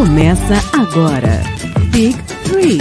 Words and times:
Começa 0.00 0.54
agora. 0.72 1.42
Big 1.90 2.16
Three. 2.44 2.78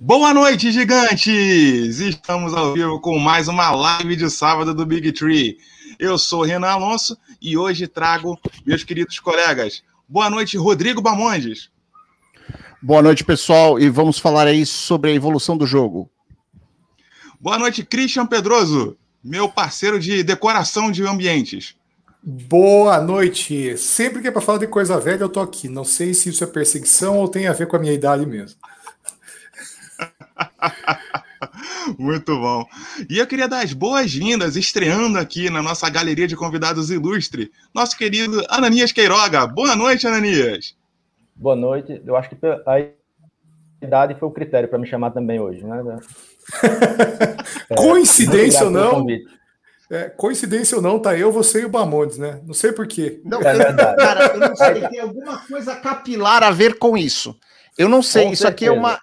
Boa 0.00 0.34
noite, 0.34 0.72
gigantes! 0.72 2.00
Estamos 2.00 2.52
ao 2.52 2.72
vivo 2.72 2.98
com 2.98 3.16
mais 3.16 3.46
uma 3.46 3.70
live 3.70 4.16
de 4.16 4.28
sábado 4.28 4.74
do 4.74 4.84
Big 4.84 5.12
Tree. 5.12 5.56
Eu 6.00 6.18
sou 6.18 6.42
Renan 6.42 6.66
Alonso 6.66 7.16
e 7.40 7.56
hoje 7.56 7.86
trago 7.86 8.36
meus 8.66 8.82
queridos 8.82 9.20
colegas. 9.20 9.84
Boa 10.08 10.28
noite, 10.28 10.56
Rodrigo 10.56 11.00
Bamondes. 11.00 11.70
Boa 12.82 13.02
noite, 13.02 13.22
pessoal, 13.22 13.78
e 13.78 13.88
vamos 13.88 14.18
falar 14.18 14.48
aí 14.48 14.66
sobre 14.66 15.12
a 15.12 15.14
evolução 15.14 15.56
do 15.56 15.64
jogo. 15.64 16.10
Boa 17.40 17.56
noite, 17.56 17.84
Christian 17.84 18.26
Pedroso 18.26 18.98
meu 19.24 19.48
parceiro 19.48 19.98
de 19.98 20.22
decoração 20.22 20.92
de 20.92 21.02
ambientes. 21.02 21.74
Boa 22.22 23.00
noite. 23.00 23.76
Sempre 23.78 24.20
que 24.20 24.28
é 24.28 24.30
para 24.30 24.42
falar 24.42 24.58
de 24.58 24.66
coisa 24.66 25.00
velha, 25.00 25.22
eu 25.22 25.28
tô 25.28 25.40
aqui. 25.40 25.68
Não 25.68 25.84
sei 25.84 26.12
se 26.12 26.28
isso 26.28 26.44
é 26.44 26.46
perseguição 26.46 27.18
ou 27.18 27.28
tem 27.28 27.46
a 27.46 27.52
ver 27.52 27.66
com 27.66 27.76
a 27.76 27.78
minha 27.78 27.92
idade 27.92 28.26
mesmo. 28.26 28.58
Muito 31.98 32.38
bom. 32.38 32.66
E 33.08 33.18
eu 33.18 33.26
queria 33.26 33.48
dar 33.48 33.62
as 33.62 33.72
boas-vindas, 33.72 34.56
estreando 34.56 35.18
aqui 35.18 35.50
na 35.50 35.62
nossa 35.62 35.88
galeria 35.88 36.26
de 36.26 36.36
convidados 36.36 36.90
ilustre, 36.90 37.50
nosso 37.74 37.96
querido 37.96 38.44
Ananias 38.48 38.92
Queiroga. 38.92 39.46
Boa 39.46 39.76
noite, 39.76 40.06
Ananias. 40.06 40.76
Boa 41.34 41.56
noite. 41.56 42.00
Eu 42.04 42.16
acho 42.16 42.30
que 42.30 42.36
a 42.66 42.86
idade 43.82 44.14
foi 44.14 44.28
o 44.28 44.32
critério 44.32 44.68
para 44.68 44.78
me 44.78 44.86
chamar 44.86 45.10
também 45.10 45.40
hoje, 45.40 45.64
né? 45.64 45.82
É, 47.70 47.74
coincidência 47.74 48.64
ou 48.64 48.70
não? 48.70 49.06
É, 49.90 50.04
coincidência 50.10 50.76
ou 50.76 50.82
não, 50.82 50.98
tá 50.98 51.16
eu, 51.16 51.30
você 51.30 51.62
e 51.62 51.64
o 51.64 51.68
Bamondes, 51.68 52.18
né? 52.18 52.40
Não 52.44 52.54
sei 52.54 52.72
porquê. 52.72 53.20
Não, 53.24 53.40
é 53.40 53.54
verdade. 53.54 53.96
Cara, 53.96 54.26
eu 54.26 54.40
não 54.40 54.56
sei, 54.56 54.88
tem 54.88 55.00
alguma 55.00 55.38
coisa 55.46 55.76
capilar 55.76 56.42
a 56.42 56.50
ver 56.50 56.78
com 56.78 56.96
isso. 56.96 57.38
Eu 57.76 57.88
não 57.88 58.02
sei, 58.02 58.24
com 58.24 58.32
isso 58.32 58.42
certeza. 58.42 58.54
aqui 58.54 58.66
é 58.66 58.72
uma. 58.72 59.00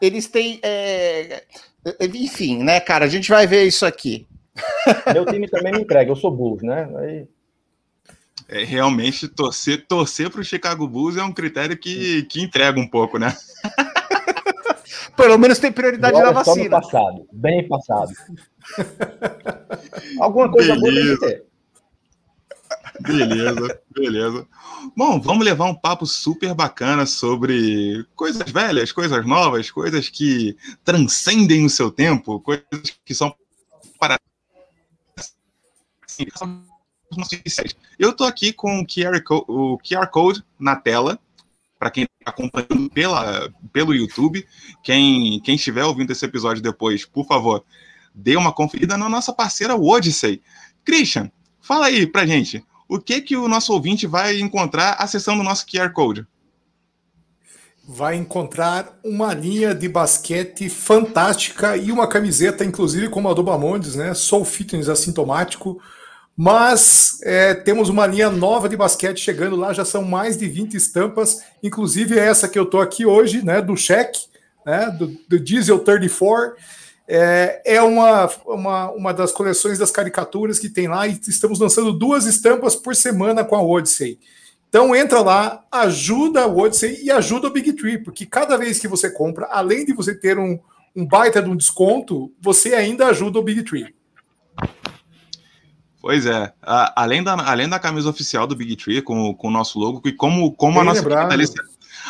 Eles 0.00 0.28
têm. 0.28 0.60
É... 0.62 1.44
Enfim, 2.00 2.62
né, 2.62 2.80
cara? 2.80 3.04
A 3.04 3.08
gente 3.08 3.28
vai 3.28 3.46
ver 3.46 3.64
isso 3.64 3.86
aqui. 3.86 4.26
Meu 5.12 5.24
time 5.24 5.48
também 5.48 5.72
me 5.72 5.80
entrega, 5.80 6.10
eu 6.10 6.16
sou 6.16 6.30
Bulls, 6.30 6.62
né? 6.62 6.88
Aí... 6.96 7.26
É, 8.48 8.64
realmente, 8.64 9.28
torcer, 9.28 9.86
torcer 9.86 10.30
para 10.30 10.40
o 10.40 10.44
Chicago 10.44 10.88
Bulls 10.88 11.16
é 11.16 11.22
um 11.22 11.32
critério 11.32 11.76
que, 11.76 12.22
que 12.24 12.42
entrega 12.42 12.80
um 12.80 12.88
pouco, 12.88 13.18
né? 13.18 13.36
Pelo 15.18 15.36
menos 15.36 15.58
tem 15.58 15.72
prioridade 15.72 16.16
na 16.16 16.30
vacina. 16.30 16.80
passado, 16.80 17.26
bem 17.32 17.66
passado. 17.66 18.12
Alguma 20.20 20.48
coisa 20.48 20.76
beleza. 20.76 21.16
boa 21.16 21.28
ter. 21.28 21.44
Beleza, 23.00 23.80
beleza. 23.90 24.46
Bom, 24.96 25.20
vamos 25.20 25.44
levar 25.44 25.64
um 25.64 25.74
papo 25.74 26.06
super 26.06 26.54
bacana 26.54 27.04
sobre 27.04 28.06
coisas 28.14 28.48
velhas, 28.48 28.92
coisas 28.92 29.26
novas, 29.26 29.72
coisas 29.72 30.08
que 30.08 30.56
transcendem 30.84 31.66
o 31.66 31.70
seu 31.70 31.90
tempo, 31.90 32.40
coisas 32.40 32.64
que 33.04 33.12
são 33.12 33.34
para 33.98 34.18
eu 37.98 38.10
estou 38.10 38.26
aqui 38.26 38.52
com 38.52 38.80
o 38.80 38.86
QR, 38.86 39.20
o 39.48 39.78
QR 39.78 40.06
Code 40.10 40.44
na 40.58 40.76
tela 40.76 41.18
para 41.78 41.90
quem 41.90 42.04
está 42.04 42.30
acompanhando 42.30 42.90
pela, 42.90 43.50
pelo 43.72 43.94
YouTube. 43.94 44.46
Quem, 44.82 45.40
quem 45.40 45.54
estiver 45.54 45.84
ouvindo 45.84 46.10
esse 46.10 46.24
episódio 46.24 46.62
depois, 46.62 47.04
por 47.04 47.26
favor, 47.26 47.64
dê 48.14 48.36
uma 48.36 48.52
conferida 48.52 48.96
na 48.96 49.08
nossa 49.08 49.32
parceira 49.32 49.76
Odyssey. 49.76 50.42
Christian, 50.84 51.30
fala 51.60 51.86
aí 51.86 52.06
pra 52.06 52.26
gente, 52.26 52.64
o 52.88 52.98
que 52.98 53.20
que 53.20 53.36
o 53.36 53.46
nosso 53.46 53.72
ouvinte 53.72 54.06
vai 54.06 54.40
encontrar 54.40 54.96
acessando 54.98 55.40
o 55.40 55.44
nosso 55.44 55.66
QR 55.66 55.92
Code? 55.92 56.26
Vai 57.86 58.16
encontrar 58.16 58.98
uma 59.02 59.32
linha 59.32 59.74
de 59.74 59.88
basquete 59.88 60.68
fantástica 60.68 61.76
e 61.76 61.90
uma 61.90 62.06
camiseta, 62.06 62.64
inclusive 62.64 63.08
como 63.08 63.30
a 63.30 63.34
do 63.34 63.42
Bamondes, 63.42 63.94
né? 63.94 64.12
Soul 64.12 64.44
Fitness 64.44 64.90
assintomático 64.90 65.80
mas 66.38 67.18
é, 67.24 67.52
temos 67.52 67.88
uma 67.88 68.06
linha 68.06 68.30
nova 68.30 68.68
de 68.68 68.76
basquete 68.76 69.18
chegando 69.18 69.56
lá, 69.56 69.72
já 69.72 69.84
são 69.84 70.04
mais 70.04 70.36
de 70.36 70.46
20 70.46 70.76
estampas, 70.76 71.42
inclusive 71.60 72.16
essa 72.16 72.46
que 72.46 72.56
eu 72.56 72.62
estou 72.62 72.80
aqui 72.80 73.04
hoje, 73.04 73.44
né, 73.44 73.60
do 73.60 73.76
cheque, 73.76 74.20
né, 74.64 74.88
do, 74.88 75.08
do 75.28 75.40
Diesel 75.40 75.80
34. 75.80 76.54
É, 77.08 77.60
é 77.64 77.82
uma, 77.82 78.30
uma, 78.46 78.90
uma 78.92 79.12
das 79.12 79.32
coleções 79.32 79.80
das 79.80 79.90
caricaturas 79.90 80.60
que 80.60 80.68
tem 80.68 80.86
lá 80.86 81.08
e 81.08 81.18
estamos 81.26 81.58
lançando 81.58 81.92
duas 81.92 82.24
estampas 82.24 82.76
por 82.76 82.94
semana 82.94 83.44
com 83.44 83.56
a 83.56 83.62
Odyssey. 83.62 84.20
Então 84.68 84.94
entra 84.94 85.20
lá, 85.22 85.64
ajuda 85.72 86.42
a 86.42 86.46
Odyssey 86.46 87.02
e 87.02 87.10
ajuda 87.10 87.48
o 87.48 87.52
Big 87.52 87.72
Tree, 87.72 87.98
porque 87.98 88.24
cada 88.24 88.56
vez 88.56 88.78
que 88.78 88.86
você 88.86 89.10
compra, 89.10 89.48
além 89.50 89.84
de 89.84 89.92
você 89.92 90.14
ter 90.14 90.38
um, 90.38 90.56
um 90.94 91.04
baita 91.04 91.42
de 91.42 91.50
um 91.50 91.56
desconto, 91.56 92.32
você 92.40 92.74
ainda 92.74 93.08
ajuda 93.08 93.40
o 93.40 93.42
Big 93.42 93.64
Tree. 93.64 93.92
Pois 96.08 96.24
é. 96.24 96.50
A, 96.62 97.02
além, 97.02 97.22
da, 97.22 97.34
além 97.34 97.68
da 97.68 97.78
camisa 97.78 98.08
oficial 98.08 98.46
do 98.46 98.56
Big 98.56 98.76
Tree 98.76 99.02
com, 99.02 99.34
com 99.34 99.48
o 99.48 99.50
nosso 99.50 99.78
logo, 99.78 100.00
e 100.06 100.10
como, 100.10 100.50
como 100.52 100.80
a 100.80 100.84
nossa 100.84 101.02
querida 101.02 101.34
Alice, 101.34 101.54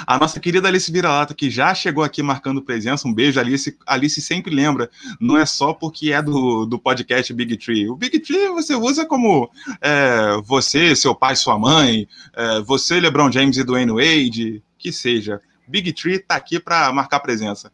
a 0.07 0.17
nossa 0.17 0.39
querida 0.39 0.69
Alice 0.69 0.93
Vira-Lata, 0.93 1.35
que 1.35 1.51
já 1.51 1.75
chegou 1.75 2.05
aqui 2.05 2.23
marcando 2.23 2.63
presença, 2.63 3.09
um 3.09 3.13
beijo, 3.13 3.41
Alice. 3.41 3.77
Alice 3.85 4.23
sempre 4.23 4.55
lembra, 4.55 4.89
não 5.21 5.37
é 5.37 5.45
só 5.45 5.73
porque 5.73 6.13
é 6.13 6.23
do, 6.23 6.65
do 6.65 6.79
podcast 6.79 7.35
Big 7.35 7.57
Tree. 7.57 7.89
O 7.91 7.97
Big 7.97 8.21
Tree 8.21 8.51
você 8.51 8.77
usa 8.77 9.05
como 9.05 9.51
é, 9.81 10.41
você, 10.45 10.95
seu 10.95 11.13
pai, 11.13 11.35
sua 11.35 11.59
mãe, 11.59 12.07
é, 12.37 12.61
você, 12.61 13.01
LeBron 13.01 13.33
James 13.33 13.57
e 13.57 13.65
Dwayne 13.65 13.91
Wade, 13.91 14.63
que 14.79 14.93
seja. 14.93 15.41
Big 15.67 15.93
Tree 15.93 16.21
tá 16.21 16.37
aqui 16.37 16.61
para 16.61 16.93
marcar 16.93 17.19
presença. 17.19 17.73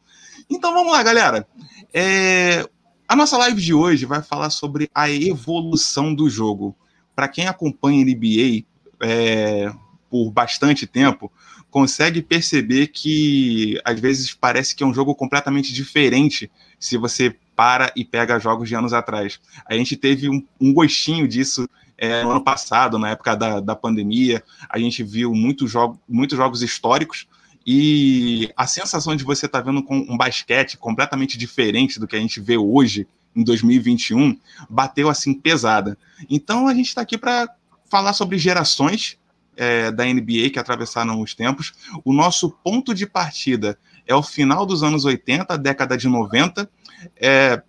Então 0.48 0.72
vamos 0.72 0.91
lá, 0.91 1.02
galera. 1.02 1.46
É, 1.92 2.66
a 3.09 3.15
nossa 3.15 3.37
live 3.37 3.60
de 3.60 3.75
hoje 3.75 4.06
vai 4.06 4.22
falar 4.22 4.50
sobre 4.50 4.91
a 4.94 5.10
evolução 5.10 6.15
do 6.15 6.28
jogo. 6.28 6.75
Para 7.15 7.28
quem 7.28 7.47
acompanha 7.47 8.04
NBA 8.04 8.65
é, 9.00 9.72
por 10.10 10.31
bastante 10.31 10.87
tempo, 10.87 11.31
consegue 11.70 12.22
perceber 12.22 12.88
que 12.88 13.81
às 13.84 14.00
vezes 14.00 14.32
parece 14.32 14.75
que 14.75 14.82
é 14.82 14.87
um 14.87 14.94
jogo 14.94 15.15
completamente 15.15 15.72
diferente 15.72 16.50
se 16.78 16.97
você 16.97 17.37
para 17.54 17.92
e 17.94 18.04
pega 18.04 18.38
jogos 18.38 18.69
de 18.69 18.75
anos 18.75 18.92
atrás. 18.92 19.41
A 19.66 19.75
gente 19.75 19.97
teve 19.97 20.28
um, 20.28 20.44
um 20.60 20.72
gostinho 20.72 21.28
disso 21.28 21.69
é, 21.97 22.22
no 22.25 22.31
ano 22.31 22.42
passado, 22.42 22.98
na 22.98 23.10
época 23.10 23.36
da, 23.36 23.60
da 23.60 23.76
pandemia. 23.76 24.42
A 24.69 24.78
gente 24.78 25.03
viu 25.03 25.32
muito 25.32 25.69
jogo, 25.69 26.00
muitos 26.09 26.36
jogos 26.36 26.62
históricos 26.62 27.28
e 27.66 28.50
a 28.56 28.66
sensação 28.66 29.16
de 29.16 29.25
você 29.25 29.47
estar 29.47 29.62
tá 29.62 29.70
vendo 29.70 29.82
com 29.82 29.97
um 29.97 30.16
basquete 30.16 30.76
completamente 30.76 31.38
diferente 31.38 31.98
do 31.98 32.06
que 32.06 32.16
a 32.16 32.20
gente 32.20 32.41
vê 32.41 32.56
hoje, 32.56 33.06
em 33.34 33.42
2021, 33.42 34.38
bateu 34.69 35.08
assim 35.08 35.34
pesada. 35.34 35.98
Então 36.28 36.69
a 36.69 36.74
gente 36.74 36.88
está 36.88 37.00
aqui 37.00 37.19
para 37.19 37.48
falar 37.91 38.12
sobre 38.12 38.38
gerações 38.38 39.19
é, 39.56 39.91
da 39.91 40.04
NBA 40.04 40.50
que 40.53 40.58
atravessaram 40.58 41.20
os 41.20 41.34
tempos. 41.34 41.72
O 42.04 42.12
nosso 42.12 42.50
ponto 42.50 42.94
de 42.94 43.06
partida 43.06 43.78
é 44.06 44.14
o 44.14 44.22
final 44.22 44.66
dos 44.66 44.82
anos 44.82 45.04
80, 45.04 45.56
década 45.58 45.97
de 45.97 46.08
90. 46.08 46.69
É, 47.16 47.62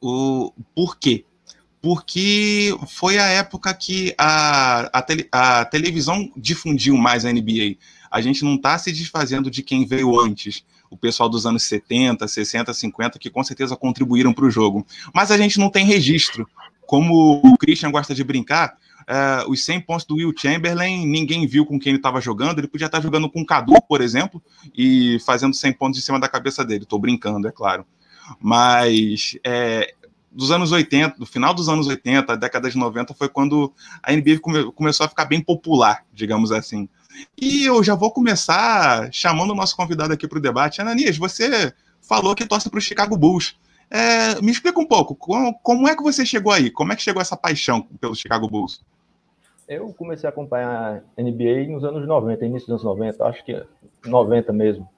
o, 0.00 0.52
por 0.74 0.98
quê? 0.98 1.24
Porque 1.80 2.76
foi 2.88 3.18
a 3.18 3.26
época 3.26 3.72
que 3.72 4.14
a, 4.18 4.80
a, 4.92 5.02
tele, 5.02 5.28
a 5.30 5.64
televisão 5.64 6.32
difundiu 6.36 6.96
mais 6.96 7.24
a 7.24 7.32
NBA 7.32 7.76
a 8.10 8.20
gente 8.20 8.44
não 8.44 8.54
está 8.54 8.78
se 8.78 8.92
desfazendo 8.92 9.50
de 9.50 9.62
quem 9.62 9.84
veio 9.84 10.18
antes, 10.18 10.64
o 10.90 10.96
pessoal 10.96 11.28
dos 11.28 11.46
anos 11.46 11.62
70, 11.64 12.26
60, 12.26 12.72
50, 12.72 13.18
que 13.18 13.30
com 13.30 13.42
certeza 13.42 13.76
contribuíram 13.76 14.32
para 14.32 14.44
o 14.44 14.50
jogo. 14.50 14.86
Mas 15.14 15.30
a 15.30 15.36
gente 15.36 15.58
não 15.58 15.70
tem 15.70 15.84
registro. 15.84 16.48
Como 16.86 17.40
o 17.44 17.56
Christian 17.58 17.90
gosta 17.90 18.14
de 18.14 18.22
brincar, 18.22 18.76
uh, 19.06 19.50
os 19.50 19.64
100 19.64 19.80
pontos 19.80 20.06
do 20.06 20.16
Will 20.16 20.32
Chamberlain, 20.36 21.06
ninguém 21.06 21.46
viu 21.46 21.66
com 21.66 21.78
quem 21.78 21.90
ele 21.90 21.98
estava 21.98 22.20
jogando. 22.20 22.58
Ele 22.58 22.68
podia 22.68 22.86
estar 22.86 22.98
tá 22.98 23.02
jogando 23.02 23.28
com 23.28 23.40
o 23.40 23.46
Cadu, 23.46 23.74
por 23.88 24.00
exemplo, 24.00 24.42
e 24.76 25.18
fazendo 25.26 25.54
100 25.54 25.72
pontos 25.72 25.98
em 25.98 26.02
cima 26.02 26.20
da 26.20 26.28
cabeça 26.28 26.64
dele. 26.64 26.84
Estou 26.84 26.98
brincando, 26.98 27.48
é 27.48 27.52
claro. 27.52 27.84
Mas 28.40 29.36
é, 29.44 29.94
dos 30.30 30.50
anos 30.50 30.70
80, 30.70 31.18
do 31.18 31.26
final 31.26 31.54
dos 31.54 31.68
anos 31.68 31.86
80, 31.86 32.36
década 32.36 32.70
de 32.70 32.76
90, 32.76 33.14
foi 33.14 33.28
quando 33.28 33.72
a 34.02 34.12
NBA 34.12 34.38
come, 34.40 34.70
começou 34.72 35.06
a 35.06 35.08
ficar 35.08 35.24
bem 35.24 35.40
popular, 35.40 36.04
digamos 36.12 36.52
assim. 36.52 36.88
E 37.40 37.64
eu 37.64 37.82
já 37.82 37.94
vou 37.94 38.10
começar 38.10 39.08
chamando 39.12 39.50
o 39.50 39.54
nosso 39.54 39.76
convidado 39.76 40.12
aqui 40.12 40.26
para 40.26 40.38
o 40.38 40.42
debate. 40.42 40.80
Ananias, 40.80 41.16
você 41.16 41.72
falou 42.00 42.34
que 42.34 42.46
torce 42.46 42.70
para 42.70 42.78
o 42.78 42.82
Chicago 42.82 43.16
Bulls. 43.16 43.58
É, 43.90 44.40
me 44.40 44.50
explica 44.50 44.80
um 44.80 44.86
pouco, 44.86 45.14
como, 45.14 45.54
como, 45.60 45.88
é 45.88 45.94
que 45.94 46.02
você 46.02 46.26
chegou 46.26 46.52
aí? 46.52 46.70
Como 46.70 46.92
é 46.92 46.96
que 46.96 47.02
chegou 47.02 47.22
essa 47.22 47.36
paixão 47.36 47.82
pelo 48.00 48.16
Chicago 48.16 48.48
Bulls? 48.48 48.84
Eu 49.68 49.92
comecei 49.94 50.28
a 50.28 50.30
acompanhar 50.30 51.02
NBA 51.16 51.68
nos 51.68 51.84
anos 51.84 52.06
90, 52.06 52.44
início 52.44 52.68
dos 52.68 52.84
anos 52.84 52.98
90, 52.98 53.24
acho 53.24 53.44
que 53.44 53.64
90 54.04 54.52
mesmo. 54.52 54.88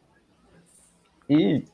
E, 1.28 1.64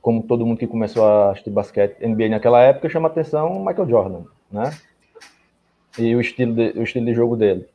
como 0.00 0.22
todo 0.22 0.44
mundo 0.44 0.58
que 0.58 0.66
começou 0.66 1.06
a 1.06 1.32
assistir 1.32 1.50
basquete 1.50 2.00
NBA 2.06 2.30
naquela 2.30 2.62
época, 2.62 2.88
chama 2.88 3.08
atenção 3.08 3.64
Michael 3.64 3.88
Jordan. 3.88 4.24
né? 4.50 4.76
E 5.98 6.14
o 6.14 6.20
estilo 6.20 6.54
de, 6.54 6.78
o 6.78 6.82
estilo 6.82 7.06
de 7.06 7.14
jogo 7.14 7.36
dele. 7.36 7.66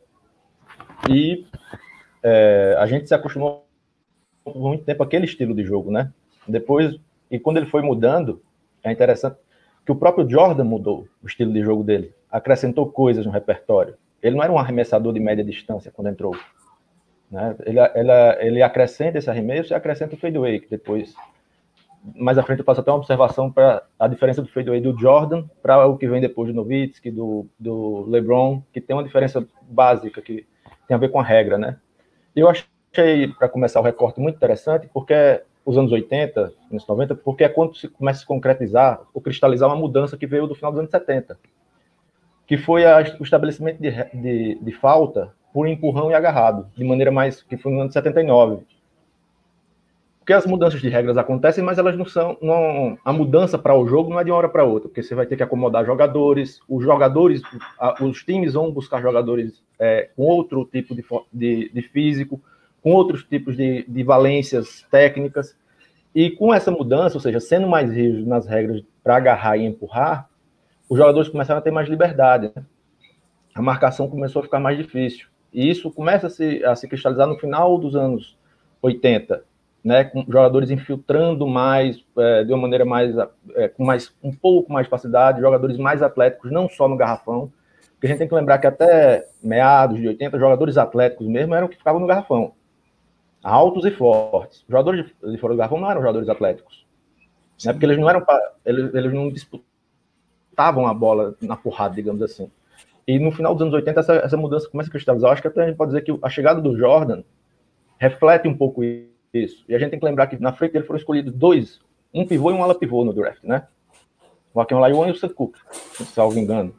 E 1.10 1.46
é, 2.24 2.76
a 2.80 2.86
gente 2.86 3.08
se 3.08 3.14
acostumou 3.14 3.68
por 4.44 4.56
muito 4.56 4.84
tempo 4.84 5.04
aquele 5.04 5.26
estilo 5.26 5.54
de 5.54 5.64
jogo, 5.64 5.92
né? 5.92 6.12
Depois, 6.48 6.96
e 7.30 7.38
quando 7.38 7.58
ele 7.58 7.66
foi 7.66 7.82
mudando, 7.82 8.42
é 8.84 8.92
interessante 8.92 9.38
que 9.86 9.92
o 9.92 9.96
próprio 9.96 10.30
Jordan 10.30 10.64
mudou 10.64 11.08
o 11.22 11.28
estilo 11.28 11.52
de 11.52 11.62
jogo 11.62 11.84
dele, 11.84 12.14
acrescentou 12.32 12.90
coisas 12.90 13.26
no 13.26 13.32
repertório. 13.32 13.96
Ele 14.22 14.36
não 14.36 14.44
era 14.44 14.52
um 14.52 14.58
arremessador 14.58 15.14
de 15.14 15.20
média 15.20 15.44
distância 15.44 15.92
quando 15.92 16.08
entrou. 16.08 16.36
Né? 17.30 17.56
Ele, 17.66 17.80
ele, 17.80 18.12
ele 18.40 18.62
acrescenta 18.62 19.18
esse 19.18 19.30
arremesso 19.30 19.74
e 19.74 19.76
acrescenta 19.76 20.16
o 20.16 20.18
fadeaway, 20.18 20.60
que 20.60 20.70
depois, 20.70 21.14
mais 22.16 22.38
à 22.38 22.44
frente, 22.44 22.60
eu 22.60 22.66
faço 22.66 22.80
até 22.80 22.92
uma 22.92 22.98
observação 22.98 23.52
para 23.52 23.84
a 24.00 24.08
diferença 24.08 24.42
do 24.42 24.48
fadeaway 24.48 24.80
do 24.80 24.98
Jordan 24.98 25.46
para 25.62 25.86
o 25.88 25.98
que 25.98 26.08
vem 26.08 26.22
depois 26.22 26.48
do 26.48 26.56
Nowitzki, 26.56 27.12
do, 27.12 27.46
do 27.60 28.06
LeBron, 28.08 28.62
que 28.72 28.80
tem 28.80 28.96
uma 28.96 29.04
diferença 29.04 29.46
básica 29.64 30.22
que 30.22 30.46
tem 30.88 30.96
a 30.96 31.00
ver 31.00 31.10
com 31.10 31.20
a 31.20 31.24
regra, 31.24 31.58
né? 31.58 31.78
Eu 32.36 32.50
achei, 32.50 33.28
para 33.38 33.50
começar 33.50 33.80
o 33.80 33.84
recorte, 33.84 34.20
muito 34.20 34.36
interessante, 34.36 34.90
porque 34.94 35.42
os 35.66 35.78
anos 35.78 35.92
80, 35.92 36.54
anos 36.72 36.88
90, 36.88 37.16
porque 37.16 37.44
é 37.44 37.50
quando 37.50 37.76
se 37.76 37.88
começa 37.88 38.18
a 38.18 38.22
se 38.22 38.26
concretizar 38.26 39.02
ou 39.14 39.22
cristalizar 39.22 39.70
uma 39.70 39.76
mudança 39.76 40.18
que 40.18 40.28
veio 40.28 40.48
do 40.48 40.56
final 40.56 40.72
dos 40.72 40.80
anos 40.80 40.92
70, 40.92 41.38
que 42.46 42.58
foi 42.58 42.86
a, 42.86 43.00
o 43.20 43.24
estabelecimento 43.24 43.82
de, 43.82 43.92
de, 44.14 44.56
de, 44.56 44.72
falta 44.74 45.34
por 45.54 45.68
empurrão 45.68 46.12
e 46.12 46.14
agarrado, 46.14 46.70
de 46.76 46.84
maneira 46.84 47.12
mais 47.12 47.42
que 47.42 47.56
foi 47.56 47.72
no 47.72 47.82
ano 47.82 47.92
79. 47.92 48.64
Porque 50.24 50.32
as 50.32 50.46
mudanças 50.46 50.80
de 50.80 50.88
regras 50.88 51.18
acontecem, 51.18 51.62
mas 51.62 51.78
elas 51.78 51.98
não 51.98 52.06
são. 52.06 52.38
Não, 52.42 52.98
a 53.04 53.12
mudança 53.12 53.60
para 53.60 53.76
o 53.76 53.86
jogo 53.86 54.10
não 54.10 54.22
é 54.22 54.24
de 54.24 54.32
uma 54.32 54.38
hora 54.38 54.48
para 54.48 54.64
outra, 54.64 54.88
porque 54.88 55.04
você 55.04 55.14
vai 55.14 55.26
ter 55.26 55.36
que 55.36 55.44
acomodar 55.44 55.86
jogadores, 55.86 56.62
os 56.66 56.82
jogadores, 56.82 57.42
os 58.00 58.24
times 58.24 58.54
vão 58.54 58.72
buscar 58.72 59.02
jogadores 59.02 59.62
é, 59.78 60.10
com 60.16 60.24
outro 60.24 60.64
tipo 60.64 60.96
de, 60.96 61.04
de, 61.34 61.70
de 61.74 61.82
físico, 61.82 62.42
com 62.82 62.94
outros 62.94 63.26
tipos 63.26 63.58
de, 63.58 63.84
de 63.86 64.02
valências 64.02 64.86
técnicas. 64.90 65.58
E 66.16 66.30
com 66.32 66.54
essa 66.54 66.72
mudança, 66.72 67.18
ou 67.18 67.22
seja, 67.22 67.42
sendo 67.42 67.68
mais 67.68 67.92
rígido 67.92 68.26
nas 68.26 68.48
regras 68.48 68.82
para 69.04 69.18
agarrar 69.18 69.58
e 69.58 69.66
empurrar, 69.66 70.30
os 70.88 70.98
jogadores 70.98 71.28
começaram 71.28 71.60
a 71.60 71.62
ter 71.62 71.72
mais 71.72 71.90
liberdade. 71.90 72.50
Né? 72.56 72.64
A 73.54 73.62
marcação 73.62 74.10
começou 74.10 74.40
a 74.40 74.44
ficar 74.44 74.62
mais 74.62 74.78
difícil. 74.78 75.28
E 75.54 75.70
isso 75.70 75.92
começa 75.92 76.28
a 76.28 76.30
se, 76.30 76.64
a 76.64 76.78
se 76.78 76.88
cristalizar 76.88 77.28
no 77.28 77.38
final 77.38 77.78
dos 77.78 77.94
anos 77.94 78.38
80, 78.82 79.44
né, 79.84 80.04
com 80.06 80.24
jogadores 80.28 80.72
infiltrando 80.72 81.46
mais, 81.46 82.04
é, 82.18 82.44
de 82.44 82.54
uma 82.54 82.62
maneira 82.62 82.86
mais, 82.86 83.16
é, 83.56 83.68
com 83.68 83.84
mais, 83.84 84.14
um 84.24 84.32
pouco 84.32 84.72
mais 84.72 84.88
facilidade, 84.88 85.42
jogadores 85.42 85.78
mais 85.78 86.02
atléticos, 86.02 86.52
não 86.52 86.70
só 86.70 86.88
no 86.88 86.96
garrafão, 86.96 87.52
porque 87.94 88.08
a 88.08 88.10
gente 88.10 88.20
tem 88.20 88.28
que 88.28 88.36
lembrar 88.36 88.58
que 88.60 88.68
até 88.68 89.28
meados 89.42 90.00
de 90.00 90.08
80, 90.08 90.40
jogadores 90.40 90.78
atléticos 90.78 91.28
mesmo 91.28 91.54
eram 91.54 91.68
que 91.68 91.78
ficavam 91.78 92.00
no 92.00 92.08
garrafão 92.08 92.54
altos 93.44 93.86
e 93.86 93.92
fortes. 93.92 94.64
Jogadores 94.68 95.06
de 95.22 95.38
fora 95.38 95.54
do 95.54 95.58
garrafão 95.58 95.80
não 95.80 95.92
eram 95.92 96.02
jogadores 96.02 96.30
atléticos. 96.30 96.86
Né? 97.64 97.74
Porque 97.74 97.86
eles 97.86 98.00
não 98.00 98.10
eram 98.10 98.26
eles, 98.66 98.94
eles 98.94 99.14
não 99.14 99.30
disputavam 99.30 100.88
a 100.88 100.94
bola 100.94 101.36
na 101.42 101.58
porrada, 101.58 101.94
digamos 101.94 102.22
assim. 102.22 102.50
E 103.06 103.20
no 103.20 103.34
final 103.34 103.54
dos 103.54 103.64
anos 103.64 103.74
80, 103.74 104.00
essa, 104.00 104.14
essa 104.14 104.38
mudança 104.38 104.70
começa 104.70 104.90
a 104.90 104.92
cristalizar. 104.92 105.30
Eu 105.30 105.34
acho 105.34 105.42
que 105.42 105.48
até 105.50 105.64
a 105.64 105.68
gente 105.68 105.76
pode 105.76 105.92
dizer 105.92 106.02
que 106.04 106.18
a 106.22 106.30
chegada 106.30 106.62
do 106.62 106.78
Jordan 106.78 107.22
reflete 107.98 108.48
um 108.48 108.56
pouco 108.56 108.84
isso. 108.84 109.12
E 109.34 109.76
a 109.76 109.80
gente 109.80 109.92
tem 109.92 110.00
que 110.00 110.06
lembrar 110.06 110.28
que 110.28 110.38
na 110.38 110.54
frente 110.54 110.74
dele 110.74 110.86
foram 110.86 111.00
escolhidos 111.00 111.34
dois, 111.34 111.80
um 112.14 112.26
pivô 112.26 112.52
e 112.52 112.54
um 112.54 112.64
ala 112.64 112.76
pivô 112.76 113.04
no 113.04 113.14
draft, 113.14 113.44
né? 113.44 113.68
O 114.54 114.60
Joaquim 114.60 114.76
Olajuwon 114.76 115.08
e 115.08 115.12
o 115.12 115.34
Cook, 115.34 115.58
se 115.72 116.06
salvo 116.06 116.38
engano. 116.38 116.76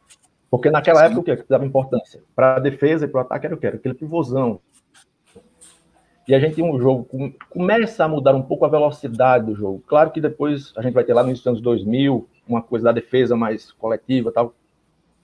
Porque 0.49 0.71
naquela 0.71 1.01
Sim. 1.01 1.06
época 1.06 1.21
o 1.21 1.25
que, 1.25 1.37
que 1.37 1.49
dava 1.49 1.67
importância? 1.67 2.23
Para 2.37 2.56
a 2.56 2.61
defesa 2.61 3.06
e 3.06 3.09
para 3.09 3.19
o 3.19 3.23
ataque 3.23 3.47
era 3.47 3.55
o 3.55 3.59
que? 3.59 3.67
Era 3.67 3.77
aquele 3.77 3.95
pivôzão, 3.95 4.61
e 6.27 6.35
a 6.35 6.39
gente 6.41 6.56
tem 6.56 6.65
um 6.65 6.79
jogo 6.79 7.05
que 7.05 7.37
começa 7.51 8.05
a 8.05 8.09
mudar 8.09 8.35
um 8.35 8.43
pouco 8.43 8.65
a 8.65 8.69
velocidade 8.69 9.47
do 9.47 9.55
jogo. 9.55 9.83
Claro 9.87 10.11
que 10.11 10.21
depois 10.21 10.73
a 10.77 10.81
gente 10.81 10.95
vai 10.95 11.05
ter 11.05 11.12
lá 11.12 11.23
nos 11.23 11.47
anos 11.47 11.61
2000 11.61 12.27
uma 12.49 12.62
coisa 12.62 12.87
da 12.87 12.93
defesa 12.93 13.37
mais 13.37 13.73
coletiva, 13.73 14.33
tal, 14.33 14.55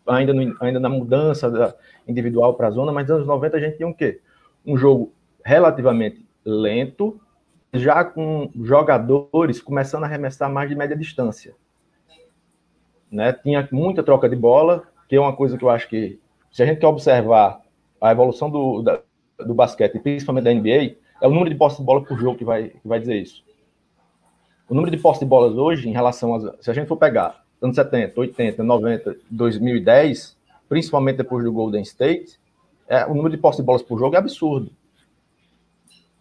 ainda, 0.06 0.34
no, 0.34 0.56
ainda 0.60 0.78
na 0.78 0.88
mudança 0.88 1.50
da 1.50 1.74
individual 2.06 2.54
para 2.54 2.68
a 2.68 2.70
zona, 2.70 2.92
mas 2.92 3.08
nos 3.08 3.16
anos 3.16 3.26
90 3.26 3.56
a 3.56 3.60
gente 3.60 3.78
tem 3.78 3.86
um 3.86 3.92
quê? 3.92 4.20
Um 4.64 4.76
jogo 4.76 5.12
relativamente 5.42 6.26
lento, 6.44 7.20
já 7.72 8.04
com 8.04 8.50
jogadores 8.62 9.60
começando 9.60 10.04
a 10.04 10.06
arremessar 10.06 10.50
mais 10.50 10.68
de 10.68 10.74
média 10.74 10.96
distância. 10.96 11.54
Né? 13.10 13.32
Tinha 13.32 13.68
muita 13.72 14.02
troca 14.02 14.28
de 14.28 14.36
bola, 14.36 14.84
que 15.08 15.16
é 15.16 15.20
uma 15.20 15.34
coisa 15.34 15.56
que 15.56 15.64
eu 15.64 15.70
acho 15.70 15.88
que, 15.88 16.18
se 16.50 16.62
a 16.62 16.66
gente 16.66 16.78
quer 16.78 16.86
observar 16.86 17.60
a 18.00 18.12
evolução 18.12 18.50
do, 18.50 18.82
da, 18.82 19.00
do 19.38 19.54
basquete, 19.54 19.98
principalmente 19.98 20.44
da 20.44 20.54
NBA, 20.54 20.96
é 21.20 21.26
o 21.26 21.30
número 21.30 21.50
de 21.50 21.56
posse 21.56 21.78
de 21.78 21.84
bola 21.84 22.02
por 22.02 22.18
jogo 22.18 22.38
que 22.38 22.44
vai, 22.44 22.68
que 22.68 22.86
vai 22.88 22.98
dizer 22.98 23.20
isso. 23.20 23.44
O 24.68 24.74
número 24.74 24.94
de 24.94 25.02
posse 25.02 25.20
de 25.20 25.26
bolas 25.26 25.54
hoje, 25.56 25.88
em 25.88 25.92
relação 25.92 26.34
a. 26.34 26.54
Se 26.60 26.70
a 26.70 26.74
gente 26.74 26.86
for 26.86 26.96
pegar 26.96 27.44
anos 27.60 27.76
70, 27.76 28.18
80, 28.18 28.62
90, 28.62 29.16
2010, 29.30 30.36
principalmente 30.68 31.16
depois 31.16 31.44
do 31.44 31.52
Golden 31.52 31.82
State, 31.82 32.38
é, 32.88 33.04
o 33.04 33.14
número 33.14 33.30
de 33.30 33.36
posse 33.36 33.58
de 33.58 33.64
bolas 33.64 33.82
por 33.82 33.98
jogo 33.98 34.14
é 34.14 34.18
absurdo. 34.18 34.70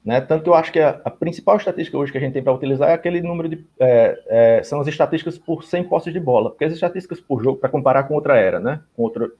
Né? 0.03 0.21
Tanto 0.21 0.43
que 0.43 0.49
eu 0.49 0.53
acho 0.53 0.71
que 0.71 0.79
a, 0.79 1.01
a 1.03 1.09
principal 1.09 1.57
estatística 1.57 1.97
hoje 1.97 2.11
que 2.11 2.17
a 2.17 2.21
gente 2.21 2.33
tem 2.33 2.43
para 2.43 2.53
utilizar 2.53 2.89
é 2.89 2.93
aquele 2.93 3.21
número 3.21 3.49
de. 3.49 3.65
É, 3.79 4.23
é, 4.27 4.63
são 4.63 4.79
as 4.79 4.87
estatísticas 4.87 5.37
por 5.37 5.63
100 5.63 5.83
posses 5.85 6.13
de 6.13 6.19
bola. 6.19 6.49
Porque 6.49 6.65
as 6.65 6.73
estatísticas 6.73 7.19
por 7.19 7.43
jogo, 7.43 7.59
para 7.59 7.69
comparar 7.69 8.03
com 8.03 8.13
outra 8.15 8.37
era, 8.37 8.59
né? 8.59 8.81
Com 8.95 9.03
outro, 9.03 9.33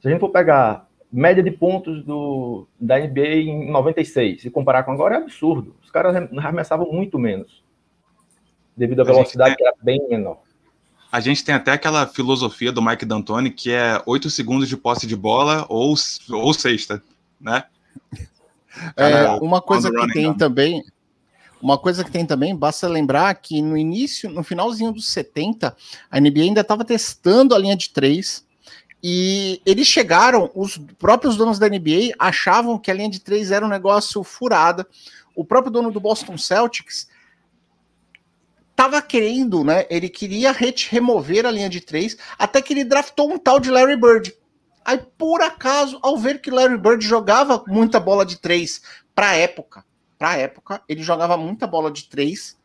se 0.00 0.08
a 0.08 0.10
gente 0.10 0.20
for 0.20 0.30
pegar 0.30 0.88
média 1.12 1.42
de 1.42 1.50
pontos 1.50 2.02
do, 2.04 2.66
da 2.80 2.98
NBA 2.98 3.36
em 3.36 3.70
96, 3.70 4.42
se 4.42 4.50
comparar 4.50 4.82
com 4.82 4.90
agora, 4.90 5.14
é 5.14 5.18
absurdo. 5.18 5.76
Os 5.82 5.90
caras 5.90 6.16
arremessavam 6.16 6.90
muito 6.90 7.18
menos, 7.18 7.62
devido 8.76 9.02
à 9.02 9.04
velocidade 9.04 9.54
que 9.54 9.62
era 9.62 9.74
bem 9.80 10.00
menor. 10.08 10.40
A 11.12 11.20
gente 11.20 11.44
tem 11.44 11.54
até 11.54 11.72
aquela 11.72 12.06
filosofia 12.06 12.72
do 12.72 12.82
Mike 12.82 13.04
D'Antoni 13.04 13.50
que 13.50 13.70
é 13.70 14.02
8 14.06 14.30
segundos 14.30 14.68
de 14.68 14.76
posse 14.76 15.06
de 15.06 15.14
bola 15.14 15.66
ou, 15.68 15.94
ou 16.30 16.54
sexta, 16.54 17.02
né? 17.38 17.64
É, 18.96 19.26
uma 19.40 19.60
coisa 19.60 19.90
que 19.90 20.12
tem 20.12 20.32
também, 20.34 20.82
uma 21.60 21.78
coisa 21.78 22.02
que 22.04 22.10
tem 22.10 22.26
também, 22.26 22.56
basta 22.56 22.88
lembrar 22.88 23.34
que 23.34 23.62
no 23.62 23.76
início, 23.76 24.28
no 24.30 24.42
finalzinho 24.42 24.92
dos 24.92 25.08
70, 25.10 25.76
a 26.10 26.20
NBA 26.20 26.40
ainda 26.42 26.60
estava 26.60 26.84
testando 26.84 27.54
a 27.54 27.58
linha 27.58 27.76
de 27.76 27.90
três, 27.90 28.44
e 29.02 29.60
eles 29.66 29.88
chegaram, 29.88 30.50
os 30.54 30.78
próprios 30.98 31.36
donos 31.36 31.58
da 31.58 31.68
NBA 31.68 32.14
achavam 32.18 32.78
que 32.78 32.90
a 32.90 32.94
linha 32.94 33.10
de 33.10 33.18
três 33.18 33.50
era 33.50 33.66
um 33.66 33.68
negócio 33.68 34.22
furada. 34.22 34.86
O 35.34 35.44
próprio 35.44 35.72
dono 35.72 35.90
do 35.90 35.98
Boston 35.98 36.38
Celtics 36.38 37.08
estava 38.70 39.02
querendo, 39.02 39.64
né? 39.64 39.86
Ele 39.90 40.08
queria 40.08 40.54
remover 40.88 41.46
a 41.46 41.50
linha 41.50 41.68
de 41.68 41.80
três, 41.80 42.16
até 42.38 42.62
que 42.62 42.72
ele 42.72 42.84
draftou 42.84 43.32
um 43.32 43.38
tal 43.38 43.58
de 43.58 43.70
Larry 43.70 43.96
Bird. 43.96 44.32
Aí, 44.84 44.98
por 45.18 45.40
acaso, 45.40 45.98
ao 46.02 46.16
ver 46.16 46.40
que 46.40 46.50
Larry 46.50 46.78
Bird 46.78 47.04
jogava 47.04 47.62
muita 47.66 48.00
bola 48.00 48.24
de 48.24 48.36
três 48.38 48.82
para 49.14 49.34
época, 49.34 49.84
para 50.18 50.36
época, 50.36 50.82
ele 50.88 51.02
jogava 51.02 51.36
muita 51.36 51.66
bola 51.66 51.90
de 51.90 52.04
três 52.04 52.56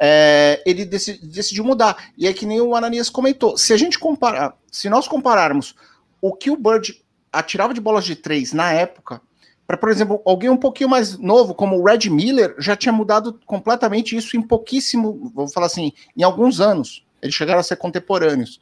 é, 0.00 0.62
ele 0.64 0.86
decidi, 0.86 1.26
decidiu 1.26 1.62
mudar. 1.62 2.10
E 2.16 2.26
é 2.26 2.32
que 2.32 2.46
nem 2.46 2.60
o 2.60 2.74
Ananias 2.74 3.10
comentou: 3.10 3.58
se 3.58 3.74
a 3.74 3.76
gente 3.76 3.98
comparar, 3.98 4.56
se 4.72 4.88
nós 4.88 5.06
compararmos 5.06 5.74
o 6.22 6.32
que 6.32 6.50
o 6.50 6.56
Bird 6.56 7.04
atirava 7.30 7.74
de 7.74 7.80
bolas 7.80 8.04
de 8.04 8.16
três 8.16 8.54
na 8.54 8.72
época, 8.72 9.20
para, 9.66 9.76
por 9.76 9.90
exemplo, 9.90 10.20
alguém 10.24 10.48
um 10.48 10.56
pouquinho 10.56 10.88
mais 10.88 11.18
novo, 11.18 11.54
como 11.54 11.78
o 11.78 11.84
Red 11.84 12.08
Miller, 12.08 12.56
já 12.58 12.74
tinha 12.74 12.92
mudado 12.92 13.38
completamente 13.44 14.16
isso 14.16 14.36
em 14.36 14.42
pouquíssimo, 14.42 15.30
vou 15.34 15.48
falar 15.48 15.66
assim, 15.66 15.92
em 16.16 16.22
alguns 16.22 16.60
anos. 16.60 17.06
Eles 17.22 17.34
chegaram 17.34 17.60
a 17.60 17.62
ser 17.62 17.76
contemporâneos. 17.76 18.58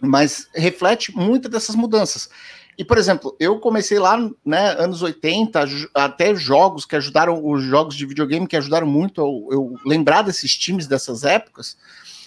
Mas 0.00 0.48
reflete 0.54 1.14
muitas 1.14 1.50
dessas 1.50 1.76
mudanças. 1.76 2.28
E, 2.78 2.84
por 2.84 2.96
exemplo, 2.96 3.36
eu 3.38 3.58
comecei 3.58 3.98
lá, 3.98 4.16
né, 4.44 4.70
anos 4.78 5.02
80, 5.02 5.64
até 5.94 6.34
jogos 6.34 6.86
que 6.86 6.96
ajudaram, 6.96 7.44
os 7.44 7.62
jogos 7.62 7.94
de 7.94 8.06
videogame 8.06 8.46
que 8.46 8.56
ajudaram 8.56 8.86
muito 8.86 9.20
eu, 9.20 9.48
eu 9.52 9.74
lembrar 9.84 10.22
desses 10.22 10.56
times 10.56 10.86
dessas 10.86 11.24
épocas. 11.24 11.76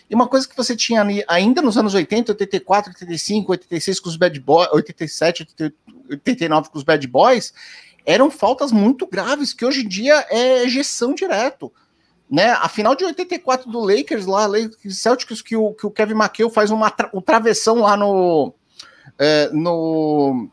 E 0.07 0.13
uma 0.13 0.27
coisa 0.27 0.47
que 0.47 0.55
você 0.55 0.75
tinha 0.75 1.01
ali, 1.01 1.23
ainda 1.27 1.59
nos 1.59 1.75
anos 1.75 1.95
80, 1.95 2.33
84, 2.33 2.91
85, 2.91 3.51
86 3.51 3.99
com 3.99 4.09
os 4.09 4.15
Bad 4.15 4.39
Boys, 4.39 4.69
87, 4.71 5.47
89 6.09 6.69
com 6.69 6.77
os 6.77 6.83
Bad 6.83 7.07
Boys, 7.07 7.51
eram 8.05 8.29
faltas 8.29 8.71
muito 8.71 9.07
graves, 9.07 9.53
que 9.53 9.65
hoje 9.65 9.81
em 9.81 9.87
dia 9.87 10.23
é 10.29 10.63
ejeção 10.65 11.15
direto. 11.15 11.71
Né? 12.33 12.49
A 12.49 12.67
final 12.67 12.95
de 12.95 13.05
84 13.05 13.69
do 13.69 13.79
Lakers, 13.79 14.25
lá, 14.25 14.47
Celtics, 14.89 15.39
que 15.39 15.55
o, 15.55 15.71
que 15.71 15.85
o 15.85 15.91
Kevin 15.91 16.15
McHale 16.15 16.49
faz 16.49 16.71
uma, 16.71 16.91
um 17.13 17.21
travessão 17.21 17.81
lá 17.81 17.95
no, 17.95 18.51
é, 19.19 19.51
no, 19.53 20.49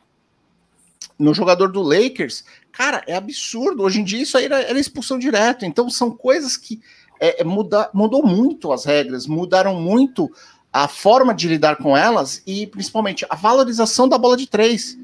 no 1.19 1.33
jogador 1.33 1.73
do 1.73 1.81
Lakers, 1.81 2.45
cara, 2.71 3.03
é 3.07 3.17
absurdo. 3.17 3.83
Hoje 3.83 3.99
em 3.99 4.05
dia 4.05 4.21
isso 4.21 4.37
aí 4.37 4.45
era, 4.45 4.61
era 4.61 4.79
expulsão 4.79 5.19
direta. 5.19 5.65
Então 5.65 5.89
são 5.89 6.11
coisas 6.11 6.55
que 6.59 6.83
é, 7.19 7.41
é, 7.41 7.45
muda, 7.45 7.89
mudou 7.95 8.27
muito 8.27 8.75
as 8.75 8.85
regras, 8.85 9.27
mudaram 9.27 9.75
muito 9.81 10.31
a 10.71 10.87
forma 10.87 11.33
de 11.33 11.49
lidar 11.49 11.77
com 11.77 11.97
elas 11.97 12.43
e 12.47 12.67
principalmente 12.67 13.25
a 13.31 13.35
valorização 13.35 14.07
da 14.07 14.19
bola 14.19 14.37
de 14.37 14.47
três, 14.47 14.99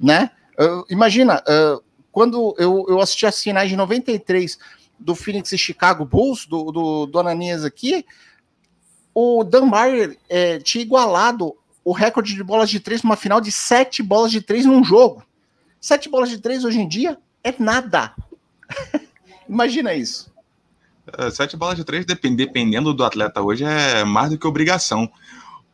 né? 0.00 0.30
Uh, 0.58 0.86
imagina, 0.88 1.42
uh, 1.46 1.84
quando 2.10 2.54
eu, 2.58 2.86
eu 2.88 2.98
assisti 2.98 3.26
as 3.26 3.42
finais 3.42 3.68
de 3.68 3.76
93 3.76 4.58
do 5.04 5.14
Phoenix 5.14 5.52
e 5.52 5.58
Chicago 5.58 6.04
Bulls, 6.04 6.46
do, 6.46 6.72
do, 6.72 7.06
do 7.06 7.18
Ananias 7.18 7.64
aqui, 7.64 8.04
o 9.14 9.44
Dan 9.44 9.66
Meyer 9.66 10.18
é, 10.28 10.58
tinha 10.58 10.82
igualado 10.82 11.54
o 11.84 11.92
recorde 11.92 12.34
de 12.34 12.42
bolas 12.42 12.70
de 12.70 12.80
três 12.80 13.02
numa 13.02 13.16
final 13.16 13.40
de 13.40 13.52
sete 13.52 14.02
bolas 14.02 14.32
de 14.32 14.40
três 14.40 14.64
num 14.64 14.82
jogo. 14.82 15.22
Sete 15.78 16.08
bolas 16.08 16.30
de 16.30 16.38
três 16.38 16.64
hoje 16.64 16.80
em 16.80 16.88
dia 16.88 17.18
é 17.42 17.54
nada. 17.58 18.14
Imagina 19.48 19.94
isso. 19.94 20.32
É, 21.18 21.30
sete 21.30 21.56
bolas 21.56 21.76
de 21.76 21.84
três, 21.84 22.06
dependendo 22.06 22.94
do 22.94 23.04
atleta 23.04 23.42
hoje, 23.42 23.62
é 23.64 24.02
mais 24.04 24.30
do 24.30 24.38
que 24.38 24.46
obrigação. 24.46 25.10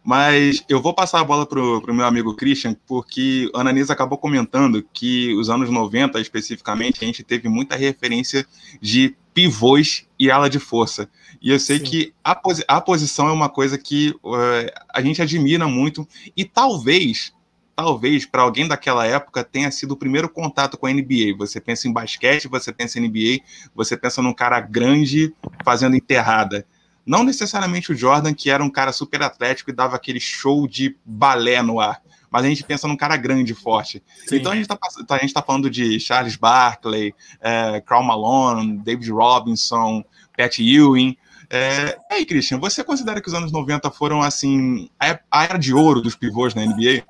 Mas 0.02 0.64
eu 0.68 0.80
vou 0.80 0.94
passar 0.94 1.20
a 1.20 1.25
bola 1.25 1.46
para 1.46 1.60
o 1.60 1.94
meu 1.94 2.06
amigo 2.06 2.34
Christian, 2.34 2.75
porque 2.87 3.50
a 3.54 3.60
Ananisa 3.60 3.92
acabou 3.92 4.18
comentando 4.18 4.84
que 4.92 5.34
os 5.34 5.50
anos 5.50 5.70
90, 5.70 6.18
especificamente, 6.20 6.99
a 7.02 7.06
gente 7.06 7.22
teve 7.22 7.49
muita 7.49 7.76
referência 7.76 8.46
de 8.80 9.14
pivôs 9.32 10.06
e 10.18 10.30
ala 10.30 10.50
de 10.50 10.58
força. 10.58 11.08
E 11.40 11.50
eu 11.50 11.58
sei 11.58 11.78
Sim. 11.78 11.84
que 11.84 12.14
a, 12.22 12.34
posi 12.34 12.64
a, 12.66 12.80
posição 12.80 13.28
é 13.28 13.32
uma 13.32 13.49
coisa 13.49 13.78
que 13.78 14.10
uh, 14.22 14.82
a 14.92 15.00
gente 15.00 15.22
admira 15.22 15.66
muito, 15.66 16.06
e 16.37 16.44
talvez 16.44 17.32
talvez 17.75 18.26
para 18.26 18.42
alguém 18.42 18.68
daquela 18.68 19.06
época 19.06 19.42
tenha 19.42 19.70
sido 19.70 19.92
o 19.92 19.96
primeiro 19.96 20.28
contato 20.28 20.76
com 20.76 20.87
a 20.87 20.92
NBA. 20.92 21.34
Você 21.38 21.58
pensa 21.58 21.88
em 21.88 21.92
basquete, 21.92 22.46
você 22.46 22.70
pensa 22.70 22.99
em 22.99 23.08
NBA, 23.08 23.42
você 23.75 23.96
pensa 23.96 24.20
num 24.20 24.34
cara 24.34 24.60
grande 24.60 25.34
fazendo 25.64 25.96
enterrada. 25.96 26.66
Não 27.06 27.25
necessariamente 27.25 27.90
o 27.90 27.96
Jordan, 27.96 28.34
que 28.34 28.50
era 28.50 28.62
um 28.62 28.68
cara 28.68 28.92
super 28.92 29.22
atlético 29.22 29.70
e 29.70 29.75
dava 29.75 29.96
aquele 29.96 30.20
show 30.20 30.68
de 30.68 30.94
balé 31.06 31.62
no 31.62 31.80
ar, 31.80 32.02
mas 32.30 32.44
a 32.44 32.49
gente 32.49 32.64
pensa 32.64 32.87
num 32.87 32.96
cara 32.96 33.16
grande, 33.16 33.54
forte. 33.54 34.02
Sim. 34.26 34.37
Então 34.37 34.52
a 34.52 34.54
gente 34.54 34.70
está 34.70 34.76
tá 34.76 35.42
falando 35.42 35.68
de 35.68 35.99
Charles 35.99 36.37
Barkley, 36.37 37.14
é, 37.40 37.80
Karl 37.80 38.04
Malone, 38.04 38.78
David 38.78 39.10
Robinson, 39.10 40.04
Pat 40.37 40.58
Ewing. 40.58 41.16
É, 41.49 41.99
e 42.10 42.14
aí, 42.14 42.26
Christian, 42.26 42.60
você 42.60 42.84
considera 42.84 43.20
que 43.20 43.26
os 43.26 43.34
anos 43.34 43.50
90 43.50 43.90
foram 43.90 44.22
assim 44.22 44.88
a 45.00 45.44
era 45.44 45.58
de 45.58 45.75
ouro 45.75 46.00
dos 46.00 46.14
pivôs 46.14 46.54
na 46.54 46.64
NBA? 46.64 47.02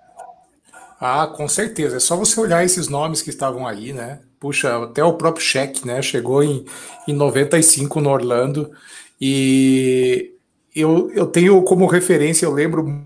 Ah, 0.99 1.27
com 1.27 1.47
certeza. 1.47 1.97
É 1.97 2.01
só 2.01 2.17
você 2.17 2.41
olhar 2.41 2.65
esses 2.65 2.89
nomes 2.89 3.21
que 3.21 3.31
estavam 3.31 3.67
aí, 3.67 3.93
né? 3.93 4.21
Puxa, 4.39 4.85
até 4.85 5.05
o 5.05 5.15
próprio 5.15 5.45
Shaq, 5.45 5.87
né? 5.87 6.01
Chegou 6.01 6.43
em, 6.43 6.65
em 7.07 7.13
95 7.13 8.01
no 8.01 8.11
Orlando. 8.11 8.71
E 9.21 10.33
eu, 10.75 11.11
eu 11.13 11.27
tenho 11.27 11.61
como 11.63 11.87
referência, 11.87 12.47
eu 12.47 12.53
lembro 12.53 13.05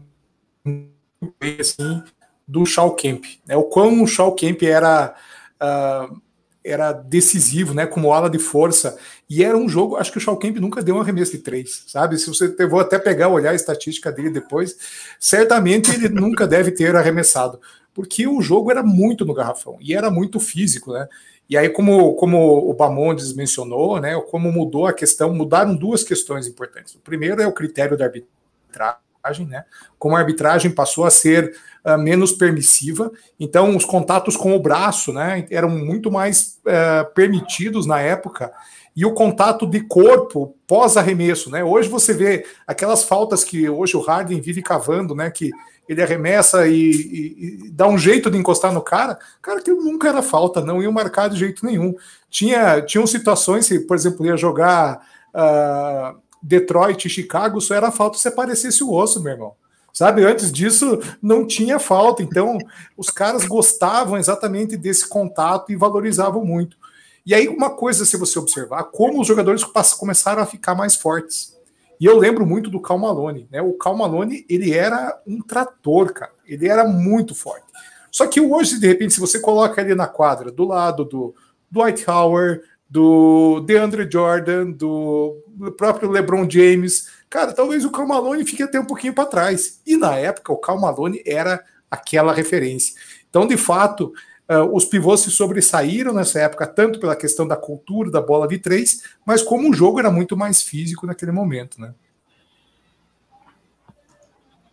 assim, 1.61 2.03
do 2.47 2.67
Shaw 2.67 2.95
Kemp. 2.95 3.25
Né? 3.47 3.57
O 3.57 3.65
quão 3.65 4.03
o 4.03 4.07
Shaw 4.07 4.35
Kemp 4.35 4.63
era. 4.63 5.15
Uh, 5.61 6.23
era 6.67 6.93
decisivo, 6.93 7.75
né, 7.75 7.87
como 7.87 8.11
ala 8.11 8.31
de 8.31 8.39
força, 8.39 8.97
e 9.29 9.45
era 9.45 9.55
um 9.55 9.69
jogo, 9.69 9.97
acho 9.97 10.11
que 10.11 10.17
o 10.17 10.21
Shaw 10.21 10.39
Kemp 10.39 10.57
nunca 10.57 10.83
deu 10.83 10.97
um 10.97 11.01
arremesso 11.03 11.33
de 11.33 11.39
três, 11.41 11.85
sabe? 11.87 12.17
Se 12.17 12.27
você 12.27 12.49
vou 12.67 12.81
até 12.81 12.99
pegar 12.99 13.29
olhar 13.29 13.51
a 13.51 13.55
estatística 13.55 14.11
dele 14.11 14.31
depois, 14.31 14.75
certamente 15.21 15.95
ele 15.95 16.09
nunca 16.19 16.47
deve 16.47 16.71
ter 16.71 16.97
arremessado 16.97 17.61
porque 17.95 18.27
o 18.27 18.43
jogo 18.43 18.71
era 18.71 18.83
muito 18.83 19.25
no 19.25 19.33
garrafão 19.33 19.79
e 19.81 19.95
era 19.95 20.11
muito 20.11 20.41
físico, 20.41 20.93
né? 20.93 21.09
E 21.49 21.57
aí, 21.57 21.69
como, 21.69 22.15
como 22.15 22.71
o 22.71 22.75
Bamondes 22.75 23.33
mencionou, 23.35 24.01
né, 24.01 24.19
como 24.31 24.51
mudou 24.51 24.87
a 24.87 24.95
questão, 24.95 25.33
mudaram 25.33 25.77
duas 25.77 26.03
questões 26.03 26.47
importantes. 26.47 26.95
O 26.95 27.01
primeiro 27.01 27.41
é 27.41 27.47
o 27.47 27.53
critério 27.53 27.97
da 27.97 28.07
arbitragem, 28.07 28.99
né? 29.47 29.65
Como 29.99 30.17
a 30.17 30.19
arbitragem 30.19 30.71
passou 30.71 31.05
a 31.05 31.11
ser 31.11 31.55
uh, 31.85 31.99
menos 31.99 32.33
permissiva, 32.33 33.11
então 33.39 33.77
os 33.77 33.85
contatos 33.85 34.37
com 34.37 34.55
o 34.55 34.61
braço, 34.61 35.13
né, 35.13 35.47
eram 35.51 35.71
muito 35.71 36.11
mais 36.11 36.59
uh, 36.67 37.13
permitidos 37.15 37.87
na 37.87 38.01
época 38.01 38.53
e 38.97 39.05
o 39.05 39.13
contato 39.13 39.67
de 39.67 39.81
corpo 39.81 40.55
pós-arremesso, 40.69 41.51
né? 41.51 41.65
Hoje 41.65 41.89
você 41.89 42.13
vê 42.13 42.47
aquelas 42.65 43.03
faltas 43.03 43.43
que 43.43 43.69
hoje 43.69 43.97
o 43.97 44.01
Harden 44.01 44.41
vive 44.41 44.63
cavando, 44.63 45.17
né? 45.17 45.31
Que 45.31 45.51
ele 45.89 46.01
arremessa 46.01 46.67
e, 46.67 46.91
e, 46.91 47.67
e, 47.67 47.71
dá 47.71 47.87
um 47.89 47.99
jeito 47.99 48.31
de 48.31 48.39
encostar 48.39 48.73
no 48.73 48.81
cara, 48.81 49.19
cara, 49.43 49.61
que 49.61 49.71
nunca 49.71 50.09
era 50.09 50.23
falta, 50.23 50.63
não 50.63 50.83
ia 50.83 50.91
marcar 50.91 51.29
de 51.29 51.37
jeito 51.37 51.67
nenhum. 51.67 51.95
Tinha, 52.31 52.81
tinham 52.81 53.07
situações, 53.07 53.67
se, 53.67 53.81
por 53.81 53.97
exemplo, 53.97 54.25
ia 54.25 54.37
jogar 54.37 55.05
uh, 55.35 56.19
Detroit 56.45 57.07
e 57.07 57.11
Chicago, 57.11 57.59
só 57.61 57.75
era 57.75 57.91
falta 57.91 58.19
se 58.19 58.29
aparecesse 58.29 58.85
o 58.85 58.93
osso, 58.93 59.23
meu 59.23 59.33
irmão. 59.33 59.55
Sabe, 59.95 60.25
antes 60.25 60.53
disso 60.53 61.01
não 61.23 61.47
tinha 61.47 61.79
falta, 61.79 62.23
então 62.23 62.59
os 62.97 63.11
caras 63.11 63.47
gostavam 63.47 64.19
exatamente 64.19 64.77
desse 64.77 65.09
contato 65.09 65.71
e 65.71 65.77
valorizavam 65.77 66.45
muito. 66.45 66.77
E 67.25 67.33
aí, 67.33 67.49
uma 67.49 67.71
coisa, 67.71 68.05
se 68.05 68.17
você 68.17 68.39
observar, 68.39 68.85
como 68.85 69.21
os 69.21 69.27
jogadores 69.27 69.65
começaram 69.97 70.43
a 70.43 70.47
ficar 70.47 70.75
mais 70.75 70.97
fortes. 70.97 71.57
E 71.99 72.05
eu 72.05 72.19
lembro 72.19 72.45
muito 72.45 72.69
do 72.69 72.83
Cal 72.83 72.99
Malone, 72.99 73.49
né? 73.51 73.63
O 73.63 73.73
Cal 73.75 73.97
Malone, 73.97 74.45
ele 74.49 74.75
era 74.75 75.19
um 75.27 75.41
trator, 75.41 76.13
cara. 76.13 76.33
Ele 76.45 76.69
era 76.69 76.85
muito 76.85 77.35
forte. 77.35 77.65
Só 78.11 78.27
que 78.27 78.41
hoje, 78.41 78.79
de 78.79 78.87
repente, 78.87 79.15
se 79.15 79.21
você 79.21 79.39
coloca 79.39 79.81
ele 79.81 79.95
na 79.95 80.09
quadra, 80.09 80.51
do 80.51 80.65
lado 80.65 81.05
do 81.05 81.35
Dwight 81.71 82.09
Howard, 82.11 82.61
do 82.95 83.59
DeAndre 83.67 84.09
Jordan, 84.09 84.71
do 84.71 85.43
próprio 85.77 86.09
LeBron 86.09 86.49
James, 86.49 87.11
cara, 87.29 87.53
talvez 87.53 87.85
o 87.85 87.91
Cal 87.91 88.07
Malone 88.07 88.45
fique 88.45 88.63
até 88.63 88.79
um 88.79 88.85
pouquinho 88.85 89.13
para 89.13 89.27
trás. 89.27 89.81
E 89.85 89.97
na 89.97 90.17
época, 90.17 90.53
o 90.53 90.59
Cal 90.59 90.81
Malone 90.81 91.21
era 91.27 91.65
aquela 91.91 92.33
referência. 92.33 92.95
Então, 93.29 93.49
de 93.49 93.57
fato, 93.57 94.15
Uh, 94.47 94.77
os 94.77 94.85
pivôs 94.85 95.21
se 95.21 95.31
sobressaíram 95.31 96.13
nessa 96.13 96.39
época, 96.39 96.67
tanto 96.67 97.01
pela 97.01 97.17
questão 97.17 97.49
da 97.49 97.57
cultura 97.57 98.11
da 98.11 98.21
bola 98.21 98.47
de 98.47 98.59
três, 98.59 99.03
mas 99.25 99.43
como 99.43 99.71
o 99.71 99.73
jogo 99.73 99.99
era 99.99 100.11
muito 100.11 100.37
mais 100.37 100.63
físico 100.63 101.07
naquele 101.07 101.33
momento, 101.33 101.81
né? 101.81 101.95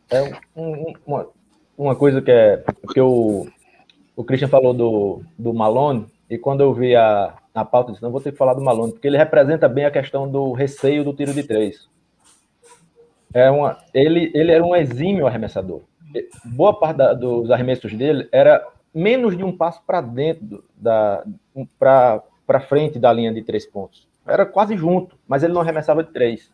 É 0.09 0.29
um, 0.53 0.93
uma, 1.07 1.27
uma 1.77 1.95
coisa 1.95 2.21
que 2.21 2.29
é 2.29 2.61
que 2.93 2.99
o, 2.99 3.47
o 4.13 4.25
Christian 4.25 4.49
falou 4.49 4.73
do, 4.73 5.21
do 5.39 5.53
Malone, 5.53 6.05
e 6.29 6.37
quando 6.37 6.59
eu 6.59 6.73
vi 6.73 6.93
a, 6.93 7.33
a 7.53 7.65
pauta, 7.65 7.89
eu 7.89 7.93
disse, 7.93 8.03
não 8.03 8.11
vou 8.11 8.21
ter 8.21 8.31
que 8.31 8.37
falar 8.37 8.53
do 8.53 8.61
Malone, 8.61 8.93
porque 8.93 9.07
ele 9.07 9.17
representa 9.17 9.67
bem 9.67 9.85
a 9.85 9.91
questão 9.91 10.29
do 10.29 10.53
receio 10.53 11.03
do 11.03 11.13
tiro 11.13 11.33
de 11.33 11.43
três. 11.43 11.89
É 13.33 13.49
uma, 13.49 13.77
ele, 13.93 14.31
ele 14.33 14.51
era 14.51 14.63
um 14.63 14.75
exímio 14.75 15.27
arremessador. 15.27 15.81
Boa 16.43 16.77
parte 16.77 16.97
da, 16.97 17.13
dos 17.13 17.49
arremessos 17.49 17.93
dele 17.93 18.27
era 18.31 18.65
menos 18.93 19.37
de 19.37 19.43
um 19.43 19.55
passo 19.55 19.81
para 19.85 20.01
dentro 20.01 20.63
da 20.75 21.23
para 21.77 22.59
frente 22.67 22.99
da 22.99 23.13
linha 23.13 23.33
de 23.33 23.41
três 23.41 23.65
pontos. 23.65 24.07
Era 24.27 24.45
quase 24.45 24.75
junto, 24.75 25.17
mas 25.27 25.43
ele 25.43 25.53
não 25.53 25.61
arremessava 25.61 26.03
de 26.03 26.11
três. 26.11 26.51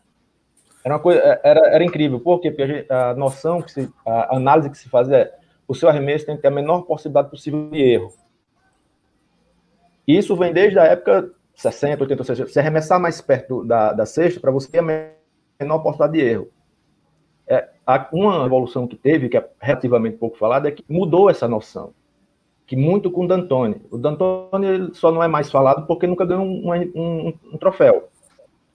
Era 0.84 0.94
uma 0.94 1.00
coisa, 1.00 1.20
era, 1.42 1.68
era 1.68 1.84
incrível, 1.84 2.20
porque 2.20 2.54
a, 2.88 3.14
noção 3.14 3.60
que 3.60 3.72
se, 3.72 3.92
a 4.06 4.36
análise 4.36 4.70
que 4.70 4.78
se 4.78 4.88
faz 4.88 5.08
é 5.10 5.34
o 5.66 5.74
seu 5.74 5.88
arremesso 5.88 6.26
tem 6.26 6.36
que 6.36 6.42
ter 6.42 6.48
a 6.48 6.52
menor 6.52 6.82
possibilidade 6.82 7.30
possível 7.30 7.68
de 7.70 7.78
erro. 7.78 8.12
Isso 10.08 10.34
vem 10.34 10.52
desde 10.52 10.78
a 10.78 10.84
época 10.84 11.30
60, 11.54 12.02
80, 12.02 12.24
60. 12.24 12.50
Se 12.50 12.58
arremessar 12.58 12.98
mais 12.98 13.20
perto 13.20 13.62
da, 13.62 13.92
da 13.92 14.06
cesta, 14.06 14.40
para 14.40 14.50
você 14.50 14.70
ter 14.70 14.78
a 14.78 14.82
menor 15.60 15.78
possibilidade 15.80 16.12
de 16.12 16.24
erro. 16.24 16.48
É, 17.46 17.68
uma 18.12 18.46
evolução 18.46 18.86
que 18.86 18.96
teve, 18.96 19.28
que 19.28 19.36
é 19.36 19.48
relativamente 19.60 20.16
pouco 20.16 20.38
falada, 20.38 20.68
é 20.68 20.72
que 20.72 20.84
mudou 20.88 21.28
essa 21.28 21.46
noção 21.46 21.92
que 22.68 22.76
muito 22.76 23.10
com 23.10 23.24
o 23.24 23.26
D'Antoni. 23.26 23.80
O 23.90 23.96
D'Antoni 23.96 24.94
só 24.94 25.10
não 25.10 25.22
é 25.22 25.26
mais 25.26 25.50
falado 25.50 25.86
porque 25.86 26.06
nunca 26.06 26.26
ganhou 26.26 26.44
um, 26.44 26.70
um, 26.94 27.34
um 27.54 27.56
troféu. 27.56 28.10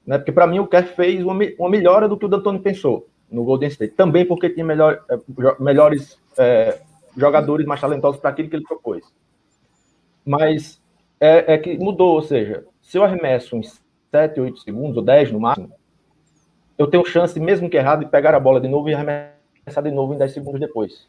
Né? 0.06 0.18
Porque 0.18 0.32
para 0.32 0.48
mim 0.48 0.58
o 0.58 0.66
Kerr 0.66 0.88
fez 0.96 1.24
uma, 1.24 1.36
uma 1.60 1.70
melhora 1.70 2.10
do 2.10 2.18
que 2.18 2.26
o 2.26 2.28
D'Antoni 2.28 2.58
pensou 2.58 3.08
no 3.30 3.44
Golden 3.44 3.70
State. 3.70 3.94
Também 3.94 4.26
porque 4.26 4.50
tinha 4.50 4.66
melhor, 4.66 5.04
é, 5.08 5.20
melhores 5.60 6.20
é, 6.40 6.82
jogadores 7.16 7.68
mais 7.68 7.80
talentosos 7.80 8.20
para 8.20 8.32
aquilo 8.32 8.50
que 8.50 8.56
ele 8.56 8.66
propôs. 8.66 9.04
Mas 10.26 10.82
é, 11.26 11.54
é, 11.54 11.58
que 11.58 11.78
mudou, 11.78 12.16
ou 12.16 12.22
seja, 12.22 12.66
se 12.82 12.98
eu 12.98 13.04
arremesso 13.04 13.56
uns 13.56 13.82
7, 14.12 14.40
8 14.40 14.60
segundos, 14.60 14.98
ou 14.98 15.04
10 15.04 15.32
no 15.32 15.40
máximo, 15.40 15.72
eu 16.78 16.88
tenho 16.88 17.06
chance, 17.06 17.40
mesmo 17.40 17.70
que 17.70 17.78
errado, 17.78 18.04
de 18.04 18.12
pegar 18.12 18.34
a 18.34 18.40
bola 18.40 18.60
de 18.60 18.68
novo 18.68 18.90
e 18.90 18.94
arremessar 18.94 19.84
de 19.84 19.92
novo 19.92 20.14
em 20.14 20.18
10 20.18 20.34
segundos 20.34 20.60
depois 20.60 21.08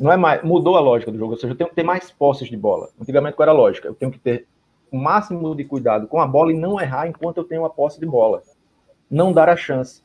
não 0.00 0.10
é 0.10 0.16
mais, 0.16 0.42
mudou 0.42 0.76
a 0.76 0.80
lógica 0.80 1.12
do 1.12 1.18
jogo, 1.18 1.32
ou 1.32 1.38
seja, 1.38 1.52
eu 1.52 1.56
tenho 1.56 1.68
que 1.68 1.76
ter 1.76 1.82
mais 1.82 2.10
posses 2.10 2.48
de 2.48 2.56
bola. 2.56 2.88
Antigamente 2.98 3.36
qual 3.36 3.44
era 3.44 3.52
a 3.52 3.54
lógica? 3.54 3.86
Eu 3.86 3.94
tenho 3.94 4.10
que 4.10 4.18
ter 4.18 4.46
o 4.90 4.96
máximo 4.96 5.54
de 5.54 5.62
cuidado 5.62 6.08
com 6.08 6.18
a 6.18 6.26
bola 6.26 6.52
e 6.52 6.56
não 6.56 6.80
errar 6.80 7.06
enquanto 7.06 7.36
eu 7.36 7.44
tenho 7.44 7.66
a 7.66 7.70
posse 7.70 8.00
de 8.00 8.06
bola. 8.06 8.42
Não 9.10 9.30
dar 9.30 9.50
a 9.50 9.56
chance. 9.56 10.02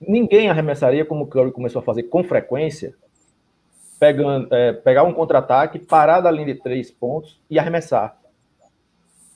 Ninguém 0.00 0.48
arremessaria 0.48 1.04
como 1.04 1.24
o 1.24 1.26
Curry 1.26 1.50
começou 1.50 1.80
a 1.80 1.82
fazer 1.82 2.04
com 2.04 2.22
frequência, 2.22 2.94
pegando, 3.98 4.52
é, 4.54 4.72
pegar 4.72 5.02
um 5.02 5.12
contra-ataque, 5.12 5.80
parar 5.80 6.20
da 6.20 6.30
linha 6.30 6.54
de 6.54 6.60
três 6.60 6.90
pontos 6.90 7.40
e 7.50 7.58
arremessar. 7.58 8.16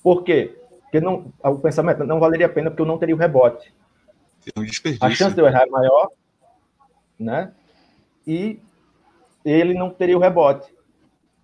Por 0.07 0.23
quê? 0.23 0.57
Porque 0.83 1.01
não, 1.01 1.33
o 1.43 1.59
pensamento 1.59 2.05
não 2.05 2.21
valeria 2.21 2.47
a 2.47 2.49
pena 2.49 2.71
porque 2.71 2.83
eu 2.83 2.87
não 2.87 2.97
teria 2.97 3.17
o 3.17 3.19
rebote. 3.19 3.75
Um 4.57 4.63
a 5.01 5.11
chance 5.11 5.35
de 5.35 5.43
eu 5.43 5.47
errar 5.49 5.65
é 5.65 5.67
maior 5.67 6.11
né? 7.19 7.51
E 8.25 8.61
ele 9.45 9.75
não 9.75 9.91
teria 9.91 10.17
o 10.17 10.21
rebote. 10.21 10.73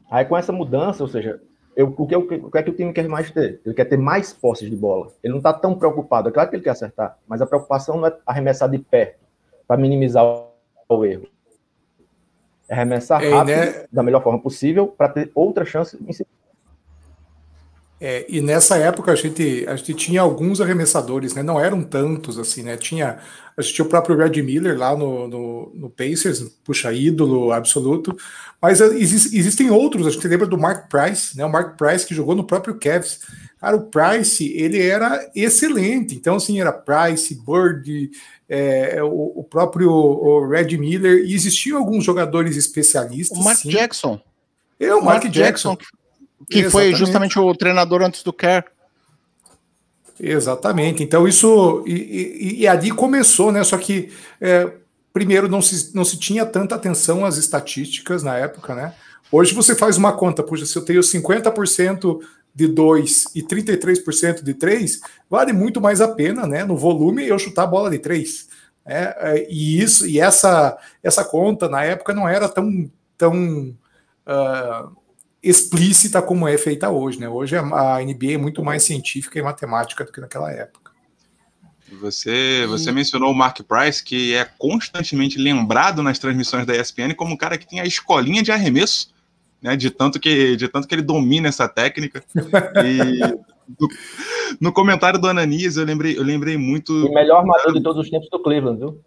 Aí 0.09 0.25
com 0.25 0.37
essa 0.37 0.53
mudança, 0.53 1.03
ou 1.03 1.09
seja, 1.09 1.43
eu, 1.75 1.93
o, 1.99 2.07
que, 2.07 2.15
o 2.15 2.51
que 2.53 2.59
é 2.59 2.63
que 2.63 2.71
o 2.71 2.77
time 2.77 2.93
quer 2.93 3.09
mais 3.09 3.33
ter? 3.33 3.61
Ele 3.67 3.75
quer 3.75 3.87
ter 3.87 3.97
mais 3.97 4.33
posses 4.33 4.71
de 4.71 4.77
bola. 4.77 5.11
Ele 5.25 5.33
não 5.33 5.39
está 5.39 5.53
tão 5.53 5.77
preocupado. 5.77 6.29
É 6.29 6.33
claro 6.33 6.49
que 6.49 6.55
ele 6.55 6.63
quer 6.63 6.71
acertar, 6.71 7.19
mas 7.27 7.43
a 7.43 7.47
preocupação 7.47 7.97
não 7.97 8.07
é 8.07 8.17
arremessar 8.25 8.71
de 8.71 8.79
perto 8.79 9.19
para 9.67 9.77
minimizar 9.77 10.25
o, 10.25 10.53
o, 10.89 11.05
erro. 11.05 11.27
É 12.69 12.75
arremessar 12.75 13.21
rápido, 13.21 13.57
né? 13.57 13.87
da 13.91 14.05
melhor 14.05 14.23
forma 14.23 14.39
possível, 14.39 14.87
para 14.87 15.09
ter 15.09 15.33
outra 15.35 15.65
chance 15.65 15.97
em 15.97 16.13
seguida. 16.13 16.42
É, 18.05 18.27
e 18.29 18.41
nessa 18.41 18.77
época 18.79 19.13
a 19.13 19.15
gente, 19.15 19.65
a 19.69 19.77
gente 19.77 19.95
tinha 19.95 20.23
alguns 20.23 20.61
arremessadores, 20.61 21.35
né? 21.35 21.43
Não 21.45 21.61
eram 21.61 21.85
tantos 21.85 22.37
assim, 22.37 22.65
né? 22.65 22.77
Tinha, 22.77 23.21
a 23.57 23.63
gente 23.63 23.75
tinha 23.75 23.85
o 23.85 23.89
próprio 23.89 24.17
Red 24.17 24.43
Miller 24.43 24.77
lá 24.77 24.97
no, 24.97 25.29
no, 25.29 25.73
no 25.73 25.89
Pacers, 25.89 26.41
puxa, 26.65 26.93
ídolo 26.93 27.53
absoluto. 27.53 28.17
Mas 28.61 28.81
exist, 28.81 29.33
existem 29.33 29.71
outros, 29.71 30.05
a 30.05 30.11
gente 30.11 30.27
lembra 30.27 30.49
do 30.49 30.59
Mark 30.59 30.89
Price, 30.89 31.39
né? 31.39 31.45
O 31.45 31.49
Mark 31.49 31.79
Price 31.79 32.05
que 32.05 32.13
jogou 32.13 32.35
no 32.35 32.43
próprio 32.43 32.75
Cavs. 32.75 33.21
Cara, 33.61 33.77
o 33.77 33.85
Price, 33.85 34.53
ele 34.53 34.83
era 34.83 35.31
excelente. 35.33 36.17
Então, 36.17 36.35
assim, 36.35 36.61
era 36.61 36.73
Price, 36.73 37.41
Bird, 37.47 38.11
é, 38.49 39.01
o, 39.01 39.33
o, 39.37 39.45
próprio 39.45 39.89
o 39.89 40.49
Red 40.49 40.77
Miller, 40.77 41.25
e 41.25 41.35
existiam 41.35 41.79
alguns 41.79 42.03
jogadores 42.03 42.57
especialistas. 42.57 43.39
O 43.39 43.45
Mark 43.45 43.59
sim. 43.59 43.71
Jackson. 43.71 44.21
É, 44.81 44.93
o 44.93 44.97
Mark, 44.97 45.23
Mark 45.23 45.33
Jackson. 45.33 45.77
Jackson 45.77 46.02
que 46.51 46.61
Exatamente. 46.61 46.71
foi 46.71 46.95
justamente 46.95 47.39
o 47.39 47.55
treinador 47.55 48.03
antes 48.03 48.23
do 48.23 48.33
Kerr. 48.33 48.65
Exatamente. 50.21 51.03
Então, 51.03 51.27
isso. 51.27 51.83
E, 51.87 51.93
e, 51.93 52.61
e, 52.61 52.69
ali 52.69 52.91
começou, 52.91 53.51
né? 53.51 53.65
Só 53.65 53.77
que, 53.77 54.13
é, 54.41 54.71
primeiro, 55.13 55.49
não 55.49 55.61
se, 55.61 55.95
não 55.95 56.05
se 56.05 56.17
tinha 56.17 56.47
tanta 56.47 56.75
atenção 56.77 57.25
às 57.25 57.37
estatísticas 57.37 58.23
na 58.23 58.37
época, 58.37 58.75
né? 58.75 58.95
Hoje 59.33 59.55
você 59.55 59.75
faz 59.75 59.97
uma 59.97 60.13
conta, 60.13 60.43
puxa, 60.43 60.67
se 60.67 60.77
eu 60.77 60.85
tenho 60.85 61.01
50% 61.01 62.21
de 62.55 62.69
2 62.69 63.25
e 63.35 63.43
33% 63.43 64.43
de 64.43 64.55
3, 64.55 65.01
vale 65.29 65.53
muito 65.53 65.81
mais 65.81 66.01
a 66.01 66.09
pena, 66.09 66.47
né? 66.47 66.65
No 66.65 66.77
volume, 66.77 67.27
eu 67.27 67.39
chutar 67.39 67.65
a 67.65 67.67
bola 67.67 67.91
de 67.91 67.99
3. 67.99 68.49
Né? 68.87 69.15
É, 69.17 69.47
e 69.51 69.81
isso, 69.81 70.07
e 70.07 70.21
essa, 70.21 70.79
essa 71.03 71.25
conta 71.25 71.69
na 71.69 71.83
época 71.83 72.13
não 72.13 72.29
era 72.29 72.49
tão, 72.49 72.91
tão 73.17 73.75
uh, 74.27 74.97
explícita 75.43 76.23
como 76.23 76.47
é 76.47 76.57
feita 76.57 76.91
hoje. 76.91 77.19
Né? 77.19 77.29
Hoje 77.29 77.57
a 77.57 77.99
NBA 78.01 78.33
é 78.33 78.39
muito 78.39 78.63
mais 78.63 78.83
científica 78.83 79.39
e 79.39 79.43
matemática 79.43 80.05
do 80.05 80.13
que 80.13 80.21
naquela 80.21 80.51
época. 80.53 80.93
Você, 82.01 82.65
você 82.69 82.91
e... 82.91 82.93
mencionou 82.93 83.31
o 83.31 83.35
Mark 83.35 83.61
Price, 83.63 84.03
que 84.03 84.35
é 84.35 84.45
constantemente 84.59 85.39
lembrado 85.39 86.03
nas 86.03 86.19
transmissões 86.19 86.65
da 86.65 86.75
ESPN 86.75 87.15
como 87.15 87.35
um 87.35 87.37
cara 87.37 87.59
que 87.59 87.67
tem 87.67 87.81
a 87.81 87.85
escolinha 87.85 88.43
de 88.43 88.51
arremesso, 88.51 89.13
né? 89.61 89.77
De 89.77 89.91
tanto 89.91 90.19
que, 90.19 90.57
de 90.57 90.69
tanto 90.69 90.89
que 90.89 90.95
ele 90.95 91.03
domina 91.03 91.49
essa 91.49 91.69
técnica. 91.69 92.25
E 92.85 93.21
no, 93.79 93.89
no 94.61 94.73
comentário 94.73 95.21
do 95.21 95.29
Ananias, 95.29 95.77
eu 95.77 95.85
lembrei, 95.85 96.17
eu 96.17 96.23
lembrei 96.23 96.57
muito. 96.57 97.07
O 97.07 97.13
melhor 97.13 97.41
armador 97.41 97.75
de 97.75 97.83
todos 97.83 98.05
os 98.05 98.11
tempos 98.11 98.29
do 98.31 98.43
Cleveland, 98.43 98.79
viu? 98.79 99.01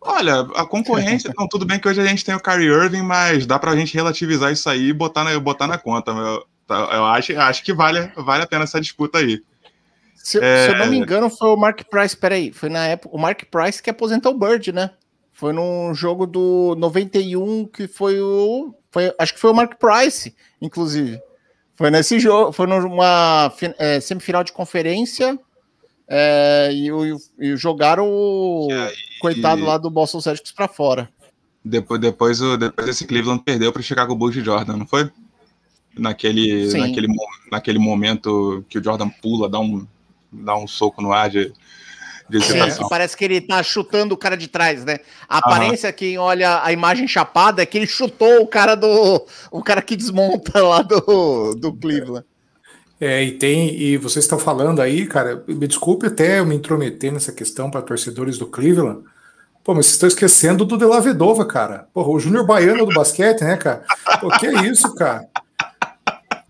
Olha, 0.00 0.40
a 0.54 0.64
concorrência, 0.64 1.32
não, 1.36 1.48
tudo 1.48 1.66
bem 1.66 1.78
que 1.78 1.88
hoje 1.88 2.00
a 2.00 2.06
gente 2.06 2.24
tem 2.24 2.34
o 2.34 2.40
Kyrie 2.40 2.68
Irving, 2.68 3.02
mas 3.02 3.46
dá 3.46 3.58
pra 3.58 3.76
gente 3.76 3.94
relativizar 3.94 4.52
isso 4.52 4.68
aí 4.68 4.88
e 4.88 4.92
botar 4.92 5.24
na, 5.24 5.38
botar 5.38 5.66
na 5.66 5.78
conta. 5.78 6.12
Eu, 6.12 6.44
tá, 6.66 6.76
eu 6.92 7.04
acho, 7.06 7.38
acho 7.38 7.64
que 7.64 7.72
vale, 7.72 8.12
vale 8.16 8.44
a 8.44 8.46
pena 8.46 8.64
essa 8.64 8.80
disputa 8.80 9.18
aí. 9.18 9.42
Se, 10.14 10.38
é... 10.42 10.66
se, 10.66 10.72
eu 10.72 10.78
não 10.78 10.86
me 10.86 10.98
engano, 10.98 11.30
foi 11.30 11.48
o 11.48 11.56
Mark 11.56 11.82
Price, 11.90 12.16
peraí, 12.16 12.52
foi 12.52 12.68
na 12.68 12.86
época, 12.86 13.14
o 13.14 13.18
Mark 13.18 13.42
Price 13.50 13.82
que 13.82 13.90
aposentou 13.90 14.34
o 14.34 14.38
Bird, 14.38 14.72
né? 14.72 14.90
Foi 15.32 15.52
num 15.52 15.94
jogo 15.94 16.26
do 16.26 16.74
91 16.76 17.66
que 17.66 17.86
foi 17.86 18.20
o. 18.20 18.74
Foi, 18.90 19.14
acho 19.18 19.34
que 19.34 19.40
foi 19.40 19.50
o 19.50 19.54
Mark 19.54 19.74
Price, 19.78 20.34
inclusive. 20.60 21.20
Foi 21.76 21.90
nesse 21.90 22.18
jogo, 22.18 22.50
foi 22.50 22.66
numa 22.66 23.52
é, 23.78 24.00
semifinal 24.00 24.42
de 24.42 24.52
conferência 24.52 25.38
é, 26.08 26.70
e, 26.72 26.88
e, 27.38 27.56
jogaram 27.56 28.08
o 28.08 28.68
e, 28.70 29.20
coitado 29.20 29.62
lá 29.64 29.76
do 29.76 29.90
Boston 29.90 30.20
Celtics 30.20 30.52
para 30.52 30.66
fora. 30.66 31.10
Depois, 31.62 32.00
depois, 32.00 32.40
depois 32.58 32.88
esse 32.88 33.06
Cleveland 33.06 33.42
perdeu 33.44 33.70
para 33.72 33.80
o 33.80 33.82
Chicago 33.82 34.14
Bulls 34.14 34.34
de 34.34 34.42
Jordan, 34.42 34.76
não 34.76 34.86
foi? 34.86 35.10
Naquele, 35.96 36.72
naquele, 36.78 37.08
naquele 37.50 37.78
momento 37.78 38.64
que 38.68 38.78
o 38.78 38.84
Jordan 38.84 39.10
pula, 39.20 39.48
dá 39.48 39.58
um, 39.58 39.86
dá 40.32 40.56
um 40.56 40.66
soco 40.66 41.02
no 41.02 41.12
ar 41.12 41.28
de, 41.28 41.52
de 42.30 42.38
é, 42.38 42.88
Parece 42.88 43.16
que 43.16 43.24
ele 43.24 43.40
tá 43.40 43.62
chutando 43.62 44.14
o 44.14 44.18
cara 44.18 44.36
de 44.36 44.48
trás, 44.48 44.84
né? 44.84 45.00
A 45.28 45.38
aparência, 45.38 45.92
quem 45.92 46.16
olha 46.16 46.62
a 46.62 46.72
imagem 46.72 47.08
chapada, 47.08 47.62
é 47.62 47.66
que 47.66 47.76
ele 47.76 47.86
chutou 47.86 48.42
o 48.42 48.46
cara 48.46 48.74
do. 48.74 49.26
o 49.50 49.62
cara 49.62 49.82
que 49.82 49.96
desmonta 49.96 50.62
lá 50.62 50.82
do, 50.82 51.54
do 51.54 51.72
Cleveland. 51.72 52.24
É, 53.00 53.22
e 53.22 53.32
tem, 53.32 53.74
e 53.80 53.96
vocês 53.96 54.24
estão 54.24 54.38
falando 54.38 54.80
aí, 54.80 55.06
cara, 55.06 55.44
me 55.46 55.68
desculpe 55.68 56.06
até 56.06 56.40
eu 56.40 56.46
me 56.46 56.56
intrometer 56.56 57.12
nessa 57.12 57.30
questão 57.30 57.70
para 57.70 57.82
torcedores 57.82 58.38
do 58.38 58.46
Cleveland. 58.46 59.02
Pô, 59.62 59.74
mas 59.74 59.86
vocês 59.86 59.94
estão 59.94 60.08
esquecendo 60.08 60.64
do 60.64 60.76
De 60.76 60.84
La 60.84 60.98
Vedova, 60.98 61.44
cara. 61.46 61.86
Porra, 61.92 62.08
o 62.08 62.18
Júnior 62.18 62.46
Baiano 62.46 62.86
do 62.86 62.94
basquete, 62.94 63.42
né, 63.42 63.56
cara? 63.56 63.84
Pô, 64.20 64.28
que 64.30 64.46
é 64.46 64.66
isso, 64.66 64.94
cara? 64.94 65.28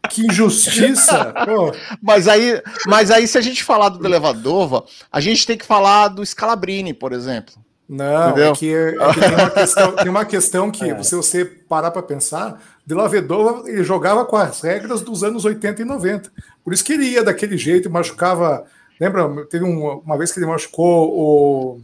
Que 0.08 0.26
injustiça! 0.26 1.34
Pô. 1.44 1.74
Mas 2.00 2.26
aí, 2.26 2.62
mas 2.86 3.10
aí, 3.10 3.26
se 3.28 3.36
a 3.36 3.40
gente 3.40 3.62
falar 3.62 3.90
do 3.90 4.08
Vedova, 4.08 4.84
a 5.12 5.20
gente 5.20 5.46
tem 5.46 5.58
que 5.58 5.66
falar 5.66 6.08
do 6.08 6.24
Scalabrini, 6.24 6.94
por 6.94 7.12
exemplo. 7.12 7.54
Não, 7.88 8.36
é 8.36 8.52
que, 8.52 8.72
é, 8.72 8.90
é 8.90 9.14
que 9.14 9.20
tem, 9.20 9.34
uma 9.34 9.50
questão, 9.50 9.92
tem, 9.92 10.08
uma 10.08 10.24
questão, 10.24 10.70
que, 10.70 10.84
é. 10.90 11.02
se 11.02 11.14
você 11.14 11.44
parar 11.44 11.90
para 11.90 12.02
pensar, 12.02 12.60
de 12.88 12.94
La 12.94 13.06
Vedova 13.06 13.68
ele 13.68 13.84
jogava 13.84 14.24
com 14.24 14.34
as 14.34 14.62
regras 14.62 15.02
dos 15.02 15.22
anos 15.22 15.44
80 15.44 15.82
e 15.82 15.84
90. 15.84 16.32
Por 16.64 16.72
isso 16.72 16.82
que 16.82 16.94
ele 16.94 17.04
ia 17.04 17.22
daquele 17.22 17.58
jeito, 17.58 17.90
machucava. 17.90 18.64
Lembra, 18.98 19.44
teve 19.44 19.62
uma, 19.62 19.96
uma 19.96 20.16
vez 20.16 20.32
que 20.32 20.38
ele 20.38 20.46
machucou 20.46 21.12
o, 21.12 21.80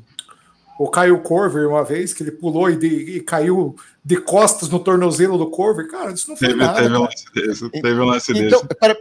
o 0.79 0.89
Caio 0.89 1.21
Corver, 1.21 1.69
uma 1.69 1.85
vez, 1.85 2.15
que 2.15 2.23
ele 2.23 2.31
pulou 2.31 2.71
e, 2.71 2.77
de, 2.77 2.87
e, 2.87 3.21
caiu 3.21 3.77
de 4.03 4.17
costas 4.17 4.71
no 4.71 4.79
tornozelo 4.79 5.37
do 5.37 5.51
Corver. 5.51 5.89
Cara, 5.89 6.11
isso 6.11 6.31
não 6.31 6.39
foi 6.39 6.49
teve, 6.49 6.59
nada. 6.59 6.81
Teve 6.81 6.97
um 6.97 7.03
lance 7.03 7.25
desse. 7.35 7.71
Teve 7.71 8.01
um 8.01 8.05
lance 8.07 8.33
então, 8.33 8.63
desse. 8.63 8.75
Para, 8.81 8.97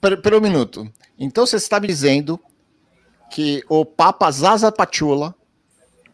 para, 0.00 0.16
para 0.16 0.38
um 0.38 0.40
minuto. 0.40 0.88
Então 1.18 1.44
você 1.44 1.56
está 1.56 1.80
me 1.80 1.88
dizendo 1.88 2.38
que 3.32 3.64
o 3.68 3.84
Papa 3.84 4.30
Zaza 4.30 4.70
Pachula 4.70 5.34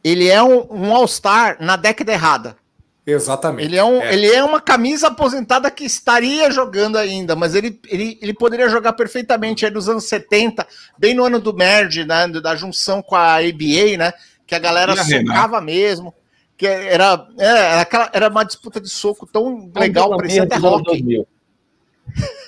ele 0.02 0.26
é 0.26 0.42
um, 0.42 0.66
um 0.70 0.94
All-Star 0.94 1.58
na 1.60 1.76
década 1.76 2.12
errada. 2.12 2.63
Exatamente. 3.06 3.66
Ele 3.68 3.76
é, 3.76 3.84
um, 3.84 4.00
é. 4.00 4.14
ele 4.14 4.26
é 4.26 4.42
uma 4.42 4.60
camisa 4.60 5.08
aposentada 5.08 5.70
que 5.70 5.84
estaria 5.84 6.50
jogando 6.50 6.96
ainda, 6.96 7.36
mas 7.36 7.54
ele, 7.54 7.78
ele, 7.86 8.18
ele 8.20 8.32
poderia 8.32 8.68
jogar 8.68 8.94
perfeitamente 8.94 9.66
aí 9.66 9.70
nos 9.70 9.88
anos 9.88 10.04
70, 10.04 10.66
bem 10.98 11.14
no 11.14 11.24
ano 11.24 11.38
do 11.38 11.52
merge, 11.52 12.04
né, 12.04 12.26
da 12.28 12.56
junção 12.56 13.02
com 13.02 13.14
a 13.14 13.36
ABA, 13.36 13.98
né? 13.98 14.12
Que 14.46 14.54
a 14.54 14.58
galera 14.58 14.96
socava 14.96 15.60
mesmo. 15.60 16.14
Que 16.56 16.66
era, 16.66 17.26
é, 17.38 17.46
era, 17.46 17.80
aquela, 17.80 18.10
era 18.12 18.28
uma 18.28 18.44
disputa 18.44 18.80
de 18.80 18.88
soco 18.88 19.26
tão 19.26 19.70
legal, 19.74 20.16
parecia 20.16 20.44
até 20.44 20.56
rock. 20.56 21.26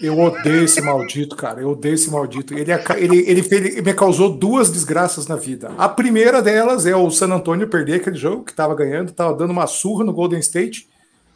Eu 0.00 0.18
odeio 0.18 0.64
esse 0.64 0.80
maldito, 0.80 1.34
cara. 1.34 1.60
Eu 1.60 1.70
odeio 1.70 1.94
esse 1.94 2.10
maldito. 2.10 2.54
Ele, 2.54 2.70
ele, 2.72 3.18
ele, 3.28 3.48
ele, 3.50 3.82
me 3.82 3.94
causou 3.94 4.30
duas 4.30 4.70
desgraças 4.70 5.26
na 5.26 5.36
vida. 5.36 5.72
A 5.78 5.88
primeira 5.88 6.42
delas 6.42 6.86
é 6.86 6.94
o 6.94 7.10
San 7.10 7.32
Antonio 7.32 7.68
perder 7.68 7.94
aquele 7.94 8.16
jogo 8.16 8.44
que 8.44 8.50
estava 8.50 8.74
ganhando, 8.74 9.10
estava 9.10 9.34
dando 9.34 9.50
uma 9.50 9.66
surra 9.66 10.04
no 10.04 10.12
Golden 10.12 10.38
State. 10.40 10.88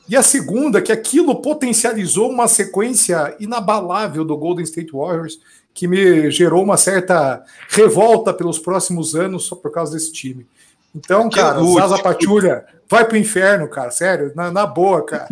E 0.09 0.17
a 0.17 0.23
segunda, 0.23 0.79
é 0.79 0.83
que 0.83 0.93
aquilo 0.93 1.41
potencializou 1.41 2.31
uma 2.31 2.49
sequência 2.49 3.35
inabalável 3.39 4.25
do 4.25 4.37
Golden 4.37 4.65
State 4.65 4.93
Warriors, 4.93 5.39
que 5.73 5.87
me 5.87 6.31
gerou 6.31 6.63
uma 6.63 6.77
certa 6.77 7.43
revolta 7.69 8.35
pelos 8.35 8.59
próximos 8.59 9.15
anos 9.15 9.45
só 9.45 9.55
por 9.55 9.71
causa 9.71 9.93
desse 9.93 10.13
time. 10.13 10.47
Então, 10.95 11.31
cara, 11.31 11.63
o 11.63 11.75
Zaza 11.75 12.03
Patrulha, 12.03 12.65
vai 12.89 13.05
pro 13.05 13.17
inferno, 13.17 13.69
cara, 13.69 13.93
sério, 13.93 14.33
na, 14.35 14.51
na 14.51 14.67
boa, 14.67 15.05
cara. 15.07 15.29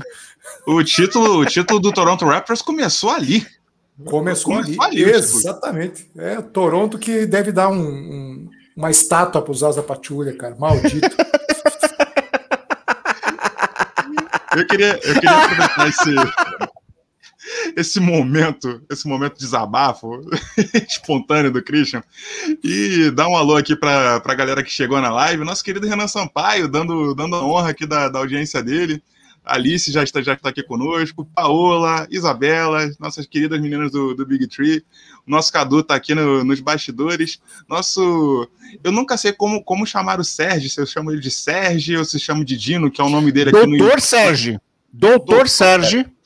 O 0.66 0.82
título, 0.82 1.40
o 1.40 1.46
título 1.46 1.80
do 1.80 1.92
Toronto 1.92 2.24
Raptors 2.24 2.62
começou 2.62 3.10
ali. 3.10 3.46
Começou, 4.04 4.54
começou 4.54 4.84
ali. 4.84 5.04
ali. 5.04 5.10
Exatamente. 5.10 6.08
É 6.16 6.40
Toronto 6.40 6.98
que 6.98 7.26
deve 7.26 7.50
dar 7.50 7.68
um, 7.68 7.80
um, 7.80 8.48
uma 8.76 8.90
estátua 8.90 9.42
para 9.42 9.52
os 9.52 9.62
Asa 9.62 9.82
Patrulha, 9.82 10.36
cara. 10.36 10.54
Maldito. 10.56 11.08
eu 14.56 14.66
queria, 14.66 15.00
eu 15.02 15.14
queria 15.14 15.30
aproveitar 15.30 15.88
esse, 15.88 16.14
esse 17.76 18.00
momento, 18.00 18.82
esse 18.90 19.08
momento 19.08 19.34
de 19.34 19.40
desabafo 19.40 20.20
espontâneo 20.88 21.50
do 21.50 21.62
Christian 21.62 22.02
e 22.62 23.10
dar 23.10 23.26
um 23.28 23.36
alô 23.36 23.56
aqui 23.56 23.74
para 23.74 24.22
a 24.24 24.34
galera 24.34 24.62
que 24.62 24.70
chegou 24.70 25.00
na 25.00 25.10
live. 25.10 25.44
Nosso 25.44 25.64
querido 25.64 25.88
Renan 25.88 26.06
Sampaio, 26.06 26.68
dando, 26.68 27.14
dando 27.14 27.36
a 27.36 27.44
honra 27.44 27.70
aqui 27.70 27.84
da, 27.86 28.08
da 28.08 28.20
audiência 28.20 28.62
dele 28.62 29.02
Alice 29.48 29.90
já 29.90 30.02
está, 30.02 30.20
já 30.22 30.34
está 30.34 30.50
aqui 30.50 30.62
conosco, 30.62 31.24
Paola, 31.34 32.06
Isabela, 32.10 32.90
nossas 33.00 33.26
queridas 33.26 33.60
meninas 33.60 33.90
do, 33.90 34.14
do 34.14 34.26
Big 34.26 34.46
Tree. 34.46 34.84
Nosso 35.26 35.52
Cadu 35.52 35.80
está 35.80 35.94
aqui 35.94 36.14
no, 36.14 36.44
nos 36.44 36.60
bastidores. 36.60 37.40
Nosso. 37.68 38.48
Eu 38.84 38.92
nunca 38.92 39.16
sei 39.16 39.32
como, 39.32 39.62
como 39.64 39.86
chamar 39.86 40.20
o 40.20 40.24
Sérgio, 40.24 40.70
se 40.70 40.80
eu 40.80 40.86
chamo 40.86 41.10
ele 41.10 41.20
de 41.20 41.30
Sérgio 41.30 41.98
ou 41.98 42.04
se 42.04 42.18
chamo 42.20 42.44
de 42.44 42.56
Dino, 42.56 42.90
que 42.90 43.00
é 43.00 43.04
o 43.04 43.10
nome 43.10 43.32
dele 43.32 43.50
aqui 43.50 43.58
Doutor 43.58 43.70
no. 43.70 43.78
Doutor 43.78 44.00
Sérgio. 44.00 44.60
Doutor, 44.92 45.26
Doutor 45.26 45.48
Sérgio. 45.48 46.18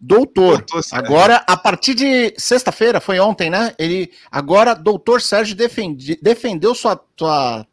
Doutor. 0.00 0.58
doutor 0.58 0.82
agora, 0.92 1.42
a 1.46 1.56
partir 1.56 1.94
de 1.94 2.34
sexta-feira, 2.36 3.00
foi 3.00 3.18
ontem, 3.18 3.48
né? 3.48 3.74
Ele 3.78 4.10
agora, 4.30 4.74
doutor 4.74 5.22
Sérgio 5.22 5.56
defendi, 5.56 6.18
defendeu 6.20 6.74
sua, 6.74 7.02
sua 7.18 7.66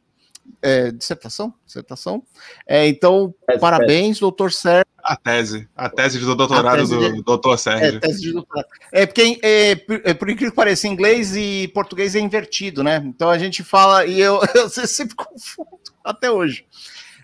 é, 0.61 0.91
dissertação, 0.91 1.53
dissertação. 1.65 2.23
É, 2.65 2.87
então, 2.87 3.33
tese, 3.45 3.59
parabéns, 3.59 4.19
doutor 4.19 4.53
Sérgio. 4.53 4.90
A 5.03 5.15
tese, 5.15 5.67
a 5.75 5.89
tese 5.89 6.19
do 6.19 6.35
doutorado 6.35 6.77
tese 6.77 6.97
de, 6.97 7.09
do 7.13 7.23
doutor 7.23 7.57
Sérgio. 7.57 7.97
É, 7.97 7.99
tese 7.99 8.21
de 8.21 8.33
doutorado. 8.33 8.67
É 8.91 9.05
porque, 9.05 9.39
é, 9.41 9.75
por, 9.75 10.01
é, 10.03 10.13
por 10.13 10.29
incrível 10.29 10.51
que 10.51 10.55
pareça, 10.55 10.87
inglês 10.87 11.35
e 11.35 11.69
português 11.73 12.15
é 12.15 12.19
invertido, 12.19 12.83
né? 12.83 13.01
Então 13.05 13.29
a 13.29 13.37
gente 13.37 13.63
fala, 13.63 14.05
e 14.05 14.19
eu, 14.19 14.39
eu 14.55 14.69
sempre 14.69 15.15
confundo 15.15 15.79
até 16.03 16.29
hoje. 16.29 16.65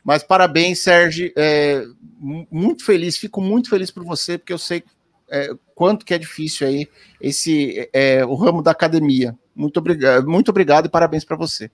Mas 0.04 0.24
parabéns, 0.24 0.80
Sérgio. 0.80 1.32
É, 1.36 1.84
muito 2.20 2.86
feliz, 2.86 3.18
fico 3.18 3.42
muito 3.42 3.70
feliz 3.70 3.92
por 3.92 4.04
você, 4.04 4.38
porque 4.38 4.54
eu 4.54 4.58
sei 4.58 4.84
é, 5.30 5.50
quanto 5.76 6.06
que 6.06 6.14
é 6.14 6.18
difícil 6.18 6.68
aí 6.68 6.88
esse 7.20 7.90
é, 7.94 8.26
o 8.26 8.36
ramo 8.36 8.62
da 8.62 8.72
academia. 8.72 9.38
Muito 9.56 9.78
obrigado, 9.78 10.30
muito 10.30 10.50
obrigado 10.50 10.86
e 10.86 10.90
parabéns 10.90 11.26
para 11.26 11.36
você. 11.36 11.70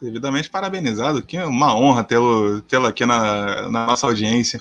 Devidamente 0.00 0.50
parabenizado, 0.50 1.22
que 1.22 1.36
é 1.36 1.46
uma 1.46 1.74
honra 1.74 2.04
tê-lo 2.04 2.60
tê 2.62 2.76
aqui 2.76 3.06
na, 3.06 3.68
na 3.70 3.86
nossa 3.86 4.06
audiência. 4.06 4.60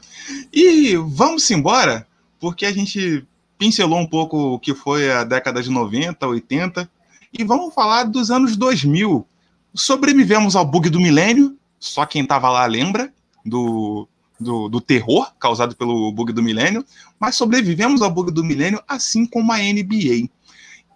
E 0.52 0.96
vamos 0.96 1.50
embora, 1.52 2.08
porque 2.40 2.66
a 2.66 2.72
gente 2.72 3.26
pincelou 3.58 4.00
um 4.00 4.08
pouco 4.08 4.38
o 4.38 4.60
que 4.60 4.74
foi 4.74 5.12
a 5.12 5.24
década 5.24 5.62
de 5.62 5.70
90, 5.70 6.26
80, 6.26 6.90
e 7.38 7.44
vamos 7.44 7.74
falar 7.74 8.04
dos 8.06 8.32
anos 8.32 8.56
2000. 8.56 9.28
Sobrevivemos 9.74 10.56
ao 10.56 10.66
bug 10.66 10.90
do 10.90 11.02
milênio, 11.02 11.58
só 11.80 12.06
quem 12.06 12.24
estava 12.24 12.50
lá 12.50 12.66
lembra 12.66 13.14
do, 13.46 14.08
do, 14.40 14.70
do, 14.70 14.80
terror 14.80 15.32
causado 15.38 15.76
pelo 15.76 16.12
bug 16.14 16.32
do 16.32 16.42
milênio, 16.42 16.86
mas 17.20 17.36
sobrevivemos 17.36 18.02
ao 18.02 18.10
bug 18.10 18.32
do 18.32 18.44
milênio, 18.44 18.82
assim 18.88 19.26
como 19.26 19.52
a 19.52 19.58
NBA. 19.58 20.30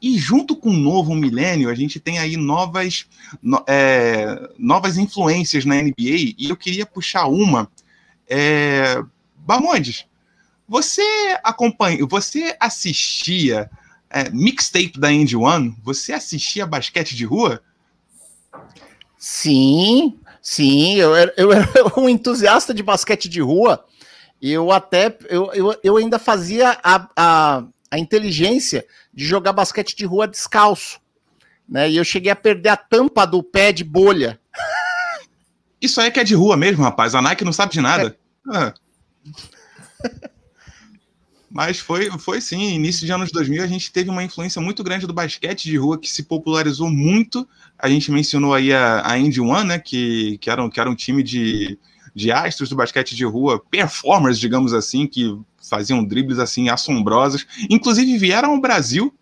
E 0.02 0.18
junto 0.18 0.56
com 0.56 0.70
o 0.70 0.78
novo 0.78 1.14
milênio, 1.14 1.70
a 1.70 1.76
gente 1.76 2.00
tem 2.00 2.20
aí 2.20 2.38
novas, 2.38 3.06
no, 3.42 3.64
é, 3.68 4.50
novas 4.58 4.98
influências 4.98 5.66
na 5.66 5.76
NBA, 5.76 5.94
e 6.38 6.48
eu 6.50 6.56
queria 6.56 6.86
puxar 6.86 7.28
uma. 7.28 7.70
É, 8.28 9.04
Bamondes, 9.36 10.06
você 10.68 11.02
acompanha, 11.44 12.06
você 12.06 12.56
assistia 12.60 13.70
é, 14.10 14.30
mixtape 14.30 15.00
da 15.00 15.12
End 15.12 15.36
One? 15.36 15.76
Você 15.84 16.14
assistia 16.14 16.66
basquete 16.66 17.16
de 17.16 17.26
rua? 17.26 17.62
Sim, 19.18 20.18
sim, 20.42 20.96
eu 20.96 21.16
era, 21.16 21.34
eu 21.36 21.52
era 21.52 21.68
um 22.00 22.08
entusiasta 22.08 22.74
de 22.74 22.82
basquete 22.82 23.28
de 23.28 23.42
rua. 23.42 23.84
Eu 24.42 24.72
até 24.72 25.18
eu, 25.28 25.52
eu, 25.54 25.76
eu 25.84 25.98
ainda 25.98 26.18
fazia 26.18 26.78
a, 26.82 27.10
a, 27.16 27.64
a 27.91 27.97
inteligência 27.97 28.86
de 29.13 29.25
jogar 29.25 29.54
basquete 29.54 29.95
de 29.95 30.06
rua 30.06 30.28
descalço. 30.28 30.99
Né? 31.67 31.89
E 31.89 31.97
eu 31.97 32.04
cheguei 32.04 32.32
a 32.32 32.36
perder 32.36 32.69
a 32.69 32.78
tampa 32.78 33.25
do 33.25 33.43
pé 33.43 33.71
de 33.71 33.84
bolha. 33.84 34.39
Isso 35.82 36.02
aí 36.02 36.08
é 36.08 36.12
que 36.12 36.19
é 36.19 36.23
de 36.23 36.36
rua 36.36 36.58
mesmo, 36.58 36.84
rapaz. 36.84 37.15
A 37.15 37.21
Nike 37.21 37.45
não 37.45 37.54
sabe 37.54 37.73
de 37.73 37.82
nada. 37.82 38.17
É. 38.54 38.58
Ah. 38.58 38.73
Mas 41.52 41.80
foi, 41.80 42.12
foi 42.19 42.39
sim, 42.41 42.73
início 42.73 43.06
de 43.06 43.12
anos 43.12 43.32
2000 43.32 43.63
a 43.63 43.67
gente 43.67 43.91
teve 43.91 44.10
uma 44.10 44.23
influência 44.23 44.62
muito 44.62 44.84
grande 44.84 45.08
do 45.08 45.13
basquete 45.13 45.63
de 45.63 45.78
rua 45.78 45.97
que 45.99 46.12
se 46.12 46.23
popularizou 46.23 46.89
muito. 46.89 47.47
A 47.78 47.89
gente 47.89 48.12
mencionou 48.12 48.54
aí 48.54 48.71
a, 48.71 49.02
a 49.04 49.17
Indy 49.17 49.41
One, 49.41 49.67
né, 49.67 49.80
que, 49.80 50.38
que, 50.38 50.49
era 50.49 50.63
um, 50.63 50.69
que 50.69 50.80
era 50.80 50.89
um 50.89 50.95
time 50.95 51.23
de, 51.23 51.80
de 52.15 52.32
astros 52.32 52.69
do 52.69 52.76
basquete 52.76 53.15
de 53.15 53.26
rua, 53.26 53.63
performers, 53.69 54.39
digamos 54.39 54.74
assim, 54.74 55.08
que 55.08 55.38
faziam 55.69 56.04
dribles 56.04 56.39
assim 56.39 56.69
assombrosos. 56.69 57.45
Inclusive 57.69 58.17
vieram 58.17 58.52
ao 58.52 58.62
Brasil 58.62 59.13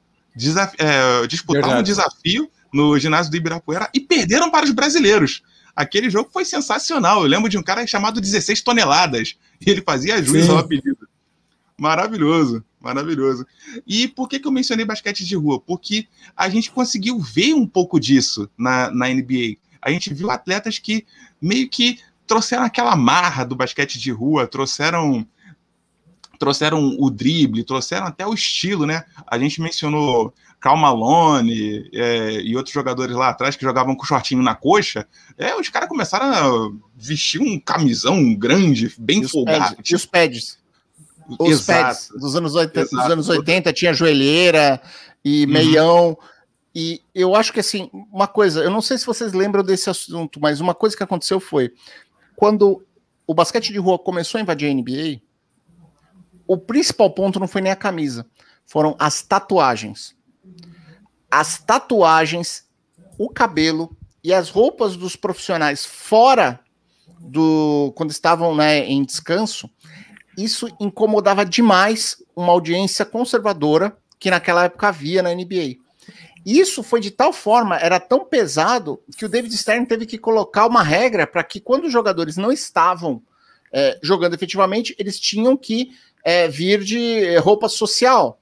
é, 0.78 1.28
disputar 1.28 1.64
Verdade. 1.64 1.80
um 1.80 1.84
desafio 1.84 2.52
no 2.72 2.98
ginásio 3.00 3.32
do 3.32 3.38
Ibirapuera 3.38 3.90
e 3.94 4.00
perderam 4.00 4.52
para 4.52 4.66
os 4.66 4.72
brasileiros. 4.72 5.42
Aquele 5.76 6.10
jogo 6.10 6.30
foi 6.32 6.44
sensacional. 6.44 7.22
Eu 7.22 7.28
lembro 7.28 7.50
de 7.50 7.58
um 7.58 7.64
cara 7.64 7.86
chamado 7.86 8.22
16 8.22 8.62
toneladas 8.62 9.36
e 9.66 9.70
ele 9.70 9.82
fazia 9.82 10.22
juízo 10.24 10.52
ao 10.52 10.60
apelido. 10.60 11.08
Maravilhoso, 11.80 12.64
maravilhoso. 12.82 13.46
E 13.86 14.08
por 14.08 14.28
que, 14.28 14.40
que 14.40 14.48
eu 14.48 14.52
mencionei 14.52 14.86
basquete 14.86 15.24
de 15.24 15.36
rua? 15.36 15.60
Porque 15.60 16.08
a 16.36 16.50
gente 16.50 16.72
conseguiu 16.72 17.20
ver 17.20 17.54
um 17.54 17.68
pouco 17.68 18.00
disso 18.00 18.50
na, 18.58 18.90
na 18.90 19.08
NBA. 19.08 19.58
A 19.80 19.92
gente 19.92 20.12
viu 20.12 20.32
atletas 20.32 20.80
que 20.80 21.06
meio 21.40 21.70
que 21.70 22.00
trouxeram 22.28 22.64
aquela 22.64 22.96
marra 22.96 23.44
do 23.44 23.56
basquete 23.56 23.98
de 24.00 24.12
rua, 24.12 24.46
trouxeram 24.46 25.26
trouxeram 26.38 26.96
o 27.00 27.10
drible, 27.10 27.64
trouxeram 27.64 28.06
até 28.06 28.26
o 28.26 28.34
estilo, 28.34 28.86
né? 28.86 29.04
A 29.26 29.40
gente 29.40 29.60
mencionou 29.60 30.32
Cal 30.60 30.78
Malone 30.78 31.90
é, 31.94 32.42
e 32.42 32.56
outros 32.56 32.74
jogadores 32.74 33.16
lá 33.16 33.30
atrás 33.30 33.56
que 33.56 33.64
jogavam 33.64 33.96
com 33.96 34.06
shortinho 34.06 34.42
na 34.42 34.56
coxa. 34.56 35.08
É, 35.38 35.56
os 35.56 35.70
caras 35.70 35.90
começaram 35.90 36.26
a 36.32 36.72
vestir 36.96 37.42
um 37.42 37.60
camisão 37.60 38.36
grande, 38.36 38.94
bem 38.98 39.22
e 39.22 39.28
folgado. 39.28 39.76
Pads, 39.76 39.92
e 39.92 39.96
os 39.96 40.06
pads. 40.06 40.58
Os 41.40 41.50
Exato. 41.50 41.84
pads 41.84 42.10
dos 42.20 42.36
anos, 42.36 42.56
80, 42.56 42.90
dos 42.90 43.06
anos 43.06 43.30
80 43.30 43.74
tinha 43.74 43.94
joelheira 43.94 44.82
e 45.24 45.46
uhum. 45.46 45.52
meião. 45.52 46.18
E 46.74 47.02
eu 47.14 47.36
acho 47.36 47.52
que 47.52 47.60
assim, 47.60 47.90
uma 48.12 48.28
coisa, 48.28 48.64
eu 48.64 48.70
não 48.70 48.82
sei 48.82 48.98
se 48.98 49.06
vocês 49.06 49.34
lembram 49.34 49.64
desse 49.64 49.90
assunto, 49.90 50.40
mas 50.40 50.60
uma 50.62 50.76
coisa 50.76 50.96
que 50.96 51.04
aconteceu 51.04 51.40
foi 51.40 51.74
quando 52.38 52.86
o 53.26 53.34
basquete 53.34 53.74
de 53.74 53.80
rua 53.80 53.98
começou 53.98 54.38
a 54.38 54.42
invadir 54.42 54.70
a 54.70 54.74
NBA, 54.74 55.20
o 56.48 56.56
principal 56.56 57.10
ponto 57.10 57.40
não 57.40 57.48
foi 57.48 57.62
nem 57.62 57.72
a 57.72 57.76
camisa, 57.76 58.28
foram 58.64 58.96
as 59.00 59.24
tatuagens. 59.24 60.16
As 61.30 61.58
tatuagens, 61.58 62.64
o 63.18 63.28
cabelo 63.28 63.98
e 64.24 64.32
as 64.32 64.52
roupas 64.52 64.96
dos 64.96 65.16
profissionais 65.16 65.84
fora 65.84 66.60
do 67.20 67.92
quando 67.96 68.12
estavam 68.12 68.56
né, 68.56 68.86
em 68.86 69.04
descanso, 69.04 69.68
isso 70.38 70.68
incomodava 70.80 71.44
demais 71.44 72.24
uma 72.36 72.52
audiência 72.52 73.04
conservadora 73.04 73.98
que 74.20 74.30
naquela 74.30 74.66
época 74.66 74.90
havia 74.90 75.24
na 75.24 75.34
NBA. 75.34 75.78
Isso 76.50 76.82
foi 76.82 77.02
de 77.02 77.12
tal 77.12 77.34
forma, 77.34 77.76
era 77.76 78.00
tão 78.00 78.24
pesado, 78.24 79.04
que 79.18 79.26
o 79.26 79.30
David 79.30 79.54
Stern 79.58 79.86
teve 79.86 80.06
que 80.06 80.18
colocar 80.18 80.66
uma 80.66 80.82
regra 80.82 81.28
para 81.28 81.44
que 81.44 81.60
quando 81.60 81.88
os 81.88 81.92
jogadores 81.92 82.38
não 82.38 82.54
estavam 82.54 83.22
é, 83.70 84.00
jogando 84.02 84.34
efetivamente, 84.34 84.96
eles 84.98 85.20
tinham 85.20 85.58
que 85.58 85.92
é, 86.24 86.48
vir 86.48 86.86
de 86.86 87.36
roupa 87.40 87.68
social. 87.68 88.40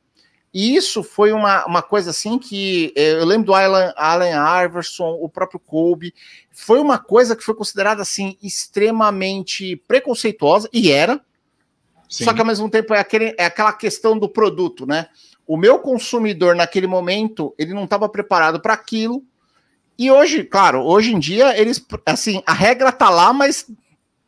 E 0.54 0.76
isso 0.76 1.02
foi 1.02 1.32
uma, 1.32 1.66
uma 1.66 1.82
coisa 1.82 2.12
assim 2.12 2.38
que 2.38 2.94
é, 2.96 3.14
eu 3.14 3.26
lembro 3.26 3.48
do 3.48 3.56
Alan, 3.56 3.92
Allen 3.98 4.34
Iverson, 4.66 5.18
o 5.20 5.28
próprio 5.28 5.60
Kobe, 5.60 6.14
foi 6.52 6.80
uma 6.80 7.00
coisa 7.00 7.36
que 7.36 7.44
foi 7.44 7.56
considerada 7.56 8.04
assim 8.04 8.38
extremamente 8.40 9.78
preconceituosa, 9.88 10.70
e 10.72 10.92
era. 10.92 11.20
Sim. 12.08 12.24
Só 12.24 12.34
que 12.36 12.40
ao 12.40 12.46
mesmo 12.46 12.70
tempo 12.70 12.94
é, 12.94 13.00
aquele, 13.00 13.34
é 13.36 13.46
aquela 13.46 13.74
questão 13.74 14.16
do 14.16 14.30
produto, 14.30 14.86
né? 14.86 15.08
O 15.48 15.58
meu 15.58 15.80
consumidor 15.80 16.56
naquele 16.56 16.88
momento, 16.88 17.54
ele 17.58 17.74
não 17.74 17.84
estava 17.84 18.10
preparado 18.10 18.60
para 18.60 18.74
aquilo. 18.74 19.24
E 19.98 20.12
hoje, 20.12 20.44
claro, 20.44 20.82
hoje 20.82 21.14
em 21.14 21.20
dia, 21.20 21.60
eles 21.60 21.84
assim, 22.06 22.42
a 22.46 22.54
regra 22.54 22.92
tá 22.92 23.10
lá, 23.10 23.32
mas 23.32 23.70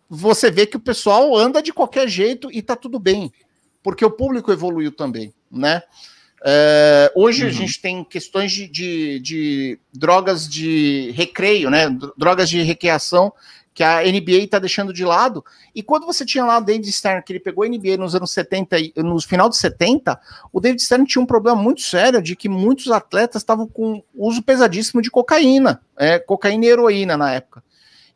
você 0.09 0.49
vê 0.49 0.65
que 0.65 0.77
o 0.77 0.81
pessoal 0.81 1.35
anda 1.35 1.61
de 1.61 1.73
qualquer 1.73 2.07
jeito 2.07 2.49
e 2.51 2.61
tá 2.61 2.75
tudo 2.75 2.99
bem 2.99 3.31
porque 3.87 4.03
o 4.03 4.11
público 4.11 4.51
evoluiu 4.51 4.91
também, 4.91 5.33
né? 5.49 5.81
É, 6.43 7.09
hoje 7.15 7.43
uhum. 7.43 7.47
a 7.47 7.51
gente 7.53 7.81
tem 7.81 8.03
questões 8.03 8.51
de, 8.51 8.67
de, 8.67 9.19
de, 9.21 9.79
drogas 9.93 10.45
de 10.45 11.11
recreio, 11.15 11.69
né? 11.69 11.87
Drogas 12.17 12.49
de 12.49 12.61
recreação 12.63 13.31
que 13.77 13.83
a 13.83 14.01
NBA 14.01 14.45
está 14.45 14.57
deixando 14.57 14.91
de 14.91 15.05
lado. 15.05 15.45
E 15.75 15.83
quando 15.83 16.07
você 16.07 16.25
tinha 16.25 16.43
lá 16.43 16.57
o 16.57 16.61
David 16.61 16.91
Stern, 16.91 17.21
que 17.21 17.31
ele 17.31 17.39
pegou 17.39 17.63
a 17.63 17.67
NBA 17.67 17.95
nos 17.95 18.15
anos 18.15 18.31
70, 18.31 18.75
no 18.97 19.21
final 19.21 19.47
dos 19.47 19.59
70, 19.59 20.19
o 20.51 20.59
David 20.59 20.81
Stern 20.81 21.05
tinha 21.05 21.21
um 21.21 21.27
problema 21.27 21.61
muito 21.61 21.81
sério 21.81 22.19
de 22.19 22.35
que 22.35 22.49
muitos 22.49 22.91
atletas 22.91 23.43
estavam 23.43 23.67
com 23.67 24.01
uso 24.15 24.41
pesadíssimo 24.41 24.99
de 24.99 25.11
cocaína, 25.11 25.79
é, 25.95 26.17
cocaína 26.17 26.65
e 26.65 26.69
heroína 26.69 27.15
na 27.15 27.31
época. 27.31 27.63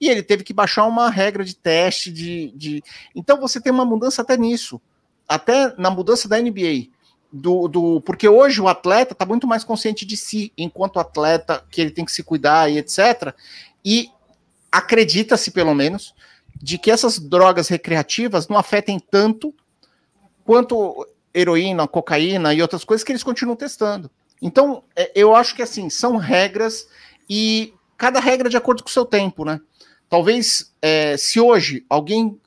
E 0.01 0.09
ele 0.09 0.23
teve 0.23 0.43
que 0.43 0.51
baixar 0.51 0.87
uma 0.87 1.11
regra 1.11 1.45
de 1.45 1.55
teste 1.55 2.11
de, 2.11 2.51
de... 2.55 2.83
Então 3.15 3.39
você 3.39 3.61
tem 3.61 3.71
uma 3.71 3.85
mudança 3.85 4.23
até 4.23 4.35
nisso 4.35 4.81
até 5.29 5.75
na 5.77 5.91
mudança 5.91 6.27
da 6.27 6.41
NBA, 6.41 6.87
do, 7.31 7.67
do 7.67 8.01
porque 8.01 8.27
hoje 8.27 8.59
o 8.59 8.67
atleta 8.67 9.13
está 9.13 9.25
muito 9.25 9.47
mais 9.47 9.63
consciente 9.63 10.05
de 10.05 10.17
si, 10.17 10.51
enquanto 10.57 10.99
atleta, 10.99 11.63
que 11.69 11.79
ele 11.79 11.91
tem 11.91 12.03
que 12.03 12.11
se 12.11 12.23
cuidar 12.23 12.69
e 12.69 12.79
etc. 12.79 13.33
E 13.85 14.09
acredita-se, 14.71 15.51
pelo 15.51 15.73
menos, 15.73 16.13
de 16.55 16.77
que 16.77 16.91
essas 16.91 17.19
drogas 17.19 17.67
recreativas 17.67 18.47
não 18.47 18.57
afetem 18.57 18.99
tanto 18.99 19.53
quanto 20.43 21.07
heroína, 21.33 21.87
cocaína 21.87 22.53
e 22.53 22.61
outras 22.61 22.83
coisas 22.83 23.03
que 23.03 23.11
eles 23.11 23.23
continuam 23.23 23.55
testando. 23.55 24.09
Então, 24.41 24.83
é, 24.95 25.11
eu 25.15 25.35
acho 25.35 25.55
que 25.55 25.61
assim, 25.61 25.89
são 25.89 26.17
regras 26.17 26.87
e 27.29 27.73
cada 27.97 28.19
regra 28.19 28.49
de 28.49 28.57
acordo 28.57 28.83
com 28.83 28.89
o 28.89 28.91
seu 28.91 29.05
tempo, 29.05 29.45
né? 29.45 29.59
Talvez 30.09 30.73
é, 30.81 31.15
se 31.15 31.39
hoje 31.39 31.85
alguém 31.89 32.39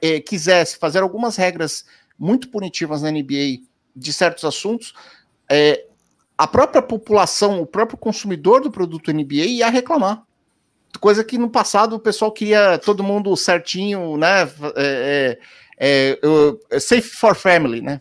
é, 0.00 0.20
quisesse 0.20 0.76
fazer 0.76 1.02
algumas 1.02 1.36
regras 1.36 1.84
muito 2.18 2.48
punitivas 2.48 3.02
na 3.02 3.10
NBA 3.10 3.60
de 3.94 4.12
certos 4.12 4.44
assuntos, 4.44 4.94
é, 5.48 5.86
a 6.36 6.46
própria 6.46 6.82
população, 6.82 7.60
o 7.60 7.66
próprio 7.66 7.98
consumidor 7.98 8.60
do 8.60 8.70
produto 8.70 9.12
NBA 9.12 9.44
ia 9.44 9.68
reclamar. 9.68 10.24
Coisa 11.00 11.24
que 11.24 11.38
no 11.38 11.50
passado 11.50 11.96
o 11.96 12.00
pessoal 12.00 12.30
queria 12.30 12.78
todo 12.78 13.02
mundo 13.02 13.36
certinho, 13.36 14.16
né? 14.16 14.42
É, 14.76 15.38
é, 15.78 16.18
é 16.70 16.80
safe 16.80 17.08
for 17.08 17.34
family, 17.34 17.80
né? 17.80 18.00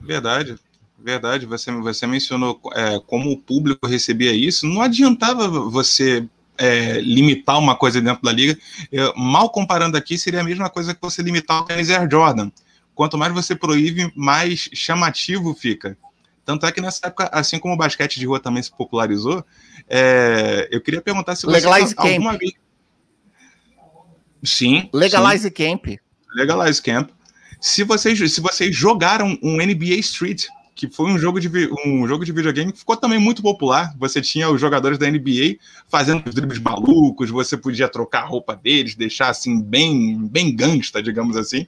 Verdade, 0.00 0.56
verdade. 0.98 1.46
Você, 1.46 1.70
você 1.72 2.06
mencionou 2.06 2.60
é, 2.74 3.00
como 3.06 3.30
o 3.30 3.38
público 3.38 3.86
recebia 3.86 4.32
isso. 4.32 4.66
Não 4.66 4.82
adiantava 4.82 5.48
você 5.48 6.28
é, 6.58 7.00
limitar 7.00 7.58
uma 7.58 7.76
coisa 7.76 8.00
dentro 8.00 8.22
da 8.22 8.32
liga. 8.32 8.58
Eu, 8.90 9.14
mal 9.16 9.50
comparando 9.50 9.96
aqui, 9.96 10.18
seria 10.18 10.40
a 10.40 10.44
mesma 10.44 10.68
coisa 10.68 10.94
que 10.94 11.00
você 11.00 11.22
limitar 11.22 11.62
o 11.62 11.66
Air 11.72 12.08
Jordan. 12.10 12.50
Quanto 12.94 13.16
mais 13.16 13.32
você 13.32 13.54
proíbe, 13.54 14.12
mais 14.14 14.68
chamativo 14.74 15.54
fica. 15.54 15.96
Tanto 16.44 16.66
é 16.66 16.72
que 16.72 16.80
nessa 16.80 17.06
época, 17.06 17.28
assim 17.32 17.58
como 17.58 17.74
o 17.74 17.76
basquete 17.76 18.18
de 18.18 18.26
rua 18.26 18.40
também 18.40 18.62
se 18.62 18.70
popularizou, 18.70 19.44
é, 19.88 20.68
eu 20.70 20.80
queria 20.80 21.00
perguntar 21.00 21.36
se 21.36 21.46
você 21.46 21.52
Legalize 21.52 21.94
alguma 21.96 22.36
vez. 22.36 22.52
Sim. 24.42 24.90
Legalize 24.92 25.44
sim. 25.44 25.50
Camp. 25.50 25.86
Legalize 26.34 26.82
Camp. 26.82 27.10
Se 27.60 27.84
vocês, 27.84 28.18
se 28.32 28.40
vocês 28.40 28.74
jogaram 28.74 29.38
um 29.40 29.58
NBA 29.58 29.94
Street, 30.00 30.46
que 30.74 30.88
foi 30.88 31.10
um 31.10 31.18
jogo 31.18 31.38
de, 31.38 31.48
um 31.86 32.06
jogo 32.08 32.24
de 32.24 32.32
videogame 32.32 32.72
que 32.72 32.78
ficou 32.78 32.96
também 32.96 33.18
muito 33.18 33.42
popular. 33.42 33.94
Você 33.98 34.20
tinha 34.20 34.50
os 34.50 34.60
jogadores 34.60 34.98
da 34.98 35.08
NBA 35.08 35.58
fazendo 35.86 36.26
os 36.26 36.34
dribles 36.34 36.58
malucos, 36.58 37.30
você 37.30 37.56
podia 37.56 37.88
trocar 37.88 38.22
a 38.22 38.26
roupa 38.26 38.56
deles, 38.56 38.96
deixar 38.96 39.28
assim 39.28 39.60
bem, 39.60 40.26
bem 40.26 40.54
gangsta, 40.54 41.02
digamos 41.02 41.36
assim. 41.36 41.66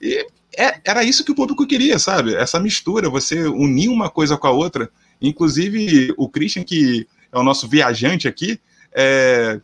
E 0.00 0.26
é, 0.58 0.80
era 0.84 1.04
isso 1.04 1.24
que 1.24 1.32
o 1.32 1.34
público 1.34 1.66
queria, 1.66 1.98
sabe? 1.98 2.34
Essa 2.34 2.60
mistura, 2.60 3.08
você 3.08 3.46
unir 3.46 3.88
uma 3.88 4.10
coisa 4.10 4.36
com 4.36 4.46
a 4.46 4.50
outra. 4.50 4.90
Inclusive, 5.20 6.14
o 6.16 6.28
Christian, 6.28 6.64
que 6.64 7.06
é 7.32 7.38
o 7.38 7.42
nosso 7.42 7.68
viajante 7.68 8.28
aqui, 8.28 8.60
é, 8.92 9.60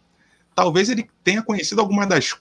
talvez 0.55 0.89
ele 0.89 1.09
tenha 1.23 1.43
conhecido 1.43 1.81
algumas 1.81 2.09
das 2.09 2.35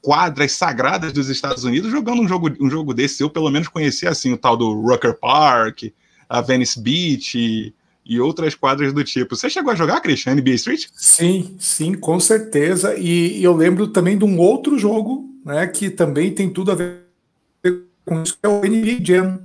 quadras 0.00 0.52
sagradas 0.52 1.12
dos 1.12 1.28
Estados 1.28 1.64
Unidos 1.64 1.90
jogando 1.90 2.22
um 2.22 2.28
jogo, 2.28 2.50
um 2.60 2.68
jogo 2.68 2.92
desse. 2.92 3.22
Eu, 3.22 3.30
pelo 3.30 3.50
menos, 3.50 3.68
conheci 3.68 4.06
assim 4.06 4.32
o 4.32 4.36
tal 4.36 4.56
do 4.56 4.72
Rucker 4.80 5.18
Park, 5.18 5.84
a 6.28 6.40
Venice 6.40 6.80
Beach 6.80 7.38
e, 7.38 7.72
e 8.04 8.20
outras 8.20 8.54
quadras 8.54 8.92
do 8.92 9.04
tipo. 9.04 9.36
Você 9.36 9.48
chegou 9.48 9.72
a 9.72 9.76
jogar, 9.76 10.00
Christian, 10.00 10.34
NBA 10.34 10.54
Street? 10.54 10.86
Sim, 10.94 11.54
sim, 11.58 11.94
com 11.94 12.18
certeza. 12.18 12.96
E, 12.98 13.38
e 13.38 13.44
eu 13.44 13.54
lembro 13.54 13.86
também 13.86 14.18
de 14.18 14.24
um 14.24 14.38
outro 14.38 14.78
jogo, 14.78 15.30
né, 15.44 15.66
que 15.66 15.88
também 15.88 16.32
tem 16.32 16.50
tudo 16.50 16.72
a 16.72 16.74
ver 16.74 17.02
com 18.04 18.22
isso, 18.22 18.38
que 18.38 18.46
é 18.46 18.48
o 18.48 18.60
NBA 18.60 19.04
Jam. 19.04 19.40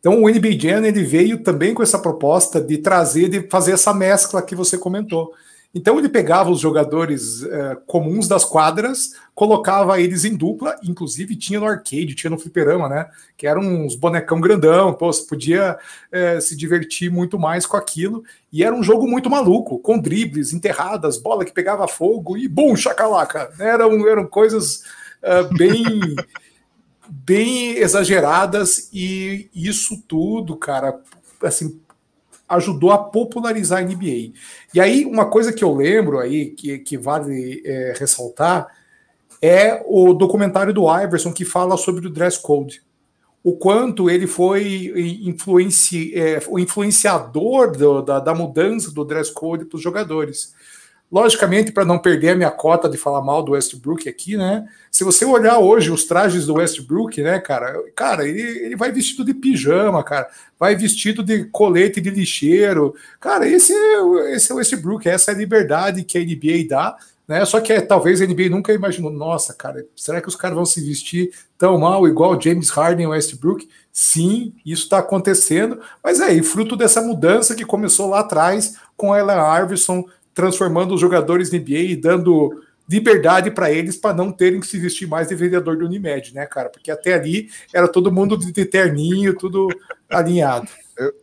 Então 0.00 0.22
o 0.22 0.28
NBA 0.28 0.58
Jam 0.58 0.84
ele 0.84 1.02
veio 1.02 1.42
também 1.42 1.74
com 1.74 1.82
essa 1.82 1.98
proposta 1.98 2.60
de 2.60 2.78
trazer, 2.78 3.28
de 3.28 3.48
fazer 3.48 3.72
essa 3.72 3.92
mescla 3.92 4.42
que 4.42 4.54
você 4.54 4.78
comentou. 4.78 5.34
Então 5.74 5.98
ele 5.98 6.08
pegava 6.08 6.50
os 6.50 6.60
jogadores 6.60 7.42
é, 7.42 7.76
comuns 7.86 8.26
das 8.26 8.42
quadras, 8.42 9.12
colocava 9.34 10.00
eles 10.00 10.24
em 10.24 10.34
dupla, 10.34 10.74
inclusive 10.82 11.36
tinha 11.36 11.60
no 11.60 11.66
arcade, 11.66 12.14
tinha 12.14 12.30
no 12.30 12.38
fliperama, 12.38 12.88
né? 12.88 13.06
Que 13.36 13.46
eram 13.46 13.60
uns 13.60 13.94
bonecão 13.94 14.40
grandão, 14.40 14.94
pô, 14.94 15.12
você 15.12 15.26
podia 15.26 15.78
é, 16.10 16.40
se 16.40 16.56
divertir 16.56 17.12
muito 17.12 17.38
mais 17.38 17.66
com 17.66 17.76
aquilo. 17.76 18.24
E 18.50 18.64
era 18.64 18.74
um 18.74 18.82
jogo 18.82 19.06
muito 19.06 19.28
maluco, 19.28 19.78
com 19.78 19.98
dribles, 19.98 20.54
enterradas, 20.54 21.18
bola 21.18 21.44
que 21.44 21.52
pegava 21.52 21.86
fogo 21.86 22.38
e 22.38 22.48
bum, 22.48 22.74
chacalaca. 22.74 23.50
Eram, 23.58 24.08
eram 24.08 24.26
coisas 24.26 24.82
é, 25.22 25.42
bem. 25.54 26.16
Bem 27.08 27.76
exageradas 27.78 28.88
e 28.92 29.48
isso 29.54 30.02
tudo, 30.06 30.56
cara, 30.56 31.00
assim, 31.42 31.80
ajudou 32.48 32.90
a 32.90 32.98
popularizar 32.98 33.80
a 33.80 33.82
NBA. 33.82 34.32
E 34.74 34.80
aí, 34.80 35.04
uma 35.04 35.26
coisa 35.26 35.52
que 35.52 35.62
eu 35.62 35.74
lembro 35.74 36.18
aí, 36.18 36.46
que, 36.50 36.78
que 36.78 36.96
vale 36.96 37.62
é, 37.64 37.94
ressaltar, 37.98 38.68
é 39.40 39.82
o 39.86 40.12
documentário 40.12 40.72
do 40.72 40.86
Iverson 41.00 41.32
que 41.32 41.44
fala 41.44 41.76
sobre 41.76 42.06
o 42.06 42.10
dress 42.10 42.40
code. 42.40 42.82
O 43.42 43.56
quanto 43.56 44.10
ele 44.10 44.26
foi 44.26 44.92
influenci, 45.22 46.12
é, 46.14 46.42
o 46.48 46.58
influenciador 46.58 47.70
do, 47.70 48.02
da, 48.02 48.18
da 48.18 48.34
mudança 48.34 48.90
do 48.90 49.04
dress 49.04 49.32
code 49.32 49.64
para 49.64 49.76
os 49.76 49.82
jogadores. 49.82 50.54
Logicamente, 51.10 51.72
para 51.72 51.86
não 51.86 51.98
perder 51.98 52.30
a 52.30 52.36
minha 52.36 52.50
cota 52.50 52.86
de 52.86 52.98
falar 52.98 53.22
mal 53.22 53.42
do 53.42 53.52
Westbrook 53.52 54.06
aqui, 54.06 54.36
né? 54.36 54.68
Se 54.90 55.04
você 55.04 55.24
olhar 55.24 55.58
hoje 55.58 55.90
os 55.90 56.04
trajes 56.04 56.44
do 56.44 56.54
Westbrook, 56.54 57.22
né, 57.22 57.38
cara, 57.38 57.82
cara, 57.96 58.28
ele, 58.28 58.42
ele 58.42 58.76
vai 58.76 58.92
vestido 58.92 59.24
de 59.24 59.32
pijama, 59.32 60.04
cara, 60.04 60.28
vai 60.58 60.76
vestido 60.76 61.22
de 61.22 61.44
colete 61.44 61.98
de 61.98 62.10
lixeiro. 62.10 62.94
Cara, 63.18 63.48
esse 63.48 63.72
é, 63.72 64.34
esse 64.34 64.52
é 64.52 64.54
o 64.54 64.58
Westbrook, 64.58 65.08
essa 65.08 65.30
é 65.30 65.34
a 65.34 65.38
liberdade 65.38 66.04
que 66.04 66.18
a 66.18 66.20
NBA 66.20 66.68
dá, 66.68 66.96
né? 67.26 67.42
Só 67.46 67.58
que 67.58 67.72
é, 67.72 67.80
talvez 67.80 68.20
a 68.20 68.26
NBA 68.26 68.50
nunca 68.50 68.74
imaginou, 68.74 69.10
nossa, 69.10 69.54
cara, 69.54 69.86
será 69.96 70.20
que 70.20 70.28
os 70.28 70.36
caras 70.36 70.56
vão 70.56 70.66
se 70.66 70.80
vestir 70.80 71.30
tão 71.56 71.78
mal 71.78 72.06
igual 72.06 72.38
James 72.38 72.68
Harden 72.68 73.04
e 73.04 73.08
Westbrook? 73.08 73.66
Sim, 73.90 74.54
isso 74.64 74.84
está 74.84 74.98
acontecendo, 74.98 75.80
mas 76.04 76.20
é, 76.20 76.32
e 76.34 76.42
fruto 76.42 76.76
dessa 76.76 77.00
mudança 77.00 77.54
que 77.54 77.64
começou 77.64 78.10
lá 78.10 78.20
atrás 78.20 78.76
com 78.96 79.12
a 79.12 79.18
Ellen 79.18 79.62
Iverson 79.62 80.04
transformando 80.38 80.94
os 80.94 81.00
jogadores 81.00 81.50
NBA 81.50 81.78
e 81.78 81.96
dando 81.96 82.62
liberdade 82.88 83.50
para 83.50 83.72
eles 83.72 83.96
para 83.96 84.14
não 84.14 84.30
terem 84.30 84.60
que 84.60 84.68
se 84.68 84.78
vestir 84.78 85.08
mais 85.08 85.26
de 85.26 85.34
vendedor 85.34 85.76
do 85.76 85.84
Unimed, 85.84 86.32
né, 86.32 86.46
cara? 86.46 86.68
Porque 86.68 86.92
até 86.92 87.14
ali 87.14 87.50
era 87.74 87.88
todo 87.88 88.12
mundo 88.12 88.38
de 88.38 88.64
terninho, 88.64 89.36
tudo 89.36 89.66
alinhado. 90.08 90.68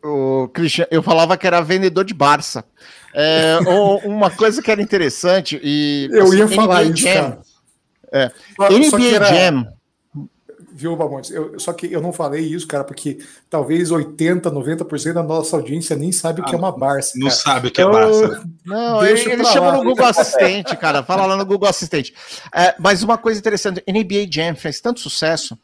O 0.04 0.50
Christian, 0.50 0.86
eu 0.92 1.02
falava 1.02 1.38
que 1.38 1.48
era 1.48 1.62
vendedor 1.62 2.04
de 2.04 2.14
Barça. 2.14 2.66
É, 3.14 3.58
uma 4.04 4.30
coisa 4.30 4.62
que 4.62 4.70
era 4.70 4.82
interessante 4.82 5.58
e 5.64 6.10
eu 6.12 6.26
assim, 6.26 6.38
ia 6.38 6.48
falar 6.50 6.84
NBA 6.84 6.94
isso, 6.94 7.04
Jam, 7.04 7.14
cara. 7.14 7.42
É, 8.12 8.32
NBA 8.70 9.16
era... 9.16 9.26
Jam 9.34 9.75
viu, 10.76 10.94
Bamontes? 10.94 11.32
Eu, 11.32 11.58
só 11.58 11.72
que 11.72 11.92
eu 11.92 12.02
não 12.02 12.12
falei 12.12 12.46
isso, 12.46 12.68
cara, 12.68 12.84
porque 12.84 13.20
talvez 13.50 13.92
80, 13.92 14.52
90% 14.52 15.14
da 15.14 15.24
nossa 15.24 15.56
audiência 15.56 15.96
nem 15.96 16.12
sabe 16.12 16.42
o 16.42 16.44
que 16.44 16.54
é 16.54 16.58
uma 16.58 16.72
Barça. 16.72 17.14
Não 17.16 17.28
cara. 17.28 17.40
sabe 17.40 17.68
o 17.70 17.72
que 17.72 17.80
é 17.80 17.86
então, 17.86 17.94
Barça. 17.94 18.44
Não, 18.66 19.06
ele, 19.06 19.32
ele 19.32 19.46
chama 19.46 19.72
no 19.72 19.84
Google 19.86 20.06
Assistente, 20.06 20.76
cara. 20.76 21.02
Fala 21.02 21.26
lá 21.26 21.38
no 21.38 21.46
Google 21.46 21.70
Assistente. 21.70 22.14
É, 22.54 22.76
mas 22.78 23.02
uma 23.02 23.18
coisa 23.18 23.40
interessante: 23.40 23.82
NBA 23.88 24.28
Jam 24.30 24.56
fez 24.56 24.82
tanto 24.82 25.00
sucesso 25.00 25.58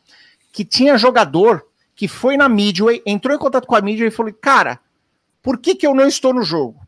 que 0.54 0.64
tinha 0.64 0.98
jogador 0.98 1.66
que 1.94 2.08
foi 2.08 2.38
na 2.38 2.48
Midway, 2.48 3.02
entrou 3.06 3.36
em 3.36 3.40
contato 3.40 3.68
com 3.68 3.76
a 3.76 3.82
Midway 3.82 4.08
e 4.08 4.12
falou: 4.12 4.34
Cara, 4.34 4.80
por 5.44 5.58
que, 5.58 5.76
que 5.76 5.86
eu 5.86 5.94
não 5.94 6.08
estou 6.08 6.34
no 6.34 6.42
jogo? 6.42 6.80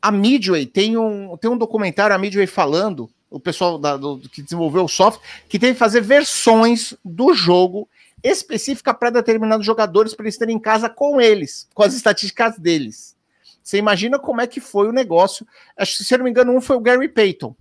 A 0.00 0.10
Midway 0.10 0.64
tem 0.64 0.96
um, 0.96 1.36
tem 1.36 1.50
um 1.50 1.58
documentário, 1.58 2.16
a 2.16 2.18
Midway 2.18 2.46
falando 2.46 3.10
o 3.30 3.40
pessoal 3.40 3.78
da, 3.78 3.96
do, 3.96 4.18
que 4.18 4.42
desenvolveu 4.42 4.84
o 4.84 4.88
software, 4.88 5.22
que 5.48 5.58
teve 5.58 5.72
que 5.72 5.78
fazer 5.78 6.00
versões 6.00 6.94
do 7.04 7.34
jogo 7.34 7.88
específica 8.22 8.94
para 8.94 9.10
determinados 9.10 9.64
jogadores 9.64 10.14
para 10.14 10.24
eles 10.24 10.38
terem 10.38 10.56
em 10.56 10.60
casa 10.60 10.88
com 10.88 11.20
eles, 11.20 11.68
com 11.74 11.82
as 11.82 11.94
estatísticas 11.94 12.58
deles. 12.58 13.16
Você 13.62 13.78
imagina 13.78 14.18
como 14.18 14.40
é 14.40 14.46
que 14.46 14.60
foi 14.60 14.88
o 14.88 14.92
negócio? 14.92 15.46
Acho 15.76 15.98
que, 15.98 16.04
se 16.04 16.14
eu 16.14 16.18
não 16.18 16.24
me 16.24 16.30
engano, 16.30 16.52
um 16.52 16.60
foi 16.60 16.76
o 16.76 16.80
Gary 16.80 17.08
Payton. 17.08 17.54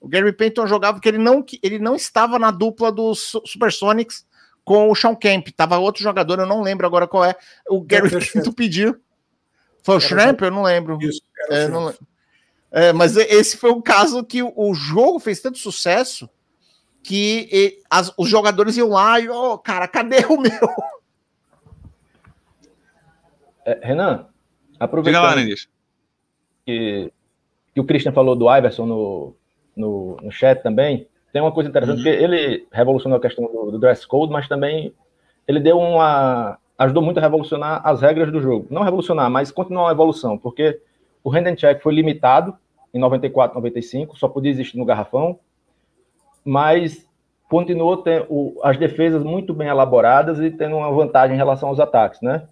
O 0.00 0.08
Gary 0.08 0.32
Payton 0.32 0.66
jogava 0.66 0.94
porque 0.94 1.08
ele 1.08 1.18
não, 1.18 1.44
ele 1.62 1.78
não 1.78 1.96
estava 1.96 2.38
na 2.38 2.52
dupla 2.52 2.92
dos 2.92 3.32
Supersonics 3.44 4.24
com 4.64 4.90
o 4.90 4.94
Sean 4.94 5.16
Kemp. 5.16 5.48
Tava 5.48 5.78
outro 5.78 6.02
jogador, 6.02 6.38
eu 6.38 6.46
não 6.46 6.62
lembro 6.62 6.86
agora 6.86 7.08
qual 7.08 7.24
é. 7.24 7.34
O 7.68 7.80
Gary 7.80 8.08
Payton 8.08 8.52
pediu. 8.52 9.00
Foi 9.82 9.96
o 9.96 10.00
Shrimp? 10.00 10.42
Eu 10.42 10.50
não 10.50 10.62
lembro. 10.62 10.98
Isso, 11.00 11.22
é, 11.48 11.66
não 11.66 11.86
lembro. 11.86 12.06
É, 12.70 12.92
mas 12.92 13.16
esse 13.16 13.56
foi 13.56 13.70
um 13.70 13.80
caso 13.80 14.24
que 14.24 14.42
o 14.42 14.74
jogo 14.74 15.18
fez 15.18 15.40
tanto 15.40 15.58
sucesso 15.58 16.28
que 17.02 17.48
e, 17.50 17.82
as, 17.88 18.12
os 18.18 18.28
jogadores 18.28 18.76
iam 18.76 18.90
lá 18.90 19.18
e, 19.18 19.28
oh, 19.28 19.56
cara, 19.58 19.88
cadê 19.88 20.26
o 20.26 20.38
meu? 20.38 20.68
É, 23.64 23.78
Renan, 23.82 24.26
aproveitando 24.78 25.22
lá, 25.22 25.34
que, 26.66 27.12
que 27.74 27.80
o 27.80 27.84
Christian 27.84 28.12
falou 28.12 28.36
do 28.36 28.54
Iverson 28.54 28.84
no, 28.84 29.34
no, 29.74 30.16
no 30.22 30.30
chat 30.30 30.62
também, 30.62 31.08
tem 31.32 31.40
uma 31.40 31.52
coisa 31.52 31.70
interessante, 31.70 31.98
uhum. 31.98 32.04
que 32.04 32.08
ele 32.08 32.66
revolucionou 32.72 33.18
a 33.18 33.20
questão 33.20 33.46
do, 33.46 33.70
do, 33.70 33.78
dress 33.78 34.06
code, 34.06 34.32
mas 34.32 34.48
também 34.48 34.92
ele 35.46 35.60
deu 35.60 35.78
uma... 35.78 36.58
ajudou 36.78 37.02
muito 37.02 37.18
a 37.18 37.20
revolucionar 37.20 37.80
as 37.84 38.00
regras 38.02 38.32
do 38.32 38.40
jogo. 38.40 38.66
Não 38.70 38.82
revolucionar, 38.82 39.30
mas 39.30 39.50
continuar 39.50 39.88
a 39.88 39.92
evolução, 39.92 40.36
porque 40.36 40.80
o 41.22 41.30
hand 41.30 41.46
and 41.46 41.56
check 41.56 41.82
foi 41.82 41.94
limitado 41.94 42.56
em 42.92 42.98
94, 42.98 43.54
95, 43.54 44.18
só 44.18 44.28
podia 44.28 44.50
existir 44.50 44.78
no 44.78 44.84
garrafão. 44.84 45.38
mas 46.44 47.06
continuou 47.48 47.96
tendo 47.96 48.58
as 48.62 48.76
defesas 48.76 49.24
muito 49.24 49.54
bem 49.54 49.68
elaboradas 49.68 50.38
e 50.38 50.50
tendo 50.50 50.76
uma 50.76 50.90
vantagem 50.92 51.34
em 51.34 51.38
relação 51.38 51.70
aos 51.70 51.80
ataques, 51.80 52.20
né? 52.20 52.46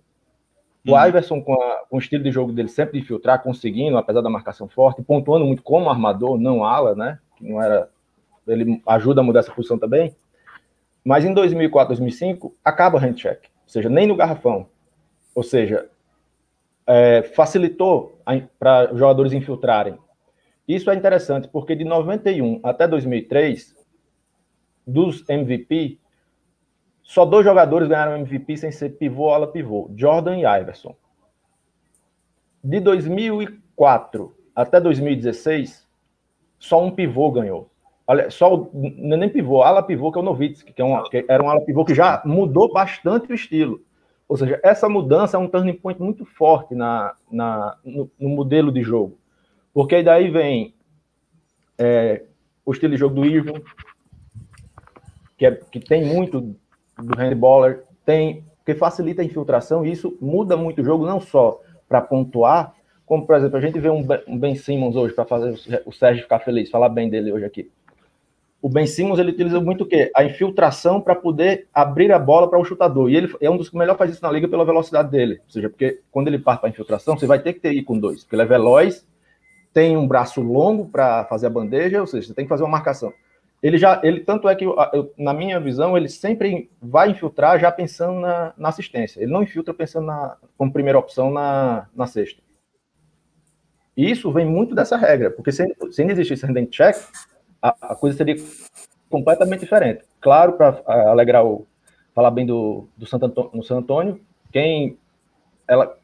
O 0.86 0.92
uhum. 0.92 1.06
Iverson, 1.06 1.42
com, 1.42 1.52
a, 1.52 1.84
com, 1.90 1.96
o 1.96 1.98
estilo 1.98 2.22
de 2.22 2.30
jogo 2.30 2.52
dele 2.52 2.68
sempre 2.68 3.00
de 3.00 3.06
filtrar, 3.06 3.42
conseguindo, 3.42 3.98
apesar 3.98 4.22
da 4.22 4.30
marcação 4.30 4.68
forte, 4.68 5.02
pontuando 5.02 5.44
muito 5.44 5.62
como 5.62 5.90
armador, 5.90 6.38
não 6.38 6.64
ala, 6.64 6.94
né? 6.94 7.18
Que 7.36 7.44
não 7.44 7.60
era. 7.60 7.90
Ele 8.46 8.80
ajuda 8.86 9.20
a 9.20 9.24
mudar 9.24 9.40
essa 9.40 9.52
posição 9.52 9.76
também. 9.76 10.14
Mas 11.04 11.24
em 11.24 11.34
2004, 11.34 11.88
2005, 11.88 12.54
acaba 12.64 12.96
o 12.96 13.00
handcheck. 13.00 13.48
Ou 13.48 13.68
seja, 13.68 13.88
nem 13.88 14.06
no 14.06 14.14
garrafão. 14.14 14.68
Ou 15.34 15.42
seja, 15.42 15.88
é, 16.86 17.22
facilitou 17.22 18.20
para 18.58 18.94
jogadores 18.94 19.32
infiltrarem. 19.32 19.98
Isso 20.66 20.90
é 20.90 20.94
interessante, 20.94 21.48
porque 21.48 21.74
de 21.74 21.84
91 21.84 22.60
até 22.62 22.88
2003, 22.88 23.74
dos 24.86 25.28
MVP, 25.28 25.98
só 27.02 27.24
dois 27.24 27.44
jogadores 27.44 27.88
ganharam 27.88 28.16
MVP 28.16 28.56
sem 28.56 28.72
ser 28.72 28.90
pivô 28.90 29.30
ala 29.30 29.46
pivô, 29.46 29.90
Jordan 29.96 30.38
e 30.38 30.60
Iverson. 30.60 30.94
De 32.62 32.80
2004 32.80 34.34
até 34.54 34.80
2016, 34.80 35.86
só 36.58 36.82
um 36.82 36.90
pivô 36.90 37.30
ganhou. 37.30 37.70
Olha, 38.08 38.30
só 38.30 38.70
é 38.74 39.16
nem 39.16 39.28
pivô, 39.28 39.62
ala 39.62 39.82
pivô 39.82 40.10
que 40.10 40.18
é 40.18 40.20
o 40.20 40.24
Novitsky, 40.24 40.72
que, 40.72 40.82
é 40.82 41.02
que 41.10 41.24
era 41.28 41.42
um 41.42 41.50
ala 41.50 41.64
pivô 41.64 41.84
que 41.84 41.94
já 41.94 42.22
mudou 42.24 42.72
bastante 42.72 43.30
o 43.30 43.34
estilo. 43.34 43.80
Ou 44.28 44.36
seja, 44.36 44.60
essa 44.62 44.88
mudança 44.88 45.36
é 45.36 45.40
um 45.40 45.48
turning 45.48 45.74
point 45.74 46.00
muito 46.00 46.24
forte 46.24 46.74
na, 46.74 47.14
na, 47.30 47.76
no, 47.84 48.10
no 48.18 48.28
modelo 48.28 48.72
de 48.72 48.82
jogo. 48.82 49.18
Porque 49.72 50.02
daí 50.02 50.30
vem 50.30 50.74
é, 51.78 52.24
o 52.64 52.72
estilo 52.72 52.92
de 52.92 52.98
jogo 52.98 53.14
do 53.14 53.24
Irving, 53.24 53.62
que, 55.36 55.46
é, 55.46 55.52
que 55.52 55.78
tem 55.78 56.04
muito 56.04 56.40
do 56.40 57.16
handballer, 57.16 57.84
tem 58.04 58.44
que 58.64 58.74
facilita 58.74 59.22
a 59.22 59.24
infiltração 59.24 59.86
e 59.86 59.92
isso 59.92 60.18
muda 60.20 60.56
muito 60.56 60.82
o 60.82 60.84
jogo, 60.84 61.06
não 61.06 61.20
só 61.20 61.60
para 61.88 62.00
pontuar, 62.00 62.74
como, 63.06 63.24
por 63.24 63.36
exemplo, 63.36 63.56
a 63.56 63.60
gente 63.60 63.78
vê 63.78 63.88
um 63.88 64.36
Ben 64.36 64.56
Simmons 64.56 64.96
hoje, 64.96 65.14
para 65.14 65.24
fazer 65.24 65.82
o 65.86 65.92
Sérgio 65.92 66.24
ficar 66.24 66.40
feliz, 66.40 66.68
falar 66.68 66.88
bem 66.88 67.08
dele 67.08 67.30
hoje 67.30 67.44
aqui. 67.44 67.70
O 68.66 68.68
Ben 68.68 68.84
Simmons 68.84 69.20
ele 69.20 69.30
utiliza 69.30 69.60
muito 69.60 69.84
o 69.84 69.86
quê? 69.86 70.10
A 70.12 70.24
infiltração 70.24 71.00
para 71.00 71.14
poder 71.14 71.68
abrir 71.72 72.10
a 72.10 72.18
bola 72.18 72.50
para 72.50 72.58
o 72.58 72.64
chutador. 72.64 73.08
E 73.08 73.16
ele 73.16 73.32
é 73.40 73.48
um 73.48 73.56
dos 73.56 73.68
que 73.68 73.76
melhor 73.76 73.96
faz 73.96 74.10
isso 74.10 74.22
na 74.22 74.32
liga 74.32 74.48
pela 74.48 74.64
velocidade 74.64 75.08
dele. 75.08 75.38
Ou 75.44 75.50
seja, 75.50 75.70
porque 75.70 76.00
quando 76.10 76.26
ele 76.26 76.38
parte 76.38 76.60
para 76.60 76.68
a 76.68 76.70
infiltração, 76.70 77.16
você 77.16 77.26
vai 77.26 77.38
ter 77.38 77.52
que 77.52 77.60
ter 77.60 77.72
ir 77.72 77.84
com 77.84 77.96
dois, 77.96 78.24
porque 78.24 78.34
ele 78.34 78.42
é 78.42 78.46
veloz, 78.46 79.06
tem 79.72 79.96
um 79.96 80.08
braço 80.08 80.40
longo 80.40 80.88
para 80.88 81.24
fazer 81.26 81.46
a 81.46 81.50
bandeja, 81.50 82.00
ou 82.00 82.08
seja, 82.08 82.26
você 82.26 82.34
tem 82.34 82.44
que 82.44 82.48
fazer 82.48 82.64
uma 82.64 82.70
marcação 82.70 83.12
ele 83.62 83.78
já, 83.78 84.00
ele 84.04 84.20
tanto 84.20 84.48
é 84.48 84.54
que 84.54 84.64
eu, 84.64 84.76
na 85.16 85.32
minha 85.32 85.58
visão 85.58 85.96
ele 85.96 86.08
sempre 86.08 86.70
vai 86.80 87.10
infiltrar 87.10 87.58
já 87.58 87.72
pensando 87.72 88.20
na, 88.20 88.52
na 88.56 88.68
assistência. 88.68 89.20
Ele 89.20 89.32
não 89.32 89.42
infiltra 89.42 89.72
pensando 89.72 90.06
na, 90.06 90.36
como 90.56 90.72
primeira 90.72 90.98
opção 90.98 91.30
na, 91.30 91.88
na 91.94 92.06
sexta. 92.06 92.42
E 93.96 94.10
isso 94.10 94.30
vem 94.30 94.44
muito 94.44 94.74
dessa 94.74 94.96
regra, 94.96 95.30
porque 95.30 95.50
se, 95.50 95.64
se 95.90 96.04
não 96.04 96.10
existisse 96.10 96.44
handling 96.44 96.66
check, 96.66 96.96
a, 97.60 97.92
a, 97.92 97.94
coisa 97.94 98.16
seria 98.16 98.36
completamente 99.08 99.60
diferente. 99.60 100.04
Claro, 100.20 100.54
para 100.54 100.82
alegrar 100.86 101.44
o 101.44 101.66
falar 102.14 102.30
bem 102.30 102.46
do, 102.46 102.88
do 102.96 103.06
Santo 103.06 103.26
Antônio, 103.26 103.50
no 103.54 103.62
San 103.62 103.78
Antônio, 103.78 104.20
quem 104.50 104.98
ela 105.68 105.96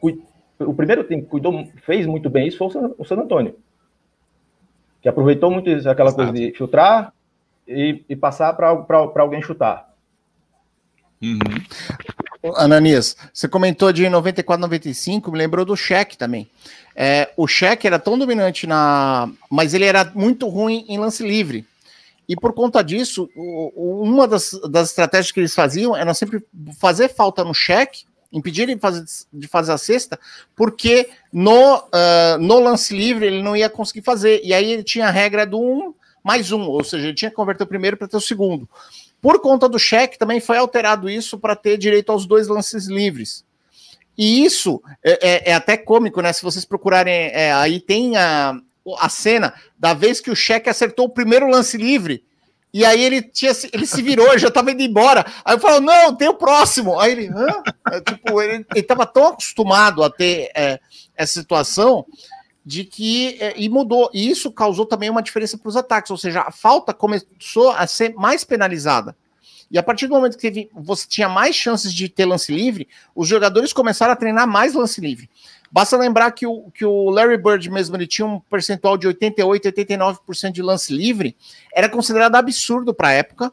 o 0.58 0.74
primeiro 0.74 1.04
time 1.04 1.22
que 1.22 1.28
cuidou, 1.28 1.64
fez 1.84 2.06
muito 2.06 2.28
bem 2.28 2.46
isso 2.46 2.58
foi 2.58 2.68
o 2.98 3.04
San 3.04 3.16
Antônio, 3.16 3.56
que 5.00 5.08
aproveitou 5.08 5.50
muito 5.50 5.70
aquela 5.70 6.10
Exato. 6.10 6.16
coisa 6.16 6.32
de 6.32 6.52
filtrar, 6.52 7.12
e, 7.66 8.04
e 8.08 8.16
passar 8.16 8.52
para 8.54 9.06
alguém 9.16 9.42
chutar. 9.42 9.92
Uhum. 11.22 11.38
Ananias, 12.56 13.16
você 13.32 13.46
comentou 13.46 13.92
de 13.92 14.08
94, 14.08 14.60
95, 14.60 15.30
me 15.30 15.38
lembrou 15.38 15.64
do 15.64 15.76
cheque 15.76 16.16
também. 16.16 16.48
É, 16.94 17.30
o 17.36 17.46
cheque 17.46 17.86
era 17.86 17.98
tão 17.98 18.18
dominante 18.18 18.66
na. 18.66 19.30
Mas 19.50 19.74
ele 19.74 19.84
era 19.84 20.10
muito 20.14 20.48
ruim 20.48 20.84
em 20.88 20.98
lance 20.98 21.22
livre. 21.22 21.64
E 22.28 22.36
por 22.36 22.52
conta 22.52 22.82
disso, 22.82 23.28
uma 23.34 24.26
das, 24.26 24.52
das 24.70 24.90
estratégias 24.90 25.32
que 25.32 25.40
eles 25.40 25.54
faziam 25.54 25.96
era 25.96 26.14
sempre 26.14 26.42
fazer 26.78 27.08
falta 27.08 27.44
no 27.44 27.52
cheque, 27.52 28.04
impedir 28.32 28.62
ele 28.62 28.76
de 28.76 28.80
fazer, 28.80 29.04
de 29.32 29.48
fazer 29.48 29.72
a 29.72 29.78
cesta, 29.78 30.18
porque 30.56 31.10
no, 31.32 31.76
uh, 31.76 32.38
no 32.40 32.60
lance 32.60 32.96
livre 32.96 33.26
ele 33.26 33.42
não 33.42 33.56
ia 33.56 33.68
conseguir 33.68 34.02
fazer. 34.02 34.40
E 34.44 34.54
aí 34.54 34.72
ele 34.72 34.82
tinha 34.82 35.08
a 35.08 35.10
regra 35.10 35.44
do 35.44 35.60
1 35.60 35.62
um, 35.62 35.94
mais 36.22 36.52
um, 36.52 36.62
ou 36.62 36.84
seja, 36.84 37.08
ele 37.08 37.14
tinha 37.14 37.30
que 37.30 37.36
converter 37.36 37.64
o 37.64 37.66
primeiro 37.66 37.96
para 37.96 38.08
ter 38.08 38.16
o 38.16 38.20
segundo. 38.20 38.68
Por 39.22 39.40
conta 39.40 39.68
do 39.68 39.78
cheque, 39.78 40.18
também 40.18 40.40
foi 40.40 40.58
alterado 40.58 41.08
isso 41.08 41.38
para 41.38 41.54
ter 41.54 41.78
direito 41.78 42.10
aos 42.10 42.26
dois 42.26 42.48
lances 42.48 42.88
livres. 42.88 43.44
E 44.18 44.44
isso 44.44 44.82
é, 45.02 45.12
é, 45.22 45.50
é 45.50 45.54
até 45.54 45.76
cômico, 45.76 46.20
né? 46.20 46.32
Se 46.32 46.42
vocês 46.42 46.64
procurarem, 46.64 47.30
é, 47.32 47.52
aí 47.52 47.78
tem 47.78 48.16
a, 48.16 48.54
a 48.98 49.08
cena 49.08 49.54
da 49.78 49.94
vez 49.94 50.20
que 50.20 50.30
o 50.30 50.34
cheque 50.34 50.68
acertou 50.68 51.06
o 51.06 51.08
primeiro 51.10 51.48
lance 51.48 51.78
livre. 51.78 52.24
E 52.74 52.84
aí 52.84 53.00
ele 53.04 53.22
tinha 53.22 53.52
ele 53.72 53.86
se 53.86 54.02
virou, 54.02 54.36
já 54.40 54.48
estava 54.48 54.72
indo 54.72 54.82
embora. 54.82 55.24
Aí 55.44 55.54
eu 55.54 55.60
falo, 55.60 55.80
não, 55.80 56.16
tem 56.16 56.28
o 56.28 56.34
próximo. 56.34 56.98
Aí 56.98 57.12
ele, 57.12 57.28
Hã? 57.28 57.62
É, 57.92 58.00
tipo, 58.00 58.42
ele 58.42 58.66
estava 58.74 59.06
tão 59.06 59.28
acostumado 59.28 60.02
a 60.02 60.10
ter 60.10 60.50
é, 60.52 60.80
essa 61.14 61.40
situação 61.40 62.04
de 62.64 62.84
que 62.84 63.36
é, 63.40 63.54
e 63.56 63.68
mudou 63.68 64.10
e 64.14 64.30
isso 64.30 64.50
causou 64.52 64.86
também 64.86 65.10
uma 65.10 65.22
diferença 65.22 65.58
para 65.58 65.68
os 65.68 65.76
ataques, 65.76 66.10
ou 66.10 66.16
seja, 66.16 66.42
a 66.42 66.52
falta 66.52 66.94
começou 66.94 67.70
a 67.70 67.86
ser 67.86 68.14
mais 68.14 68.44
penalizada. 68.44 69.16
E 69.70 69.78
a 69.78 69.82
partir 69.82 70.06
do 70.06 70.14
momento 70.14 70.36
que 70.36 70.42
teve, 70.42 70.70
você 70.74 71.06
tinha 71.08 71.30
mais 71.30 71.56
chances 71.56 71.94
de 71.94 72.06
ter 72.06 72.26
lance 72.26 72.52
livre, 72.52 72.86
os 73.14 73.26
jogadores 73.26 73.72
começaram 73.72 74.12
a 74.12 74.16
treinar 74.16 74.46
mais 74.46 74.74
lance 74.74 75.00
livre. 75.00 75.30
Basta 75.70 75.96
lembrar 75.96 76.30
que 76.32 76.46
o, 76.46 76.70
que 76.74 76.84
o 76.84 77.08
Larry 77.08 77.38
Bird 77.38 77.70
mesmo 77.70 77.96
ele 77.96 78.06
tinha 78.06 78.26
um 78.26 78.38
percentual 78.38 78.98
de 78.98 79.06
88, 79.06 79.70
89% 79.70 80.52
de 80.52 80.60
lance 80.60 80.92
livre, 80.92 81.34
era 81.74 81.88
considerado 81.88 82.34
absurdo 82.34 82.92
para 82.92 83.08
a 83.08 83.12
época. 83.12 83.50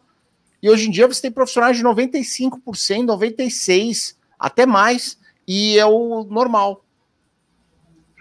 E 0.62 0.70
hoje 0.70 0.90
em 0.90 0.92
dia 0.92 1.08
você 1.08 1.22
tem 1.22 1.32
profissionais 1.32 1.78
de 1.78 1.84
95%, 1.86 2.60
96%, 3.06 4.16
até 4.38 4.66
mais, 4.66 5.18
e 5.48 5.80
é 5.80 5.86
o 5.86 6.26
normal. 6.26 6.84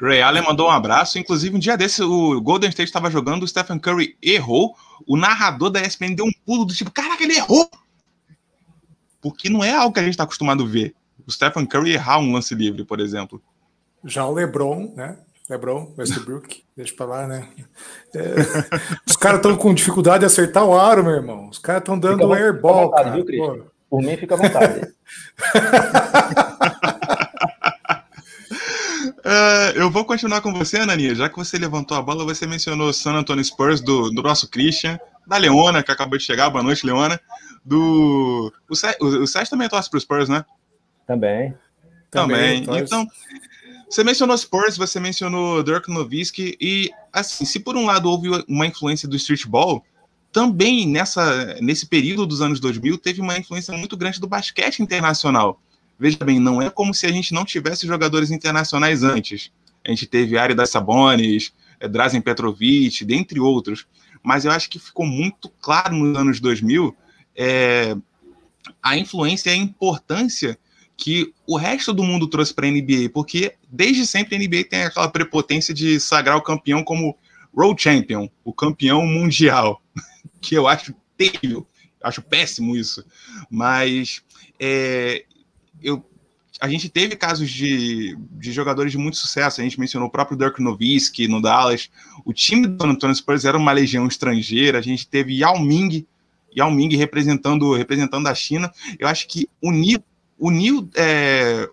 Ray 0.01 0.23
Allen 0.23 0.43
mandou 0.43 0.69
um 0.69 0.71
abraço. 0.71 1.19
Inclusive, 1.19 1.57
um 1.57 1.59
dia 1.59 1.77
desse, 1.77 2.03
o 2.03 2.41
Golden 2.41 2.71
State 2.71 2.89
estava 2.89 3.11
jogando, 3.11 3.43
o 3.43 3.49
Stephen 3.49 3.79
Curry 3.79 4.17
errou. 4.23 4.75
O 5.07 5.17
narrador 5.17 5.71
da 5.71 5.81
ESPN 5.81 6.15
deu 6.15 6.25
um 6.25 6.33
pulo 6.47 6.65
do 6.65 6.75
tipo: 6.75 6.91
Caraca, 6.91 7.23
ele 7.23 7.37
errou! 7.37 7.69
Porque 9.21 9.51
não 9.51 9.65
é 9.65 9.75
algo 9.75 9.93
que 9.93 10.01
a 10.01 10.03
gente 10.03 10.13
está 10.13 10.25
acostumado 10.25 10.63
a 10.63 10.67
ver. 10.67 10.95
O 11.27 11.33
Stephen 11.33 11.67
Curry 11.67 11.93
errar 11.93 12.19
um 12.19 12.33
lance 12.33 12.55
livre, 12.55 12.85
por 12.85 13.01
exemplo. 13.01 13.43
Já 14.05 14.25
o 14.25 14.33
LeBron, 14.33 14.93
né? 14.95 15.19
LeBron, 15.51 15.95
Westbrook, 15.97 16.63
deixa 16.77 16.95
pra 16.95 17.07
lá, 17.07 17.27
né? 17.27 17.49
É, 18.15 18.35
os 19.07 19.17
caras 19.17 19.39
estão 19.39 19.57
com 19.57 19.73
dificuldade 19.73 20.21
de 20.21 20.27
acertar 20.27 20.65
o 20.65 20.79
aro, 20.79 21.03
meu 21.03 21.15
irmão. 21.15 21.49
Os 21.49 21.59
caras 21.59 21.81
estão 21.81 21.99
dando 21.99 22.29
fica 22.29 22.35
airball, 22.35 22.91
vontade, 22.91 23.11
cara. 23.11 23.23
Viu, 23.25 23.67
Por 23.89 24.03
mim, 24.03 24.17
fica 24.17 24.35
à 24.35 24.39
vontade. 24.39 24.93
Uh, 29.29 29.77
eu 29.77 29.91
vou 29.91 30.07
continuar 30.07 30.41
com 30.41 30.55
você, 30.55 30.79
Anania. 30.79 31.14
Já 31.14 31.29
que 31.29 31.37
você 31.37 31.59
levantou 31.59 31.99
a 31.99 32.01
bola, 32.01 32.25
você 32.25 32.47
mencionou 32.47 32.88
o 32.88 32.93
San 32.95 33.12
Antonio 33.12 33.45
Spurs 33.45 33.83
do, 33.83 34.11
do 34.11 34.23
nosso 34.23 34.49
Christian, 34.49 34.99
da 35.27 35.37
Leona, 35.37 35.83
que 35.83 35.93
acabou 35.93 36.17
de 36.17 36.25
chegar. 36.25 36.49
Boa 36.49 36.62
noite, 36.64 36.87
Leona. 36.87 37.21
Do. 37.62 38.51
O, 38.67 39.05
o, 39.05 39.07
o 39.25 39.27
Sérgio 39.27 39.51
também 39.51 39.69
torce 39.69 39.91
para 39.91 39.99
os 39.99 40.03
Spurs, 40.03 40.31
né? 40.31 40.47
Também. 41.07 41.55
Também. 42.11 42.64
também 42.64 42.81
então, 42.81 43.07
você 43.87 44.03
mencionou 44.03 44.37
Spurs, 44.38 44.79
você 44.79 44.99
mencionou 44.99 45.62
Dirk 45.62 45.91
Nowitzki, 45.91 46.57
e, 46.59 46.91
assim, 47.12 47.45
se 47.45 47.61
por 47.61 47.77
um 47.77 47.85
lado 47.85 48.09
houve 48.09 48.31
uma 48.49 48.67
influência 48.67 49.07
do 49.07 49.17
streetball, 49.17 49.85
também 50.33 50.88
nessa, 50.88 51.55
nesse 51.61 51.87
período 51.87 52.25
dos 52.25 52.41
anos 52.41 52.61
2000 52.61 52.97
teve 52.97 53.21
uma 53.21 53.37
influência 53.37 53.77
muito 53.77 53.95
grande 53.95 54.19
do 54.19 54.27
basquete 54.27 54.81
internacional. 54.81 55.61
Veja 55.99 56.19
bem, 56.25 56.39
não 56.39 56.63
é 56.63 56.71
como 56.71 56.95
se 56.95 57.07
a 57.07 57.13
gente 57.13 57.35
não 57.35 57.45
tivesse 57.45 57.87
jogadores 57.87 58.31
internacionais 58.31 59.03
antes. 59.03 59.51
A 59.85 59.91
gente 59.91 60.07
teve 60.07 60.38
Ari 60.38 60.55
das 60.55 60.71
Sabonis, 60.71 61.53
é, 61.81 61.88
Drazen 61.88 62.21
Petrovic, 62.21 63.05
dentre 63.05 63.40
outros. 63.40 63.87
Mas 64.23 64.44
eu 64.44 64.51
acho 64.51 64.69
que 64.69 64.79
ficou 64.79 65.07
muito 65.07 65.49
claro 65.61 65.94
nos 65.94 66.17
anos 66.17 66.40
2000 66.40 66.94
é, 67.37 67.96
a 68.83 68.96
influência 68.96 69.51
e 69.51 69.55
a 69.55 69.57
importância 69.57 70.59
que 70.96 71.33
o 71.46 71.57
resto 71.57 71.92
do 71.92 72.03
mundo 72.03 72.27
trouxe 72.27 72.53
para 72.53 72.67
a 72.67 72.71
NBA, 72.71 73.11
porque 73.15 73.55
desde 73.71 74.05
sempre 74.05 74.35
a 74.35 74.38
NBA 74.38 74.65
tem 74.69 74.83
aquela 74.83 75.09
prepotência 75.09 75.73
de 75.73 76.01
sagrar 76.01 76.37
o 76.37 76.42
campeão 76.42 76.83
como 76.83 77.17
World 77.57 77.81
Champion, 77.81 78.29
o 78.44 78.53
campeão 78.53 79.07
mundial, 79.07 79.81
que 80.42 80.57
eu 80.57 80.67
acho 80.67 80.92
terrível, 81.17 81.65
acho 82.03 82.21
péssimo 82.21 82.77
isso. 82.77 83.05
Mas 83.49 84.23
é, 84.59 85.25
eu 85.83 86.04
a 86.60 86.68
gente 86.68 86.88
teve 86.88 87.14
casos 87.14 87.50
de, 87.50 88.16
de 88.33 88.52
jogadores 88.52 88.90
de 88.90 88.98
muito 88.98 89.16
sucesso. 89.16 89.60
A 89.60 89.64
gente 89.64 89.79
mencionou 89.79 90.08
o 90.08 90.10
próprio 90.10 90.37
Dirk 90.37 90.60
Nowitzki 90.60 91.29
no 91.29 91.40
Dallas. 91.40 91.88
O 92.24 92.33
time 92.33 92.66
do 92.66 92.83
San 92.83 92.90
Antonio 92.90 93.14
Spurs 93.14 93.44
era 93.44 93.56
uma 93.56 93.70
legião 93.70 94.06
estrangeira. 94.06 94.79
A 94.79 94.83
gente 94.83 95.06
teve 95.06 95.38
Yao 95.38 95.60
Ming, 95.60 96.04
Yao 96.56 96.70
Ming 96.70 96.96
representando, 96.96 97.74
representando 97.74 98.26
a 98.26 98.35
China. 98.35 98.72
Eu 98.98 99.06
acho 99.06 99.29
que 99.29 99.48
unir 99.62 100.02
é, 100.96 101.68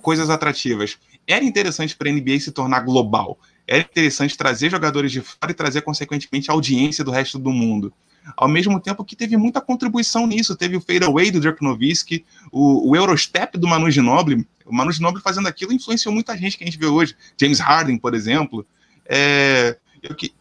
coisas 0.00 0.30
atrativas 0.30 0.98
era 1.26 1.44
interessante 1.44 1.94
para 1.94 2.08
a 2.08 2.12
NBA 2.12 2.40
se 2.40 2.52
tornar 2.52 2.80
global. 2.80 3.38
Era 3.66 3.82
interessante 3.82 4.36
trazer 4.36 4.70
jogadores 4.70 5.12
de 5.12 5.20
fora 5.20 5.52
e 5.52 5.54
trazer, 5.54 5.82
consequentemente, 5.82 6.50
audiência 6.50 7.04
do 7.04 7.10
resto 7.10 7.38
do 7.38 7.50
mundo 7.50 7.92
ao 8.36 8.48
mesmo 8.48 8.78
tempo 8.80 9.04
que 9.04 9.16
teve 9.16 9.36
muita 9.36 9.60
contribuição 9.60 10.26
nisso. 10.26 10.56
Teve 10.56 10.76
o 10.76 10.80
fadeaway 10.80 11.30
do 11.30 11.40
Dirk 11.40 11.62
Nowitzki, 11.62 12.24
o, 12.50 12.90
o 12.90 12.96
Eurostep 12.96 13.58
do 13.58 13.66
Manu 13.66 13.90
Ginobili. 13.90 14.46
O 14.64 14.74
Manu 14.74 14.92
Ginobili 14.92 15.22
fazendo 15.22 15.48
aquilo 15.48 15.72
influenciou 15.72 16.14
muita 16.14 16.36
gente 16.36 16.56
que 16.56 16.64
a 16.64 16.66
gente 16.66 16.78
vê 16.78 16.86
hoje. 16.86 17.16
James 17.40 17.60
Harden, 17.60 17.98
por 17.98 18.14
exemplo. 18.14 18.66
É, 19.06 19.76
eu, 20.02 20.14
que, 20.14 20.32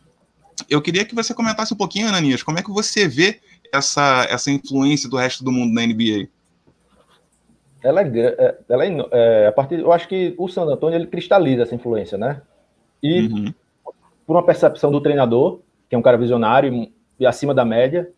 eu 0.70 0.82
queria 0.82 1.06
que 1.06 1.16
você 1.16 1.34
comentasse 1.34 1.74
um 1.74 1.78
pouquinho, 1.78 2.08
Ananias, 2.08 2.44
como 2.44 2.60
é 2.60 2.64
que 2.64 2.72
você 2.72 3.08
vê 3.08 3.40
essa, 3.74 4.28
essa 4.30 4.52
influência 4.52 5.10
do 5.10 5.18
resto 5.18 5.44
do 5.44 5.52
mundo 5.52 5.74
na 5.74 5.86
NBA? 5.86 6.28
Ela 7.84 8.02
é, 8.02 8.06
é, 8.06 8.58
ela 8.70 8.86
é, 8.86 9.08
é, 9.12 9.48
a 9.48 9.52
partir, 9.52 9.80
eu 9.80 9.92
acho 9.92 10.08
que 10.08 10.36
o 10.38 10.48
San 10.48 10.64
Antonio 10.64 10.98
ele 10.98 11.08
cristaliza 11.08 11.64
essa 11.64 11.74
influência, 11.74 12.18
né? 12.18 12.42
E 13.02 13.22
uhum. 13.22 13.54
por 14.26 14.36
uma 14.36 14.46
percepção 14.46 14.92
do 14.92 15.02
treinador, 15.02 15.62
que 15.90 15.96
é 15.96 15.98
um 15.98 16.02
cara 16.02 16.18
visionário, 16.18 16.92
e 17.22 17.26
acima 17.26 17.54
da 17.54 17.64
média. 17.64 18.12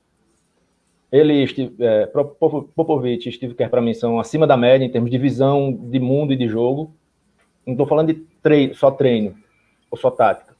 Ele, 1.11 1.45
é, 1.79 2.07
Popovich 2.07 3.27
e 3.27 3.31
Steve 3.31 3.53
Kerr, 3.53 3.69
para 3.69 3.81
mim, 3.81 3.93
são 3.93 4.19
acima 4.19 4.47
da 4.47 4.57
média 4.57 4.85
em 4.85 4.89
termos 4.89 5.11
de 5.11 5.17
visão 5.17 5.71
de 5.71 5.99
mundo 5.99 6.31
e 6.31 6.37
de 6.37 6.47
jogo. 6.47 6.95
Não 7.67 7.73
estou 7.73 7.85
falando 7.85 8.13
de 8.13 8.25
treino, 8.41 8.73
só 8.73 8.89
treino 8.89 9.35
ou 9.91 9.97
só 9.97 10.09
tática. 10.09 10.55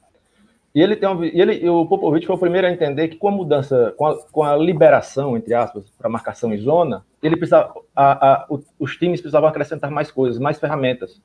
E 0.74 0.82
ele 0.82 0.94
tem 0.94 1.08
uma, 1.08 1.24
ele, 1.26 1.68
o 1.68 1.86
Popovich 1.86 2.26
foi 2.26 2.36
o 2.36 2.38
primeiro 2.38 2.66
a 2.66 2.70
entender 2.70 3.08
que 3.08 3.16
com 3.16 3.28
a 3.28 3.32
mudança, 3.32 3.94
com 3.96 4.06
a, 4.06 4.22
com 4.30 4.42
a 4.42 4.56
liberação, 4.56 5.36
entre 5.36 5.54
aspas, 5.54 5.90
para 5.96 6.08
marcação 6.08 6.52
em 6.52 6.58
zona, 6.58 7.04
ele 7.22 7.36
precisava, 7.36 7.72
a, 7.96 8.32
a, 8.32 8.46
os 8.78 8.96
times 8.96 9.20
precisavam 9.20 9.48
acrescentar 9.48 9.90
mais 9.90 10.10
coisas, 10.10 10.38
mais 10.38 10.58
ferramentas. 10.58 11.22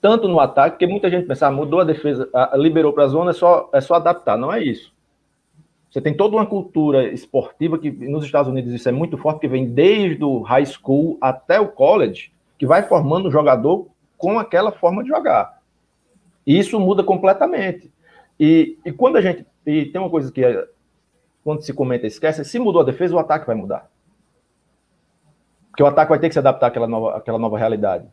Tanto 0.00 0.26
no 0.26 0.40
ataque, 0.40 0.72
porque 0.72 0.86
muita 0.86 1.08
gente 1.08 1.26
pensava, 1.26 1.54
mudou 1.54 1.80
a 1.80 1.84
defesa, 1.84 2.28
liberou 2.54 2.92
para 2.92 3.04
a 3.04 3.08
zona, 3.08 3.30
é 3.30 3.34
só, 3.34 3.70
é 3.72 3.80
só 3.80 3.94
adaptar. 3.94 4.36
Não 4.36 4.52
é 4.52 4.62
isso. 4.62 4.93
Você 5.94 6.00
tem 6.00 6.12
toda 6.12 6.34
uma 6.34 6.44
cultura 6.44 7.06
esportiva 7.12 7.78
que 7.78 7.88
nos 7.88 8.24
Estados 8.24 8.50
Unidos 8.50 8.72
isso 8.72 8.88
é 8.88 8.90
muito 8.90 9.16
forte, 9.16 9.38
que 9.38 9.46
vem 9.46 9.64
desde 9.64 10.24
o 10.24 10.40
high 10.40 10.66
school 10.66 11.16
até 11.20 11.60
o 11.60 11.68
college, 11.68 12.32
que 12.58 12.66
vai 12.66 12.82
formando 12.82 13.28
o 13.28 13.30
jogador 13.30 13.86
com 14.18 14.36
aquela 14.36 14.72
forma 14.72 15.04
de 15.04 15.10
jogar. 15.10 15.62
E 16.44 16.58
isso 16.58 16.80
muda 16.80 17.04
completamente. 17.04 17.92
E, 18.40 18.76
e 18.84 18.90
quando 18.90 19.18
a 19.18 19.20
gente. 19.20 19.46
E 19.64 19.84
tem 19.84 20.00
uma 20.00 20.10
coisa 20.10 20.32
que 20.32 20.42
quando 21.44 21.62
se 21.62 21.72
comenta 21.72 22.08
esquece, 22.08 22.44
se 22.44 22.58
mudou 22.58 22.82
a 22.82 22.84
defesa, 22.84 23.14
o 23.14 23.18
ataque 23.20 23.46
vai 23.46 23.54
mudar. 23.54 23.88
Porque 25.70 25.84
o 25.84 25.86
ataque 25.86 26.10
vai 26.10 26.18
ter 26.18 26.26
que 26.26 26.32
se 26.32 26.40
adaptar 26.40 26.66
àquela 26.66 26.88
nova, 26.88 27.16
àquela 27.16 27.38
nova 27.38 27.56
realidade. 27.56 28.08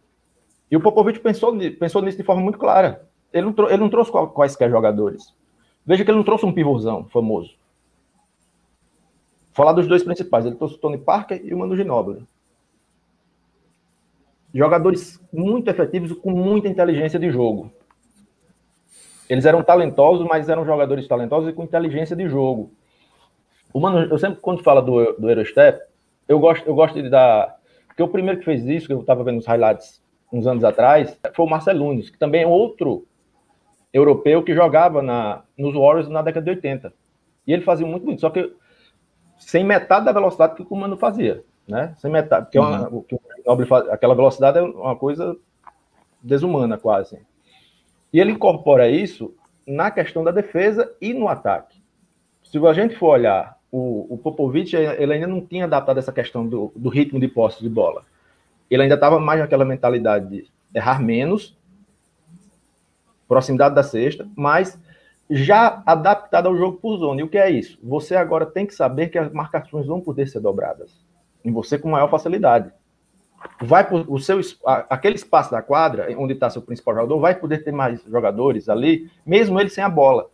E 0.69 0.77
o 0.77 0.81
Popovich 0.81 1.19
pensou, 1.19 1.57
pensou 1.79 2.03
nisso 2.03 2.17
de 2.17 2.23
forma 2.23 2.43
muito 2.43 2.59
clara. 2.59 3.07
Ele 3.33 3.47
não, 3.47 3.69
ele 3.69 3.77
não 3.77 3.89
trouxe 3.89 4.11
quaisquer 4.11 4.69
jogadores. 4.69 5.33
Veja 5.83 6.05
que 6.05 6.11
ele 6.11 6.17
não 6.17 6.23
trouxe 6.23 6.45
um 6.45 6.53
pivôzão 6.53 7.05
famoso 7.05 7.59
falar 9.53 9.73
dos 9.73 9.87
dois 9.87 10.03
principais. 10.03 10.45
Ele 10.45 10.55
trouxe 10.55 10.75
o 10.75 10.77
Tony 10.77 10.97
Parker 10.97 11.41
e 11.43 11.53
o 11.53 11.57
Manu 11.57 11.75
Ginóbili. 11.75 12.25
Jogadores 14.53 15.19
muito 15.31 15.69
efetivos 15.69 16.11
com 16.13 16.31
muita 16.31 16.67
inteligência 16.67 17.19
de 17.19 17.31
jogo. 17.31 17.71
Eles 19.29 19.45
eram 19.45 19.63
talentosos, 19.63 20.27
mas 20.27 20.49
eram 20.49 20.65
jogadores 20.65 21.07
talentosos 21.07 21.49
e 21.49 21.53
com 21.53 21.63
inteligência 21.63 22.15
de 22.15 22.27
jogo. 22.27 22.71
O 23.73 23.79
Manu, 23.79 23.99
eu 23.99 24.17
sempre, 24.17 24.41
quando 24.41 24.61
fala 24.61 24.81
do, 24.81 25.13
do 25.13 25.29
Eurostep, 25.29 25.81
eu 26.27 26.39
gosto, 26.39 26.67
eu 26.67 26.75
gosto 26.75 27.01
de 27.01 27.09
dar. 27.09 27.57
Porque 27.87 28.03
o 28.03 28.07
primeiro 28.09 28.39
que 28.39 28.45
fez 28.45 28.65
isso, 28.65 28.87
que 28.87 28.93
eu 28.93 28.99
estava 28.99 29.23
vendo 29.23 29.37
os 29.37 29.45
highlights 29.45 30.01
uns 30.33 30.47
anos 30.47 30.63
atrás, 30.63 31.17
foi 31.33 31.45
o 31.45 31.49
Marcelo 31.49 31.79
Nunes, 31.79 32.09
que 32.09 32.17
também 32.17 32.43
é 32.43 32.47
outro 32.47 33.05
europeu 33.93 34.43
que 34.43 34.53
jogava 34.53 35.01
na, 35.01 35.43
nos 35.57 35.73
Warriors 35.73 36.09
na 36.09 36.21
década 36.21 36.43
de 36.43 36.51
80. 36.51 36.93
E 37.47 37.53
ele 37.53 37.63
fazia 37.63 37.85
muito 37.85 38.03
bonito. 38.03 38.21
Só 38.21 38.29
que 38.29 38.53
sem 39.41 39.63
metade 39.63 40.05
da 40.05 40.11
velocidade 40.11 40.55
que 40.55 40.61
o 40.61 40.65
comando 40.65 40.95
fazia, 40.95 41.43
né? 41.67 41.93
Sem 41.97 42.11
metade, 42.11 42.45
porque 42.45 42.57
é 42.57 42.61
uma, 42.61 42.87
uhum. 42.87 43.05
o 43.11 43.21
Nobre 43.45 43.65
faz, 43.65 43.89
aquela 43.89 44.15
velocidade 44.15 44.59
é 44.59 44.61
uma 44.61 44.95
coisa 44.95 45.35
desumana 46.21 46.77
quase. 46.77 47.19
E 48.13 48.19
ele 48.19 48.31
incorpora 48.31 48.89
isso 48.89 49.33
na 49.67 49.89
questão 49.89 50.23
da 50.23 50.31
defesa 50.31 50.93
e 51.01 51.13
no 51.13 51.27
ataque. 51.27 51.81
Se 52.43 52.57
a 52.65 52.73
gente 52.73 52.95
for 52.95 53.09
olhar, 53.09 53.57
o, 53.71 54.13
o 54.13 54.17
Popovich 54.17 54.75
ele 54.75 55.13
ainda 55.13 55.27
não 55.27 55.41
tinha 55.41 55.65
adaptado 55.65 55.97
essa 55.97 56.11
questão 56.11 56.47
do, 56.47 56.71
do 56.75 56.89
ritmo 56.89 57.19
de 57.19 57.27
posse 57.27 57.61
de 57.61 57.69
bola. 57.69 58.03
Ele 58.69 58.83
ainda 58.83 58.95
estava 58.95 59.19
mais 59.19 59.39
naquela 59.39 59.65
mentalidade 59.65 60.27
de 60.27 60.47
errar 60.73 61.01
menos, 61.01 61.57
proximidade 63.27 63.73
da 63.73 63.83
cesta, 63.83 64.27
mas 64.35 64.79
já 65.31 65.81
adaptada 65.85 66.49
ao 66.49 66.57
jogo 66.57 66.77
por 66.77 66.97
zona. 66.97 67.21
E 67.21 67.23
o 67.23 67.29
que 67.29 67.37
é 67.37 67.49
isso? 67.49 67.79
Você 67.81 68.17
agora 68.17 68.45
tem 68.45 68.65
que 68.65 68.75
saber 68.75 69.07
que 69.07 69.17
as 69.17 69.31
marcações 69.31 69.87
vão 69.87 70.01
poder 70.01 70.27
ser 70.27 70.41
dobradas 70.41 71.05
em 71.43 71.51
você 71.51 71.79
com 71.79 71.89
maior 71.89 72.09
facilidade. 72.09 72.71
Vai 73.61 73.87
o 74.07 74.19
seu 74.19 74.39
aquele 74.65 75.15
espaço 75.15 75.49
da 75.49 75.61
quadra 75.61 76.07
onde 76.17 76.33
está 76.33 76.49
seu 76.49 76.61
principal 76.61 76.93
jogador 76.93 77.19
vai 77.19 77.33
poder 77.33 77.63
ter 77.63 77.71
mais 77.71 78.03
jogadores 78.03 78.69
ali, 78.69 79.09
mesmo 79.25 79.59
ele 79.59 79.69
sem 79.69 79.83
a 79.83 79.89
bola. 79.89 80.29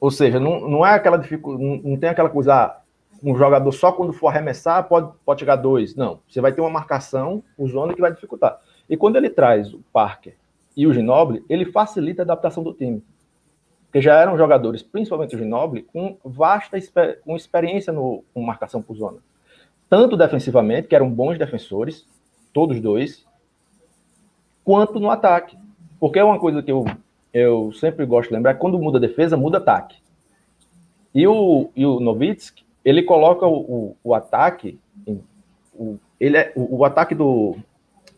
Ou 0.00 0.10
seja, 0.10 0.38
não, 0.38 0.60
não 0.68 0.86
é 0.86 0.94
aquela 0.94 1.18
dificuldade, 1.18 1.82
não 1.84 1.96
tem 1.98 2.08
aquela 2.08 2.30
coisa, 2.30 2.54
ah, 2.54 2.80
um 3.22 3.36
jogador 3.36 3.72
só 3.72 3.90
quando 3.92 4.12
for 4.12 4.28
arremessar 4.28 4.84
pode, 4.84 5.12
pode 5.24 5.40
chegar 5.40 5.56
dois. 5.56 5.94
Não, 5.94 6.20
você 6.28 6.40
vai 6.40 6.52
ter 6.52 6.60
uma 6.60 6.70
marcação, 6.70 7.42
o 7.58 7.66
zona 7.68 7.92
que 7.92 8.00
vai 8.00 8.12
dificultar. 8.12 8.58
E 8.88 8.96
quando 8.96 9.16
ele 9.16 9.28
traz 9.28 9.74
o 9.74 9.82
Parker 9.92 10.36
e 10.76 10.86
o 10.86 10.92
Ginoble, 10.92 11.44
ele 11.48 11.66
facilita 11.66 12.22
a 12.22 12.24
adaptação 12.24 12.62
do 12.62 12.72
time. 12.72 13.02
Porque 13.86 14.02
já 14.02 14.20
eram 14.20 14.36
jogadores, 14.36 14.82
principalmente 14.82 15.36
o 15.36 15.38
Ginoble, 15.38 15.82
com 15.82 16.16
vasta 16.24 16.76
com 17.24 17.36
experiência 17.36 17.92
no, 17.92 18.24
com 18.34 18.42
marcação 18.42 18.82
por 18.82 18.96
zona. 18.96 19.18
Tanto 19.88 20.16
defensivamente, 20.16 20.88
que 20.88 20.96
eram 20.96 21.08
bons 21.08 21.38
defensores, 21.38 22.04
todos 22.52 22.80
dois, 22.80 23.24
quanto 24.64 24.98
no 24.98 25.10
ataque. 25.10 25.56
Porque 26.00 26.18
é 26.18 26.24
uma 26.24 26.40
coisa 26.40 26.62
que 26.62 26.72
eu, 26.72 26.84
eu 27.32 27.72
sempre 27.72 28.04
gosto 28.04 28.30
de 28.30 28.34
lembrar, 28.34 28.54
quando 28.54 28.78
muda 28.78 28.98
defesa, 28.98 29.36
muda 29.36 29.58
ataque. 29.58 29.96
E 31.14 31.26
o, 31.28 31.70
e 31.76 31.86
o 31.86 32.00
Novitsky, 32.00 32.64
ele 32.84 33.04
coloca 33.04 33.46
o, 33.46 33.60
o, 33.60 33.96
o 34.02 34.14
ataque, 34.14 34.78
o, 35.06 35.98
ele 36.18 36.36
é, 36.36 36.52
o, 36.56 36.78
o 36.78 36.84
ataque 36.84 37.14
do, 37.14 37.56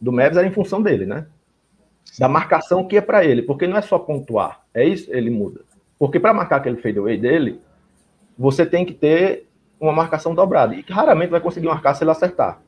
do 0.00 0.10
Mavis 0.12 0.38
era 0.38 0.46
em 0.46 0.52
função 0.52 0.80
dele, 0.80 1.04
né? 1.04 1.26
Da 2.18 2.28
marcação 2.28 2.86
que 2.86 2.96
é 2.96 3.00
para 3.00 3.24
ele, 3.24 3.42
porque 3.42 3.66
não 3.66 3.76
é 3.76 3.82
só 3.82 3.98
pontuar, 3.98 4.62
é 4.72 4.84
isso, 4.84 5.10
ele 5.12 5.30
muda. 5.30 5.60
Porque 5.98 6.20
para 6.20 6.32
marcar 6.32 6.56
aquele 6.56 6.76
fadeaway 6.76 7.18
dele, 7.18 7.60
você 8.38 8.64
tem 8.64 8.84
que 8.84 8.94
ter 8.94 9.48
uma 9.78 9.92
marcação 9.92 10.34
dobrada, 10.34 10.74
e 10.74 10.84
raramente 10.88 11.30
vai 11.30 11.40
conseguir 11.40 11.66
marcar 11.66 11.94
se 11.94 12.04
ele 12.04 12.10
acertar. 12.10 12.60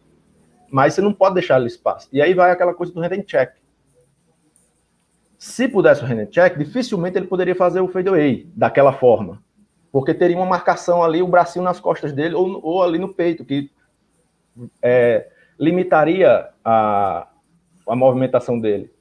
Mas 0.71 0.95
você 0.95 1.01
não 1.01 1.13
pode 1.13 1.35
deixar 1.35 1.59
ele 1.59 1.67
espaço. 1.67 2.09
E 2.13 2.21
aí 2.21 2.35
vai 2.35 2.51
aquela 2.51 2.75
coisa 2.75 2.93
do 2.93 3.01
hand 3.01 3.23
check. 3.27 3.55
Se 5.39 5.67
pudesse 5.69 6.03
o 6.03 6.07
hand 6.07 6.27
check, 6.27 6.59
dificilmente 6.59 7.17
ele 7.17 7.27
poderia 7.27 7.55
fazer 7.55 7.81
o 7.81 7.89
fadeaway 7.89 8.47
daquela 8.55 8.93
forma. 8.93 9.43
Porque 9.91 10.13
teria 10.13 10.37
uma 10.37 10.45
marcação 10.45 11.03
ali, 11.03 11.23
o 11.23 11.29
bracinho 11.29 11.65
nas 11.65 11.81
costas 11.81 12.13
dele, 12.13 12.35
ou, 12.35 12.61
ou 12.63 12.83
ali 12.83 12.99
no 12.99 13.15
peito, 13.15 13.45
que 13.45 13.71
é, 14.83 15.31
limitaria 15.59 16.49
a, 16.63 17.29
a 17.87 17.97
movimentação 17.97 18.61
dele. 18.61 18.93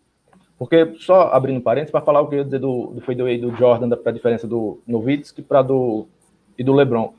Porque, 0.57 0.95
só 0.99 1.29
abrindo 1.33 1.61
parênteses, 1.61 1.91
para 1.91 2.01
falar 2.01 2.21
o 2.21 2.27
que 2.27 2.35
eu 2.35 2.39
ia 2.39 2.45
dizer 2.45 2.59
do, 2.59 2.87
do 2.87 3.01
fadeaway 3.01 3.37
do 3.37 3.55
Jordan, 3.55 3.89
para 3.89 4.11
a 4.11 4.13
diferença 4.13 4.47
do 4.47 4.79
Nowitzki 4.87 5.41
para 5.41 5.61
do, 5.61 6.07
e 6.57 6.63
do 6.63 6.73
LeBron. 6.73 7.13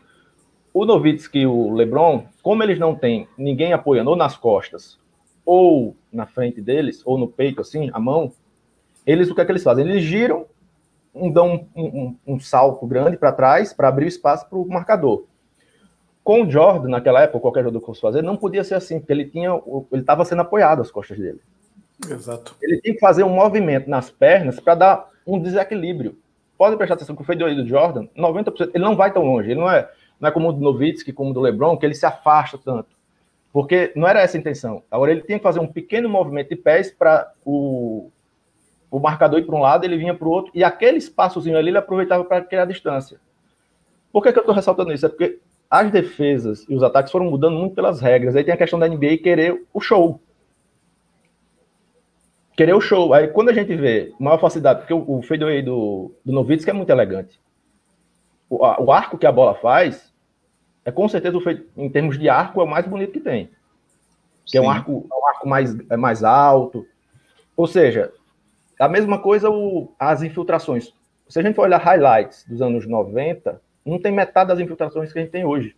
O 0.75 0.85
Nowitzki 0.85 1.41
e 1.41 1.47
o 1.47 1.73
LeBron, 1.73 2.25
como 2.43 2.63
eles 2.63 2.79
não 2.79 2.95
têm 2.95 3.29
ninguém 3.39 3.73
apoiando 3.73 4.11
ou 4.11 4.17
nas 4.17 4.37
costas, 4.37 4.99
ou 5.45 5.97
na 6.13 6.27
frente 6.27 6.61
deles, 6.61 7.03
ou 7.05 7.17
no 7.17 7.29
peito, 7.29 7.61
assim, 7.61 7.91
a 7.93 8.01
mão, 8.01 8.33
eles, 9.07 9.31
o 9.31 9.35
que 9.35 9.41
é 9.41 9.45
que 9.45 9.53
eles 9.53 9.63
fazem? 9.63 9.89
Eles 9.89 10.03
giram, 10.03 10.45
dão 11.33 11.67
um, 11.75 11.85
um, 11.85 12.17
um 12.27 12.41
salto 12.41 12.87
grande 12.87 13.17
para 13.17 13.33
trás, 13.33 13.73
para 13.73 13.89
abrir 13.89 14.09
espaço 14.09 14.49
para 14.49 14.59
o 14.59 14.69
marcador. 14.69 15.25
Com 16.25 16.43
o 16.43 16.51
Jordan, 16.51 16.89
naquela 16.89 17.23
época, 17.23 17.41
qualquer 17.41 17.61
jogador 17.61 17.81
que 17.81 17.87
fosse 17.87 18.01
fazer, 18.01 18.23
não 18.23 18.37
podia 18.37 18.63
ser 18.63 18.75
assim, 18.75 18.99
porque 18.99 19.13
ele 19.13 19.25
tinha, 19.25 19.51
ele 19.93 20.03
estava 20.03 20.25
sendo 20.25 20.43
apoiado 20.43 20.83
às 20.83 20.91
costas 20.91 21.19
dele. 21.19 21.41
Exato. 22.07 22.55
Ele 22.63 22.81
tem 22.81 22.95
que 22.95 23.01
fazer 23.01 23.25
um 23.25 23.31
movimento 23.31 23.89
nas 23.89 24.11
pernas 24.11 24.61
para 24.61 24.75
dar 24.75 25.11
um 25.27 25.41
desequilíbrio. 25.41 26.17
Pode 26.57 26.77
prestar 26.77 26.95
atenção 26.95 27.17
que 27.17 27.23
o 27.23 27.25
fadeaway 27.25 27.55
do 27.55 27.67
Jordan, 27.67 28.07
90%, 28.17 28.71
ele 28.75 28.85
não 28.85 28.97
vai 28.97 29.13
tão 29.13 29.25
longe. 29.25 29.51
Ele 29.51 29.61
não 29.61 29.71
é, 29.71 29.89
não 30.19 30.29
é 30.29 30.33
como 30.33 30.49
o 30.49 30.53
do 30.53 30.61
Novitsky, 30.61 31.13
como 31.13 31.31
o 31.31 31.35
do 31.35 31.41
LeBron, 31.41 31.77
que 31.77 31.87
ele 31.87 31.95
se 31.95 32.07
afasta 32.07 32.59
tanto. 32.59 32.89
Porque 33.53 33.93
não 33.97 34.07
era 34.07 34.21
essa 34.21 34.37
a 34.37 34.41
intenção. 34.41 34.83
Agora 34.91 35.11
ele 35.11 35.23
tinha 35.23 35.39
que 35.39 35.43
fazer 35.43 35.61
um 35.61 35.67
pequeno 35.67 36.09
movimento 36.09 36.51
de 36.51 36.57
pés 36.57 36.91
para 36.91 37.33
o, 37.45 38.11
o 38.91 38.99
marcador 38.99 39.39
ir 39.39 39.45
para 39.45 39.57
um 39.57 39.61
lado, 39.61 39.85
ele 39.85 39.97
vinha 39.97 40.15
para 40.15 40.27
o 40.27 40.31
outro, 40.31 40.53
e 40.55 40.63
aquele 40.63 40.99
espaçozinho 40.99 41.57
ali 41.57 41.69
ele 41.69 41.79
aproveitava 41.79 42.25
para 42.25 42.43
criar 42.43 42.65
distância. 42.65 43.19
Por 44.13 44.23
que, 44.23 44.33
que 44.33 44.39
eu 44.39 44.43
estou 44.43 44.55
ressaltando 44.55 44.93
isso? 44.93 45.07
É 45.07 45.09
porque 45.09 45.39
as 45.71 45.91
defesas 45.91 46.65
e 46.69 46.75
os 46.75 46.83
ataques 46.83 47.13
foram 47.13 47.27
mudando 47.27 47.57
muito 47.57 47.75
pelas 47.75 48.01
regras. 48.01 48.35
Aí 48.35 48.43
tem 48.43 48.55
a 48.55 48.57
questão 48.57 48.79
da 48.79 48.89
NBA 48.89 49.19
querer 49.23 49.65
o 49.73 49.81
show. 49.81 50.21
Querer 52.59 52.75
o 52.75 52.81
show. 52.81 53.15
Aí 53.15 53.29
quando 53.29 53.51
a 53.51 53.53
gente 53.53 53.73
vê 53.77 54.13
maior 54.19 54.41
facilidade, 54.41 54.81
porque 54.81 54.93
o, 54.93 55.05
o 55.09 55.23
fadeaway 55.23 55.63
do, 55.63 56.11
do 56.25 56.33
Novitsky 56.33 56.71
é 56.71 56.73
muito 56.73 56.91
elegante. 56.91 57.41
O, 58.51 58.65
a, 58.65 58.81
o 58.83 58.91
arco 58.91 59.17
que 59.17 59.29
a 59.29 59.31
bola 59.31 59.55
faz 59.55 60.13
é 60.85 60.91
com 60.91 61.09
certeza, 61.09 61.39
o 61.39 61.43
em 61.77 61.89
termos 61.89 62.19
de 62.19 62.29
arco, 62.29 62.61
é 62.61 62.65
o 62.65 62.67
mais 62.67 62.85
bonito 62.85 63.13
que 63.13 63.21
tem. 63.21 63.49
Que 64.45 64.59
é 64.59 64.61
um 64.61 64.69
arco, 64.69 65.07
é 65.09 65.15
um 65.15 65.27
arco 65.29 65.49
mais, 65.49 65.79
é 65.89 65.97
mais 65.97 66.25
alto. 66.25 66.85
Ou 67.57 67.69
seja, 67.69 68.13
a 68.77 68.89
mesma 68.89 69.21
coisa 69.21 69.49
o, 69.49 69.95
as 69.97 70.25
infiltrações. 70.25 70.93
Se 71.29 71.39
a 71.39 71.43
gente 71.43 71.55
for 71.55 71.63
olhar 71.63 71.79
highlights 71.79 72.45
dos 72.49 72.61
anos 72.61 72.89
90, 72.89 73.63
não 73.87 74.01
tem 74.01 74.11
metade 74.11 74.49
das 74.49 74.59
infiltrações 74.59 75.13
que 75.13 75.19
a 75.21 75.23
gente 75.23 75.31
tem 75.31 75.45
hoje. 75.45 75.77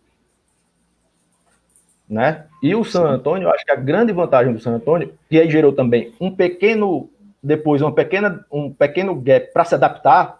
Né? 2.11 2.43
E 2.61 2.75
o 2.75 2.83
San 2.83 3.05
Antônio, 3.05 3.45
eu 3.45 3.53
acho 3.53 3.63
que 3.63 3.71
a 3.71 3.75
grande 3.75 4.11
vantagem 4.11 4.51
do 4.51 4.59
San 4.59 4.73
Antônio, 4.73 5.13
que 5.29 5.39
aí 5.39 5.49
gerou 5.49 5.71
também 5.71 6.13
um 6.19 6.29
pequeno, 6.29 7.09
depois 7.41 7.81
uma 7.81 7.95
pequena, 7.95 8.45
um 8.51 8.69
pequeno 8.69 9.15
gap 9.15 9.53
para 9.53 9.63
se 9.63 9.75
adaptar, 9.75 10.37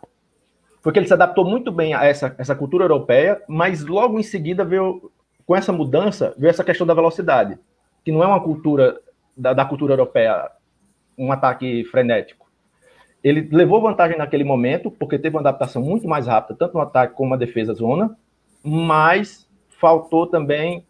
porque 0.84 1.00
ele 1.00 1.08
se 1.08 1.14
adaptou 1.14 1.46
muito 1.46 1.72
bem 1.72 1.94
a 1.94 2.04
essa, 2.04 2.36
essa 2.38 2.54
cultura 2.54 2.84
europeia, 2.84 3.42
mas 3.48 3.86
logo 3.86 4.20
em 4.20 4.24
seguida 4.24 4.66
veio, 4.66 5.10
com 5.46 5.56
essa 5.56 5.72
mudança, 5.72 6.36
veio 6.38 6.50
essa 6.50 6.64
questão 6.64 6.86
da 6.86 6.94
velocidade, 6.94 7.58
que 8.04 8.12
não 8.12 8.22
é 8.22 8.28
uma 8.28 8.44
cultura 8.44 9.00
da, 9.38 9.54
da 9.54 9.64
cultura 9.64 9.94
europeia, 9.94 10.52
um 11.18 11.32
ataque 11.32 11.86
frenético. 11.86 12.52
Ele 13.24 13.48
levou 13.50 13.82
vantagem 13.82 14.18
naquele 14.18 14.44
momento, 14.44 14.92
porque 14.92 15.18
teve 15.18 15.38
uma 15.38 15.42
adaptação 15.42 15.82
muito 15.82 16.06
mais 16.06 16.28
rápida, 16.28 16.60
tanto 16.60 16.74
no 16.74 16.82
ataque 16.82 17.14
como 17.14 17.30
na 17.30 17.38
defesa 17.38 17.74
zona, 17.74 18.14
mas 18.62 19.50
faltou 19.80 20.28
também 20.28 20.86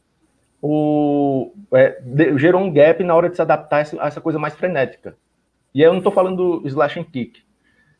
o. 0.61 1.51
É, 1.73 1.99
de, 2.01 2.37
gerou 2.37 2.61
um 2.61 2.71
gap 2.71 3.03
na 3.03 3.15
hora 3.15 3.29
de 3.29 3.35
se 3.35 3.41
adaptar 3.41 3.77
a 3.77 3.79
essa, 3.79 4.03
a 4.03 4.07
essa 4.07 4.21
coisa 4.21 4.39
mais 4.39 4.53
frenética. 4.55 5.15
E 5.73 5.81
eu 5.81 5.91
não 5.91 5.99
estou 5.99 6.11
falando 6.11 6.59
do 6.59 6.67
slash 6.67 6.99
and 6.99 7.05
kick, 7.05 7.41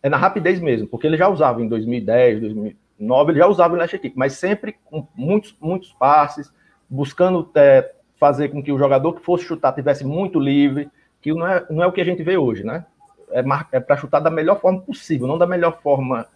é 0.03 0.09
na 0.09 0.17
rapidez 0.17 0.59
mesmo, 0.59 0.87
porque 0.87 1.07
ele 1.07 1.17
já 1.17 1.29
usava 1.29 1.61
em 1.61 1.67
2010, 1.67 2.41
2009, 2.41 3.31
ele 3.31 3.39
já 3.39 3.47
usava 3.47 3.73
o 3.73 3.77
slash 3.77 3.95
and 3.95 3.99
kick, 3.99 4.17
mas 4.17 4.33
sempre 4.33 4.75
com 4.85 5.07
muitos, 5.15 5.55
muitos 5.59 5.93
passes, 5.93 6.51
buscando 6.89 7.49
é, 7.55 7.93
fazer 8.19 8.49
com 8.49 8.61
que 8.61 8.71
o 8.71 8.77
jogador 8.77 9.13
que 9.13 9.23
fosse 9.23 9.45
chutar 9.45 9.71
tivesse 9.71 10.03
muito 10.05 10.37
livre, 10.37 10.89
que 11.21 11.33
não 11.33 11.47
é, 11.47 11.65
não 11.69 11.83
é 11.83 11.87
o 11.87 11.93
que 11.93 12.01
a 12.01 12.05
gente 12.05 12.23
vê 12.23 12.35
hoje, 12.35 12.63
né? 12.65 12.85
é, 13.31 13.43
é 13.71 13.79
para 13.79 13.97
chutar 13.97 14.19
da 14.19 14.29
melhor 14.29 14.59
forma 14.59 14.81
possível, 14.81 15.27
não 15.27 15.37
da 15.37 15.47
melhor 15.47 15.81
forma 15.81 16.27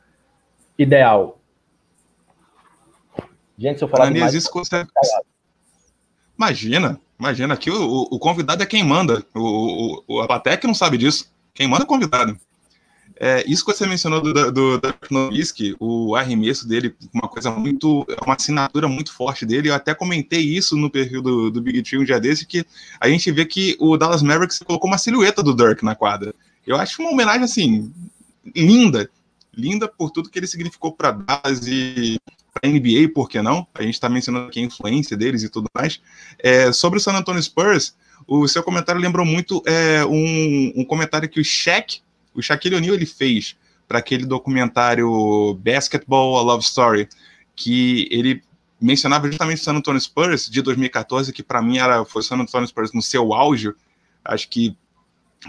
ideal. 0.77 1.39
Gente, 3.57 3.77
se 3.77 3.83
eu 3.83 3.87
falar 3.87 4.11
demais... 4.11 4.33
Isso 4.33 4.51
você... 4.51 4.85
Imagina, 6.37 6.99
imagina, 7.19 7.53
aqui 7.53 7.71
o, 7.71 8.07
o, 8.11 8.19
convidado 8.19 8.61
é 8.61 8.65
quem 8.65 8.83
manda, 8.83 9.25
o, 9.33 10.03
o, 10.07 10.21
a 10.21 10.27
plateia 10.27 10.57
que 10.57 10.67
não 10.67 10.73
sabe 10.73 10.97
disso, 10.97 11.31
quem 11.53 11.67
manda 11.67 11.83
é 11.83 11.85
o 11.85 11.87
convidado. 11.87 12.37
É, 13.17 13.45
isso 13.47 13.65
que 13.65 13.71
você 13.71 13.87
mencionou 13.87 14.21
do, 14.21 14.33
do, 14.51 14.77
do 14.77 14.93
o 15.79 16.15
arremesso 16.15 16.67
dele, 16.67 16.93
uma 17.13 17.29
coisa 17.29 17.49
muito, 17.49 18.05
uma 18.25 18.35
assinatura 18.35 18.89
muito 18.89 19.13
forte 19.13 19.45
dele, 19.45 19.69
eu 19.69 19.73
até 19.73 19.93
comentei 19.93 20.41
isso 20.41 20.75
no 20.75 20.89
perfil 20.89 21.21
do, 21.21 21.49
do 21.49 21.61
Big 21.61 21.81
Tree 21.81 21.99
um 21.99 22.03
dia 22.03 22.19
desse, 22.19 22.45
que 22.45 22.65
a 22.99 23.07
gente 23.07 23.31
vê 23.31 23.45
que 23.45 23.77
o 23.79 23.95
Dallas 23.95 24.21
Mavericks 24.21 24.59
colocou 24.59 24.89
uma 24.89 24.97
silhueta 24.97 25.41
do 25.41 25.55
Dirk 25.55 25.83
na 25.85 25.95
quadra. 25.95 26.35
Eu 26.67 26.75
acho 26.75 27.01
uma 27.01 27.11
homenagem, 27.11 27.43
assim, 27.43 27.93
linda. 28.53 29.09
Linda 29.55 29.87
por 29.87 30.11
tudo 30.11 30.29
que 30.29 30.37
ele 30.37 30.47
significou 30.47 30.91
para 30.91 31.11
Dallas 31.11 31.65
e 31.65 32.19
para 32.59 32.69
a 32.69 32.71
NBA, 32.71 33.09
por 33.13 33.29
que 33.29 33.41
não? 33.41 33.67
A 33.73 33.83
gente 33.83 33.95
está 33.95 34.07
mencionando 34.07 34.47
aqui 34.47 34.61
a 34.61 34.63
influência 34.63 35.17
deles 35.17 35.43
e 35.43 35.49
tudo 35.49 35.67
mais. 35.75 36.01
É, 36.39 36.71
sobre 36.71 36.97
o 36.97 37.01
San 37.01 37.13
Antonio 37.13 37.41
Spurs, 37.43 37.95
o 38.25 38.47
seu 38.47 38.63
comentário 38.63 39.01
lembrou 39.01 39.25
muito 39.25 39.61
é, 39.65 40.05
um, 40.05 40.73
um, 40.77 40.85
comentário 40.85 41.27
que 41.27 41.39
o 41.39 41.43
Shaq, 41.43 42.01
o 42.33 42.41
Shaquille 42.41 42.75
O'Neal, 42.75 42.95
ele 42.95 43.05
fez 43.05 43.57
para 43.87 43.99
aquele 43.99 44.25
documentário 44.25 45.53
Basketball 45.55 46.37
A 46.37 46.41
Love 46.41 46.63
Story, 46.63 47.09
que 47.55 48.07
ele 48.09 48.41
mencionava 48.81 49.27
justamente 49.27 49.61
o 49.61 49.63
San 49.63 49.75
Antonio 49.75 49.99
Spurs 49.99 50.49
de 50.49 50.61
2014, 50.61 51.33
que 51.33 51.43
para 51.43 51.61
mim 51.61 51.77
era 51.77 52.05
foi 52.05 52.21
o 52.21 52.23
San 52.23 52.37
Antonio 52.37 52.67
Spurs 52.67 52.93
no 52.93 53.01
seu 53.01 53.33
auge. 53.33 53.73
Acho 54.23 54.49
que 54.49 54.75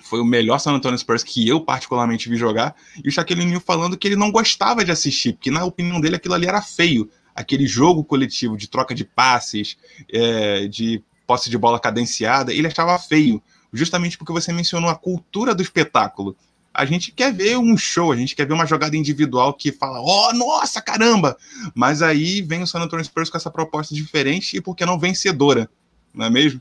foi 0.03 0.21
o 0.21 0.25
melhor 0.25 0.59
San 0.59 0.73
Antonio 0.73 0.99
Spurs 0.99 1.23
que 1.23 1.47
eu 1.47 1.61
particularmente 1.61 2.29
vi 2.29 2.37
jogar, 2.37 2.75
e 3.03 3.09
o 3.09 3.13
Shaquille 3.13 3.43
O'Neal 3.43 3.61
falando 3.61 3.97
que 3.97 4.07
ele 4.07 4.17
não 4.17 4.31
gostava 4.31 4.85
de 4.85 4.91
assistir, 4.91 5.35
porque 5.35 5.51
na 5.51 5.65
opinião 5.65 6.01
dele 6.01 6.17
aquilo 6.17 6.35
ali 6.35 6.47
era 6.47 6.63
feio, 6.63 7.11
aquele 7.35 7.67
jogo 7.67 8.05
coletivo 8.05 8.57
de 8.57 8.69
troca 8.69 8.95
de 8.95 9.05
passes, 9.05 9.77
é, 10.13 10.67
de 10.67 11.03
posse 11.27 11.51
de 11.51 11.59
bola 11.59 11.81
cadenciada, 11.81 12.53
ele 12.53 12.67
achava 12.67 12.99
feio, 12.99 13.43
justamente 13.73 14.17
porque 14.17 14.33
você 14.33 14.53
mencionou 14.53 14.89
a 14.89 14.95
cultura 14.95 15.55
do 15.55 15.63
espetáculo. 15.63 16.37
A 16.73 16.85
gente 16.85 17.11
quer 17.11 17.33
ver 17.33 17.57
um 17.57 17.77
show, 17.77 18.13
a 18.13 18.17
gente 18.17 18.37
quer 18.37 18.47
ver 18.47 18.53
uma 18.53 18.67
jogada 18.67 18.97
individual 18.97 19.55
que 19.55 19.73
fala, 19.73 19.99
oh, 20.01 20.33
nossa, 20.35 20.81
caramba! 20.81 21.37
Mas 21.75 22.03
aí 22.03 22.43
vem 22.43 22.63
o 22.63 22.67
San 22.67 22.81
Antonio 22.81 23.05
Spurs 23.05 23.31
com 23.31 23.39
essa 23.39 23.51
proposta 23.51 23.95
diferente 23.95 24.57
e 24.57 24.61
porque 24.61 24.85
não 24.85 24.99
vencedora, 24.99 25.71
não 26.15 26.27
é 26.27 26.31
mesmo? 26.31 26.61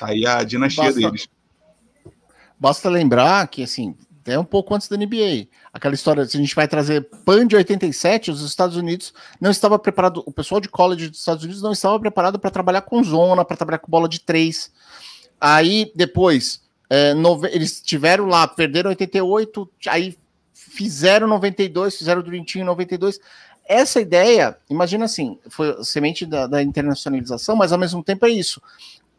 Aí 0.00 0.26
a 0.26 0.42
dinastia 0.42 0.84
Basta... 0.84 1.00
deles. 1.00 1.28
Basta 2.58 2.88
lembrar 2.88 3.46
que, 3.48 3.62
assim, 3.62 3.94
é 4.26 4.38
um 4.38 4.44
pouco 4.44 4.74
antes 4.74 4.88
da 4.88 4.96
NBA. 4.96 5.48
Aquela 5.72 5.94
história, 5.94 6.24
se 6.26 6.36
a 6.36 6.40
gente 6.40 6.54
vai 6.54 6.66
trazer 6.66 7.08
PAN 7.24 7.46
de 7.46 7.56
87, 7.56 8.30
os 8.30 8.42
Estados 8.42 8.76
Unidos 8.76 9.12
não 9.40 9.50
estava 9.50 9.78
preparado, 9.78 10.22
o 10.26 10.32
pessoal 10.32 10.60
de 10.60 10.68
college 10.68 11.08
dos 11.08 11.18
Estados 11.18 11.44
Unidos 11.44 11.62
não 11.62 11.72
estava 11.72 11.98
preparado 12.00 12.38
para 12.38 12.50
trabalhar 12.50 12.82
com 12.82 13.02
zona, 13.04 13.44
para 13.44 13.56
trabalhar 13.56 13.78
com 13.78 13.90
bola 13.90 14.08
de 14.08 14.20
três. 14.20 14.72
Aí, 15.40 15.92
depois, 15.94 16.62
é, 16.88 17.14
nove, 17.14 17.48
eles 17.52 17.80
tiveram 17.80 18.26
lá, 18.26 18.46
perderam 18.46 18.90
88, 18.90 19.70
aí 19.88 20.16
fizeram 20.52 21.26
92, 21.28 21.96
fizeram 21.96 22.20
o 22.20 22.24
Dream 22.24 22.44
em 22.54 22.64
92. 22.64 23.20
Essa 23.68 24.00
ideia, 24.00 24.56
imagina 24.70 25.04
assim, 25.04 25.38
foi 25.48 25.82
semente 25.84 26.24
da, 26.24 26.46
da 26.46 26.62
internacionalização, 26.62 27.56
mas 27.56 27.72
ao 27.72 27.78
mesmo 27.78 28.02
tempo 28.02 28.24
é 28.24 28.30
isso. 28.30 28.62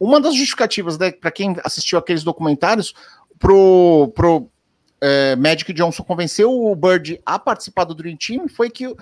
Uma 0.00 0.20
das 0.20 0.34
justificativas, 0.34 0.96
né, 0.96 1.10
para 1.10 1.30
quem 1.30 1.56
assistiu 1.64 1.98
aqueles 1.98 2.22
documentários, 2.22 2.94
pro, 3.38 4.12
pro 4.14 4.50
é, 5.00 5.36
Magic 5.36 5.72
Johnson 5.72 6.02
convenceu 6.02 6.50
o 6.50 6.74
Bird 6.74 7.20
a 7.24 7.38
participar 7.38 7.84
do 7.84 7.94
Dream 7.94 8.16
Team 8.16 8.48
foi 8.48 8.70
que 8.70 8.94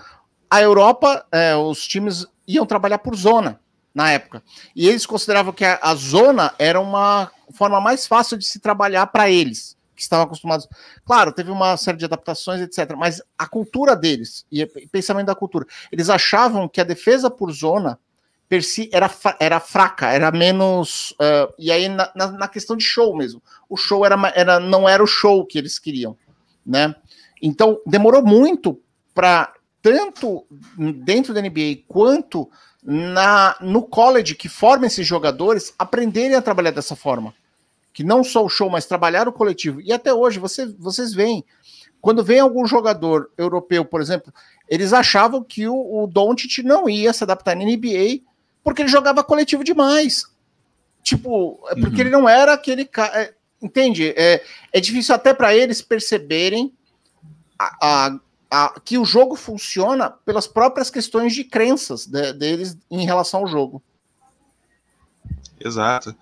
a 0.50 0.62
Europa, 0.62 1.26
é, 1.32 1.56
os 1.56 1.86
times 1.86 2.26
iam 2.46 2.66
trabalhar 2.66 2.98
por 2.98 3.16
zona 3.16 3.60
na 3.94 4.10
época. 4.10 4.42
E 4.74 4.86
eles 4.86 5.06
consideravam 5.06 5.52
que 5.52 5.64
a, 5.64 5.78
a 5.82 5.94
zona 5.94 6.54
era 6.58 6.80
uma 6.80 7.30
forma 7.52 7.80
mais 7.80 8.06
fácil 8.06 8.36
de 8.36 8.44
se 8.44 8.60
trabalhar 8.60 9.06
para 9.06 9.30
eles, 9.30 9.76
que 9.94 10.02
estavam 10.02 10.26
acostumados. 10.26 10.68
Claro, 11.04 11.32
teve 11.32 11.50
uma 11.50 11.76
série 11.76 11.96
de 11.96 12.04
adaptações, 12.04 12.60
etc. 12.60 12.94
Mas 12.96 13.22
a 13.38 13.46
cultura 13.46 13.96
deles 13.96 14.44
e 14.52 14.62
o 14.62 14.88
pensamento 14.90 15.26
da 15.26 15.34
cultura, 15.34 15.66
eles 15.90 16.10
achavam 16.10 16.68
que 16.68 16.80
a 16.80 16.84
defesa 16.84 17.30
por 17.30 17.50
zona 17.50 17.98
per 18.48 18.62
si 18.62 18.88
era, 18.92 19.10
era 19.40 19.60
fraca, 19.60 20.10
era 20.10 20.30
menos. 20.30 21.12
Uh, 21.12 21.52
e 21.58 21.70
aí, 21.70 21.88
na, 21.88 22.10
na, 22.14 22.48
questão 22.48 22.76
de 22.76 22.84
show 22.84 23.16
mesmo, 23.16 23.42
o 23.68 23.76
show 23.76 24.04
era, 24.04 24.16
era, 24.34 24.60
não 24.60 24.88
era 24.88 25.02
o 25.02 25.06
show 25.06 25.44
que 25.44 25.58
eles 25.58 25.78
queriam, 25.78 26.16
né? 26.64 26.94
Então, 27.42 27.80
demorou 27.86 28.24
muito 28.24 28.80
para, 29.14 29.52
tanto 29.82 30.46
dentro 30.78 31.34
da 31.34 31.42
NBA 31.42 31.82
quanto 31.88 32.48
na, 32.86 33.56
no 33.60 33.82
college 33.82 34.36
que 34.36 34.48
forma 34.48 34.86
esses 34.86 35.04
jogadores, 35.04 35.74
aprenderem 35.76 36.36
a 36.36 36.42
trabalhar 36.42 36.70
dessa 36.70 36.94
forma. 36.94 37.34
Que 37.92 38.04
não 38.04 38.22
só 38.22 38.44
o 38.44 38.48
show, 38.48 38.70
mas 38.70 38.86
trabalhar 38.86 39.26
o 39.26 39.32
coletivo. 39.32 39.80
E 39.80 39.92
até 39.92 40.14
hoje, 40.14 40.38
você, 40.38 40.66
vocês 40.78 41.12
veem, 41.12 41.44
quando 42.00 42.22
vem 42.22 42.38
algum 42.38 42.64
jogador 42.64 43.30
europeu, 43.36 43.84
por 43.84 44.00
exemplo, 44.00 44.32
eles 44.68 44.92
achavam 44.92 45.42
que 45.42 45.66
o, 45.66 45.74
o 45.74 46.06
Doncic 46.06 46.62
não 46.62 46.88
ia 46.88 47.12
se 47.12 47.24
adaptar 47.24 47.56
na 47.56 47.64
NBA 47.64 48.20
porque 48.66 48.82
ele 48.82 48.88
jogava 48.88 49.22
coletivo 49.22 49.62
demais. 49.62 50.26
Tipo, 51.00 51.64
é 51.68 51.76
porque 51.76 51.94
uhum. 51.94 52.00
ele 52.00 52.10
não 52.10 52.28
era 52.28 52.52
aquele 52.52 52.84
cara. 52.84 53.16
É, 53.22 53.34
entende? 53.62 54.12
É, 54.16 54.42
é 54.72 54.80
difícil 54.80 55.14
até 55.14 55.32
para 55.32 55.54
eles 55.54 55.80
perceberem 55.80 56.74
a, 57.56 57.76
a, 57.80 58.18
a, 58.50 58.80
que 58.80 58.98
o 58.98 59.04
jogo 59.04 59.36
funciona 59.36 60.10
pelas 60.10 60.48
próprias 60.48 60.90
questões 60.90 61.32
de 61.32 61.44
crenças 61.44 62.06
de, 62.06 62.32
deles 62.32 62.76
em 62.90 63.06
relação 63.06 63.42
ao 63.42 63.46
jogo. 63.46 63.80
Exato. 65.64 66.12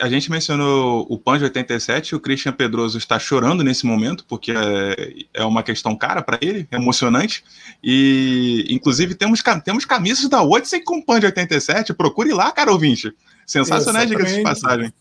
A 0.00 0.08
gente 0.08 0.30
mencionou 0.30 1.06
o 1.08 1.18
PAN 1.18 1.38
de 1.38 1.44
87, 1.44 2.14
o 2.14 2.20
Christian 2.20 2.52
Pedroso 2.52 2.96
está 2.96 3.18
chorando 3.18 3.62
nesse 3.62 3.84
momento, 3.84 4.24
porque 4.26 4.52
é, 4.52 5.24
é 5.34 5.44
uma 5.44 5.62
questão 5.62 5.94
cara 5.96 6.22
para 6.22 6.38
ele, 6.40 6.66
é 6.70 6.76
emocionante. 6.76 7.44
E, 7.82 8.66
inclusive, 8.70 9.14
temos, 9.14 9.42
temos 9.64 9.84
camisas 9.84 10.28
da 10.28 10.42
Odyssey 10.42 10.82
com 10.82 11.02
PAN 11.02 11.20
de 11.20 11.26
87. 11.26 11.92
Procure 11.94 12.32
lá, 12.32 12.50
cara 12.52 12.72
ouvinte. 12.72 13.12
Sensacional, 13.46 14.06
diga-se 14.06 14.36
de 14.36 14.42
passagem. 14.42 14.92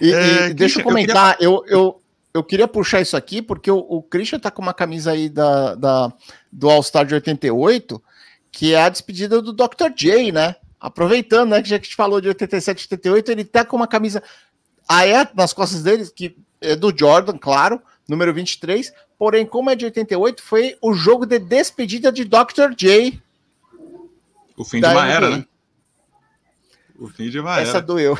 E, 0.00 0.12
é, 0.12 0.48
e 0.48 0.54
deixa 0.54 0.80
eu 0.80 0.84
comentar, 0.84 1.36
eu, 1.40 1.60
queria... 1.60 1.76
eu, 1.76 1.84
eu, 1.84 2.02
eu, 2.34 2.44
queria 2.44 2.66
puxar 2.66 3.00
isso 3.00 3.16
aqui, 3.16 3.40
porque 3.40 3.70
o, 3.70 3.78
o 3.78 4.02
Christian 4.02 4.38
tá 4.38 4.50
com 4.50 4.62
uma 4.62 4.74
camisa 4.74 5.12
aí 5.12 5.28
da, 5.28 5.74
da, 5.74 6.12
do 6.50 6.68
All-Star 6.68 7.04
de 7.04 7.14
88, 7.14 8.02
que 8.50 8.74
é 8.74 8.82
a 8.82 8.88
despedida 8.88 9.40
do 9.40 9.52
Dr. 9.52 9.90
J, 9.94 10.32
né? 10.32 10.56
Aproveitando, 10.80 11.50
né, 11.50 11.62
que 11.62 11.68
já 11.68 11.78
que 11.78 11.84
a 11.84 11.86
gente 11.86 11.96
falou 11.96 12.20
de 12.20 12.28
87, 12.28 12.84
88, 12.84 13.32
ele 13.32 13.44
tá 13.44 13.64
com 13.64 13.76
uma 13.76 13.86
camisa 13.86 14.22
aí 14.88 15.10
é 15.10 15.28
nas 15.34 15.52
costas 15.52 15.82
dele, 15.82 16.06
que 16.14 16.36
é 16.60 16.76
do 16.76 16.92
Jordan, 16.96 17.36
claro, 17.38 17.80
número 18.08 18.32
23, 18.32 18.92
porém, 19.18 19.44
como 19.44 19.70
é 19.70 19.74
de 19.74 19.84
88, 19.84 20.42
foi 20.42 20.76
o 20.80 20.94
jogo 20.94 21.26
de 21.26 21.38
despedida 21.38 22.12
de 22.12 22.24
Dr. 22.24 22.74
J. 22.76 23.20
O 24.56 24.64
fim 24.64 24.80
de 24.80 24.86
uma 24.86 25.08
era, 25.08 25.30
né? 25.30 25.44
O 26.98 27.08
fim 27.08 27.28
de 27.28 27.38
uma 27.38 27.60
Essa 27.60 27.78
era. 27.78 27.82
doeu. 27.82 28.16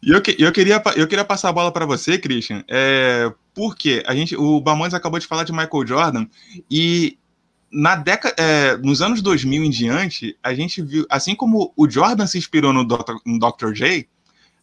E 0.00 0.10
eu, 0.10 0.22
eu, 0.38 0.52
queria, 0.52 0.80
eu 0.94 1.08
queria 1.08 1.24
passar 1.24 1.48
a 1.48 1.52
bola 1.52 1.72
para 1.72 1.84
você, 1.84 2.16
Christian, 2.16 2.62
é, 2.68 3.32
porque 3.52 4.04
a 4.06 4.14
gente, 4.14 4.36
o 4.36 4.60
Bamões 4.60 4.94
acabou 4.94 5.18
de 5.18 5.26
falar 5.26 5.42
de 5.42 5.50
Michael 5.50 5.86
Jordan 5.86 6.26
e 6.70 7.18
na 7.74 7.96
década, 7.96 8.34
é, 8.38 8.76
nos 8.76 9.02
anos 9.02 9.20
2000 9.20 9.64
em 9.64 9.70
diante, 9.70 10.38
a 10.40 10.54
gente 10.54 10.80
viu, 10.80 11.04
assim 11.10 11.34
como 11.34 11.72
o 11.76 11.90
Jordan 11.90 12.26
se 12.26 12.38
inspirou 12.38 12.72
no 12.72 12.84
Dr. 12.84 13.16
no 13.26 13.38
Dr. 13.38 13.72
J, 13.72 14.08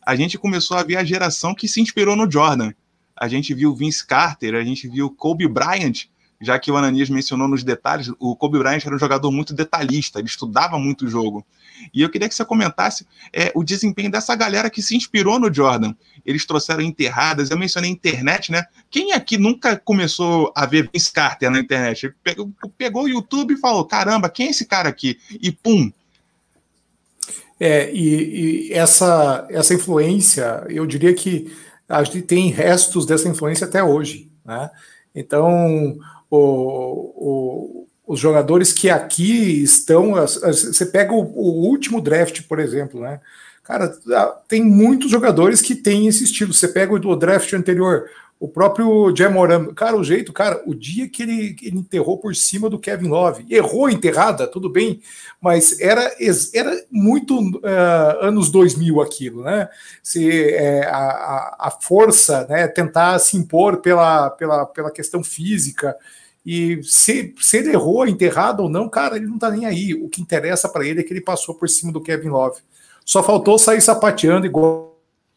a 0.05 0.15
gente 0.15 0.37
começou 0.37 0.77
a 0.77 0.83
ver 0.83 0.95
a 0.95 1.03
geração 1.03 1.53
que 1.53 1.67
se 1.67 1.81
inspirou 1.81 2.15
no 2.15 2.31
Jordan. 2.31 2.71
A 3.15 3.27
gente 3.27 3.53
viu 3.53 3.75
Vince 3.75 4.07
Carter, 4.07 4.55
a 4.55 4.63
gente 4.63 4.87
viu 4.87 5.09
Kobe 5.09 5.47
Bryant, 5.47 6.05
já 6.41 6.57
que 6.57 6.71
o 6.71 6.77
Ananias 6.77 7.09
mencionou 7.09 7.47
nos 7.47 7.63
detalhes, 7.63 8.09
o 8.17 8.35
Kobe 8.35 8.57
Bryant 8.57 8.83
era 8.85 8.95
um 8.95 8.99
jogador 8.99 9.29
muito 9.29 9.53
detalhista, 9.53 10.17
ele 10.17 10.27
estudava 10.27 10.79
muito 10.79 11.05
o 11.05 11.09
jogo. 11.09 11.45
E 11.93 12.01
eu 12.01 12.09
queria 12.09 12.27
que 12.27 12.35
você 12.35 12.45
comentasse 12.45 13.05
é, 13.33 13.51
o 13.55 13.63
desempenho 13.63 14.11
dessa 14.11 14.35
galera 14.35 14.69
que 14.69 14.81
se 14.81 14.95
inspirou 14.95 15.39
no 15.39 15.53
Jordan. 15.53 15.93
Eles 16.25 16.45
trouxeram 16.45 16.81
enterradas, 16.81 17.49
eu 17.49 17.57
mencionei 17.57 17.89
internet, 17.89 18.51
né? 18.51 18.65
Quem 18.89 19.13
aqui 19.13 19.37
nunca 19.37 19.77
começou 19.77 20.51
a 20.55 20.65
ver 20.65 20.89
Vince 20.93 21.11
Carter 21.11 21.49
na 21.49 21.59
internet? 21.59 22.13
Pegou, 22.23 22.51
pegou 22.77 23.03
o 23.03 23.09
YouTube 23.09 23.53
e 23.53 23.57
falou: 23.57 23.85
caramba, 23.85 24.29
quem 24.29 24.47
é 24.47 24.49
esse 24.51 24.65
cara 24.65 24.89
aqui? 24.89 25.19
E 25.41 25.51
pum, 25.51 25.91
é, 27.63 27.91
e, 27.93 28.69
e, 28.69 28.73
essa, 28.73 29.45
essa 29.51 29.75
influência, 29.75 30.65
eu 30.67 30.83
diria 30.87 31.13
que 31.13 31.55
a 31.87 32.03
gente 32.03 32.23
tem 32.23 32.49
restos 32.49 33.05
dessa 33.05 33.29
influência 33.29 33.67
até 33.67 33.83
hoje. 33.83 34.31
Né? 34.43 34.67
Então, 35.13 35.95
o, 36.27 36.37
o, 36.37 37.87
os 38.11 38.19
jogadores 38.19 38.73
que 38.73 38.89
aqui 38.89 39.63
estão. 39.63 40.15
Você 40.15 40.85
pega 40.85 41.13
o, 41.13 41.21
o, 41.21 41.65
último 41.65 42.01
draft, 42.01 42.41
por 42.41 42.59
exemplo, 42.59 42.99
né? 42.99 43.21
Cara, 43.63 43.87
tem 44.49 44.61
muitos 44.61 45.09
jogadores 45.09 45.61
que 45.61 45.73
têm 45.75 46.07
esse 46.07 46.25
estilo. 46.25 46.53
Você 46.53 46.67
pega 46.67 46.93
o 46.93 47.15
draft 47.15 47.53
anterior, 47.53 48.09
o 48.37 48.49
próprio 48.49 49.15
Jamoran, 49.15 49.73
cara, 49.73 49.95
o 49.95 50.03
jeito, 50.03 50.33
cara, 50.33 50.61
o 50.65 50.75
dia 50.75 51.07
que 51.07 51.23
ele, 51.23 51.55
ele 51.61 51.77
enterrou 51.77 52.17
por 52.17 52.35
cima 52.35 52.69
do 52.69 52.79
Kevin 52.79 53.07
Love, 53.07 53.45
errou 53.49 53.89
enterrada, 53.89 54.45
tudo 54.45 54.67
bem, 54.67 54.99
mas 55.39 55.79
era, 55.79 56.11
era 56.53 56.83
muito 56.91 57.39
uh, 57.39 58.19
anos 58.19 58.49
2000 58.49 58.99
aquilo, 58.99 59.43
né? 59.43 59.69
Se, 60.03 60.53
é, 60.53 60.85
a, 60.87 61.55
a 61.59 61.71
força, 61.79 62.45
né, 62.49 62.67
tentar 62.67 63.19
se 63.19 63.37
impor 63.37 63.77
pela, 63.77 64.31
pela, 64.31 64.65
pela 64.65 64.91
questão 64.91 65.23
física, 65.23 65.95
e 66.45 66.81
se, 66.83 67.35
se 67.39 67.57
ele 67.57 67.71
errou, 67.71 68.07
enterrado 68.07 68.63
ou 68.63 68.69
não, 68.69 68.89
cara, 68.89 69.15
ele 69.15 69.27
não 69.27 69.37
tá 69.37 69.51
nem 69.51 69.65
aí. 69.65 69.93
O 69.93 70.09
que 70.09 70.21
interessa 70.21 70.67
para 70.67 70.85
ele 70.85 71.01
é 71.01 71.03
que 71.03 71.13
ele 71.13 71.21
passou 71.21 71.53
por 71.55 71.69
cima 71.69 71.91
do 71.91 72.01
Kevin 72.01 72.29
Love. 72.29 72.61
Só 73.05 73.21
faltou 73.21 73.59
sair 73.59 73.81
sapateando 73.81 74.45
igual, 74.45 74.91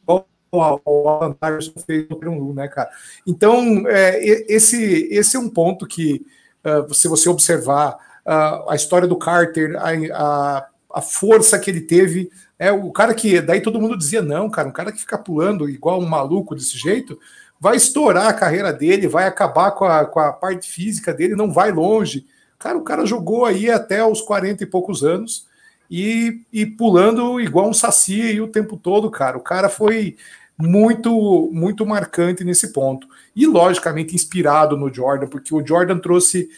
o 0.06 1.08
Alan 1.08 1.36
Iverson 1.42 1.72
fez 1.84 2.08
no 2.08 2.30
um, 2.30 2.54
né, 2.54 2.68
cara? 2.68 2.88
Então, 3.26 3.84
é, 3.88 4.24
esse, 4.48 5.08
esse 5.10 5.36
é 5.36 5.40
um 5.40 5.48
ponto 5.48 5.86
que, 5.86 6.24
uh, 6.64 6.94
se 6.94 7.08
você 7.08 7.28
observar 7.28 7.96
uh, 8.24 8.70
a 8.70 8.76
história 8.76 9.08
do 9.08 9.16
Carter, 9.16 9.76
a, 9.76 9.90
a, 10.14 10.68
a 10.94 11.02
força 11.02 11.58
que 11.58 11.70
ele 11.70 11.80
teve, 11.80 12.30
é 12.58 12.70
o 12.70 12.92
cara 12.92 13.14
que. 13.14 13.40
Daí 13.40 13.60
todo 13.60 13.80
mundo 13.80 13.98
dizia, 13.98 14.22
não, 14.22 14.48
cara, 14.48 14.68
um 14.68 14.72
cara 14.72 14.92
que 14.92 15.00
fica 15.00 15.18
pulando 15.18 15.68
igual 15.68 16.00
um 16.00 16.06
maluco 16.06 16.54
desse 16.54 16.78
jeito 16.78 17.18
vai 17.64 17.76
estourar 17.76 18.26
a 18.26 18.34
carreira 18.34 18.70
dele, 18.70 19.08
vai 19.08 19.26
acabar 19.26 19.70
com 19.70 19.86
a, 19.86 20.04
com 20.04 20.20
a 20.20 20.30
parte 20.30 20.70
física 20.70 21.14
dele, 21.14 21.34
não 21.34 21.50
vai 21.50 21.72
longe. 21.72 22.26
Cara, 22.58 22.76
o 22.76 22.82
cara 22.82 23.06
jogou 23.06 23.46
aí 23.46 23.70
até 23.70 24.04
os 24.04 24.20
40 24.20 24.62
e 24.62 24.66
poucos 24.66 25.02
anos 25.02 25.46
e, 25.90 26.42
e 26.52 26.66
pulando 26.66 27.40
igual 27.40 27.66
um 27.66 27.72
saci 27.72 28.20
aí 28.20 28.38
o 28.38 28.48
tempo 28.48 28.76
todo, 28.76 29.10
cara. 29.10 29.38
O 29.38 29.40
cara 29.40 29.70
foi 29.70 30.14
muito, 30.58 31.50
muito 31.54 31.86
marcante 31.86 32.44
nesse 32.44 32.70
ponto. 32.70 33.08
E, 33.34 33.46
logicamente, 33.46 34.14
inspirado 34.14 34.76
no 34.76 34.92
Jordan, 34.92 35.28
porque 35.28 35.54
o 35.54 35.66
Jordan 35.66 35.98
trouxe. 35.98 36.50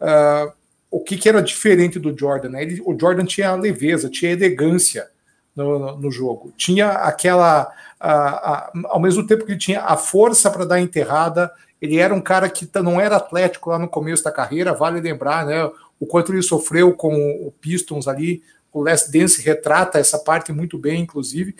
Uh, 0.00 0.50
o 0.90 1.00
que, 1.00 1.18
que, 1.18 1.28
era 1.28 1.42
diferente 1.42 1.98
do 1.98 2.18
Jordan? 2.18 2.48
Né? 2.48 2.62
Ele, 2.62 2.82
o 2.86 2.98
Jordan 2.98 3.26
tinha 3.26 3.54
leveza, 3.54 4.08
tinha 4.08 4.32
elegância 4.32 5.10
no, 5.54 5.78
no, 5.78 5.96
no 5.98 6.10
jogo, 6.10 6.54
tinha 6.56 6.88
aquela 6.88 7.70
ao 8.04 9.00
mesmo 9.00 9.26
tempo 9.26 9.44
que 9.44 9.52
ele 9.52 9.58
tinha 9.58 9.80
a 9.80 9.96
força 9.96 10.50
para 10.50 10.66
dar 10.66 10.80
enterrada, 10.80 11.50
ele 11.80 11.96
era 11.96 12.14
um 12.14 12.20
cara 12.20 12.48
que 12.48 12.68
não 12.82 13.00
era 13.00 13.16
atlético 13.16 13.70
lá 13.70 13.78
no 13.78 13.88
começo 13.88 14.22
da 14.22 14.30
carreira, 14.30 14.74
vale 14.74 15.00
lembrar, 15.00 15.46
né? 15.46 15.64
O 15.98 16.06
quanto 16.06 16.32
ele 16.32 16.42
sofreu 16.42 16.92
com 16.92 17.14
o 17.14 17.52
Pistons 17.60 18.06
ali, 18.06 18.42
o 18.72 18.82
Les 18.82 19.08
Dance 19.08 19.40
retrata 19.40 19.98
essa 19.98 20.18
parte 20.18 20.52
muito 20.52 20.76
bem, 20.76 21.02
inclusive. 21.02 21.54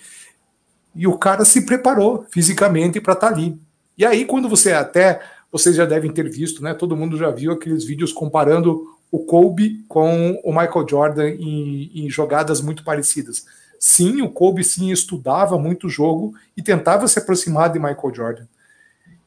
E 0.94 1.06
o 1.06 1.16
cara 1.16 1.44
se 1.44 1.64
preparou 1.64 2.26
fisicamente 2.30 3.00
para 3.00 3.14
estar 3.14 3.28
tá 3.28 3.34
ali. 3.34 3.58
E 3.96 4.04
aí, 4.04 4.24
quando 4.24 4.48
você 4.48 4.72
até 4.72 5.20
vocês 5.50 5.76
já 5.76 5.84
devem 5.84 6.12
ter 6.12 6.28
visto, 6.28 6.62
né? 6.62 6.74
Todo 6.74 6.96
mundo 6.96 7.16
já 7.16 7.30
viu 7.30 7.52
aqueles 7.52 7.84
vídeos 7.84 8.12
comparando 8.12 8.84
o 9.10 9.20
Kobe 9.20 9.84
com 9.88 10.32
o 10.42 10.50
Michael 10.50 10.86
Jordan 10.88 11.28
em, 11.28 11.90
em 11.94 12.10
jogadas 12.10 12.60
muito 12.60 12.82
parecidas 12.82 13.46
sim, 13.86 14.22
o 14.22 14.30
Kobe 14.30 14.64
sim 14.64 14.90
estudava 14.90 15.58
muito 15.58 15.88
o 15.88 15.90
jogo 15.90 16.32
e 16.56 16.62
tentava 16.62 17.06
se 17.06 17.18
aproximar 17.18 17.70
de 17.70 17.78
Michael 17.78 18.14
Jordan. 18.14 18.46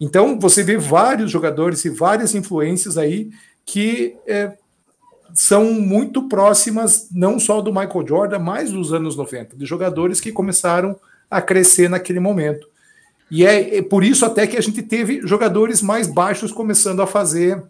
Então 0.01 0.39
você 0.39 0.63
vê 0.63 0.75
vários 0.77 1.29
jogadores 1.29 1.85
e 1.85 1.91
várias 1.91 2.33
influências 2.33 2.97
aí 2.97 3.29
que 3.63 4.17
é, 4.25 4.57
são 5.31 5.65
muito 5.73 6.27
próximas 6.27 7.07
não 7.11 7.39
só 7.39 7.61
do 7.61 7.71
Michael 7.71 8.07
Jordan, 8.07 8.39
mas 8.39 8.71
dos 8.71 8.91
anos 8.91 9.15
90, 9.15 9.55
de 9.55 9.63
jogadores 9.63 10.19
que 10.19 10.31
começaram 10.31 10.99
a 11.29 11.39
crescer 11.39 11.87
naquele 11.87 12.19
momento. 12.19 12.67
E 13.29 13.45
é, 13.45 13.77
é 13.77 13.81
por 13.83 14.03
isso 14.03 14.25
até 14.25 14.47
que 14.47 14.57
a 14.57 14.61
gente 14.61 14.81
teve 14.81 15.21
jogadores 15.21 15.83
mais 15.83 16.07
baixos 16.07 16.51
começando 16.51 17.03
a 17.03 17.05
fazer 17.05 17.63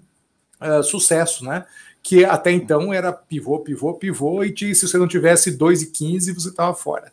uh, 0.62 0.82
sucesso, 0.84 1.44
né? 1.44 1.66
Que 2.08 2.24
até 2.24 2.54
então 2.54 2.94
era 2.94 3.12
pivô, 3.12 3.60
pivô, 3.60 3.94
pivô, 3.94 4.42
e 4.42 4.56
se 4.74 4.88
você 4.88 4.98
não 4.98 5.10
tivesse 5.10 5.52
2 5.52 5.82
e 5.82 5.92
15, 5.92 6.34
você 6.34 6.48
estava 6.48 6.74
fora. 6.74 7.12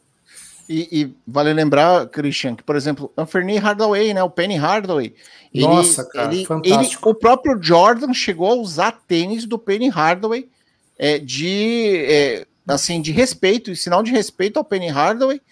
E, 0.68 0.88
e, 0.92 1.14
vale 1.26 1.52
lembrar, 1.52 2.06
Christian, 2.06 2.54
que, 2.54 2.62
por 2.62 2.76
exemplo, 2.76 3.12
Anthony 3.18 3.56
Hardaway, 3.58 4.14
né? 4.14 4.22
O 4.22 4.30
Penny 4.30 4.54
Hardaway. 4.54 5.12
Ele, 5.52 5.66
Nossa, 5.66 6.04
cara, 6.04 6.32
ele, 6.32 6.46
fantástico. 6.46 7.08
Ele, 7.08 7.12
o 7.12 7.18
próprio 7.18 7.60
Jordan 7.60 8.14
chegou 8.14 8.52
a 8.52 8.54
usar 8.54 8.92
tênis 9.08 9.46
do 9.46 9.58
Penny 9.58 9.88
Hardaway 9.88 10.48
é, 10.96 11.18
de, 11.18 11.96
é, 12.06 12.46
assim, 12.64 13.02
de 13.02 13.10
respeito, 13.10 13.72
e 13.72 13.76
sinal 13.76 14.00
de 14.00 14.12
respeito 14.12 14.58
ao 14.58 14.64
Penny 14.64 14.90
Hardaway. 14.90 15.42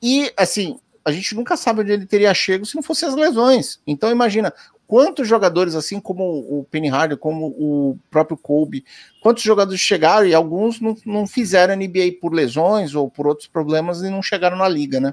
E, 0.00 0.32
assim, 0.36 0.78
a 1.04 1.10
gente 1.10 1.34
nunca 1.34 1.56
sabe 1.56 1.80
onde 1.80 1.90
ele 1.90 2.06
teria 2.06 2.32
chego 2.32 2.64
se 2.64 2.76
não 2.76 2.82
fosse 2.82 3.04
as 3.04 3.16
lesões. 3.16 3.80
Então, 3.84 4.08
imagina, 4.12 4.54
quantos 4.94 5.26
jogadores, 5.26 5.74
assim 5.74 5.98
como 5.98 6.22
o 6.22 6.64
Penny 6.70 6.86
Hardaway, 6.86 7.18
como 7.18 7.46
o 7.46 7.98
próprio 8.12 8.36
Kobe, 8.36 8.84
quantos 9.20 9.42
jogadores 9.42 9.80
chegaram 9.80 10.24
e 10.24 10.32
alguns 10.32 10.80
não, 10.80 10.96
não 11.04 11.26
fizeram 11.26 11.74
NBA 11.74 12.18
por 12.20 12.32
lesões 12.32 12.94
ou 12.94 13.10
por 13.10 13.26
outros 13.26 13.48
problemas 13.48 14.02
e 14.02 14.08
não 14.08 14.22
chegaram 14.22 14.56
na 14.56 14.68
liga, 14.68 15.00
né? 15.00 15.12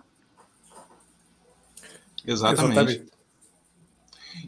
Exatamente. 2.24 2.74
Exatamente. 2.74 3.12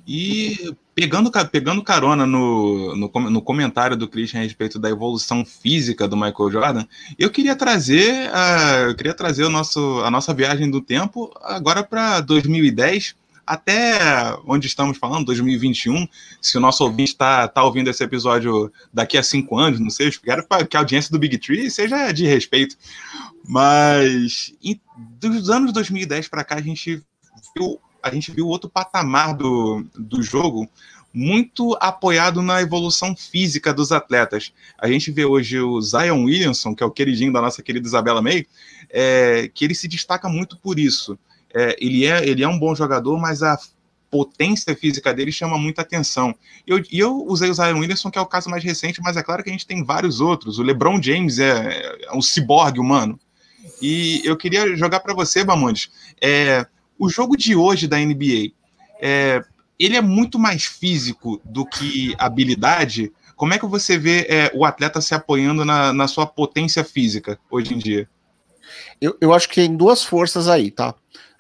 E 0.06 0.76
pegando, 0.94 1.32
pegando 1.50 1.84
carona 1.84 2.28
no, 2.28 2.96
no, 2.96 3.30
no, 3.32 3.42
comentário 3.42 3.98
do 3.98 4.08
Christian 4.08 4.42
a 4.42 4.44
respeito 4.44 4.78
da 4.78 4.92
evolução 4.92 5.44
física 5.44 6.08
do 6.08 6.16
Michael 6.16 6.52
Jordan, 6.52 6.86
eu 7.18 7.32
queria 7.32 7.56
trazer, 7.56 8.30
uh, 8.30 8.90
eu 8.90 8.96
queria 8.96 9.16
trazer 9.16 9.46
o 9.46 9.50
nosso, 9.50 10.00
a 10.06 10.12
nossa 10.12 10.32
viagem 10.32 10.70
do 10.70 10.80
tempo 10.80 11.34
agora 11.42 11.84
para 11.84 12.22
2010, 12.22 13.16
até 13.46 14.00
onde 14.46 14.68
estamos 14.68 14.98
falando, 14.98 15.26
2021, 15.26 16.08
se 16.42 16.58
o 16.58 16.62
nosso 16.62 16.84
ouvinte 16.84 17.12
está 17.12 17.48
tá 17.48 17.64
ouvindo 17.64 17.90
esse 17.90 18.04
episódio 18.04 18.72
daqui 18.94 19.18
a 19.18 19.24
cinco 19.24 19.58
anos, 19.58 19.80
não 19.80 19.90
sei, 19.90 20.08
espero 20.08 20.46
que 20.70 20.78
a 20.78 20.80
audiência 20.80 21.12
do 21.12 21.20
Big 21.20 21.38
Tree 21.38 21.70
seja 21.70 22.12
de 22.12 22.26
respeito. 22.26 22.78
Mas 23.48 24.54
em, 24.64 24.80
dos 25.20 25.50
anos 25.50 25.74
2010 25.74 26.28
para 26.28 26.44
cá, 26.44 26.56
a 26.56 26.62
gente 26.62 27.02
viu 27.56 27.80
a 28.04 28.12
gente 28.12 28.32
viu 28.32 28.48
outro 28.50 28.70
patamar 28.70 29.34
do, 29.34 29.86
do 29.98 30.22
jogo 30.22 30.70
muito 31.14 31.78
apoiado 31.80 32.42
na 32.42 32.62
evolução 32.62 33.16
física 33.16 33.74
dos 33.74 33.92
atletas. 33.92 34.52
A 34.78 34.88
gente 34.88 35.12
vê 35.12 35.24
hoje 35.24 35.60
o 35.60 35.80
Zion 35.80 36.24
Williamson, 36.24 36.76
que 36.76 36.84
é 36.84 36.86
o 36.86 36.92
queridinho 36.92 37.32
da 37.32 37.42
nossa 37.42 37.62
querida 37.62 37.88
Isabela 37.88 38.22
May, 38.22 38.48
é, 38.90 39.50
que 39.54 39.64
ele 39.64 39.76
se 39.76 39.88
destaca 39.88 40.28
muito 40.28 40.58
por 40.58 40.80
isso. 40.80 41.18
É, 41.54 41.76
ele, 41.80 42.06
é, 42.06 42.28
ele 42.28 42.44
é 42.44 42.48
um 42.48 42.58
bom 42.58 42.74
jogador, 42.74 43.18
mas 43.20 43.44
a 43.44 43.58
potência 44.10 44.76
física 44.76 45.12
dele 45.12 45.32
chama 45.32 45.58
muita 45.58 45.82
atenção. 45.82 46.36
E 46.68 46.72
eu, 46.72 46.84
eu, 46.92 47.26
usei 47.26 47.50
o 47.50 47.54
Zion 47.54 47.80
Williamson, 47.80 48.12
que 48.12 48.20
é 48.20 48.22
o 48.22 48.28
caso 48.28 48.50
mais 48.50 48.64
recente, 48.64 49.02
mas 49.02 49.18
é 49.18 49.24
claro 49.24 49.44
que 49.44 49.50
a 49.50 49.52
gente 49.52 49.66
tem 49.66 49.84
vários 49.84 50.22
outros. 50.22 50.60
O 50.60 50.64
LeBron 50.64 51.02
James 51.02 51.40
é, 51.40 51.98
é 52.04 52.16
um 52.16 52.22
ciborgue 52.22 52.80
humano. 52.80 53.20
E 53.82 54.22
eu 54.24 54.38
queria 54.38 54.76
jogar 54.76 55.00
para 55.00 55.16
você, 55.16 55.44
Bamondes, 55.44 55.90
é, 56.22 56.66
o 57.00 57.10
jogo 57.10 57.36
de 57.36 57.56
hoje 57.56 57.88
da 57.88 57.98
NBA, 57.98 58.52
é, 59.02 59.44
ele 59.80 59.98
é 59.98 60.02
muito 60.02 60.38
mais 60.38 60.66
físico 60.66 61.42
do 61.44 61.66
que 61.66 62.16
habilidade. 62.18 63.12
Como 63.36 63.54
é 63.54 63.60
que 63.60 63.66
você 63.66 63.98
vê 63.98 64.28
é, 64.30 64.52
o 64.54 64.64
atleta 64.64 65.02
se 65.02 65.16
apoiando 65.16 65.66
na, 65.66 65.92
na, 65.92 66.08
sua 66.08 66.28
potência 66.28 66.84
física 66.84 67.40
hoje 67.50 67.74
em 67.74 67.78
dia? 67.78 68.08
Eu, 69.02 69.18
eu 69.20 69.34
acho 69.34 69.50
que 69.50 69.56
tem 69.56 69.76
duas 69.76 70.04
forças 70.04 70.48
aí, 70.48 70.70
tá? 70.72 70.94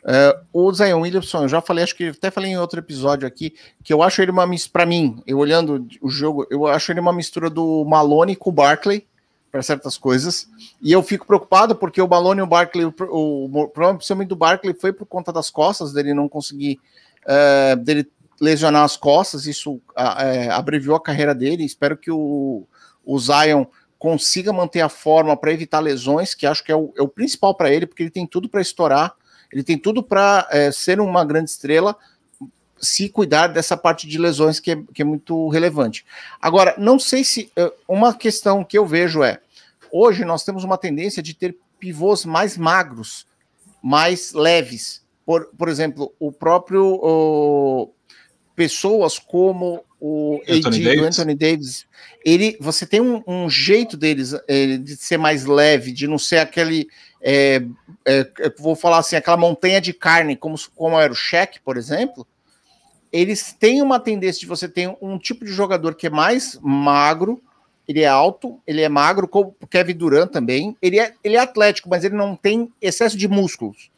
Uh, 0.04 0.46
o 0.52 0.74
Zion 0.74 1.00
Williamson, 1.00 1.44
eu 1.44 1.50
já 1.50 1.62
falei, 1.62 1.84
acho 1.84 1.96
que 1.96 2.10
até 2.10 2.30
falei 2.30 2.52
em 2.52 2.58
outro 2.58 2.80
episódio 2.80 3.26
aqui, 3.26 3.56
que 3.82 3.94
eu 3.94 4.04
acho 4.04 4.22
ele 4.22 4.32
uma 4.32 4.46
para 4.72 4.86
mim, 4.86 5.24
eu 5.26 5.38
olhando 5.38 5.88
o 6.02 6.10
jogo, 6.10 6.46
eu 6.50 6.68
acho 6.68 6.92
ele 6.92 7.00
uma 7.00 7.14
mistura 7.14 7.50
do 7.50 7.86
Malone 7.86 8.36
com 8.36 8.50
o 8.50 8.54
Barkley 8.54 9.08
para 9.50 9.62
certas 9.62 9.98
coisas. 9.98 10.50
E 10.82 10.92
eu 10.92 11.02
fico 11.04 11.28
preocupado 11.28 11.76
porque 11.76 12.02
o 12.02 12.08
Malone 12.08 12.40
e 12.40 12.44
o 12.44 12.48
Barkley, 12.48 12.86
o, 12.86 12.94
o, 13.12 13.46
o 13.46 13.68
problema 13.70 13.96
principalmente 13.98 14.30
do 14.30 14.36
Barkley 14.36 14.74
foi 14.74 14.92
por 14.92 15.06
conta 15.06 15.32
das 15.32 15.50
costas, 15.50 15.94
dele 15.94 16.14
não 16.14 16.28
conseguir, 16.28 16.80
uh, 17.26 17.76
dele 17.78 18.10
lesionar 18.42 18.84
as 18.84 18.98
costas, 18.98 19.46
isso 19.46 19.76
uh, 19.76 20.52
abreviou 20.52 20.96
a 20.96 21.02
carreira 21.02 21.34
dele. 21.34 21.64
Espero 21.64 21.96
que 21.96 22.12
o, 22.12 22.68
o 23.06 23.20
Zion 23.20 23.66
consiga 23.98 24.52
manter 24.52 24.82
a 24.82 24.90
forma 24.90 25.38
para 25.38 25.54
evitar 25.54 25.80
lesões, 25.80 26.34
que 26.34 26.46
acho 26.46 26.62
que 26.62 26.72
é 26.72 26.76
o, 26.76 26.92
é 26.98 27.02
o 27.02 27.08
principal 27.08 27.56
para 27.56 27.72
ele, 27.72 27.86
porque 27.86 28.04
ele 28.04 28.10
tem 28.10 28.28
tudo 28.28 28.50
para 28.50 28.60
estourar, 28.60 29.14
ele 29.54 29.64
tem 29.64 29.78
tudo 29.78 30.02
para 30.02 30.48
é, 30.52 30.72
ser 30.72 31.00
uma 31.00 31.24
grande 31.24 31.52
estrela, 31.52 31.96
se 32.82 33.08
cuidar 33.08 33.48
dessa 33.48 33.78
parte 33.78 34.08
de 34.08 34.18
lesões 34.18 34.60
que 34.60 34.72
é, 34.72 34.84
que 34.94 35.02
é 35.02 35.06
muito 35.06 35.48
relevante. 35.50 36.06
Agora, 36.42 36.76
não 36.78 37.00
sei 37.00 37.24
se. 37.24 37.50
Uma 37.88 38.14
questão 38.14 38.64
que 38.64 38.78
eu 38.78 38.86
vejo 38.86 39.24
é: 39.24 39.40
hoje 39.92 40.26
nós 40.26 40.44
temos 40.44 40.64
uma 40.64 40.78
tendência 40.78 41.24
de 41.24 41.34
ter 41.34 41.56
pivôs 41.80 42.26
mais 42.26 42.58
magros, 42.58 43.26
mais 43.82 44.34
leves. 44.34 45.02
Por, 45.26 45.46
por 45.58 45.70
exemplo, 45.70 46.14
o 46.20 46.32
próprio. 46.32 47.00
O, 47.02 47.94
pessoas 48.56 49.18
como 49.18 49.84
o 50.00 50.42
Anthony, 50.48 50.76
AD, 50.76 50.84
Davis. 50.84 51.20
Anthony 51.20 51.36
Davis, 51.36 51.86
ele, 52.26 52.58
você 52.60 52.86
tem 52.86 53.02
um, 53.02 53.24
um 53.26 53.50
jeito 53.50 53.96
deles 53.96 54.36
é, 54.48 54.78
de 54.78 54.96
ser 54.98 55.18
mais 55.18 55.46
leve, 55.46 55.92
de 55.92 56.08
não 56.08 56.20
ser 56.20 56.40
aquele, 56.40 56.88
é, 57.24 57.64
é, 58.06 58.30
vou 58.60 58.76
falar 58.76 58.98
assim, 58.98 59.16
aquela 59.16 59.38
montanha 59.38 59.80
de 59.80 59.94
carne, 59.94 60.36
como, 60.36 60.56
como 60.76 61.00
era 61.00 61.12
o 61.12 61.16
Shaq, 61.16 61.62
por 61.62 61.78
exemplo, 61.78 62.28
eles 63.12 63.54
têm 63.54 63.82
uma 63.82 64.00
tendência 64.00 64.42
de 64.42 64.46
você 64.46 64.68
ter 64.68 64.94
um 65.02 65.18
tipo 65.18 65.46
de 65.46 65.52
jogador 65.52 65.96
que 65.96 66.08
é 66.08 66.10
mais 66.10 66.60
magro, 66.62 67.42
ele 67.88 68.02
é 68.02 68.08
alto, 68.08 68.60
ele 68.66 68.82
é 68.82 68.90
magro, 68.90 69.28
como 69.28 69.56
o 69.62 69.68
Kevin 69.68 69.96
Durant 69.96 70.32
também. 70.32 70.76
Ele 70.82 71.00
é, 71.00 71.14
ele 71.24 71.36
é 71.36 71.40
atlético, 71.40 71.90
mas 71.90 72.04
ele 72.04 72.16
não 72.16 72.36
tem 72.36 72.72
excesso 72.82 73.18
de 73.18 73.28
músculos. 73.28 73.92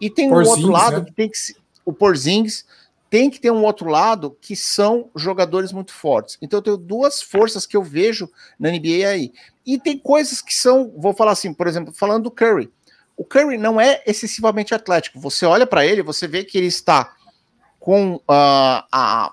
E 0.00 0.08
tem 0.10 0.30
um 0.30 0.36
outro 0.36 0.68
lado 0.68 0.98
né? 1.00 1.04
que 1.04 1.12
tem 1.12 1.28
que 1.28 1.38
o 1.84 1.92
Porzingis 1.92 2.64
tem 3.08 3.28
que 3.28 3.40
ter 3.40 3.50
um 3.50 3.64
outro 3.64 3.88
lado 3.88 4.36
que 4.40 4.54
são 4.54 5.10
jogadores 5.16 5.72
muito 5.72 5.92
fortes. 5.92 6.38
Então 6.40 6.58
eu 6.58 6.62
tenho 6.62 6.76
duas 6.76 7.20
forças 7.20 7.66
que 7.66 7.76
eu 7.76 7.82
vejo 7.82 8.30
na 8.58 8.70
NBA 8.70 9.08
aí. 9.08 9.32
E 9.70 9.78
tem 9.78 9.96
coisas 9.96 10.42
que 10.42 10.52
são, 10.52 10.92
vou 10.96 11.14
falar 11.14 11.30
assim, 11.30 11.54
por 11.54 11.68
exemplo, 11.68 11.94
falando 11.94 12.24
do 12.24 12.30
Curry. 12.32 12.72
O 13.16 13.24
Curry 13.24 13.56
não 13.56 13.80
é 13.80 14.02
excessivamente 14.04 14.74
atlético. 14.74 15.20
Você 15.20 15.46
olha 15.46 15.64
para 15.64 15.86
ele, 15.86 16.02
você 16.02 16.26
vê 16.26 16.42
que 16.42 16.58
ele 16.58 16.66
está 16.66 17.14
com 17.78 18.16
uh, 18.16 18.20
a, 18.90 19.32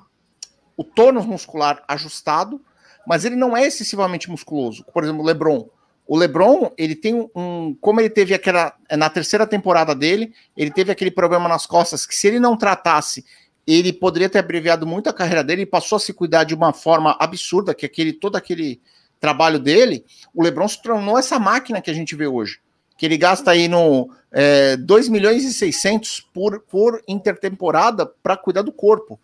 o 0.78 0.84
tônus 0.84 1.26
muscular 1.26 1.84
ajustado, 1.88 2.62
mas 3.08 3.26
ele 3.26 3.36
não 3.36 3.58
é 3.58 3.66
excessivamente 3.66 4.30
musculoso. 4.30 4.86
Por 4.94 5.04
exemplo, 5.04 5.24
o 5.24 5.26
LeBron. 5.26 5.68
O 6.06 6.16
LeBron, 6.16 6.72
ele 6.78 6.96
tem 6.96 7.28
um. 7.36 7.76
Como 7.82 8.00
ele 8.00 8.10
teve 8.12 8.36
aquela. 8.36 8.76
Na 8.92 9.10
terceira 9.10 9.48
temporada 9.48 9.96
dele, 9.96 10.36
ele 10.56 10.70
teve 10.70 10.92
aquele 10.92 11.10
problema 11.10 11.50
nas 11.50 11.66
costas 11.66 12.06
que, 12.06 12.16
se 12.16 12.28
ele 12.28 12.40
não 12.40 12.56
tratasse, 12.56 13.26
ele 13.66 13.92
poderia 13.92 14.30
ter 14.30 14.38
abreviado 14.38 14.86
muito 14.86 15.10
a 15.10 15.14
carreira 15.14 15.44
dele 15.44 15.64
e 15.64 15.66
passou 15.66 15.96
a 15.96 16.00
se 16.00 16.14
cuidar 16.14 16.44
de 16.44 16.54
uma 16.54 16.74
forma 16.74 17.18
absurda, 17.20 17.74
que 17.74 17.88
aquele 17.88 18.14
todo 18.14 18.36
aquele 18.36 18.80
trabalho 19.20 19.60
dele, 19.60 20.06
o 20.34 20.44
LeBron 20.44 20.68
se 20.68 20.82
tornou 20.82 21.18
essa 21.18 21.40
máquina 21.40 21.82
que 21.82 21.92
a 21.92 21.94
gente 21.94 22.16
vê 22.16 22.28
hoje 22.28 22.60
que 22.98 23.06
ele 23.06 23.18
gasta 23.18 23.52
aí 23.52 23.68
no 23.68 24.10
é, 24.32 24.76
2 24.76 25.08
milhões 25.08 25.44
e 25.44 25.54
600 25.54 26.28
por, 26.34 26.60
por 26.62 27.02
intertemporada 27.08 28.06
para 28.06 28.36
cuidar 28.36 28.64
do 28.64 28.72
corpo. 28.72 29.20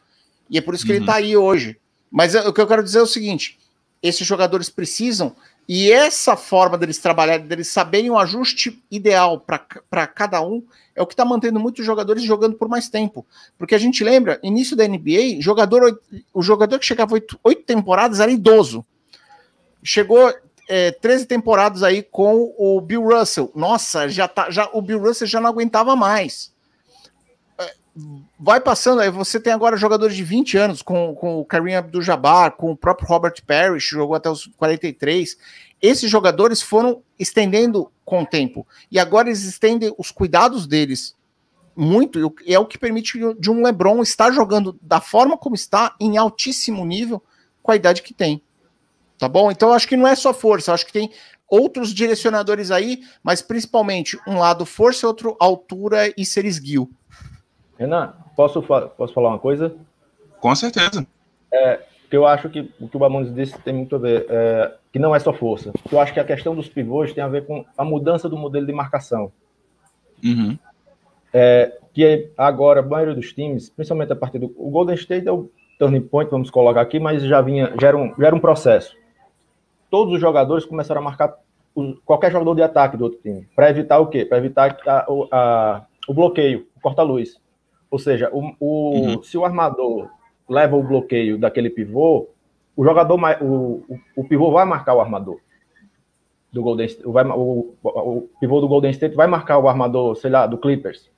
E 0.49 0.57
é 0.57 0.61
por 0.61 0.75
isso 0.75 0.85
que 0.85 0.91
uhum. 0.91 0.97
ele 0.97 1.05
está 1.05 1.15
aí 1.15 1.35
hoje. 1.35 1.77
Mas 2.11 2.35
é, 2.35 2.47
o 2.47 2.53
que 2.53 2.61
eu 2.61 2.67
quero 2.67 2.83
dizer 2.83 2.99
é 2.99 3.01
o 3.01 3.07
seguinte: 3.07 3.57
esses 4.01 4.25
jogadores 4.25 4.69
precisam, 4.69 5.35
e 5.67 5.91
essa 5.91 6.37
forma 6.37 6.77
deles 6.77 6.99
trabalharem, 6.99 7.47
deles 7.47 7.69
saberem 7.69 8.11
o 8.11 8.17
ajuste 8.17 8.83
ideal 8.91 9.39
para 9.39 10.05
cada 10.05 10.39
um, 10.41 10.63
é 10.95 11.01
o 11.01 11.07
que 11.07 11.13
está 11.13 11.25
mantendo 11.25 11.59
muitos 11.59 11.83
jogadores 11.83 12.21
jogando 12.21 12.55
por 12.55 12.67
mais 12.67 12.89
tempo. 12.89 13.25
Porque 13.57 13.73
a 13.73 13.79
gente 13.79 14.03
lembra, 14.03 14.39
início 14.43 14.75
da 14.75 14.87
NBA, 14.87 15.39
jogador, 15.41 15.99
o 16.31 16.43
jogador 16.43 16.77
que 16.77 16.85
chegava 16.85 17.13
oito, 17.15 17.39
oito 17.43 17.63
temporadas 17.63 18.19
era 18.19 18.31
idoso. 18.31 18.85
Chegou, 19.83 20.33
é, 20.69 20.91
13 20.91 21.25
temporadas 21.25 21.83
aí 21.83 22.01
com 22.01 22.53
o 22.57 22.79
Bill 22.79 23.03
Russell. 23.03 23.51
Nossa, 23.53 24.07
já 24.07 24.27
tá, 24.27 24.49
já 24.49 24.69
o 24.73 24.81
Bill 24.81 24.99
Russell 24.99 25.27
já 25.27 25.41
não 25.41 25.49
aguentava 25.49 25.95
mais. 25.95 26.53
É, 27.57 27.73
vai 28.39 28.59
passando, 28.61 29.01
aí 29.01 29.09
você 29.09 29.39
tem 29.39 29.51
agora 29.51 29.77
jogadores 29.77 30.15
de 30.15 30.23
20 30.23 30.57
anos, 30.57 30.81
com, 30.81 31.13
com 31.15 31.39
o 31.39 31.45
Kareem 31.45 31.75
Abdul-Jabbar, 31.75 32.51
com 32.53 32.71
o 32.71 32.77
próprio 32.77 33.07
Robert 33.07 33.35
Parrish, 33.45 33.89
jogou 33.89 34.15
até 34.15 34.29
os 34.29 34.47
43. 34.57 35.37
Esses 35.81 36.09
jogadores 36.09 36.61
foram 36.61 37.03
estendendo 37.19 37.91
com 38.05 38.23
o 38.23 38.25
tempo. 38.25 38.65
E 38.89 38.97
agora 38.97 39.27
eles 39.27 39.43
estendem 39.43 39.93
os 39.97 40.11
cuidados 40.11 40.65
deles 40.65 41.15
muito, 41.75 42.19
e 42.45 42.53
é 42.53 42.59
o 42.59 42.65
que 42.65 42.77
permite 42.77 43.19
de 43.39 43.49
um 43.49 43.63
LeBron 43.63 44.01
estar 44.01 44.31
jogando 44.31 44.77
da 44.81 45.01
forma 45.01 45.37
como 45.37 45.55
está, 45.55 45.95
em 45.99 46.17
altíssimo 46.17 46.85
nível, 46.85 47.21
com 47.61 47.71
a 47.71 47.75
idade 47.75 48.03
que 48.03 48.13
tem. 48.13 48.41
Tá 49.23 49.29
bom? 49.29 49.49
Então 49.49 49.71
acho 49.71 49.87
que 49.87 49.95
não 49.95 50.05
é 50.05 50.15
só 50.15 50.33
força, 50.33 50.73
acho 50.73 50.85
que 50.85 50.91
tem 50.91 51.09
outros 51.49 51.93
direcionadores 51.93 52.71
aí, 52.71 52.99
mas 53.23 53.41
principalmente 53.41 54.19
um 54.27 54.37
lado 54.37 54.65
força, 54.65 55.07
outro 55.07 55.37
altura 55.39 56.13
e 56.17 56.25
ser 56.25 56.43
esguio. 56.43 56.89
Renan, 57.79 58.15
posso, 58.35 58.61
posso 58.61 59.13
falar 59.13 59.29
uma 59.29 59.39
coisa? 59.39 59.73
Com 60.41 60.53
certeza. 60.53 61.07
É, 61.53 61.79
que 62.09 62.17
eu 62.17 62.27
acho 62.27 62.49
que 62.49 62.69
o 62.81 62.89
que 62.89 62.97
o 62.97 62.99
Bamondes 62.99 63.33
disse 63.33 63.57
tem 63.59 63.73
muito 63.73 63.95
a 63.95 63.99
ver, 63.99 64.25
é, 64.27 64.73
que 64.91 64.99
não 64.99 65.15
é 65.15 65.19
só 65.19 65.31
força. 65.31 65.71
Eu 65.89 66.01
acho 66.01 66.13
que 66.13 66.19
a 66.19 66.25
questão 66.25 66.53
dos 66.53 66.67
pivôs 66.67 67.13
tem 67.13 67.23
a 67.23 67.29
ver 67.29 67.45
com 67.45 67.63
a 67.77 67.85
mudança 67.85 68.27
do 68.27 68.35
modelo 68.35 68.67
de 68.67 68.73
marcação. 68.73 69.31
Uhum. 70.21 70.59
É, 71.33 71.77
que 71.93 72.03
é 72.03 72.29
agora, 72.37 72.81
a 72.81 72.83
maioria 72.83 73.15
dos 73.15 73.31
times, 73.31 73.69
principalmente 73.69 74.11
a 74.11 74.17
partir 74.17 74.39
do. 74.39 74.53
O 74.57 74.69
Golden 74.69 74.95
State 74.95 75.29
é 75.29 75.31
o 75.31 75.49
turning 75.79 76.01
point, 76.01 76.29
vamos 76.29 76.51
colocar 76.51 76.81
aqui, 76.81 76.99
mas 76.99 77.23
já 77.23 77.39
vinha, 77.39 77.73
já 77.79 77.87
era 77.87 77.97
um, 77.97 78.13
já 78.19 78.27
era 78.27 78.35
um 78.35 78.39
processo 78.41 79.01
todos 79.93 80.15
os 80.15 80.19
jogadores 80.19 80.65
começaram 80.65 81.01
a 81.01 81.03
marcar 81.03 81.35
qualquer 82.03 82.31
jogador 82.31 82.55
de 82.55 82.63
ataque 82.63 82.97
do 82.97 83.03
outro 83.03 83.19
time, 83.19 83.47
para 83.55 83.69
evitar 83.69 83.99
o 83.99 84.07
quê? 84.07 84.25
Para 84.25 84.39
evitar 84.39 84.75
a, 84.87 85.05
a, 85.31 85.85
o 86.07 86.13
bloqueio, 86.15 86.65
o 86.75 86.81
corta-luz. 86.81 87.39
Ou 87.91 87.99
seja, 87.99 88.27
o, 88.33 88.55
o 88.59 88.95
uhum. 88.95 89.21
se 89.21 89.37
o 89.37 89.45
armador 89.45 90.09
leva 90.49 90.75
o 90.75 90.81
bloqueio 90.81 91.37
daquele 91.37 91.69
pivô, 91.69 92.27
o 92.75 92.83
jogador, 92.83 93.19
o, 93.39 93.83
o, 93.87 93.99
o 94.15 94.23
pivô 94.23 94.49
vai 94.49 94.65
marcar 94.65 94.95
o 94.95 94.99
armador 94.99 95.37
do 96.51 96.63
Golden 96.63 96.87
State, 96.87 97.07
vai, 97.07 97.23
o, 97.27 97.75
o, 97.83 98.29
pivô 98.39 98.61
do 98.61 98.67
Golden 98.67 98.89
State 98.89 99.15
vai 99.15 99.27
marcar 99.27 99.59
o 99.59 99.69
armador, 99.69 100.15
sei 100.15 100.31
lá, 100.31 100.47
do 100.47 100.57
Clippers. 100.57 101.11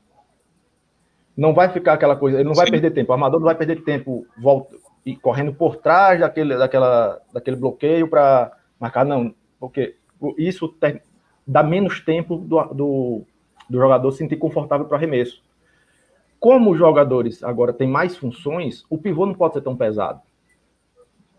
Não 1.38 1.54
vai 1.54 1.70
ficar 1.70 1.94
aquela 1.94 2.18
coisa, 2.18 2.40
ele 2.40 2.44
não 2.44 2.54
Sim. 2.54 2.60
vai 2.60 2.72
perder 2.72 2.92
tempo, 2.92 3.14
o 3.14 3.14
armador 3.14 3.40
não 3.40 3.46
vai 3.46 3.56
perder 3.56 3.86
tempo 3.86 4.28
volta, 4.38 4.76
e 5.06 5.16
correndo 5.16 5.54
por 5.54 5.78
trás 5.78 6.20
daquele, 6.20 6.58
daquela, 6.58 7.22
daquele 7.32 7.56
bloqueio 7.56 8.10
para 8.10 8.52
marcar, 8.86 9.06
não, 9.06 9.34
porque 9.60 9.96
isso 10.38 10.68
tem, 10.68 11.02
dá 11.46 11.64
menos 11.64 12.00
tempo 12.00 12.38
do, 12.38 12.64
do, 12.66 13.24
do 13.70 13.78
jogador 13.80 14.12
se 14.12 14.20
sentir 14.20 14.38
confortável 14.38 14.86
para 14.86 14.98
arremesso. 14.98 15.44
como 16.40 16.72
os 16.72 16.78
jogadores 16.78 17.44
agora 17.44 17.74
têm 17.74 17.88
mais 17.88 18.16
funções, 18.16 18.84
o 18.90 18.98
pivô 18.98 19.26
não 19.26 19.34
pode 19.34 19.56
ser 19.56 19.62
tão 19.62 19.76
pesado. 19.76 20.22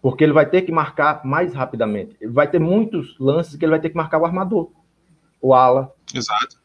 Porque 0.03 0.25
ele 0.25 0.33
vai 0.33 0.47
ter 0.47 0.63
que 0.63 0.73
marcar 0.73 1.25
mais 1.25 1.55
rapidamente. 1.55 2.17
Vai 2.27 2.49
ter 2.51 2.59
muitos 2.59 3.19
lances 3.19 3.57
que 3.57 3.65
ele 3.65 3.71
vai 3.71 3.81
ter 3.81 3.91
que 3.91 3.97
marcar 3.97 4.21
o 4.21 4.25
armador, 4.25 4.71
o 5.41 5.55
ala. 5.55 5.93
Exato. 6.15 6.61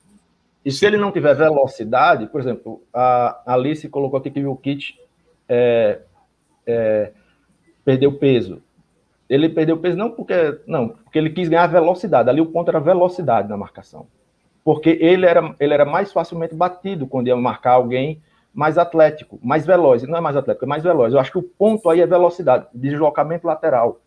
E 0.64 0.72
se 0.72 0.86
ele 0.86 0.98
não 0.98 1.12
tiver 1.12 1.36
velocidade, 1.36 2.28
por 2.28 2.40
exemplo, 2.40 2.84
a 2.94 3.42
Alice 3.46 3.88
colocou 3.90 4.20
aqui 4.20 4.30
que 4.30 4.46
o 4.46 4.56
kit 4.56 5.00
é, 5.50 6.02
é, 6.66 7.14
perdeu 7.84 8.14
peso. 8.14 8.62
Ele 9.32 9.48
perdeu 9.48 9.78
peso 9.78 9.98
não 9.98 10.12
porque 10.12 10.60
não, 10.68 10.90
porque 10.90 11.18
ele 11.18 11.30
quis 11.30 11.48
ganhar 11.48 11.66
velocidade. 11.68 12.30
Ali 12.30 12.42
o 12.42 12.48
ponto 12.48 12.68
era 12.68 12.82
velocidade 12.82 13.48
na 13.48 13.56
marcação. 13.56 14.06
Porque 14.62 14.98
ele 15.00 15.26
era, 15.26 15.56
ele 15.58 15.74
era 15.74 15.86
mais 15.86 16.12
facilmente 16.12 16.54
batido 16.54 17.08
quando 17.08 17.28
ia 17.28 17.36
marcar 17.38 17.72
alguém 17.72 18.22
mais 18.54 18.78
atlético, 18.78 19.40
mais 19.42 19.66
veloz. 19.66 20.04
Não 20.04 20.18
é 20.18 20.22
mais 20.22 20.36
atlético, 20.36 20.66
é 20.66 20.68
mais 20.68 20.84
veloz. 20.84 21.14
Eu 21.14 21.20
acho 21.20 21.32
que 21.32 21.38
o 21.38 21.44
ponto 21.44 21.90
aí 21.90 22.02
é 22.02 22.06
velocidade, 22.06 22.68
deslocamento 22.74 23.48
lateral. 23.48 24.02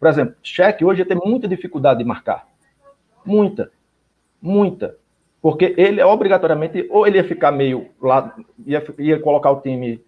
Por 0.00 0.08
exemplo, 0.08 0.34
cheque 0.42 0.84
hoje 0.84 1.04
ter 1.04 1.14
muita 1.14 1.46
dificuldade 1.46 2.00
de 2.00 2.04
marcar. 2.04 2.48
Muita. 3.24 3.70
Muita. 4.42 4.96
Porque 5.40 5.76
ele 5.78 6.02
obrigatoriamente, 6.02 6.88
ou 6.90 7.06
ele 7.06 7.18
ia 7.18 7.24
ficar 7.24 7.52
meio 7.52 7.86
lá, 8.02 8.34
ia, 8.66 8.84
ia 8.98 9.20
colocar 9.20 9.52
o 9.52 9.60
time 9.60 10.04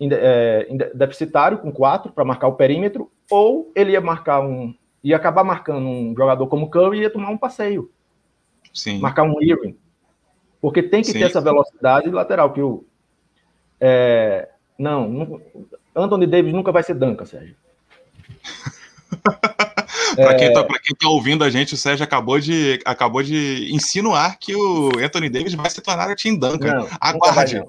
é, 0.00 0.66
deficitário 0.92 1.58
com 1.58 1.70
quatro 1.70 2.10
para 2.10 2.24
marcar 2.24 2.48
o 2.48 2.56
perímetro, 2.56 3.08
ou 3.30 3.72
ele 3.74 3.92
ia 3.92 4.00
marcar 4.00 4.40
um. 4.40 4.74
ia 5.02 5.16
acabar 5.16 5.44
marcando 5.44 5.86
um 5.86 6.14
jogador 6.16 6.46
como 6.46 6.70
Curry 6.70 6.98
e 6.98 7.02
ia 7.02 7.10
tomar 7.10 7.30
um 7.30 7.38
passeio. 7.38 7.90
Sim. 8.72 8.98
Marcar 8.98 9.22
um 9.24 9.40
Irving. 9.40 9.76
Porque 10.60 10.82
tem 10.82 11.02
que 11.02 11.08
Sim. 11.08 11.18
ter 11.18 11.24
essa 11.26 11.40
velocidade 11.40 12.10
lateral 12.10 12.52
que 12.52 12.60
o. 12.60 12.84
É, 13.80 14.48
não, 14.78 15.08
não, 15.08 15.40
Anthony 15.94 16.26
Davis 16.26 16.52
nunca 16.52 16.72
vai 16.72 16.82
ser 16.82 16.94
Duncan, 16.94 17.24
Sérgio. 17.24 17.56
para 20.16 20.34
quem, 20.36 20.52
tá, 20.52 20.66
quem 20.82 20.96
tá 20.96 21.08
ouvindo 21.08 21.44
a 21.44 21.50
gente, 21.50 21.74
o 21.74 21.76
Sérgio 21.76 22.04
acabou 22.04 22.40
de, 22.40 22.80
acabou 22.84 23.22
de 23.22 23.68
insinuar 23.72 24.38
que 24.38 24.54
o 24.54 24.90
Anthony 24.98 25.28
Davis 25.28 25.54
vai 25.54 25.70
se 25.70 25.80
tornar 25.80 26.10
o 26.10 26.16
Tim 26.16 26.38
Duncan. 26.38 26.74
Não, 26.74 26.88
Aguarde. 27.00 27.62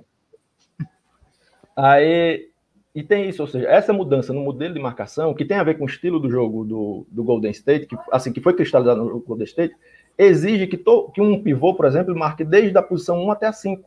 Aí, 1.75 2.49
e 2.95 3.03
tem 3.03 3.27
isso, 3.27 3.41
ou 3.41 3.47
seja, 3.47 3.67
essa 3.67 3.91
mudança 3.91 4.31
no 4.31 4.39
modelo 4.39 4.73
de 4.73 4.79
marcação, 4.79 5.33
que 5.33 5.43
tem 5.43 5.57
a 5.57 5.63
ver 5.63 5.77
com 5.77 5.83
o 5.83 5.87
estilo 5.87 6.17
do 6.17 6.31
jogo 6.31 6.63
do, 6.63 7.05
do 7.11 7.25
Golden 7.25 7.51
State, 7.51 7.87
que, 7.87 7.97
assim, 8.09 8.31
que 8.31 8.39
foi 8.39 8.53
cristalizado 8.53 9.03
no 9.03 9.19
Golden 9.19 9.43
State, 9.43 9.75
exige 10.17 10.65
que, 10.65 10.77
to, 10.77 11.11
que 11.13 11.19
um 11.21 11.43
pivô, 11.43 11.73
por 11.73 11.85
exemplo, 11.85 12.15
marque 12.15 12.45
desde 12.45 12.77
a 12.77 12.81
posição 12.81 13.21
1 13.25 13.31
até 13.31 13.47
a 13.47 13.51
5. 13.51 13.83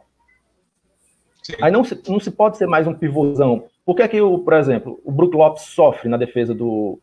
Sim. 1.42 1.54
Aí 1.62 1.72
não 1.72 1.82
se, 1.82 1.98
não 2.06 2.20
se 2.20 2.30
pode 2.30 2.58
ser 2.58 2.66
mais 2.66 2.86
um 2.86 2.92
pivôzão. 2.92 3.64
Por 3.82 3.96
que, 3.96 4.02
é 4.02 4.08
que 4.08 4.20
o, 4.20 4.40
por 4.40 4.52
exemplo, 4.52 5.00
o 5.02 5.10
Brook 5.10 5.34
Lopes 5.34 5.62
sofre 5.62 6.06
na 6.06 6.18
defesa 6.18 6.54
do. 6.54 6.98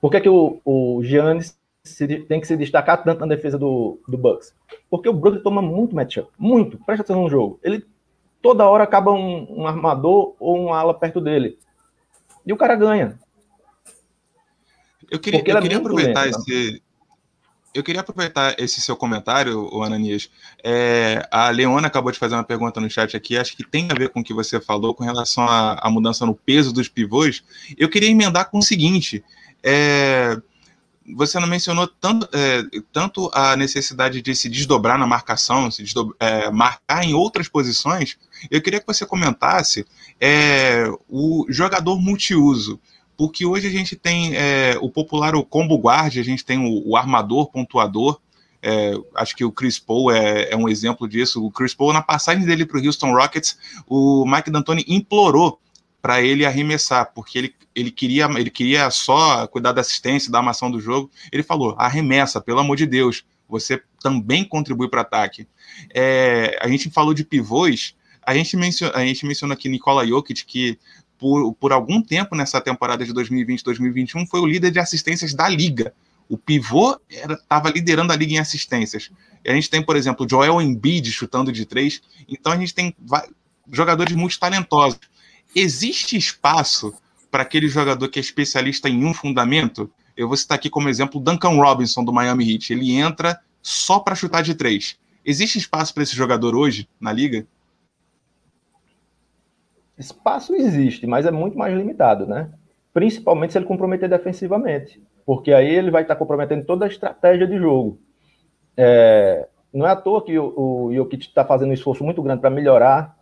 Por 0.00 0.12
que, 0.12 0.18
é 0.18 0.20
que 0.20 0.28
o, 0.28 0.60
o 0.64 1.02
Giannis 1.02 1.58
se, 1.82 2.06
tem 2.06 2.40
que 2.40 2.46
se 2.46 2.56
destacar 2.56 3.02
tanto 3.02 3.18
na 3.18 3.26
defesa 3.26 3.58
do, 3.58 3.98
do 4.06 4.16
Bucks? 4.16 4.54
Porque 4.88 5.08
o 5.08 5.12
Brook 5.12 5.42
toma 5.42 5.60
muito 5.60 5.96
matchup. 5.96 6.30
Muito. 6.38 6.78
Presta 6.86 7.02
atenção 7.02 7.24
no 7.24 7.28
jogo. 7.28 7.58
Ele 7.64 7.84
toda 8.42 8.66
hora 8.66 8.84
acaba 8.84 9.12
um, 9.12 9.62
um 9.62 9.66
armador 9.66 10.34
ou 10.38 10.58
um 10.58 10.72
ala 10.72 10.94
perto 10.94 11.20
dele. 11.20 11.58
E 12.46 12.52
o 12.52 12.56
cara 12.56 12.74
ganha. 12.76 13.18
Eu 15.10 15.18
queria, 15.18 15.40
eu 15.40 15.56
é 15.56 15.60
queria 15.60 15.78
aproveitar 15.78 16.24
lento, 16.24 16.38
esse. 16.38 16.82
Eu 17.74 17.82
queria 17.82 18.00
aproveitar 18.00 18.54
esse 18.58 18.80
seu 18.80 18.96
comentário, 18.96 19.68
o 19.72 19.82
Ananias. 19.82 20.30
É, 20.64 21.26
a 21.30 21.50
Leona 21.50 21.86
acabou 21.86 22.10
de 22.10 22.18
fazer 22.18 22.34
uma 22.34 22.44
pergunta 22.44 22.80
no 22.80 22.90
chat 22.90 23.16
aqui, 23.16 23.36
acho 23.36 23.56
que 23.56 23.62
tem 23.62 23.88
a 23.90 23.94
ver 23.94 24.08
com 24.08 24.20
o 24.20 24.24
que 24.24 24.34
você 24.34 24.60
falou 24.60 24.94
com 24.94 25.04
relação 25.04 25.44
à, 25.44 25.74
à 25.74 25.90
mudança 25.90 26.26
no 26.26 26.34
peso 26.34 26.72
dos 26.72 26.88
pivôs. 26.88 27.42
Eu 27.76 27.88
queria 27.88 28.10
emendar 28.10 28.50
com 28.50 28.58
o 28.58 28.62
seguinte: 28.62 29.22
é, 29.62 30.40
você 31.14 31.38
não 31.38 31.46
mencionou 31.46 31.86
tanto, 31.86 32.28
é, 32.32 32.62
tanto 32.92 33.30
a 33.32 33.56
necessidade 33.56 34.20
de 34.20 34.34
se 34.34 34.48
desdobrar 34.48 34.98
na 34.98 35.06
marcação, 35.06 35.70
se 35.70 35.84
é, 36.20 36.50
marcar 36.50 37.04
em 37.04 37.14
outras 37.14 37.48
posições. 37.48 38.18
Eu 38.50 38.60
queria 38.60 38.80
que 38.80 38.86
você 38.86 39.06
comentasse 39.06 39.86
é, 40.20 40.84
o 41.08 41.46
jogador 41.48 42.00
multiuso, 42.00 42.80
porque 43.16 43.44
hoje 43.44 43.66
a 43.66 43.70
gente 43.70 43.96
tem 43.96 44.36
é, 44.36 44.76
o 44.80 44.90
popular 44.90 45.34
o 45.34 45.44
combo 45.44 45.76
guard, 45.76 46.16
a 46.16 46.22
gente 46.22 46.44
tem 46.44 46.58
o, 46.58 46.90
o 46.90 46.96
armador 46.96 47.50
pontuador. 47.50 48.20
É, 48.60 48.92
acho 49.14 49.36
que 49.36 49.44
o 49.44 49.52
Chris 49.52 49.78
Paul 49.78 50.10
é, 50.10 50.50
é, 50.50 50.56
um 50.56 50.68
exemplo 50.68 51.08
disso. 51.08 51.44
O 51.44 51.50
Chris 51.50 51.74
Paul, 51.74 51.92
na 51.92 52.02
passagem 52.02 52.44
dele 52.44 52.66
para 52.66 52.78
o 52.78 52.84
Houston 52.84 53.12
Rockets, 53.12 53.56
o 53.86 54.24
Mike 54.26 54.50
D'Antoni 54.50 54.84
implorou 54.88 55.60
para 56.00 56.22
ele 56.22 56.46
arremessar, 56.46 57.12
porque 57.14 57.38
ele, 57.38 57.54
ele, 57.74 57.90
queria, 57.90 58.26
ele 58.36 58.50
queria 58.50 58.90
só 58.90 59.46
cuidar 59.46 59.72
da 59.72 59.80
assistência, 59.80 60.30
da 60.30 60.38
armação 60.38 60.70
do 60.70 60.80
jogo. 60.80 61.10
Ele 61.32 61.42
falou: 61.42 61.74
arremessa, 61.78 62.40
pelo 62.40 62.60
amor 62.60 62.76
de 62.76 62.86
Deus, 62.86 63.24
você 63.48 63.82
também 64.00 64.44
contribui 64.44 64.88
para 64.88 65.00
ataque. 65.00 65.46
É, 65.94 66.58
a 66.60 66.68
gente 66.68 66.90
falou 66.90 67.14
de 67.14 67.24
pivôs, 67.24 67.96
a 68.22 68.34
gente, 68.34 68.56
menciona, 68.56 68.94
a 68.94 69.04
gente 69.04 69.26
menciona 69.26 69.54
aqui 69.54 69.68
Nikola 69.68 70.06
Jokic, 70.06 70.44
que 70.44 70.78
por, 71.18 71.52
por 71.54 71.72
algum 71.72 72.00
tempo 72.00 72.36
nessa 72.36 72.60
temporada 72.60 73.04
de 73.04 73.12
2020-2021 73.12 74.26
foi 74.28 74.40
o 74.40 74.46
líder 74.46 74.70
de 74.70 74.78
assistências 74.78 75.34
da 75.34 75.48
liga. 75.48 75.92
O 76.28 76.36
pivô 76.36 77.00
estava 77.08 77.70
liderando 77.70 78.12
a 78.12 78.16
liga 78.16 78.34
em 78.34 78.38
assistências. 78.38 79.10
A 79.46 79.52
gente 79.52 79.70
tem, 79.70 79.82
por 79.82 79.96
exemplo, 79.96 80.26
Joel 80.28 80.60
Embiid 80.60 81.10
chutando 81.10 81.50
de 81.50 81.64
três. 81.64 82.02
Então 82.28 82.52
a 82.52 82.56
gente 82.56 82.74
tem 82.74 82.94
jogadores 83.72 84.14
muito 84.14 84.38
talentosos. 84.38 85.00
Existe 85.60 86.16
espaço 86.16 86.94
para 87.32 87.42
aquele 87.42 87.66
jogador 87.66 88.08
que 88.08 88.20
é 88.20 88.22
especialista 88.22 88.88
em 88.88 89.04
um 89.04 89.12
fundamento? 89.12 89.90
Eu 90.16 90.28
vou 90.28 90.36
citar 90.36 90.56
aqui 90.56 90.70
como 90.70 90.88
exemplo 90.88 91.20
Duncan 91.20 91.56
Robinson 91.56 92.04
do 92.04 92.12
Miami 92.12 92.48
Heat. 92.48 92.72
Ele 92.72 92.92
entra 92.92 93.40
só 93.60 93.98
para 93.98 94.14
chutar 94.14 94.40
de 94.40 94.54
três. 94.54 94.96
Existe 95.26 95.58
espaço 95.58 95.92
para 95.92 96.04
esse 96.04 96.14
jogador 96.14 96.54
hoje 96.54 96.88
na 97.00 97.12
liga? 97.12 97.44
Espaço 99.98 100.54
existe, 100.54 101.08
mas 101.08 101.26
é 101.26 101.32
muito 101.32 101.58
mais 101.58 101.76
limitado, 101.76 102.24
né? 102.24 102.52
Principalmente 102.94 103.50
se 103.52 103.58
ele 103.58 103.66
comprometer 103.66 104.08
defensivamente, 104.08 105.02
porque 105.26 105.52
aí 105.52 105.74
ele 105.74 105.90
vai 105.90 106.02
estar 106.02 106.14
comprometendo 106.14 106.64
toda 106.66 106.84
a 106.84 106.88
estratégia 106.88 107.48
de 107.48 107.58
jogo. 107.58 107.98
É, 108.76 109.48
não 109.74 109.88
é 109.88 109.90
à 109.90 109.96
toa 109.96 110.24
que 110.24 110.38
o, 110.38 110.86
o 110.86 110.94
Jokic 110.94 111.26
está 111.26 111.44
fazendo 111.44 111.70
um 111.70 111.74
esforço 111.74 112.04
muito 112.04 112.22
grande 112.22 112.40
para 112.40 112.48
melhorar 112.48 113.17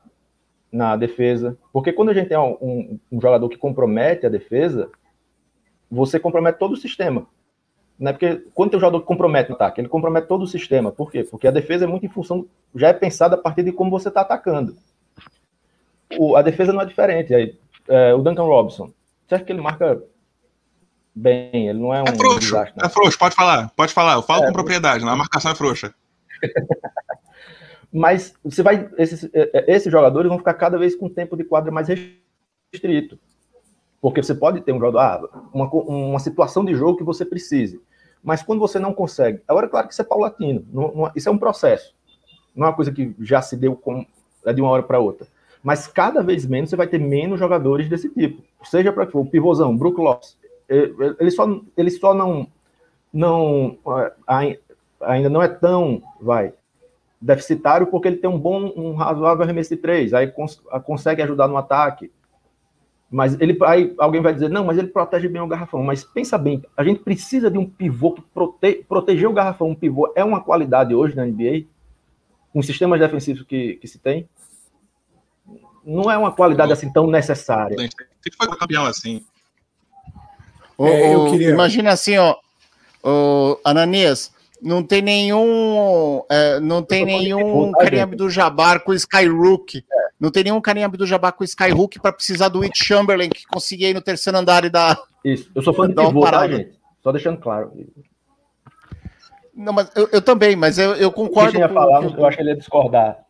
na 0.70 0.96
defesa. 0.96 1.56
Porque 1.72 1.92
quando 1.92 2.10
a 2.10 2.14
gente 2.14 2.28
tem 2.28 2.38
um, 2.38 2.56
um, 2.60 3.00
um, 3.12 3.20
jogador 3.20 3.48
que 3.48 3.56
compromete 3.56 4.26
a 4.26 4.30
defesa, 4.30 4.90
você 5.90 6.18
compromete 6.18 6.58
todo 6.58 6.72
o 6.72 6.76
sistema. 6.76 7.26
Né? 7.98 8.12
Porque 8.12 8.44
quando 8.54 8.70
tem 8.70 8.78
um 8.78 8.80
jogador 8.80 9.00
que 9.00 9.06
compromete 9.06 9.50
o 9.50 9.54
ataque, 9.54 9.80
ele 9.80 9.88
compromete 9.88 10.28
todo 10.28 10.42
o 10.42 10.46
sistema. 10.46 10.92
Por 10.92 11.10
quê? 11.10 11.24
Porque 11.24 11.48
a 11.48 11.52
defesa 11.52 11.84
é 11.84 11.88
muito 11.88 12.04
em 12.04 12.10
função, 12.10 12.46
já 12.74 12.88
é 12.88 12.92
pensada 12.92 13.36
a 13.36 13.38
partir 13.38 13.62
de 13.62 13.72
como 13.72 13.90
você 13.90 14.08
está 14.08 14.20
atacando. 14.20 14.76
O, 16.18 16.36
a 16.36 16.42
defesa 16.42 16.72
não 16.72 16.82
é 16.82 16.86
diferente. 16.86 17.34
Aí, 17.34 17.58
é, 17.88 18.14
o 18.14 18.18
Duncan 18.18 18.44
Robinson, 18.44 18.90
você 19.26 19.34
acha 19.34 19.44
que 19.44 19.52
ele 19.52 19.60
marca 19.60 20.02
bem? 21.14 21.68
Ele 21.68 21.78
não 21.78 21.94
é 21.94 22.02
um. 22.02 22.06
É 22.06 22.14
frouxo, 22.14 22.40
desastre, 22.40 22.74
né? 22.76 22.86
é 22.86 22.88
frouxo, 22.88 23.18
pode 23.18 23.34
falar, 23.34 23.70
pode 23.74 23.92
falar. 23.92 24.14
Eu 24.14 24.22
falo 24.22 24.44
é, 24.44 24.46
com 24.46 24.52
propriedade, 24.52 25.04
a 25.04 25.16
marcação 25.16 25.52
é 25.52 25.54
frouxa. 25.54 25.94
mas 27.92 28.34
você 28.44 28.62
vai. 28.62 28.88
Esses, 28.98 29.24
é, 29.32 29.50
é, 29.52 29.74
esses 29.74 29.90
jogadores 29.90 30.28
vão 30.28 30.38
ficar 30.38 30.54
cada 30.54 30.78
vez 30.78 30.94
com 30.94 31.08
tempo 31.08 31.36
de 31.36 31.44
quadra 31.44 31.72
mais 31.72 31.88
restrito. 31.88 33.18
Porque 34.00 34.22
você 34.22 34.34
pode 34.34 34.60
ter 34.60 34.72
um 34.72 34.78
jogador, 34.78 34.98
ah, 34.98 35.48
uma, 35.52 35.68
uma 35.70 36.18
situação 36.18 36.64
de 36.64 36.74
jogo 36.74 36.98
que 36.98 37.04
você 37.04 37.24
precise. 37.24 37.80
Mas 38.22 38.42
quando 38.42 38.60
você 38.60 38.78
não 38.78 38.92
consegue, 38.92 39.40
agora 39.46 39.66
é 39.66 39.68
claro 39.68 39.86
que 39.86 39.92
isso 39.92 40.02
é 40.02 40.04
paulatino, 40.04 40.64
não, 40.72 40.94
não, 40.94 41.12
isso 41.14 41.28
é 41.28 41.32
um 41.32 41.38
processo. 41.38 41.94
Não 42.54 42.66
é 42.66 42.70
uma 42.70 42.76
coisa 42.76 42.92
que 42.92 43.14
já 43.20 43.40
se 43.40 43.56
deu 43.56 43.76
com, 43.76 44.04
é 44.44 44.52
de 44.52 44.60
uma 44.60 44.70
hora 44.70 44.82
para 44.82 44.98
outra. 44.98 45.26
Mas 45.62 45.86
cada 45.86 46.22
vez 46.22 46.46
menos 46.46 46.70
você 46.70 46.76
vai 46.76 46.86
ter 46.86 46.98
menos 46.98 47.38
jogadores 47.38 47.88
desse 47.88 48.08
tipo. 48.08 48.42
Seja 48.64 48.92
para 48.92 49.08
o 49.16 49.26
pivôzão, 49.26 49.76
Brook 49.76 50.00
Lopes, 50.00 50.36
ele 50.68 51.30
só, 51.30 51.60
ele 51.76 51.90
só 51.90 52.14
não, 52.14 52.46
não 53.12 53.78
ainda 55.00 55.28
não 55.28 55.42
é 55.42 55.48
tão, 55.48 56.02
vai, 56.20 56.52
deficitário 57.26 57.88
porque 57.88 58.08
ele 58.08 58.16
tem 58.16 58.30
um 58.30 58.38
bom, 58.38 58.72
um 58.76 58.94
razoável 58.94 59.42
arremesso 59.42 59.70
de 59.70 59.76
três, 59.76 60.14
aí 60.14 60.28
cons 60.28 60.62
consegue 60.84 61.20
ajudar 61.22 61.48
no 61.48 61.56
ataque. 61.56 62.10
Mas 63.10 63.38
ele 63.40 63.56
aí 63.64 63.94
alguém 63.98 64.20
vai 64.20 64.32
dizer, 64.32 64.48
não, 64.48 64.64
mas 64.64 64.78
ele 64.78 64.88
protege 64.88 65.28
bem 65.28 65.40
o 65.40 65.46
garrafão. 65.46 65.82
Mas 65.82 66.04
pensa 66.04 66.38
bem, 66.38 66.62
a 66.76 66.84
gente 66.84 67.00
precisa 67.00 67.50
de 67.50 67.58
um 67.58 67.68
pivô 67.68 68.12
que 68.12 68.22
prote 68.22 68.84
proteger 68.88 69.28
o 69.28 69.32
garrafão. 69.32 69.70
Um 69.70 69.74
pivô 69.74 70.12
é 70.16 70.24
uma 70.24 70.40
qualidade 70.40 70.94
hoje 70.94 71.14
na 71.14 71.24
NBA, 71.24 71.66
com 72.52 72.60
os 72.60 72.66
sistemas 72.66 72.98
defensivos 72.98 73.42
que, 73.42 73.74
que 73.74 73.86
se 73.86 73.98
tem. 73.98 74.28
Não 75.84 76.10
é 76.10 76.18
uma 76.18 76.32
qualidade 76.32 76.72
assim 76.72 76.92
tão 76.92 77.06
necessária. 77.06 77.76
Ele 77.78 77.90
foi 78.36 78.48
campeão 78.56 78.84
assim. 78.84 79.24
É, 80.78 81.14
eu 81.14 81.30
queria... 81.30 81.50
Imagina 81.50 81.92
assim, 81.92 82.18
ó, 82.18 82.36
o 83.02 83.58
Ananias, 83.64 84.32
não 84.62 84.82
tem 84.82 85.02
nenhum. 85.02 86.22
É, 86.30 86.60
não 86.60 86.82
tem 86.82 87.04
nenhum 87.04 87.72
Kareem 87.72 88.08
do 88.08 88.28
Jabbar 88.30 88.80
com 88.82 88.92
Skyrook. 88.92 89.78
É. 89.78 90.06
Não 90.18 90.30
tem 90.30 90.44
nenhum 90.44 90.60
carinha 90.60 90.88
do 90.88 91.06
Jabá 91.06 91.30
com 91.30 91.44
Skyhook 91.44 92.00
para 92.00 92.12
precisar 92.12 92.48
do 92.48 92.60
Witt 92.60 92.82
Chamberlain 92.82 93.28
que 93.28 93.46
conseguia 93.46 93.90
ir 93.90 93.94
no 93.94 94.00
terceiro 94.00 94.38
andar 94.38 94.64
e 94.64 94.70
dar. 94.70 94.98
Isso, 95.24 95.50
eu 95.54 95.62
sou 95.62 95.74
fã 95.74 95.86
de 95.86 95.94
pivô, 95.94 96.22
tá, 96.22 96.48
gente? 96.48 96.78
Só 97.02 97.12
deixando 97.12 97.38
claro. 97.38 97.72
Não, 99.54 99.72
mas 99.72 99.90
eu, 99.94 100.08
eu 100.12 100.22
também, 100.22 100.56
mas 100.56 100.78
eu, 100.78 100.94
eu 100.94 101.12
concordo. 101.12 101.58
Com... 101.58 101.68
Falar, 101.68 102.02
eu 102.04 102.26
acho 102.26 102.36
que 102.36 102.42
ele 102.42 102.50
ia 102.50 102.56
discordar. 102.56 103.25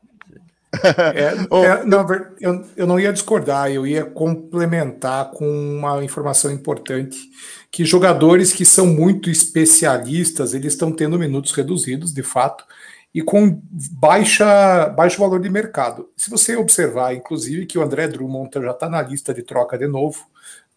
É, 1.14 1.64
é, 1.64 1.84
não, 1.84 2.06
eu, 2.40 2.64
eu 2.76 2.86
não 2.86 2.98
ia 2.98 3.12
discordar, 3.12 3.70
eu 3.70 3.86
ia 3.86 4.04
complementar 4.04 5.30
com 5.30 5.46
uma 5.46 6.04
informação 6.04 6.50
importante 6.50 7.18
que 7.70 7.84
jogadores 7.84 8.52
que 8.52 8.64
são 8.64 8.86
muito 8.86 9.30
especialistas, 9.30 10.54
eles 10.54 10.72
estão 10.72 10.92
tendo 10.92 11.18
minutos 11.18 11.52
reduzidos, 11.52 12.12
de 12.12 12.22
fato, 12.22 12.64
e 13.14 13.22
com 13.22 13.60
baixa, 13.98 14.88
baixo 14.90 15.20
valor 15.20 15.40
de 15.40 15.48
mercado. 15.48 16.10
Se 16.16 16.28
você 16.28 16.56
observar, 16.56 17.14
inclusive, 17.14 17.66
que 17.66 17.78
o 17.78 17.82
André 17.82 18.08
Drummond 18.08 18.50
já 18.54 18.70
está 18.70 18.88
na 18.88 19.00
lista 19.02 19.32
de 19.32 19.42
troca 19.42 19.78
de 19.78 19.86
novo, 19.86 20.26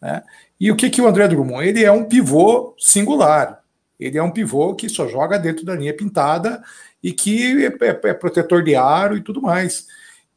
né? 0.02 0.24
E 0.60 0.72
o 0.72 0.76
que, 0.76 0.90
que 0.90 1.02
o 1.02 1.08
André 1.08 1.28
Drummond? 1.28 1.68
Ele 1.68 1.84
é 1.84 1.92
um 1.92 2.06
pivô 2.06 2.76
singular. 2.78 3.62
Ele 4.00 4.18
é 4.18 4.24
um 4.24 4.32
pivô 4.32 4.74
que 4.74 4.88
só 4.88 5.08
joga 5.08 5.38
dentro 5.38 5.66
da 5.66 5.76
linha 5.76 5.96
pintada 5.96 6.62
e 7.04 7.14
que 7.14 7.66
é, 7.66 7.68
é, 7.68 8.00
é 8.10 8.14
protetor 8.14 8.64
de 8.64 8.76
aro 8.76 9.16
e 9.16 9.22
tudo 9.22 9.42
mais. 9.42 9.88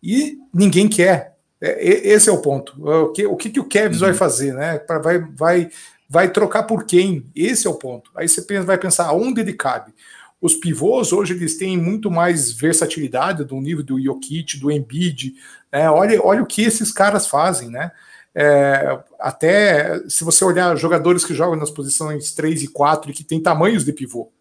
E 0.02 0.38
ninguém 0.52 0.88
quer. 0.88 1.36
É, 1.60 2.08
esse 2.08 2.28
é 2.28 2.32
o 2.32 2.42
ponto. 2.42 2.74
O 2.84 3.12
que 3.12 3.26
o, 3.26 3.36
que, 3.36 3.50
que 3.50 3.60
o 3.60 3.68
Kevs 3.68 4.00
uhum. 4.00 4.08
vai 4.08 4.14
fazer, 4.14 4.52
né? 4.54 4.80
Vai, 5.02 5.18
vai, 5.18 5.70
vai 6.08 6.30
trocar 6.30 6.64
por 6.64 6.84
quem? 6.84 7.26
Esse 7.34 7.66
é 7.66 7.70
o 7.70 7.74
ponto. 7.74 8.10
Aí 8.16 8.28
você 8.28 8.42
pensa, 8.42 8.64
vai 8.64 8.78
pensar 8.78 9.06
aonde 9.06 9.40
ele 9.40 9.52
cabe. 9.52 9.92
Os 10.40 10.54
pivôs 10.54 11.12
hoje 11.12 11.34
eles 11.34 11.56
têm 11.56 11.78
muito 11.78 12.10
mais 12.10 12.50
versatilidade 12.50 13.44
do 13.44 13.60
nível 13.60 13.84
do 13.84 14.02
Jokic, 14.02 14.58
do 14.58 14.72
Embiid. 14.72 15.34
Né? 15.70 15.88
Olha, 15.88 16.20
olha 16.20 16.42
o 16.42 16.46
que 16.46 16.62
esses 16.62 16.90
caras 16.90 17.28
fazem, 17.28 17.70
né? 17.70 17.92
É, 18.34 18.98
até 19.20 20.00
se 20.08 20.24
você 20.24 20.44
olhar 20.44 20.74
jogadores 20.76 21.24
que 21.24 21.34
jogam 21.34 21.54
nas 21.54 21.70
posições 21.70 22.32
3 22.32 22.62
e 22.62 22.68
4 22.68 23.10
e 23.10 23.14
que 23.14 23.22
têm 23.22 23.42
tamanhos 23.42 23.84
de 23.84 23.92
pivô, 23.92 24.32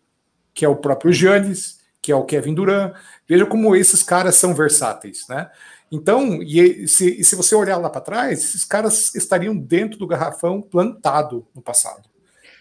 que 0.53 0.65
é 0.65 0.69
o 0.69 0.77
próprio 0.77 1.11
Giannis, 1.11 1.80
que 2.01 2.11
é 2.11 2.15
o 2.15 2.25
Kevin 2.25 2.53
Durant. 2.53 2.93
Veja 3.27 3.45
como 3.45 3.75
esses 3.75 4.01
caras 4.01 4.35
são 4.35 4.53
versáteis, 4.53 5.27
né? 5.29 5.49
Então, 5.91 6.41
e 6.41 6.87
se, 6.87 7.19
e 7.19 7.23
se 7.23 7.35
você 7.35 7.53
olhar 7.53 7.77
lá 7.77 7.89
para 7.89 8.01
trás, 8.01 8.39
esses 8.39 8.63
caras 8.63 9.13
estariam 9.13 9.55
dentro 9.55 9.99
do 9.99 10.07
garrafão 10.07 10.61
plantado 10.61 11.45
no 11.53 11.61
passado. 11.61 12.09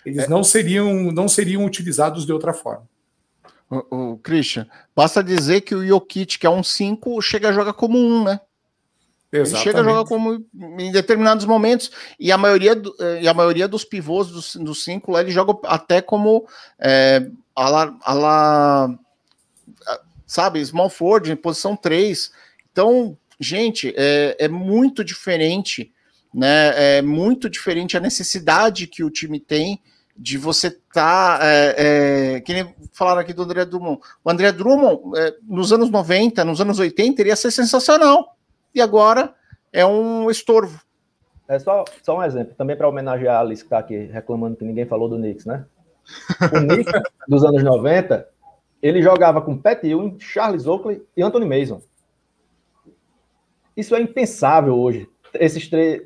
Eles 0.04 0.24
é. 0.24 0.28
não 0.28 0.42
seriam 0.42 1.12
não 1.12 1.28
seriam 1.28 1.64
utilizados 1.64 2.26
de 2.26 2.32
outra 2.32 2.52
forma. 2.52 2.88
O, 3.70 4.12
o 4.12 4.18
Christian, 4.18 4.66
basta 4.96 5.22
dizer 5.22 5.60
que 5.60 5.76
o 5.76 5.86
Jokic, 5.86 6.38
que 6.38 6.46
é 6.46 6.50
um 6.50 6.62
5, 6.62 7.22
chega 7.22 7.50
a 7.50 7.52
jogar 7.52 7.72
como 7.74 7.96
um, 7.96 8.24
né? 8.24 8.40
Exatamente. 9.32 9.54
Ele 9.54 9.62
chega 9.62 9.80
a 9.80 9.84
jogar 9.84 10.08
como 10.08 10.44
em 10.80 10.90
determinados 10.90 11.44
momentos 11.46 11.92
e 12.18 12.32
a 12.32 12.38
maioria, 12.38 12.74
do, 12.74 12.92
e 13.20 13.28
a 13.28 13.34
maioria 13.34 13.68
dos 13.68 13.84
pivôs 13.84 14.26
dos, 14.26 14.56
dos 14.56 14.82
cinco 14.82 15.12
lá 15.12 15.20
ele 15.20 15.30
joga 15.30 15.56
até 15.68 16.02
como 16.02 16.48
é, 16.80 17.24
a 17.54 17.68
la, 17.68 17.96
a 18.02 18.12
la 18.12 18.98
sabe? 20.30 20.64
Small 20.64 20.88
forward 20.88 21.32
em 21.32 21.34
posição 21.34 21.74
3. 21.74 22.30
Então, 22.70 23.18
gente, 23.40 23.92
é, 23.96 24.36
é 24.38 24.48
muito 24.48 25.02
diferente, 25.02 25.92
né? 26.32 26.98
É 26.98 27.02
muito 27.02 27.50
diferente 27.50 27.96
a 27.96 28.00
necessidade 28.00 28.86
que 28.86 29.02
o 29.02 29.10
time 29.10 29.40
tem 29.40 29.82
de 30.16 30.38
você 30.38 30.68
estar. 30.68 31.40
Tá, 31.40 31.44
é, 31.44 32.36
é, 32.36 32.40
que 32.42 32.54
nem 32.54 32.72
falaram 32.92 33.20
aqui 33.20 33.32
do 33.32 33.42
André 33.42 33.64
Drummond. 33.64 34.00
O 34.22 34.30
André 34.30 34.52
Drummond, 34.52 35.18
é, 35.18 35.34
nos 35.42 35.72
anos 35.72 35.90
90, 35.90 36.44
nos 36.44 36.60
anos 36.60 36.78
80, 36.78 37.22
iria 37.22 37.34
ser 37.34 37.50
sensacional. 37.50 38.36
E 38.72 38.80
agora 38.80 39.34
é 39.72 39.84
um 39.84 40.30
estorvo. 40.30 40.80
É 41.48 41.58
só, 41.58 41.84
só 42.04 42.18
um 42.18 42.22
exemplo, 42.22 42.54
também 42.56 42.76
para 42.76 42.88
homenagear 42.88 43.38
a 43.38 43.40
Alice 43.40 43.62
que 43.62 43.66
está 43.66 43.80
aqui 43.80 44.04
reclamando 44.04 44.54
que 44.54 44.64
ninguém 44.64 44.86
falou 44.86 45.08
do 45.08 45.16
Knicks, 45.16 45.44
né? 45.44 45.64
O 46.54 46.60
Knicks 46.60 47.02
dos 47.26 47.44
anos 47.44 47.64
90 47.64 48.28
ele 48.82 49.02
jogava 49.02 49.40
com 49.40 49.56
Pat 49.56 49.82
Ewing, 49.84 50.18
Charles 50.18 50.66
Oakley 50.66 51.02
e 51.16 51.22
Anthony 51.22 51.46
Mason. 51.46 51.80
Isso 53.76 53.94
é 53.94 54.00
impensável 54.00 54.78
hoje. 54.78 55.08
Esses 55.34 55.68
três. 55.68 56.02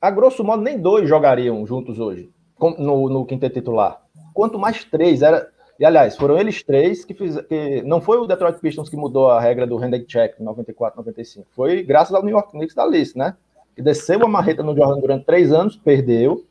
A 0.00 0.10
grosso 0.10 0.44
modo, 0.44 0.62
nem 0.62 0.78
dois 0.78 1.08
jogariam 1.08 1.66
juntos 1.66 1.98
hoje, 1.98 2.30
no, 2.60 3.08
no 3.08 3.26
quinteto 3.26 3.54
titular. 3.54 4.00
Quanto 4.32 4.58
mais 4.58 4.84
três. 4.84 5.22
Era... 5.22 5.50
E, 5.78 5.84
aliás, 5.84 6.16
foram 6.16 6.38
eles 6.38 6.62
três 6.62 7.04
que 7.04 7.14
fizeram. 7.14 7.46
Que... 7.46 7.82
Não 7.82 8.00
foi 8.00 8.18
o 8.18 8.26
Detroit 8.26 8.58
Pistons 8.60 8.88
que 8.88 8.96
mudou 8.96 9.30
a 9.30 9.40
regra 9.40 9.66
do 9.66 9.76
handshake 9.76 10.06
check 10.06 10.40
em 10.40 10.44
94, 10.44 10.96
95. 10.98 11.46
Foi 11.50 11.82
graças 11.82 12.14
ao 12.14 12.22
New 12.22 12.34
York 12.34 12.52
Knicks 12.52 12.74
da 12.74 12.86
lista, 12.86 13.18
né? 13.18 13.36
Que 13.74 13.82
desceu 13.82 14.22
a 14.24 14.28
marreta 14.28 14.62
no 14.62 14.76
Jordan 14.76 15.00
durante 15.00 15.26
três 15.26 15.52
anos, 15.52 15.76
perdeu. 15.76 16.44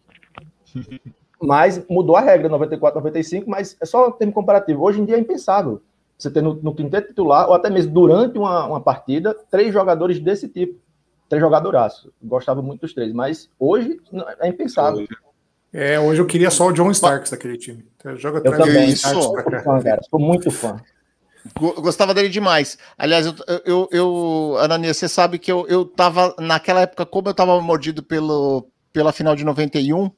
mas 1.41 1.83
mudou 1.89 2.15
a 2.15 2.21
regra 2.21 2.49
94, 2.49 2.99
95, 2.99 3.49
mas 3.49 3.77
é 3.81 3.85
só 3.85 4.07
um 4.07 4.11
termo 4.11 4.33
comparativo. 4.33 4.83
Hoje 4.83 4.99
em 5.01 5.05
dia 5.05 5.15
é 5.15 5.19
impensável 5.19 5.81
você 6.17 6.31
ter 6.31 6.41
no, 6.41 6.55
no 6.55 6.73
quinteto 6.73 7.09
titular, 7.09 7.47
ou 7.47 7.53
até 7.53 7.69
mesmo 7.69 7.93
durante 7.93 8.37
uma, 8.37 8.65
uma 8.65 8.81
partida, 8.81 9.35
três 9.51 9.71
jogadores 9.71 10.19
desse 10.19 10.47
tipo. 10.47 10.79
Três 11.29 11.41
jogadoraços. 11.41 12.09
Gostava 12.23 12.61
muito 12.61 12.81
dos 12.81 12.93
três, 12.93 13.13
mas 13.13 13.49
hoje 13.59 13.99
é 14.39 14.47
impensável. 14.47 15.05
É, 15.73 15.99
hoje 15.99 16.21
eu 16.21 16.25
queria 16.25 16.49
só 16.49 16.67
o 16.67 16.71
John 16.71 16.89
Starks 16.91 17.31
daquele 17.31 17.57
time. 17.57 17.85
Então, 17.97 18.15
joga 18.15 18.41
eu 18.43 18.57
também, 18.57 18.95
sou, 18.95 19.35
fã, 19.35 19.81
cara, 19.81 20.01
sou 20.09 20.19
muito 20.19 20.49
fã. 20.49 20.77
Gostava 21.55 22.13
dele 22.13 22.29
demais. 22.29 22.77
Aliás, 22.97 23.25
eu, 23.25 23.35
eu, 23.65 23.89
eu 23.91 24.57
Ananias, 24.59 24.97
você 24.97 25.07
sabe 25.07 25.37
que 25.37 25.51
eu, 25.51 25.67
eu 25.67 25.85
tava, 25.85 26.33
naquela 26.39 26.81
época, 26.81 27.05
como 27.05 27.29
eu 27.29 27.33
tava 27.33 27.59
mordido 27.61 28.01
pelo, 28.01 28.67
pela 28.91 29.11
final 29.11 29.35
de 29.35 29.43
91, 29.43 30.09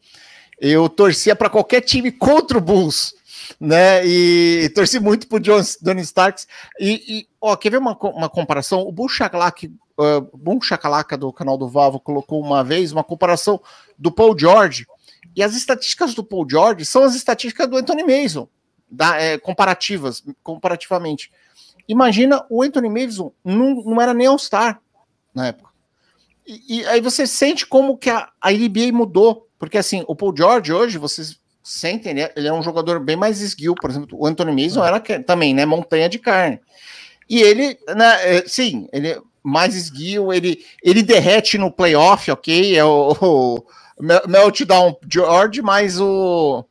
eu 0.59 0.89
torcia 0.89 1.35
para 1.35 1.49
qualquer 1.49 1.81
time 1.81 2.11
contra 2.11 2.57
o 2.57 2.61
Bulls, 2.61 3.13
né? 3.59 4.05
E 4.05 4.69
torci 4.75 4.99
muito 4.99 5.27
pro 5.27 5.39
John, 5.39 5.61
Donny 5.81 6.01
Starks. 6.01 6.47
E, 6.79 7.03
e, 7.07 7.27
ó, 7.39 7.55
quer 7.55 7.69
ver 7.71 7.77
uma, 7.77 7.97
uma 7.97 8.29
comparação? 8.29 8.81
O 8.81 8.91
Bull 8.91 9.09
Shakalak, 9.09 9.67
uh, 9.67 10.37
Bull 10.37 10.61
Shakalaka 10.61 11.17
do 11.17 11.31
canal 11.31 11.57
do 11.57 11.69
Vavo 11.69 11.99
colocou 11.99 12.41
uma 12.41 12.63
vez 12.63 12.91
uma 12.91 13.03
comparação 13.03 13.61
do 13.97 14.11
Paul 14.11 14.37
George. 14.37 14.85
E 15.35 15.41
as 15.41 15.55
estatísticas 15.55 16.13
do 16.13 16.23
Paul 16.23 16.45
George 16.49 16.85
são 16.85 17.03
as 17.03 17.15
estatísticas 17.15 17.67
do 17.67 17.77
Anthony 17.77 18.03
Mason, 18.03 18.47
da, 18.89 19.21
é, 19.21 19.37
comparativas, 19.37 20.23
comparativamente. 20.43 21.31
Imagina 21.87 22.45
o 22.49 22.61
Anthony 22.61 22.89
Mason 22.89 23.31
não, 23.43 23.75
não 23.75 24.01
era 24.01 24.13
nem 24.13 24.27
All-Star 24.27 24.81
na 25.33 25.47
época. 25.47 25.69
E, 26.45 26.79
e, 26.79 26.85
aí 26.87 26.99
você 26.99 27.27
sente 27.27 27.65
como 27.65 27.97
que 27.97 28.09
a, 28.09 28.29
a 28.41 28.51
NBA 28.51 28.91
mudou 28.91 29.48
porque 29.59 29.77
assim, 29.77 30.03
o 30.07 30.15
Paul 30.15 30.35
George 30.35 30.73
hoje, 30.73 30.97
vocês 30.97 31.37
sentem, 31.61 32.11
ele 32.11 32.21
é, 32.21 32.33
ele 32.35 32.47
é 32.47 32.53
um 32.53 32.63
jogador 32.63 32.99
bem 32.99 33.15
mais 33.15 33.41
esguio, 33.41 33.75
por 33.75 33.89
exemplo, 33.89 34.17
o 34.19 34.25
Anthony 34.25 34.63
Mason 34.63 34.83
era 34.83 34.99
também, 35.21 35.53
né, 35.53 35.65
montanha 35.65 36.09
de 36.09 36.17
carne. 36.17 36.59
E 37.29 37.41
ele, 37.41 37.77
né, 37.95 38.37
é, 38.37 38.47
sim, 38.47 38.87
ele 38.91 39.09
é 39.09 39.21
mais 39.43 39.75
esguio, 39.75 40.33
ele, 40.33 40.65
ele 40.81 41.03
derrete 41.03 41.57
no 41.57 41.71
playoff, 41.71 42.31
ok, 42.31 42.75
é 42.75 42.83
o, 42.83 43.11
o 43.21 43.65
meltdown 44.27 44.97
George, 45.11 45.61
mas 45.61 45.99
o 45.99 46.65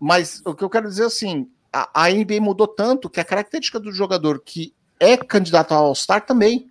mas 0.00 0.42
o 0.44 0.52
que 0.52 0.64
eu 0.64 0.70
quero 0.70 0.88
dizer 0.88 1.04
assim, 1.04 1.48
a, 1.72 2.06
a 2.06 2.10
NBA 2.10 2.40
mudou 2.40 2.66
tanto 2.66 3.08
que 3.08 3.20
a 3.20 3.24
característica 3.24 3.78
do 3.78 3.92
jogador 3.92 4.42
que 4.44 4.74
é 4.98 5.16
candidato 5.16 5.72
ao 5.72 5.86
All-Star 5.86 6.26
também. 6.26 6.68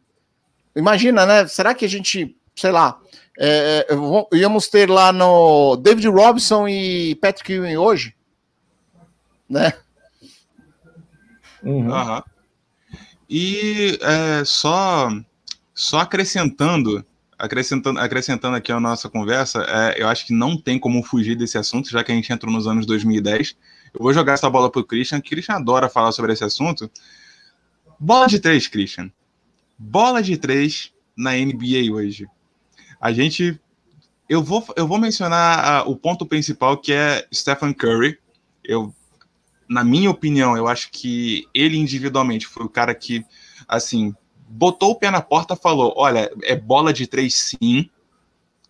Imagina, 0.75 1.25
né? 1.25 1.47
Será 1.47 1.73
que 1.73 1.85
a 1.85 1.87
gente, 1.87 2.35
sei 2.53 2.71
lá, 2.71 2.99
é, 3.37 3.87
é 3.89 4.37
íamos 4.37 4.67
ter 4.67 4.89
lá 4.89 5.11
no 5.11 5.75
David 5.77 6.07
Robson 6.07 6.67
e 6.67 7.15
Patrick 7.15 7.53
Ewing 7.53 7.77
hoje, 7.77 8.15
né? 9.49 9.73
Uhum. 11.63 11.91
Uhum. 11.91 12.23
E 13.29 13.97
é, 14.01 14.43
só, 14.43 15.09
só 15.73 15.99
acrescentando, 15.99 17.05
acrescentando, 17.37 17.99
acrescentando 17.99 18.55
aqui 18.55 18.71
a 18.71 18.79
nossa 18.79 19.09
conversa, 19.09 19.63
é, 19.67 20.01
eu 20.01 20.07
acho 20.07 20.25
que 20.25 20.33
não 20.33 20.57
tem 20.57 20.77
como 20.77 21.03
fugir 21.03 21.35
desse 21.35 21.57
assunto, 21.57 21.89
já 21.89 22.03
que 22.03 22.11
a 22.11 22.15
gente 22.15 22.31
entrou 22.31 22.51
nos 22.51 22.67
anos 22.67 22.85
2010. 22.85 23.55
Eu 23.93 24.01
vou 24.01 24.13
jogar 24.13 24.33
essa 24.33 24.49
bola 24.49 24.69
para 24.69 24.81
o 24.81 24.85
Christian, 24.85 25.21
que 25.21 25.29
Christian 25.29 25.55
adora 25.55 25.89
falar 25.89 26.11
sobre 26.11 26.33
esse 26.33 26.43
assunto. 26.43 26.89
Bola 27.99 28.27
de 28.27 28.39
três, 28.39 28.67
Christian. 28.67 29.11
Bola 29.77 30.21
de 30.21 30.37
três 30.37 30.91
na 31.15 31.31
NBA 31.33 31.91
hoje 31.91 32.27
a 33.01 33.11
gente. 33.11 33.59
Eu 34.29 34.41
vou, 34.41 34.63
eu 34.77 34.87
vou 34.87 34.97
mencionar 34.97 35.89
o 35.89 35.95
ponto 35.95 36.25
principal 36.25 36.77
que 36.77 36.93
é 36.93 37.27
Stephen 37.33 37.73
Curry. 37.73 38.17
Eu, 38.63 38.93
na 39.67 39.83
minha 39.83 40.09
opinião, 40.09 40.55
eu 40.55 40.67
acho 40.67 40.89
que 40.91 41.45
ele 41.53 41.77
individualmente 41.77 42.47
foi 42.47 42.65
o 42.65 42.69
cara 42.69 42.95
que, 42.95 43.25
assim, 43.67 44.15
botou 44.47 44.91
o 44.91 44.95
pé 44.95 45.09
na 45.09 45.21
porta 45.21 45.55
falou: 45.55 45.93
olha, 45.97 46.31
é 46.43 46.55
bola 46.55 46.93
de 46.93 47.07
três 47.07 47.33
sim. 47.33 47.89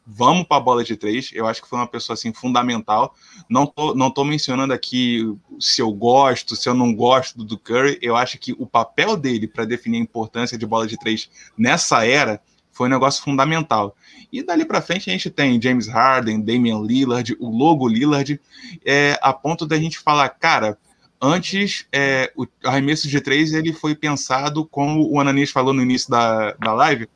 vamos 0.04 0.46
para 0.46 0.58
a 0.58 0.62
bola 0.62 0.84
de 0.84 0.96
três. 0.96 1.30
Eu 1.32 1.46
acho 1.46 1.62
que 1.62 1.70
foi 1.70 1.78
uma 1.78 1.88
pessoa 1.88 2.16
assim 2.16 2.34
fundamental. 2.34 3.14
Não 3.48 3.68
tô, 3.68 3.94
não 3.94 4.10
tô 4.10 4.24
mencionando 4.24 4.74
aqui 4.74 5.32
se 5.60 5.80
eu 5.82 5.92
gosto, 5.92 6.56
se 6.56 6.68
eu 6.68 6.74
não 6.74 6.92
gosto 6.96 7.44
do 7.44 7.58
Curry. 7.58 8.00
Eu 8.02 8.16
acho 8.16 8.40
que 8.40 8.54
o 8.54 8.66
papel 8.66 9.16
dele 9.16 9.48
para 9.48 9.66
definir 9.66 9.98
a 9.98 10.02
importância 10.02 10.58
de 10.58 10.66
bola 10.66 10.88
de 10.88 10.98
três 10.98 11.30
nessa 11.56 12.04
era 12.04 12.42
foi 12.72 12.88
um 12.88 12.92
negócio 12.92 13.24
fundamental. 13.24 13.96
E 14.32 14.42
dali 14.42 14.66
para 14.66 14.82
frente 14.82 15.10
a 15.10 15.14
gente 15.14 15.30
tem 15.30 15.62
James 15.62 15.88
Harden, 15.88 16.42
Damian 16.42 16.82
Lillard, 16.82 17.36
o 17.40 17.50
logo 17.50 17.88
Lillard, 17.88 18.40
é, 18.86 19.20
a 19.22 19.34
ponto 19.34 19.66
da 19.66 19.78
gente 19.78 20.00
falar, 20.00 20.30
cara, 20.30 20.78
antes 21.22 21.86
é, 21.92 22.32
o 22.36 22.48
arremesso 22.64 23.08
de 23.08 23.20
três 23.22 23.54
ele 23.54 23.74
foi 23.74 23.94
pensado 23.94 24.66
como 24.66 25.12
o 25.12 25.20
Ananias 25.20 25.52
falou 25.52 25.74
no 25.74 25.82
início 25.82 26.10
da, 26.10 26.54
da 26.54 26.74
live, 26.74 27.08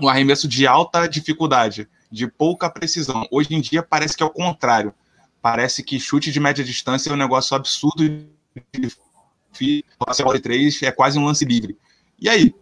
um 0.00 0.08
arremesso 0.08 0.48
de 0.48 0.66
alta 0.66 1.06
dificuldade, 1.06 1.88
de 2.10 2.26
pouca 2.26 2.68
precisão. 2.68 3.26
Hoje 3.30 3.54
em 3.54 3.60
dia 3.60 3.82
parece 3.82 4.16
que 4.16 4.22
é 4.22 4.26
o 4.26 4.30
contrário. 4.30 4.92
Parece 5.40 5.82
que 5.82 6.00
chute 6.00 6.32
de 6.32 6.40
média 6.40 6.64
distância 6.64 7.10
é 7.10 7.12
um 7.12 7.16
negócio 7.16 7.54
absurdo 7.54 8.02
de 8.72 8.88
três 10.42 10.82
é 10.82 10.90
quase 10.90 11.18
um 11.18 11.24
lance 11.24 11.44
livre. 11.44 11.76
E 12.18 12.28
aí? 12.28 12.54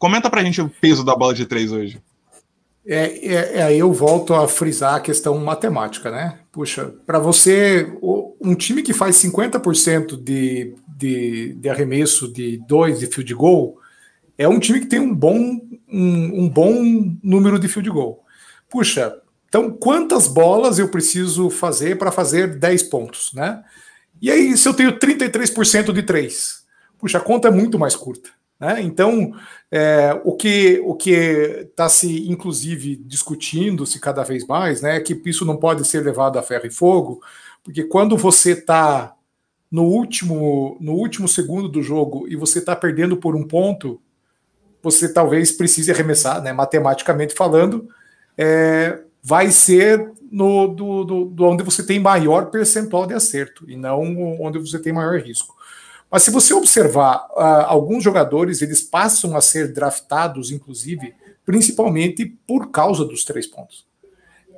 Comenta 0.00 0.30
pra 0.30 0.42
gente 0.42 0.62
o 0.62 0.70
peso 0.80 1.04
da 1.04 1.14
bola 1.14 1.34
de 1.34 1.44
três 1.44 1.70
hoje. 1.70 2.00
É, 2.86 3.34
é, 3.34 3.60
é, 3.60 3.76
eu 3.76 3.92
volto 3.92 4.32
a 4.32 4.48
frisar 4.48 4.94
a 4.94 5.00
questão 5.00 5.36
matemática, 5.36 6.10
né? 6.10 6.38
Puxa, 6.50 6.86
para 7.04 7.18
você, 7.18 7.86
um 8.40 8.54
time 8.54 8.82
que 8.82 8.94
faz 8.94 9.16
50% 9.16 10.16
de, 10.16 10.74
de, 10.88 11.52
de 11.52 11.68
arremesso 11.68 12.32
de 12.32 12.56
dois 12.66 12.98
de 12.98 13.08
field 13.08 13.34
goal 13.34 13.78
é 14.38 14.48
um 14.48 14.58
time 14.58 14.80
que 14.80 14.86
tem 14.86 14.98
um 14.98 15.14
bom, 15.14 15.60
um, 15.86 16.44
um 16.44 16.48
bom 16.48 16.82
número 17.22 17.58
de 17.58 17.68
field 17.68 17.90
goal. 17.90 18.24
Puxa, 18.70 19.14
então 19.50 19.70
quantas 19.70 20.26
bolas 20.26 20.78
eu 20.78 20.88
preciso 20.88 21.50
fazer 21.50 21.98
para 21.98 22.10
fazer 22.10 22.58
10 22.58 22.84
pontos, 22.84 23.32
né? 23.34 23.62
E 24.22 24.30
aí, 24.30 24.56
se 24.56 24.66
eu 24.66 24.72
tenho 24.72 24.98
33% 24.98 25.92
de 25.92 26.02
3, 26.02 26.64
puxa, 26.98 27.18
a 27.18 27.20
conta 27.20 27.48
é 27.48 27.50
muito 27.50 27.78
mais 27.78 27.94
curta. 27.94 28.39
Né? 28.60 28.82
Então, 28.82 29.32
é, 29.70 30.20
o 30.22 30.36
que 30.36 30.80
o 30.84 30.94
que 30.94 31.10
está 31.10 31.88
se, 31.88 32.30
inclusive, 32.30 32.96
discutindo-se 32.96 33.98
cada 33.98 34.22
vez 34.22 34.46
mais, 34.46 34.82
né, 34.82 34.96
é 34.96 35.00
que 35.00 35.18
isso 35.24 35.46
não 35.46 35.56
pode 35.56 35.86
ser 35.86 36.04
levado 36.04 36.38
a 36.38 36.42
ferro 36.42 36.66
e 36.66 36.70
fogo, 36.70 37.22
porque 37.64 37.84
quando 37.84 38.16
você 38.18 38.52
está 38.52 39.14
no 39.70 39.84
último, 39.84 40.76
no 40.80 40.92
último 40.92 41.26
segundo 41.26 41.68
do 41.68 41.82
jogo 41.82 42.28
e 42.28 42.36
você 42.36 42.58
está 42.58 42.76
perdendo 42.76 43.16
por 43.16 43.34
um 43.34 43.46
ponto, 43.46 44.00
você 44.82 45.12
talvez 45.12 45.52
precise 45.52 45.90
arremessar, 45.90 46.42
né, 46.42 46.52
matematicamente 46.52 47.34
falando, 47.34 47.88
é, 48.36 49.00
vai 49.22 49.50
ser 49.50 50.10
no 50.30 50.68
do, 50.68 51.04
do, 51.04 51.24
do, 51.26 51.44
onde 51.44 51.62
você 51.62 51.84
tem 51.84 51.98
maior 51.98 52.46
percentual 52.50 53.06
de 53.06 53.14
acerto 53.14 53.68
e 53.68 53.76
não 53.76 54.00
onde 54.40 54.58
você 54.58 54.78
tem 54.78 54.92
maior 54.92 55.18
risco. 55.18 55.54
Mas 56.10 56.24
se 56.24 56.30
você 56.30 56.52
observar, 56.52 57.26
uh, 57.30 57.66
alguns 57.66 58.02
jogadores 58.02 58.62
eles 58.62 58.82
passam 58.82 59.36
a 59.36 59.40
ser 59.40 59.72
draftados, 59.72 60.50
inclusive, 60.50 61.14
principalmente 61.46 62.26
por 62.46 62.70
causa 62.70 63.04
dos 63.04 63.24
três 63.24 63.46
pontos. 63.46 63.86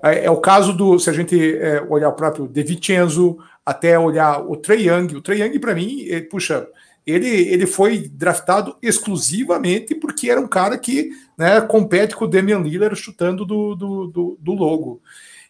É, 0.03 0.25
é 0.25 0.31
o 0.31 0.39
caso 0.39 0.73
do, 0.73 0.99
se 0.99 1.09
a 1.09 1.13
gente 1.13 1.57
é, 1.57 1.81
olhar 1.83 2.09
o 2.09 2.15
próprio 2.15 2.49
De 2.49 2.63
Vincenzo, 2.63 3.39
até 3.65 3.99
olhar 3.99 4.41
o 4.41 4.57
Trey 4.57 4.89
Young. 4.89 5.15
O 5.15 5.23
Trey 5.23 5.43
Young, 5.43 5.59
para 5.59 5.75
mim, 5.75 6.07
é, 6.09 6.21
puxa, 6.21 6.67
ele, 7.07 7.29
ele 7.29 7.67
foi 7.67 8.09
draftado 8.09 8.77
exclusivamente 8.83 9.95
porque 9.95 10.31
era 10.31 10.41
um 10.41 10.49
cara 10.49 10.77
que 10.79 11.11
né, 11.37 11.61
compete 11.61 12.17
com 12.17 12.25
o 12.25 12.29
Damian 12.29 12.59
Lillard 12.59 12.97
chutando 12.97 13.45
do, 13.45 13.75
do, 13.75 14.07
do, 14.09 14.39
do 14.41 14.53
logo. 14.53 15.01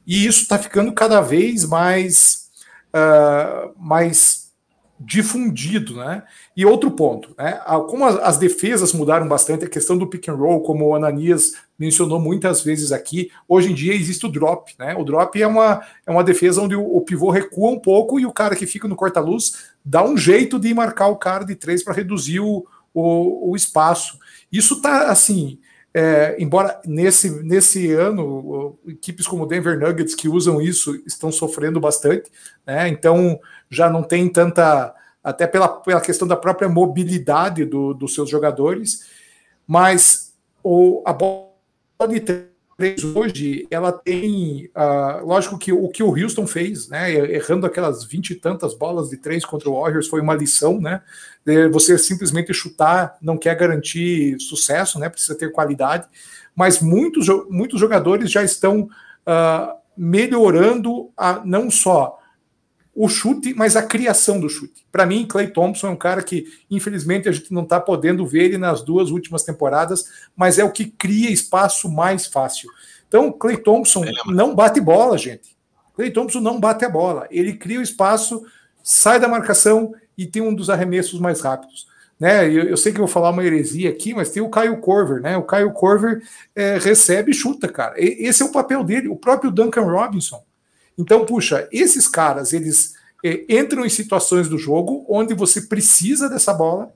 E 0.06 0.26
isso 0.26 0.42
está 0.42 0.58
ficando 0.58 0.92
cada 0.92 1.20
vez 1.20 1.64
mais, 1.64 2.50
uh, 2.88 3.72
mais 3.76 4.41
difundido, 5.04 5.96
né? 5.96 6.22
E 6.56 6.64
outro 6.64 6.90
ponto, 6.90 7.34
né? 7.36 7.60
Como 7.88 8.04
as 8.04 8.38
defesas 8.38 8.92
mudaram 8.92 9.26
bastante, 9.26 9.64
a 9.64 9.68
questão 9.68 9.96
do 9.96 10.06
pick 10.06 10.28
and 10.28 10.34
roll, 10.34 10.62
como 10.62 10.86
o 10.86 10.94
Ananias 10.94 11.52
mencionou 11.78 12.20
muitas 12.20 12.62
vezes 12.62 12.92
aqui, 12.92 13.30
hoje 13.48 13.72
em 13.72 13.74
dia 13.74 13.94
existe 13.94 14.24
o 14.24 14.28
drop, 14.28 14.72
né? 14.78 14.94
O 14.96 15.04
drop 15.04 15.40
é 15.40 15.46
uma, 15.46 15.82
é 16.06 16.10
uma 16.10 16.22
defesa 16.22 16.60
onde 16.60 16.76
o, 16.76 17.00
pivô 17.00 17.30
recua 17.30 17.70
um 17.70 17.78
pouco 17.78 18.20
e 18.20 18.26
o 18.26 18.32
cara 18.32 18.54
que 18.54 18.66
fica 18.66 18.86
no 18.86 18.96
corta-luz 18.96 19.72
dá 19.84 20.04
um 20.04 20.16
jeito 20.16 20.58
de 20.58 20.72
marcar 20.72 21.08
o 21.08 21.16
cara 21.16 21.44
de 21.44 21.56
três 21.56 21.82
para 21.82 21.94
reduzir 21.94 22.40
o, 22.40 22.64
o, 22.94 23.50
o, 23.50 23.56
espaço. 23.56 24.18
Isso 24.50 24.80
tá 24.80 25.10
assim. 25.10 25.58
É, 25.94 26.36
embora 26.38 26.80
nesse, 26.86 27.42
nesse 27.42 27.92
ano, 27.92 28.78
equipes 28.86 29.26
como 29.26 29.46
Denver 29.46 29.78
Nuggets 29.78 30.14
que 30.14 30.26
usam 30.26 30.60
isso 30.60 30.94
estão 31.06 31.30
sofrendo 31.30 31.78
bastante, 31.78 32.30
né? 32.66 32.88
Então 32.88 33.38
já 33.68 33.90
não 33.90 34.02
tem 34.02 34.28
tanta, 34.28 34.94
até 35.22 35.46
pela, 35.46 35.68
pela 35.68 36.00
questão 36.00 36.26
da 36.26 36.36
própria 36.36 36.68
mobilidade 36.68 37.66
do, 37.66 37.92
dos 37.92 38.14
seus 38.14 38.30
jogadores, 38.30 39.06
mas 39.66 40.34
o, 40.64 41.02
a 41.04 41.12
bola 41.12 41.50
de 42.08 42.20
hoje, 43.14 43.66
ela 43.70 43.92
tem, 43.92 44.70
uh, 44.76 45.24
lógico 45.26 45.58
que 45.58 45.72
o 45.72 45.88
que 45.88 46.02
o 46.02 46.10
Houston 46.10 46.46
fez, 46.46 46.88
né, 46.88 47.12
errando 47.12 47.66
aquelas 47.66 48.04
vinte 48.04 48.30
e 48.30 48.34
tantas 48.34 48.74
bolas 48.74 49.10
de 49.10 49.16
três 49.16 49.44
contra 49.44 49.68
o 49.68 49.80
Warriors 49.80 50.08
foi 50.08 50.20
uma 50.20 50.34
lição, 50.34 50.80
né, 50.80 51.02
você 51.70 51.98
simplesmente 51.98 52.52
chutar 52.54 53.16
não 53.20 53.36
quer 53.36 53.56
garantir 53.56 54.38
sucesso, 54.40 54.98
né, 54.98 55.08
precisa 55.08 55.36
ter 55.36 55.52
qualidade, 55.52 56.06
mas 56.54 56.80
muitos, 56.80 57.26
muitos 57.48 57.78
jogadores 57.78 58.30
já 58.30 58.42
estão 58.42 58.82
uh, 58.82 59.76
melhorando 59.96 61.10
a, 61.16 61.42
não 61.44 61.70
só 61.70 62.18
o 62.94 63.08
chute, 63.08 63.54
mas 63.54 63.74
a 63.74 63.82
criação 63.82 64.38
do 64.38 64.48
chute. 64.48 64.86
Para 64.92 65.06
mim, 65.06 65.26
Clay 65.26 65.48
Thompson 65.48 65.86
é 65.86 65.90
um 65.90 65.96
cara 65.96 66.22
que, 66.22 66.44
infelizmente, 66.70 67.28
a 67.28 67.32
gente 67.32 67.52
não 67.52 67.62
está 67.62 67.80
podendo 67.80 68.26
ver 68.26 68.44
ele 68.44 68.58
nas 68.58 68.82
duas 68.82 69.10
últimas 69.10 69.42
temporadas, 69.42 70.04
mas 70.36 70.58
é 70.58 70.64
o 70.64 70.70
que 70.70 70.84
cria 70.84 71.30
espaço 71.30 71.90
mais 71.90 72.26
fácil. 72.26 72.68
Então, 73.08 73.32
Clay 73.32 73.56
Thompson 73.56 74.04
não 74.26 74.54
bate 74.54 74.80
bola, 74.80 75.16
gente. 75.16 75.56
Clay 75.94 76.10
Thompson 76.10 76.40
não 76.40 76.60
bate 76.60 76.84
a 76.84 76.88
bola. 76.88 77.26
Ele 77.30 77.54
cria 77.54 77.78
o 77.78 77.82
espaço, 77.82 78.44
sai 78.82 79.18
da 79.18 79.28
marcação 79.28 79.94
e 80.16 80.26
tem 80.26 80.42
um 80.42 80.54
dos 80.54 80.68
arremessos 80.68 81.18
mais 81.18 81.40
rápidos. 81.40 81.90
Né, 82.20 82.46
eu, 82.46 82.64
eu, 82.64 82.76
sei 82.76 82.92
que 82.92 82.98
eu 82.98 83.04
vou 83.04 83.12
falar 83.12 83.30
uma 83.30 83.44
heresia 83.44 83.90
aqui, 83.90 84.14
mas 84.14 84.30
tem 84.30 84.40
o 84.40 84.48
Caio 84.48 84.76
Corver, 84.76 85.20
né? 85.20 85.36
O 85.36 85.42
Caio 85.42 85.72
Corver 85.72 86.22
é, 86.54 86.78
recebe 86.78 87.32
e 87.32 87.34
chuta, 87.34 87.66
cara. 87.66 88.00
E, 88.00 88.28
esse 88.28 88.42
é 88.42 88.46
o 88.46 88.52
papel 88.52 88.84
dele. 88.84 89.08
O 89.08 89.16
próprio 89.16 89.50
Duncan 89.50 89.82
Robinson 89.82 90.40
então, 90.98 91.24
puxa, 91.24 91.68
esses 91.72 92.06
caras, 92.06 92.52
eles 92.52 92.94
é, 93.24 93.44
entram 93.48 93.84
em 93.84 93.88
situações 93.88 94.48
do 94.48 94.58
jogo 94.58 95.04
onde 95.08 95.34
você 95.34 95.62
precisa 95.62 96.28
dessa 96.28 96.52
bola 96.52 96.92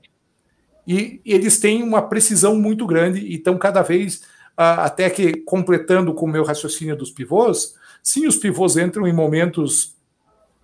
e 0.87 1.21
eles 1.25 1.59
têm 1.59 1.83
uma 1.83 2.01
precisão 2.01 2.55
muito 2.55 2.85
grande 2.85 3.19
e 3.19 3.35
estão 3.35 3.57
cada 3.57 3.81
vez, 3.81 4.21
até 4.55 5.09
que 5.09 5.37
completando 5.41 6.13
com 6.13 6.25
o 6.25 6.29
meu 6.29 6.45
raciocínio 6.45 6.95
dos 6.95 7.11
pivôs, 7.11 7.75
sim, 8.01 8.25
os 8.25 8.37
pivôs 8.37 8.77
entram 8.77 9.05
em 9.05 9.13
momentos 9.13 9.95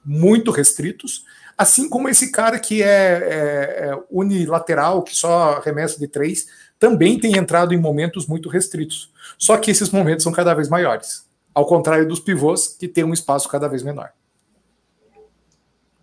muito 0.05 0.49
restritos, 0.49 1.25
assim 1.57 1.89
como 1.89 2.07
esse 2.07 2.31
cara 2.31 2.57
que 2.57 2.81
é, 2.81 2.87
é, 2.87 3.89
é 3.89 4.03
unilateral, 4.09 5.03
que 5.03 5.15
só 5.15 5.57
arremessa 5.57 5.99
de 5.99 6.07
três, 6.07 6.47
também 6.79 7.19
tem 7.19 7.37
entrado 7.37 7.73
em 7.73 7.77
momentos 7.77 8.25
muito 8.25 8.49
restritos. 8.49 9.11
Só 9.37 9.57
que 9.57 9.71
esses 9.71 9.89
momentos 9.89 10.23
são 10.23 10.31
cada 10.31 10.53
vez 10.53 10.69
maiores. 10.69 11.25
Ao 11.53 11.65
contrário 11.65 12.07
dos 12.07 12.19
pivôs, 12.19 12.75
que 12.79 12.87
tem 12.87 13.03
um 13.03 13.13
espaço 13.13 13.47
cada 13.47 13.67
vez 13.67 13.83
menor. 13.83 14.11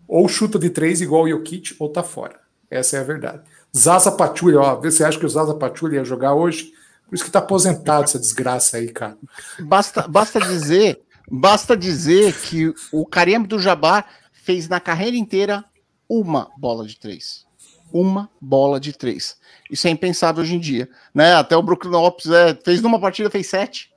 Ou 0.07 0.27
chuta 0.27 0.57
de 0.57 0.69
três 0.69 1.01
igual 1.01 1.23
o 1.23 1.29
Jokic, 1.29 1.75
ou 1.79 1.89
tá 1.89 2.03
fora. 2.03 2.39
Essa 2.69 2.97
é 2.97 2.99
a 2.99 3.03
verdade. 3.03 3.43
Zaza 3.75 4.11
Pachulia, 4.11 4.59
ó, 4.59 4.89
se 4.89 5.03
acha 5.03 5.19
que 5.19 5.25
o 5.25 5.29
Zaza 5.29 5.55
Pachulia 5.55 5.99
ia 5.99 6.05
jogar 6.05 6.33
hoje. 6.33 6.73
Por 7.07 7.15
isso 7.15 7.25
que 7.25 7.31
tá 7.31 7.39
aposentado 7.39 8.05
essa 8.05 8.17
desgraça 8.17 8.77
aí, 8.77 8.87
cara. 8.89 9.17
Basta, 9.59 10.07
basta 10.07 10.39
dizer, 10.39 11.01
basta 11.29 11.75
dizer 11.75 12.33
que 12.33 12.73
o 12.91 13.05
Karim 13.05 13.43
do 13.43 13.59
Jabbar 13.59 14.05
fez 14.31 14.69
na 14.69 14.79
carreira 14.79 15.17
inteira 15.17 15.65
uma 16.07 16.49
bola 16.57 16.87
de 16.87 16.97
três. 16.97 17.45
Uma 17.91 18.29
bola 18.39 18.79
de 18.79 18.93
três. 18.93 19.37
Isso 19.69 19.87
é 19.87 19.89
impensável 19.89 20.41
hoje 20.41 20.55
em 20.55 20.59
dia. 20.59 20.89
Né? 21.13 21.33
Até 21.33 21.55
o 21.57 21.61
Brooklyn 21.61 21.91
Lopes 21.91 22.27
é, 22.27 22.57
fez 22.63 22.81
numa 22.81 22.99
partida, 22.99 23.29
fez 23.29 23.47
sete. 23.47 23.90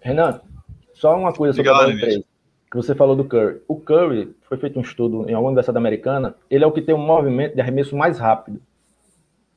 Renan, 0.00 0.40
só 0.94 1.16
uma 1.16 1.32
coisa 1.32 1.54
sobre 1.54 1.70
Obrigado, 1.70 1.90
a 1.90 1.94
bola 1.94 2.10
3, 2.10 2.24
que 2.70 2.76
você 2.76 2.94
falou 2.94 3.16
do 3.16 3.24
Curry. 3.24 3.60
O 3.68 3.76
Curry, 3.76 4.34
foi 4.42 4.56
feito 4.56 4.78
um 4.78 4.82
estudo 4.82 5.28
em 5.28 5.34
alguma 5.34 5.50
universidade 5.50 5.78
americana, 5.78 6.34
ele 6.50 6.64
é 6.64 6.66
o 6.66 6.72
que 6.72 6.82
tem 6.82 6.94
um 6.94 6.98
movimento 6.98 7.54
de 7.54 7.60
arremesso 7.60 7.96
mais 7.96 8.18
rápido. 8.18 8.60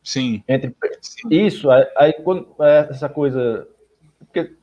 Sim. 0.03 0.44
Entre 0.48 0.76
Sim. 1.02 1.28
Isso, 1.32 1.70
aí, 1.72 2.14
quando 2.24 2.48
é 2.60 2.88
essa 2.90 3.07
coisa. 3.07 3.68
Porque, 4.20 4.53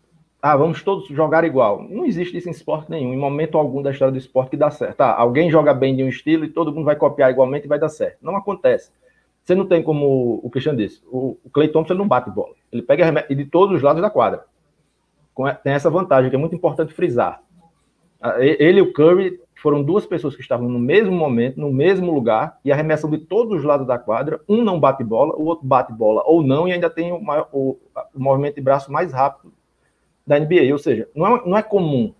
ah, 0.42 0.56
vamos 0.56 0.82
todos 0.82 1.08
jogar 1.08 1.44
igual. 1.44 1.82
Não 1.82 2.04
existe 2.04 2.36
isso 2.36 2.48
em 2.48 2.52
esporte 2.52 2.90
nenhum, 2.90 3.12
em 3.12 3.18
momento 3.18 3.56
algum 3.56 3.80
da 3.80 3.90
história 3.90 4.12
do 4.12 4.18
esporte 4.18 4.50
que 4.50 4.56
dá 4.56 4.70
certo. 4.70 4.96
Tá, 4.96 5.14
alguém 5.14 5.50
joga 5.50 5.72
bem 5.72 5.96
de 5.96 6.02
um 6.02 6.08
estilo 6.08 6.44
e 6.44 6.48
todo 6.48 6.72
mundo 6.72 6.84
vai 6.84 6.96
copiar 6.96 7.30
igualmente 7.30 7.64
e 7.64 7.68
vai 7.68 7.78
dar 7.78 7.88
certo. 7.88 8.18
Não 8.20 8.36
acontece. 8.36 8.90
Você 9.42 9.54
não 9.54 9.66
tem 9.66 9.82
como 9.82 10.40
o 10.42 10.50
Christian 10.50 10.76
disse. 10.76 11.02
O, 11.06 11.38
o 11.42 11.50
Clay 11.50 11.68
Thompson 11.68 11.94
não 11.94 12.06
bate 12.06 12.30
bola. 12.30 12.54
Ele 12.70 12.82
pega 12.82 13.26
de 13.34 13.44
todos 13.46 13.76
os 13.76 13.82
lados 13.82 14.02
da 14.02 14.10
quadra 14.10 14.44
tem 15.62 15.72
essa 15.72 15.90
vantagem 15.90 16.30
que 16.30 16.36
é 16.36 16.38
muito 16.38 16.54
importante 16.54 16.92
frisar. 16.92 17.42
Ele 18.38 18.80
e 18.80 18.82
o 18.82 18.92
Curry 18.92 19.40
foram 19.60 19.82
duas 19.82 20.06
pessoas 20.06 20.34
que 20.34 20.42
estavam 20.42 20.68
no 20.68 20.78
mesmo 20.78 21.12
momento, 21.12 21.60
no 21.60 21.72
mesmo 21.72 22.12
lugar, 22.12 22.58
e 22.64 22.72
arremessam 22.72 23.10
de 23.10 23.18
todos 23.18 23.58
os 23.58 23.64
lados 23.64 23.86
da 23.86 23.98
quadra. 23.98 24.40
Um 24.48 24.62
não 24.62 24.80
bate 24.80 25.04
bola, 25.04 25.34
o 25.36 25.44
outro 25.44 25.66
bate 25.66 25.92
bola 25.92 26.22
ou 26.24 26.42
não, 26.42 26.66
e 26.66 26.72
ainda 26.72 26.88
tem 26.88 27.12
o, 27.12 27.20
maior, 27.20 27.48
o, 27.52 27.78
o 28.14 28.20
movimento 28.20 28.56
de 28.56 28.62
braço 28.62 28.90
mais 28.90 29.12
rápido 29.12 29.52
da 30.26 30.38
NBA. 30.38 30.72
Ou 30.72 30.78
seja, 30.78 31.08
não 31.14 31.36
é, 31.36 31.42
não 31.46 31.56
é 31.56 31.62
comum, 31.62 32.14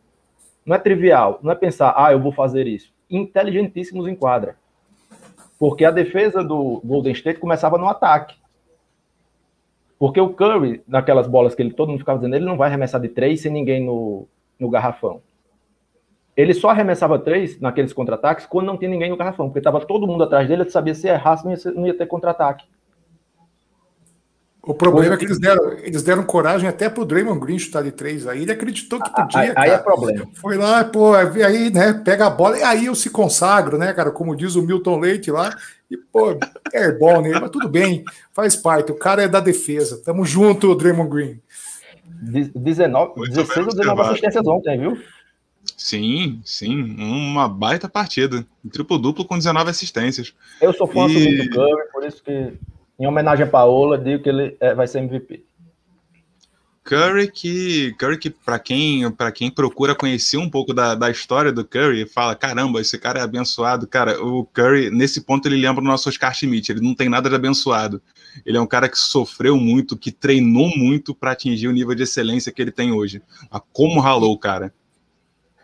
não 0.65 0.77
é 0.77 0.79
trivial, 0.79 1.39
não 1.43 1.53
é 1.53 1.55
pensar, 1.55 1.95
ah, 1.97 2.13
eu 2.13 2.21
vou 2.21 2.33
fazer 2.33 2.67
isso. 2.67 2.93
Inteligentíssimos 3.09 4.07
em 4.07 4.15
quadra. 4.15 4.57
Porque 5.59 5.85
a 5.85 5.91
defesa 5.91 6.43
do 6.43 6.81
Golden 6.85 7.13
State 7.13 7.41
começava 7.41 7.77
no 7.77 7.89
ataque. 7.89 8.37
Porque 10.01 10.19
o 10.19 10.31
Curry, 10.31 10.83
naquelas 10.89 11.27
bolas 11.27 11.55
que 11.55 11.61
ele 11.61 11.75
todo 11.75 11.91
mundo 11.91 11.99
ficava 11.99 12.19
dizendo, 12.19 12.35
ele 12.35 12.47
não 12.47 12.57
vai 12.57 12.71
arremessar 12.71 12.99
de 12.99 13.09
três 13.09 13.43
sem 13.43 13.53
ninguém 13.53 13.85
no, 13.85 14.27
no 14.59 14.71
garrafão. 14.71 15.21
Ele 16.35 16.55
só 16.55 16.71
arremessava 16.71 17.19
três 17.19 17.61
naqueles 17.61 17.93
contra-ataques 17.93 18.47
quando 18.47 18.69
não 18.69 18.79
tinha 18.79 18.91
ninguém 18.91 19.11
no 19.11 19.17
garrafão, 19.19 19.49
porque 19.49 19.59
estava 19.59 19.79
todo 19.85 20.07
mundo 20.07 20.25
atrás 20.25 20.49
dele, 20.49 20.63
ele 20.63 20.71
sabia 20.71 20.95
se 20.95 21.07
errasse 21.07 21.45
não 21.45 21.53
ia, 21.53 21.59
não 21.75 21.87
ia 21.87 21.93
ter 21.93 22.07
contra-ataque. 22.07 22.65
O 24.63 24.73
problema 24.73 25.17
é 25.17 25.19
que 25.19 25.27
eles 25.27 25.39
deram, 25.39 25.73
eles 25.73 26.03
deram 26.03 26.23
coragem 26.23 26.67
até 26.67 26.89
pro 26.89 27.05
Draymond 27.05 27.39
Green 27.39 27.59
chutar 27.59 27.83
de 27.83 27.93
três. 27.93 28.27
Aí 28.27 28.41
ele 28.41 28.53
acreditou 28.53 29.03
que 29.03 29.11
podia. 29.11 29.39
Aí, 29.39 29.53
aí 29.55 29.71
é 29.71 29.79
problema. 29.79 30.27
Foi 30.35 30.57
lá, 30.57 30.83
pô, 30.83 31.13
aí, 31.13 31.71
né, 31.71 31.93
pega 31.93 32.27
a 32.27 32.31
bola, 32.31 32.59
e 32.59 32.63
aí 32.63 32.87
eu 32.87 32.95
se 32.95 33.11
consagro, 33.11 33.77
né, 33.77 33.93
cara? 33.93 34.11
Como 34.11 34.35
diz 34.35 34.55
o 34.55 34.63
Milton 34.63 34.99
Leite 34.99 35.31
lá, 35.31 35.55
e, 35.91 35.97
pô, 35.97 36.39
é 36.73 36.93
bom 36.93 37.21
nele, 37.21 37.41
mas 37.41 37.51
tudo 37.51 37.69
bem, 37.69 38.05
faz 38.33 38.55
parte. 38.55 38.93
O 38.93 38.97
cara 38.97 39.23
é 39.23 39.29
da 39.29 39.41
defesa. 39.41 40.01
Tamo 40.05 40.25
junto, 40.25 40.75
Draymond 40.75 41.11
Green. 41.11 41.41
19, 42.05 43.29
16 43.29 43.67
ou 43.67 43.75
19 43.75 44.01
assistências 44.03 44.47
ontem, 44.47 44.79
viu? 44.79 44.99
Sim, 45.77 46.41
sim, 46.45 46.97
uma 46.99 47.49
baita 47.49 47.89
partida. 47.89 48.47
Triplo-duplo 48.71 49.25
com 49.25 49.37
19 49.37 49.71
assistências. 49.71 50.35
Eu 50.61 50.73
sou 50.73 50.87
fã 50.87 51.07
e... 51.09 51.49
do 51.49 51.51
Curry, 51.51 51.93
por 51.93 52.05
isso 52.05 52.23
que 52.23 52.53
em 52.99 53.07
homenagem 53.07 53.47
a 53.47 53.51
Paola, 53.51 53.97
digo 53.97 54.23
que 54.23 54.29
ele 54.29 54.57
é, 54.61 54.75
vai 54.75 54.87
ser 54.87 54.99
MVP. 54.99 55.43
Curry 56.91 57.31
que, 57.31 57.95
Curry 57.97 58.19
que 58.19 58.31
para 58.31 58.59
quem, 58.59 59.09
para 59.13 59.31
quem 59.31 59.49
procura 59.49 59.95
conhecer 59.95 60.39
um 60.39 60.51
pouco 60.51 60.75
da, 60.75 60.97
da 60.97 61.09
história 61.09 61.53
do 61.53 61.65
Curry, 61.65 62.05
fala, 62.05 62.35
caramba, 62.35 62.81
esse 62.81 62.99
cara 62.99 63.21
é 63.21 63.23
abençoado. 63.23 63.87
Cara, 63.87 64.21
o 64.21 64.45
Curry, 64.47 64.91
nesse 64.91 65.21
ponto, 65.21 65.47
ele 65.47 65.55
lembra 65.55 65.85
o 65.85 65.87
nosso 65.87 66.09
Oscar 66.09 66.35
Schmidt, 66.35 66.73
ele 66.73 66.81
não 66.81 66.93
tem 66.93 67.09
nada 67.09 67.29
de 67.29 67.37
abençoado. 67.37 68.03
Ele 68.45 68.59
é 68.59 68.61
um 68.61 68.67
cara 68.67 68.89
que 68.89 68.99
sofreu 68.99 69.57
muito, 69.57 69.97
que 69.97 70.11
treinou 70.11 70.77
muito 70.77 71.15
para 71.15 71.31
atingir 71.31 71.69
o 71.69 71.73
nível 71.73 71.95
de 71.95 72.03
excelência 72.03 72.51
que 72.51 72.61
ele 72.61 72.73
tem 72.73 72.91
hoje. 72.91 73.23
A 73.49 73.61
como 73.61 74.01
ralou, 74.01 74.37
cara. 74.37 74.75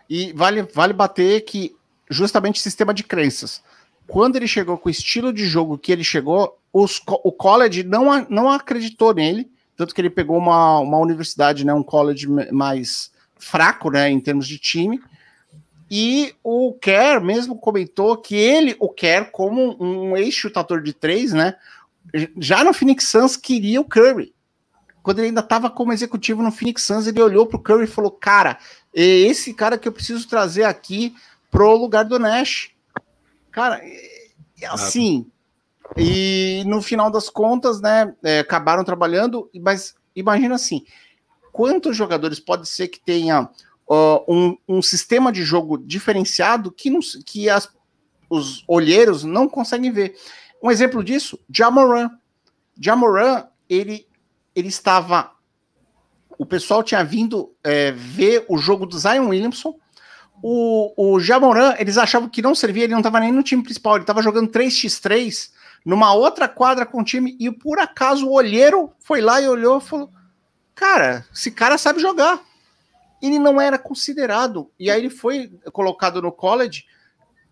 E 0.09 0.31
vale, 0.31 0.61
vale 0.73 0.93
bater 0.93 1.41
que 1.41 1.75
justamente 2.09 2.61
sistema 2.61 2.93
de 2.93 3.03
crenças. 3.03 3.61
Quando 4.07 4.37
ele 4.37 4.47
chegou 4.47 4.77
com 4.77 4.87
o 4.87 4.91
estilo 4.91 5.33
de 5.33 5.45
jogo 5.45 5.77
que 5.77 5.91
ele 5.91 6.05
chegou, 6.05 6.57
os, 6.71 7.01
o 7.05 7.33
college 7.33 7.83
não, 7.83 8.25
não 8.29 8.49
acreditou 8.49 9.13
nele, 9.13 9.51
tanto 9.77 9.93
que 9.93 10.01
ele 10.01 10.09
pegou 10.09 10.37
uma, 10.37 10.79
uma 10.79 10.97
universidade, 10.97 11.65
né, 11.65 11.73
um 11.73 11.83
college 11.83 12.27
mais 12.51 13.11
fraco, 13.37 13.91
né, 13.91 14.09
em 14.09 14.19
termos 14.19 14.47
de 14.47 14.57
time. 14.57 14.99
E 15.89 16.35
o 16.43 16.73
Kerr 16.73 17.23
mesmo 17.23 17.57
comentou 17.57 18.17
que 18.17 18.35
ele, 18.35 18.75
o 18.79 18.89
Kerr, 18.89 19.29
como 19.31 19.81
um 19.81 20.17
ex-chutador 20.17 20.81
de 20.81 20.91
três, 20.91 21.31
né, 21.31 21.55
já 22.37 22.63
no 22.63 22.73
Phoenix 22.73 23.07
Suns 23.07 23.37
queria 23.37 23.79
o 23.79 23.85
Curry. 23.85 24.33
Quando 25.03 25.19
ele 25.19 25.27
ainda 25.27 25.41
estava 25.41 25.69
como 25.69 25.93
executivo 25.93 26.41
no 26.41 26.51
Phoenix 26.51 26.83
Suns, 26.83 27.07
ele 27.07 27.21
olhou 27.21 27.45
para 27.45 27.57
o 27.57 27.61
Curry 27.61 27.85
e 27.85 27.87
falou: 27.87 28.11
Cara, 28.11 28.57
é 28.93 29.01
esse 29.01 29.53
cara 29.53 29.77
que 29.77 29.87
eu 29.87 29.91
preciso 29.91 30.27
trazer 30.27 30.63
aqui 30.63 31.15
pro 31.49 31.75
lugar 31.75 32.03
do 32.03 32.19
Nash. 32.19 32.71
Cara, 33.51 33.81
assim, 34.69 35.25
e 35.95 36.63
no 36.65 36.81
final 36.81 37.09
das 37.09 37.29
contas, 37.29 37.79
né, 37.79 38.13
é, 38.23 38.39
acabaram 38.39 38.83
trabalhando, 38.83 39.49
mas 39.61 39.95
imagina 40.15 40.55
assim, 40.55 40.83
quantos 41.51 41.95
jogadores 41.95 42.39
pode 42.39 42.67
ser 42.67 42.87
que 42.87 42.99
tenha 42.99 43.43
uh, 43.89 44.23
um, 44.27 44.57
um, 44.67 44.81
sistema 44.81 45.31
de 45.31 45.43
jogo 45.43 45.77
diferenciado 45.77 46.71
que, 46.71 46.89
não, 46.89 46.99
que 47.25 47.49
as, 47.49 47.69
os 48.29 48.63
olheiros 48.67 49.23
não 49.23 49.47
conseguem 49.47 49.91
ver. 49.91 50.15
Um 50.61 50.69
exemplo 50.69 51.03
disso, 51.03 51.39
Jamoran. 51.49 52.09
Jamoran, 52.79 53.45
ele, 53.69 54.07
ele 54.55 54.67
estava... 54.67 55.31
O 56.37 56.45
pessoal 56.45 56.83
tinha 56.83 57.03
vindo 57.03 57.55
é, 57.63 57.91
ver 57.91 58.45
o 58.47 58.59
jogo 58.59 58.85
do 58.85 58.99
Zion 58.99 59.29
Williamson, 59.29 59.75
o, 60.43 60.93
o 60.95 61.19
Jamoran, 61.19 61.73
eles 61.79 61.97
achavam 61.97 62.29
que 62.29 62.43
não 62.43 62.53
servia, 62.53 62.83
ele 62.83 62.93
não 62.93 62.99
estava 62.99 63.19
nem 63.19 63.31
no 63.31 63.41
time 63.41 63.63
principal, 63.63 63.95
ele 63.95 64.03
estava 64.03 64.21
jogando 64.21 64.51
3x3 64.51 65.49
numa 65.87 66.13
outra 66.13 66.49
quadra 66.49 66.85
com 66.85 66.99
o 66.99 67.03
time 67.03 67.37
e 67.39 67.49
por 67.49 67.79
acaso 67.79 68.27
o 68.27 68.33
olheiro 68.33 68.91
foi 68.99 69.21
lá 69.21 69.39
e 69.39 69.47
olhou 69.47 69.77
e 69.77 69.81
falou: 69.81 70.11
Cara, 70.75 71.25
esse 71.33 71.49
cara 71.49 71.77
sabe 71.77 72.01
jogar. 72.01 72.41
Ele 73.21 73.39
não 73.39 73.59
era 73.59 73.79
considerado. 73.79 74.69
E 74.77 74.91
aí 74.91 74.99
ele 74.99 75.09
foi 75.09 75.49
colocado 75.71 76.21
no 76.21 76.29
college. 76.29 76.83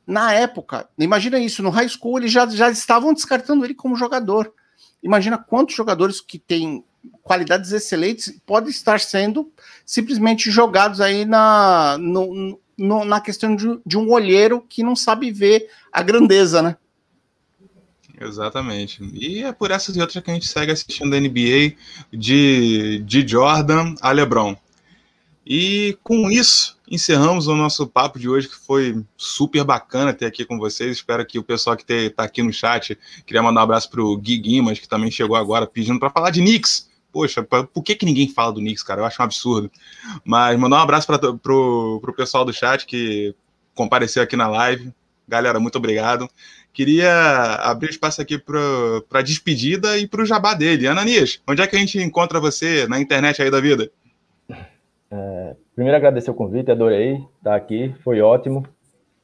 Na 0.06 0.34
época, 0.34 0.90
imagina 1.00 1.40
isso, 1.40 1.64
no 1.64 1.70
high 1.70 1.88
school 1.88 2.20
eles 2.20 2.30
já, 2.30 2.46
já 2.48 2.70
estavam 2.70 3.14
descartando 3.14 3.64
ele 3.64 3.74
como 3.74 3.96
jogador. 3.96 4.54
Imagina 5.02 5.38
quantos 5.38 5.74
jogadores 5.74 6.20
que 6.20 6.38
têm 6.38 6.84
qualidades 7.24 7.72
excelentes 7.72 8.38
podem 8.46 8.70
estar 8.70 9.00
sendo 9.00 9.50
simplesmente 9.86 10.52
jogados 10.52 11.00
aí 11.00 11.24
na, 11.24 11.98
no, 11.98 12.60
no, 12.78 13.06
na 13.06 13.22
questão 13.22 13.56
de, 13.56 13.80
de 13.86 13.98
um 13.98 14.12
olheiro 14.12 14.62
que 14.68 14.84
não 14.84 14.96
sabe 14.96 15.32
ver 15.32 15.70
a 15.90 16.04
grandeza, 16.04 16.62
né? 16.62 16.76
Exatamente. 18.20 19.04
E 19.14 19.44
é 19.44 19.52
por 19.52 19.72
essas 19.72 19.96
e 19.96 20.02
outras 20.02 20.24
que 20.24 20.32
a 20.32 20.34
gente 20.34 20.48
segue 20.48 20.72
assistindo 20.72 21.14
a 21.14 21.20
NBA 21.20 21.76
de, 22.12 23.00
de 23.06 23.28
Jordan 23.28 23.96
a 24.02 24.12
LeBron. 24.12 24.56
E 25.46 25.98
com 26.02 26.32
isso, 26.32 26.76
encerramos 26.90 27.48
o 27.48 27.56
nosso 27.56 27.86
papo 27.86 28.18
de 28.18 28.28
hoje, 28.28 28.48
que 28.48 28.56
foi 28.56 29.06
super 29.16 29.64
bacana 29.64 30.12
ter 30.12 30.26
aqui 30.26 30.44
com 30.44 30.58
vocês. 30.58 30.98
Espero 30.98 31.24
que 31.26 31.38
o 31.38 31.44
pessoal 31.44 31.78
que 31.78 31.92
está 31.94 32.24
aqui 32.24 32.42
no 32.42 32.52
chat, 32.52 32.98
queria 33.26 33.44
mandar 33.44 33.62
um 33.62 33.64
abraço 33.64 33.90
para 33.90 34.02
o 34.02 34.18
Gui 34.18 34.38
Guimas, 34.38 34.80
que 34.80 34.88
também 34.88 35.12
chegou 35.12 35.36
agora 35.36 35.68
pedindo 35.68 36.00
para 36.00 36.10
falar 36.10 36.32
de 36.32 36.42
Knicks. 36.42 36.90
Poxa, 37.12 37.44
por 37.44 37.84
que, 37.84 37.96
que 37.96 38.06
ninguém 38.06 38.28
fala 38.28 38.54
do 38.54 38.60
Knicks, 38.60 38.84
cara? 38.84 39.02
Eu 39.02 39.06
acho 39.06 39.22
um 39.22 39.26
absurdo. 39.26 39.72
Mas 40.24 40.60
mandar 40.60 40.78
um 40.78 40.82
abraço 40.82 41.06
para 41.06 41.54
o 41.54 42.14
pessoal 42.18 42.44
do 42.44 42.52
chat 42.52 42.86
que 42.86 43.36
compareceu 43.76 44.24
aqui 44.24 44.36
na 44.36 44.48
live. 44.48 44.92
Galera, 45.28 45.60
muito 45.60 45.78
obrigado. 45.78 46.28
Queria 46.72 47.56
abrir 47.62 47.90
espaço 47.90 48.22
aqui 48.22 48.38
para 48.38 49.20
a 49.20 49.22
despedida 49.22 49.98
e 49.98 50.08
para 50.08 50.22
o 50.22 50.26
jabá 50.26 50.54
dele. 50.54 50.88
Ananias, 50.88 51.42
onde 51.48 51.62
é 51.62 51.68
que 51.68 51.76
a 51.76 51.80
gente 51.80 52.00
encontra 52.00 52.40
você 52.40 52.88
na 52.88 53.00
internet 53.00 53.42
aí 53.42 53.50
da 53.50 53.60
vida? 53.60 53.90
É, 55.10 55.56
primeiro, 55.74 55.98
agradecer 55.98 56.30
o 56.30 56.36
convite, 56.36 56.70
adorei 56.70 57.24
estar 57.38 57.56
aqui, 57.56 57.96
foi 58.04 58.22
ótimo. 58.22 58.68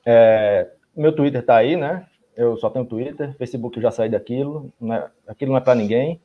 É, 0.06 0.70
meu 0.96 1.14
Twitter 1.14 1.42
está 1.42 1.58
aí, 1.58 1.76
né? 1.76 2.06
Eu 2.36 2.58
só 2.58 2.70
tenho 2.70 2.86
Twitter, 2.86 3.36
Facebook 3.38 3.78
eu 3.78 3.84
já 3.84 3.92
saí 3.92 4.10
daquilo, 4.10 4.72
não 4.80 4.96
é, 4.96 5.10
aquilo 5.28 5.52
não 5.52 5.58
é 5.58 5.62
para 5.62 5.76
ninguém. 5.76 6.20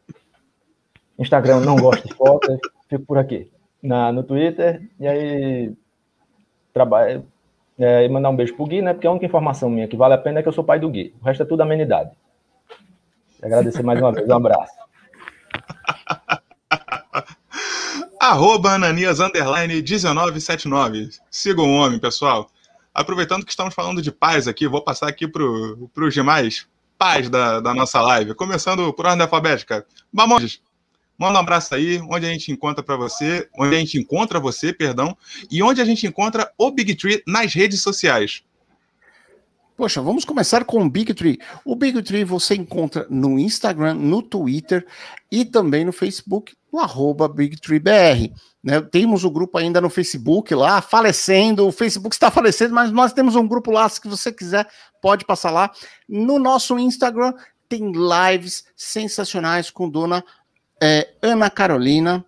Instagram 1.19 1.61
não 1.61 1.77
gosto 1.77 2.07
de 2.07 2.15
foto, 2.15 2.59
fico 2.89 3.05
por 3.05 3.19
aqui. 3.19 3.51
Na, 3.83 4.13
no 4.13 4.23
Twitter, 4.23 4.89
e 4.99 5.07
aí 5.07 5.73
trabalho, 6.73 7.25
é, 7.79 8.05
e 8.05 8.09
mandar 8.09 8.31
um 8.31 8.37
beijo 8.37 8.55
pro 8.55 8.67
Gui, 8.67 8.81
né? 8.83 8.93
Porque 8.93 9.07
a 9.07 9.11
única 9.11 9.27
informação 9.27 9.69
minha 9.69 9.87
que 9.89 9.97
vale 9.97 10.15
a 10.15 10.19
pena 10.19 10.41
é 10.41 10.43
que 10.43 10.49
eu 10.49 10.53
sou 10.53 10.65
pai 10.65 10.79
do 10.79 10.89
Gui. 10.89 11.15
O 11.21 11.25
resto 11.25 11.43
é 11.43 11.47
tudo 11.47 11.63
amenidade. 11.63 12.11
Agradecer 13.43 13.83
mais 13.83 14.01
uma 14.01 14.13
vez. 14.13 14.29
Um 14.29 14.37
abraço. 14.37 14.73
Arroba 18.19 18.71
Ananias 18.71 19.21
Underline 19.21 19.83
1979. 19.83 21.11
Sigam 21.31 21.65
o 21.65 21.77
homem, 21.77 21.99
pessoal. 21.99 22.51
Aproveitando 22.95 23.45
que 23.45 23.51
estamos 23.51 23.75
falando 23.75 24.01
de 24.01 24.11
paz 24.11 24.49
aqui, 24.49 24.67
vou 24.67 24.83
passar 24.83 25.09
aqui 25.09 25.29
para 25.29 25.45
os 25.45 26.15
demais 26.15 26.67
pais 26.99 27.29
da, 27.29 27.61
da 27.61 27.75
nossa 27.75 28.01
live. 28.01 28.35
Começando 28.35 28.93
por 28.93 29.07
ordem 29.07 29.23
alfabética. 29.23 29.87
Mamondes, 30.11 30.63
Manda 31.19 31.39
um 31.39 31.43
abraço 31.43 31.75
aí, 31.75 32.01
onde 32.11 32.27
a 32.27 32.29
gente 32.31 32.53
encontra 32.53 32.83
para 32.83 32.97
você, 32.97 33.49
onde 33.59 33.75
a 33.75 33.79
gente 33.79 33.99
encontra 33.99 34.39
você, 34.39 34.73
perdão, 34.73 35.17
e 35.51 35.63
onde 35.63 35.81
a 35.81 35.85
gente 35.85 36.07
encontra 36.07 36.53
o 36.59 36.71
Big 36.71 36.95
Tree 36.95 37.23
nas 37.27 37.55
redes 37.55 37.81
sociais. 37.81 38.43
Poxa, 39.77 40.01
vamos 40.01 40.25
começar 40.25 40.65
com 40.65 40.83
o 40.83 40.89
Big 40.89 41.13
Tree. 41.13 41.39
O 41.63 41.77
Big 41.77 42.03
Tree 42.03 42.25
você 42.25 42.55
encontra 42.55 43.07
no 43.11 43.39
Instagram, 43.39 43.93
no 43.93 44.23
Twitter 44.23 44.87
e 45.31 45.45
também 45.45 45.85
no 45.85 45.93
Facebook, 45.93 46.55
no 46.73 46.81
arroba 46.81 47.29
BigTreeBR. 47.29 48.33
Né? 48.65 48.81
Temos 48.81 49.23
o 49.23 49.31
grupo 49.31 49.59
ainda 49.59 49.79
no 49.79 49.91
Facebook 49.91 50.55
lá, 50.55 50.81
falecendo. 50.81 51.67
O 51.67 51.73
Facebook 51.73 52.15
está 52.15 52.31
falecendo, 52.31 52.75
mas 52.75 52.91
nós 52.91 53.13
temos 53.13 53.37
um 53.37 53.47
grupo 53.47 53.71
lá, 53.71 53.87
se 53.87 54.01
você 54.05 54.33
quiser, 54.33 54.67
pode 55.03 55.27
passar 55.27 55.51
lá. 55.51 55.71
No 56.09 56.39
nosso 56.39 56.79
Instagram 56.79 57.35
tem 57.69 57.93
lives 57.93 58.65
sensacionais 58.75 59.69
com 59.69 59.91
Dona 59.91 60.25
é, 60.81 61.09
Ana 61.23 61.49
Carolina, 61.51 62.25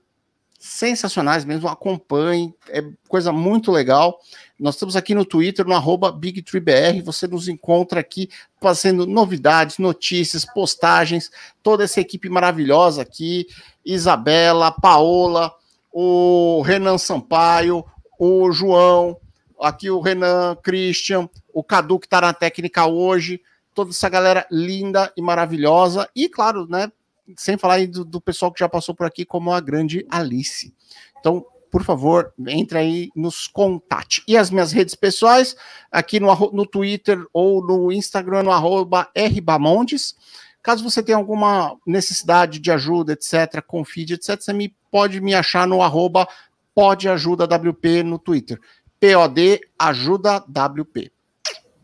sensacionais 0.59 1.45
mesmo, 1.45 1.69
acompanhe, 1.69 2.53
é 2.69 2.83
coisa 3.09 3.33
muito 3.33 3.71
legal. 3.71 4.19
Nós 4.59 4.75
estamos 4.75 4.97
aqui 4.97 5.15
no 5.15 5.25
Twitter, 5.25 5.65
no 5.65 5.75
arroba 5.75 6.11
BigTreeBR, 6.11 7.01
você 7.03 7.29
nos 7.29 7.47
encontra 7.49 8.01
aqui 8.01 8.29
fazendo 8.61 9.07
novidades, 9.07 9.79
notícias, 9.79 10.45
postagens, 10.45 11.31
toda 11.63 11.85
essa 11.85 12.01
equipe 12.01 12.29
maravilhosa 12.29 13.03
aqui, 13.03 13.47
Isabela, 13.85 14.73
Paola, 14.73 15.55
o 15.93 16.61
Renan 16.63 16.99
Sampaio, 16.99 17.85
o 18.19 18.51
João, 18.51 19.17
aqui 19.61 19.91
o 19.91 20.01
Renan, 20.01 20.57
Christian, 20.57 21.29
o 21.53 21.63
Cadu 21.63 21.99
que 22.01 22.07
está 22.07 22.21
na 22.21 22.33
técnica 22.33 22.85
hoje, 22.87 23.41
toda 23.73 23.91
essa 23.91 24.09
galera 24.09 24.45
linda 24.51 25.13
e 25.17 25.23
maravilhosa, 25.23 26.09
e 26.17 26.29
claro, 26.29 26.67
né, 26.69 26.91
sem 27.37 27.57
falar 27.57 27.75
aí 27.75 27.87
do, 27.87 28.05
do 28.05 28.21
pessoal 28.21 28.53
que 28.53 28.61
já 28.61 28.69
passou 28.69 28.95
por 28.95 29.07
aqui, 29.07 29.25
como 29.25 29.53
a 29.53 29.61
grande 29.61 30.07
Alice. 30.09 30.75
Então, 31.19 31.45
por 31.71 31.85
favor, 31.85 32.33
entre 32.47 32.79
aí, 32.79 33.11
nos 33.15 33.47
contate. 33.47 34.23
E 34.27 34.37
as 34.37 34.51
minhas 34.51 34.73
redes 34.73 34.95
pessoais, 34.95 35.57
aqui 35.91 36.19
no, 36.19 36.35
no 36.53 36.67
Twitter 36.67 37.25
ou 37.33 37.65
no 37.65 37.93
Instagram, 37.93 38.43
no 38.43 38.53
arroba 38.53 39.09
rbamondes. 39.17 40.15
Caso 40.63 40.83
você 40.83 41.03
tenha 41.03 41.17
alguma 41.17 41.77
necessidade 41.87 42.59
de 42.59 42.71
ajuda, 42.71 43.13
etc., 43.13 43.63
feed, 43.87 44.15
etc., 44.15 44.41
você 44.41 44.53
me, 44.53 44.75
pode 44.91 45.21
me 45.21 45.35
achar 45.35 45.67
no 45.67 45.83
arroba 45.83 46.27
podeajudawp 46.75 48.03
no 48.05 48.19
Twitter. 48.19 48.59
POD 49.01 49.61
ajuda 49.79 50.39
WP. 50.39 51.13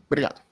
Obrigado. 0.06 0.42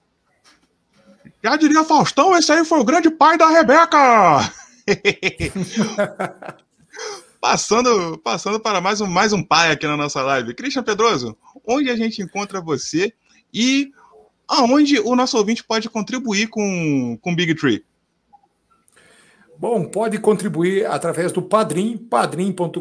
Já 1.43 1.57
diria 1.57 1.83
Faustão, 1.83 2.37
esse 2.37 2.53
aí 2.53 2.65
foi 2.65 2.79
o 2.79 2.85
grande 2.85 3.11
pai 3.11 3.37
da 3.37 3.49
Rebeca! 3.49 4.53
passando, 7.41 8.19
passando 8.19 8.61
para 8.61 8.81
mais 8.81 9.01
um, 9.01 9.07
mais 9.07 9.33
um 9.33 9.43
pai 9.43 9.73
aqui 9.73 9.87
na 9.87 9.97
nossa 9.97 10.23
live. 10.23 10.55
Christian 10.55 10.83
Pedroso, 10.83 11.37
onde 11.67 11.91
a 11.91 11.97
gente 11.97 12.23
encontra 12.23 12.61
você 12.61 13.13
e 13.53 13.91
aonde 14.47 15.01
o 15.01 15.17
nosso 15.17 15.37
ouvinte 15.37 15.65
pode 15.65 15.89
contribuir 15.89 16.49
com 16.49 17.19
o 17.23 17.35
Big 17.35 17.55
Tree? 17.55 17.85
Bom, 19.63 19.85
pode 19.85 20.19
contribuir 20.19 20.87
através 20.87 21.31
do 21.31 21.41
Padrim, 21.41 21.97
padrim.com.br 21.97 22.81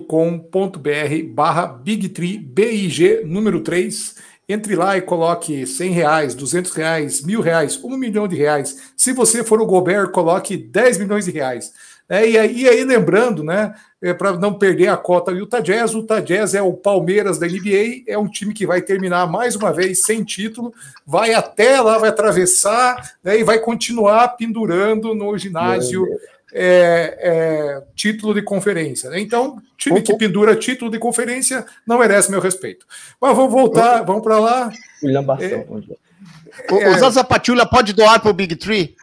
barra 1.30 1.68
BigTree, 1.68 2.40
B-I-G, 2.40 3.22
número 3.24 3.62
3. 3.62 4.16
Entre 4.50 4.76
lá 4.76 4.98
e 4.98 5.02
coloque 5.02 5.68
100 5.68 5.92
reais, 5.92 6.34
200 6.34 6.72
reais, 6.72 7.22
mil 7.22 7.40
reais, 7.40 7.80
um 7.84 7.96
milhão 7.96 8.28
de 8.28 8.36
reais. 8.36 8.94
Se 8.98 9.14
você 9.14 9.44
for 9.44 9.62
o 9.62 9.66
Gobert, 9.68 10.10
coloque 10.10 10.58
10 10.58 10.98
milhões 10.98 11.26
de 11.26 11.32
reais. 11.32 11.72
É, 12.12 12.30
e, 12.30 12.38
aí, 12.38 12.64
e, 12.64 12.68
aí, 12.68 12.84
lembrando, 12.84 13.42
né, 13.42 13.74
é, 14.02 14.14
para 14.14 14.34
não 14.34 14.54
perder 14.54 14.90
a 14.90 14.98
cota 14.98 15.32
do 15.32 15.38
Utah 15.38 15.62
Jazz, 15.62 15.96
o 15.96 16.00
Utah 16.00 16.20
Jazz 16.20 16.54
é 16.54 16.62
o 16.62 16.74
Palmeiras 16.74 17.40
da 17.40 17.48
NBA, 17.48 18.04
é 18.06 18.18
um 18.18 18.28
time 18.28 18.54
que 18.54 18.68
vai 18.68 18.82
terminar 18.82 19.26
mais 19.28 19.56
uma 19.56 19.72
vez 19.72 20.04
sem 20.04 20.22
título, 20.22 20.74
vai 21.08 21.34
até 21.34 21.80
lá, 21.80 21.98
vai 21.98 22.10
atravessar 22.10 23.14
né, 23.24 23.40
e 23.40 23.46
vai 23.46 23.60
continuar 23.60 24.28
pendurando 24.36 25.16
no 25.16 25.38
ginásio 25.38 26.06
é, 26.54 27.18
é, 27.22 27.84
título 27.96 28.34
de 28.34 28.42
conferência. 28.42 29.10
Né? 29.10 29.22
Então, 29.22 29.62
time 29.78 30.02
que 30.02 30.14
pendura 30.18 30.54
título 30.54 30.92
de 30.92 31.00
conferência 31.00 31.66
não 31.88 31.98
merece 31.98 32.30
meu 32.30 32.42
respeito. 32.42 32.86
Mas 33.22 33.34
vamos 33.38 33.54
voltar, 33.54 34.02
vamos 34.02 34.22
para 34.22 34.38
lá. 34.38 34.70
William 35.02 35.24
Bastão. 35.24 35.48
É, 35.50 36.74
o, 36.74 36.94
o 36.94 37.00
Zaza 37.00 37.24
Patulha 37.24 37.66
pode 37.66 37.94
doar 37.94 38.20
para 38.20 38.30
o 38.30 38.34
Big 38.34 38.58
Tree? 38.58 38.98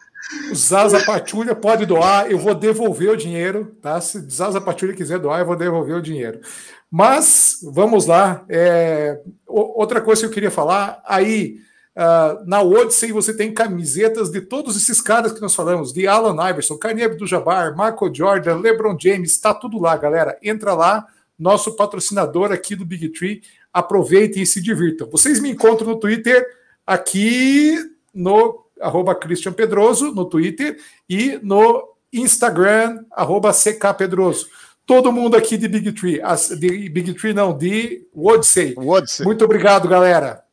Zaza 0.53 1.03
Patulha 1.05 1.55
pode 1.55 1.85
doar, 1.85 2.29
eu 2.29 2.37
vou 2.37 2.53
devolver 2.53 3.09
o 3.09 3.17
dinheiro, 3.17 3.75
tá? 3.81 3.99
Se 3.99 4.19
Zaza 4.29 4.61
Patulha 4.61 4.93
quiser 4.93 5.19
doar, 5.19 5.39
eu 5.39 5.45
vou 5.45 5.55
devolver 5.55 5.95
o 5.95 6.01
dinheiro. 6.01 6.39
Mas, 6.89 7.59
vamos 7.63 8.05
lá. 8.05 8.45
É, 8.49 9.21
outra 9.47 10.01
coisa 10.01 10.21
que 10.21 10.27
eu 10.27 10.31
queria 10.31 10.51
falar, 10.51 11.01
aí 11.05 11.57
uh, 11.95 12.43
na 12.45 12.61
Odyssey 12.61 13.11
você 13.11 13.35
tem 13.35 13.53
camisetas 13.53 14.29
de 14.29 14.41
todos 14.41 14.75
esses 14.75 15.01
caras 15.01 15.31
que 15.31 15.41
nós 15.41 15.55
falamos, 15.55 15.93
de 15.93 16.07
Alan 16.07 16.49
Iverson, 16.49 16.77
Kareem 16.77 17.05
Abdul-Jabbar, 17.05 17.71
Michael 17.71 18.13
Jordan, 18.13 18.57
LeBron 18.57 18.97
James, 18.99 19.31
está 19.31 19.53
tudo 19.53 19.79
lá, 19.79 19.97
galera. 19.97 20.37
Entra 20.41 20.73
lá, 20.73 21.05
nosso 21.37 21.75
patrocinador 21.75 22.51
aqui 22.51 22.75
do 22.75 22.85
Big 22.85 23.09
Tree, 23.09 23.41
aproveitem 23.73 24.43
e 24.43 24.47
se 24.47 24.61
divirtam. 24.61 25.09
Vocês 25.09 25.39
me 25.39 25.51
encontram 25.51 25.89
no 25.89 25.99
Twitter 25.99 26.45
aqui 26.85 27.77
no 28.13 28.65
arroba 28.79 29.15
Christian 29.15 29.53
Pedroso 29.53 30.13
no 30.13 30.25
Twitter 30.25 30.79
e 31.09 31.39
no 31.43 31.95
Instagram, 32.11 33.03
arroba 33.11 33.51
CK 33.53 33.93
Pedroso. 33.97 34.47
Todo 34.85 35.11
mundo 35.11 35.35
aqui 35.35 35.57
de 35.57 35.67
Big 35.67 35.91
Tree, 35.91 36.19
de 36.59 36.89
Big 36.89 37.13
Tree 37.13 37.33
não, 37.33 37.55
de 37.55 38.07
Wodsey. 38.15 38.73
Wodsey. 38.75 39.25
Muito 39.25 39.45
obrigado, 39.45 39.87
galera. 39.87 40.43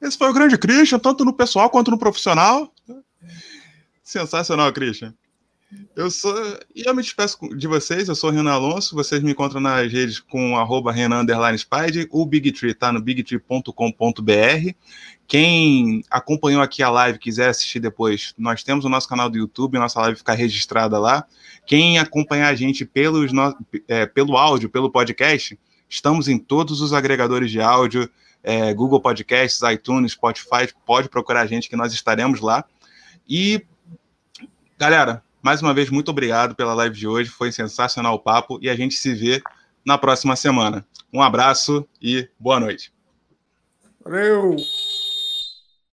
Esse 0.00 0.18
foi 0.18 0.28
o 0.28 0.32
grande 0.32 0.58
Christian, 0.58 0.98
tanto 0.98 1.24
no 1.24 1.32
pessoal 1.32 1.70
quanto 1.70 1.90
no 1.90 1.98
profissional. 1.98 2.72
Sensacional, 4.02 4.72
Christian. 4.72 5.14
Eu 5.94 6.10
sou. 6.10 6.34
E 6.74 6.82
eu 6.84 6.94
me 6.94 7.02
despeço 7.02 7.38
de 7.56 7.68
vocês, 7.68 8.08
eu 8.08 8.14
sou 8.14 8.30
o 8.30 8.32
Renan 8.32 8.52
Alonso. 8.52 8.96
Vocês 8.96 9.22
me 9.22 9.30
encontram 9.30 9.60
nas 9.60 9.92
redes 9.92 10.18
com 10.18 10.56
arroba 10.56 10.90
Renan 10.90 11.24
Spide. 11.56 12.08
O 12.10 12.26
Big 12.26 12.50
Tree 12.52 12.74
tá 12.74 12.92
no 12.92 13.00
bigtree.com.br. 13.00 14.74
Quem 15.30 16.02
acompanhou 16.10 16.60
aqui 16.60 16.82
a 16.82 16.90
live 16.90 17.16
quiser 17.16 17.50
assistir 17.50 17.78
depois, 17.78 18.34
nós 18.36 18.64
temos 18.64 18.84
o 18.84 18.88
nosso 18.88 19.08
canal 19.08 19.30
do 19.30 19.38
YouTube, 19.38 19.78
nossa 19.78 20.00
live 20.00 20.18
fica 20.18 20.34
registrada 20.34 20.98
lá. 20.98 21.24
Quem 21.64 22.00
acompanhar 22.00 22.48
a 22.48 22.54
gente 22.56 22.84
pelos 22.84 23.30
no, 23.30 23.56
é, 23.86 24.06
pelo 24.06 24.36
áudio, 24.36 24.68
pelo 24.68 24.90
podcast, 24.90 25.56
estamos 25.88 26.26
em 26.26 26.36
todos 26.36 26.80
os 26.80 26.92
agregadores 26.92 27.48
de 27.48 27.60
áudio, 27.60 28.10
é, 28.42 28.74
Google 28.74 29.00
Podcasts, 29.00 29.62
iTunes, 29.70 30.12
Spotify, 30.12 30.68
pode 30.84 31.08
procurar 31.08 31.42
a 31.42 31.46
gente 31.46 31.68
que 31.68 31.76
nós 31.76 31.92
estaremos 31.92 32.40
lá. 32.40 32.64
E, 33.28 33.64
galera, 34.76 35.22
mais 35.40 35.62
uma 35.62 35.72
vez, 35.72 35.90
muito 35.90 36.10
obrigado 36.10 36.56
pela 36.56 36.74
live 36.74 36.96
de 36.96 37.06
hoje, 37.06 37.30
foi 37.30 37.52
sensacional 37.52 38.16
o 38.16 38.18
papo 38.18 38.58
e 38.60 38.68
a 38.68 38.74
gente 38.74 38.96
se 38.96 39.14
vê 39.14 39.40
na 39.86 39.96
próxima 39.96 40.34
semana. 40.34 40.84
Um 41.12 41.22
abraço 41.22 41.86
e 42.02 42.28
boa 42.36 42.58
noite. 42.58 42.92
Valeu! 44.04 44.56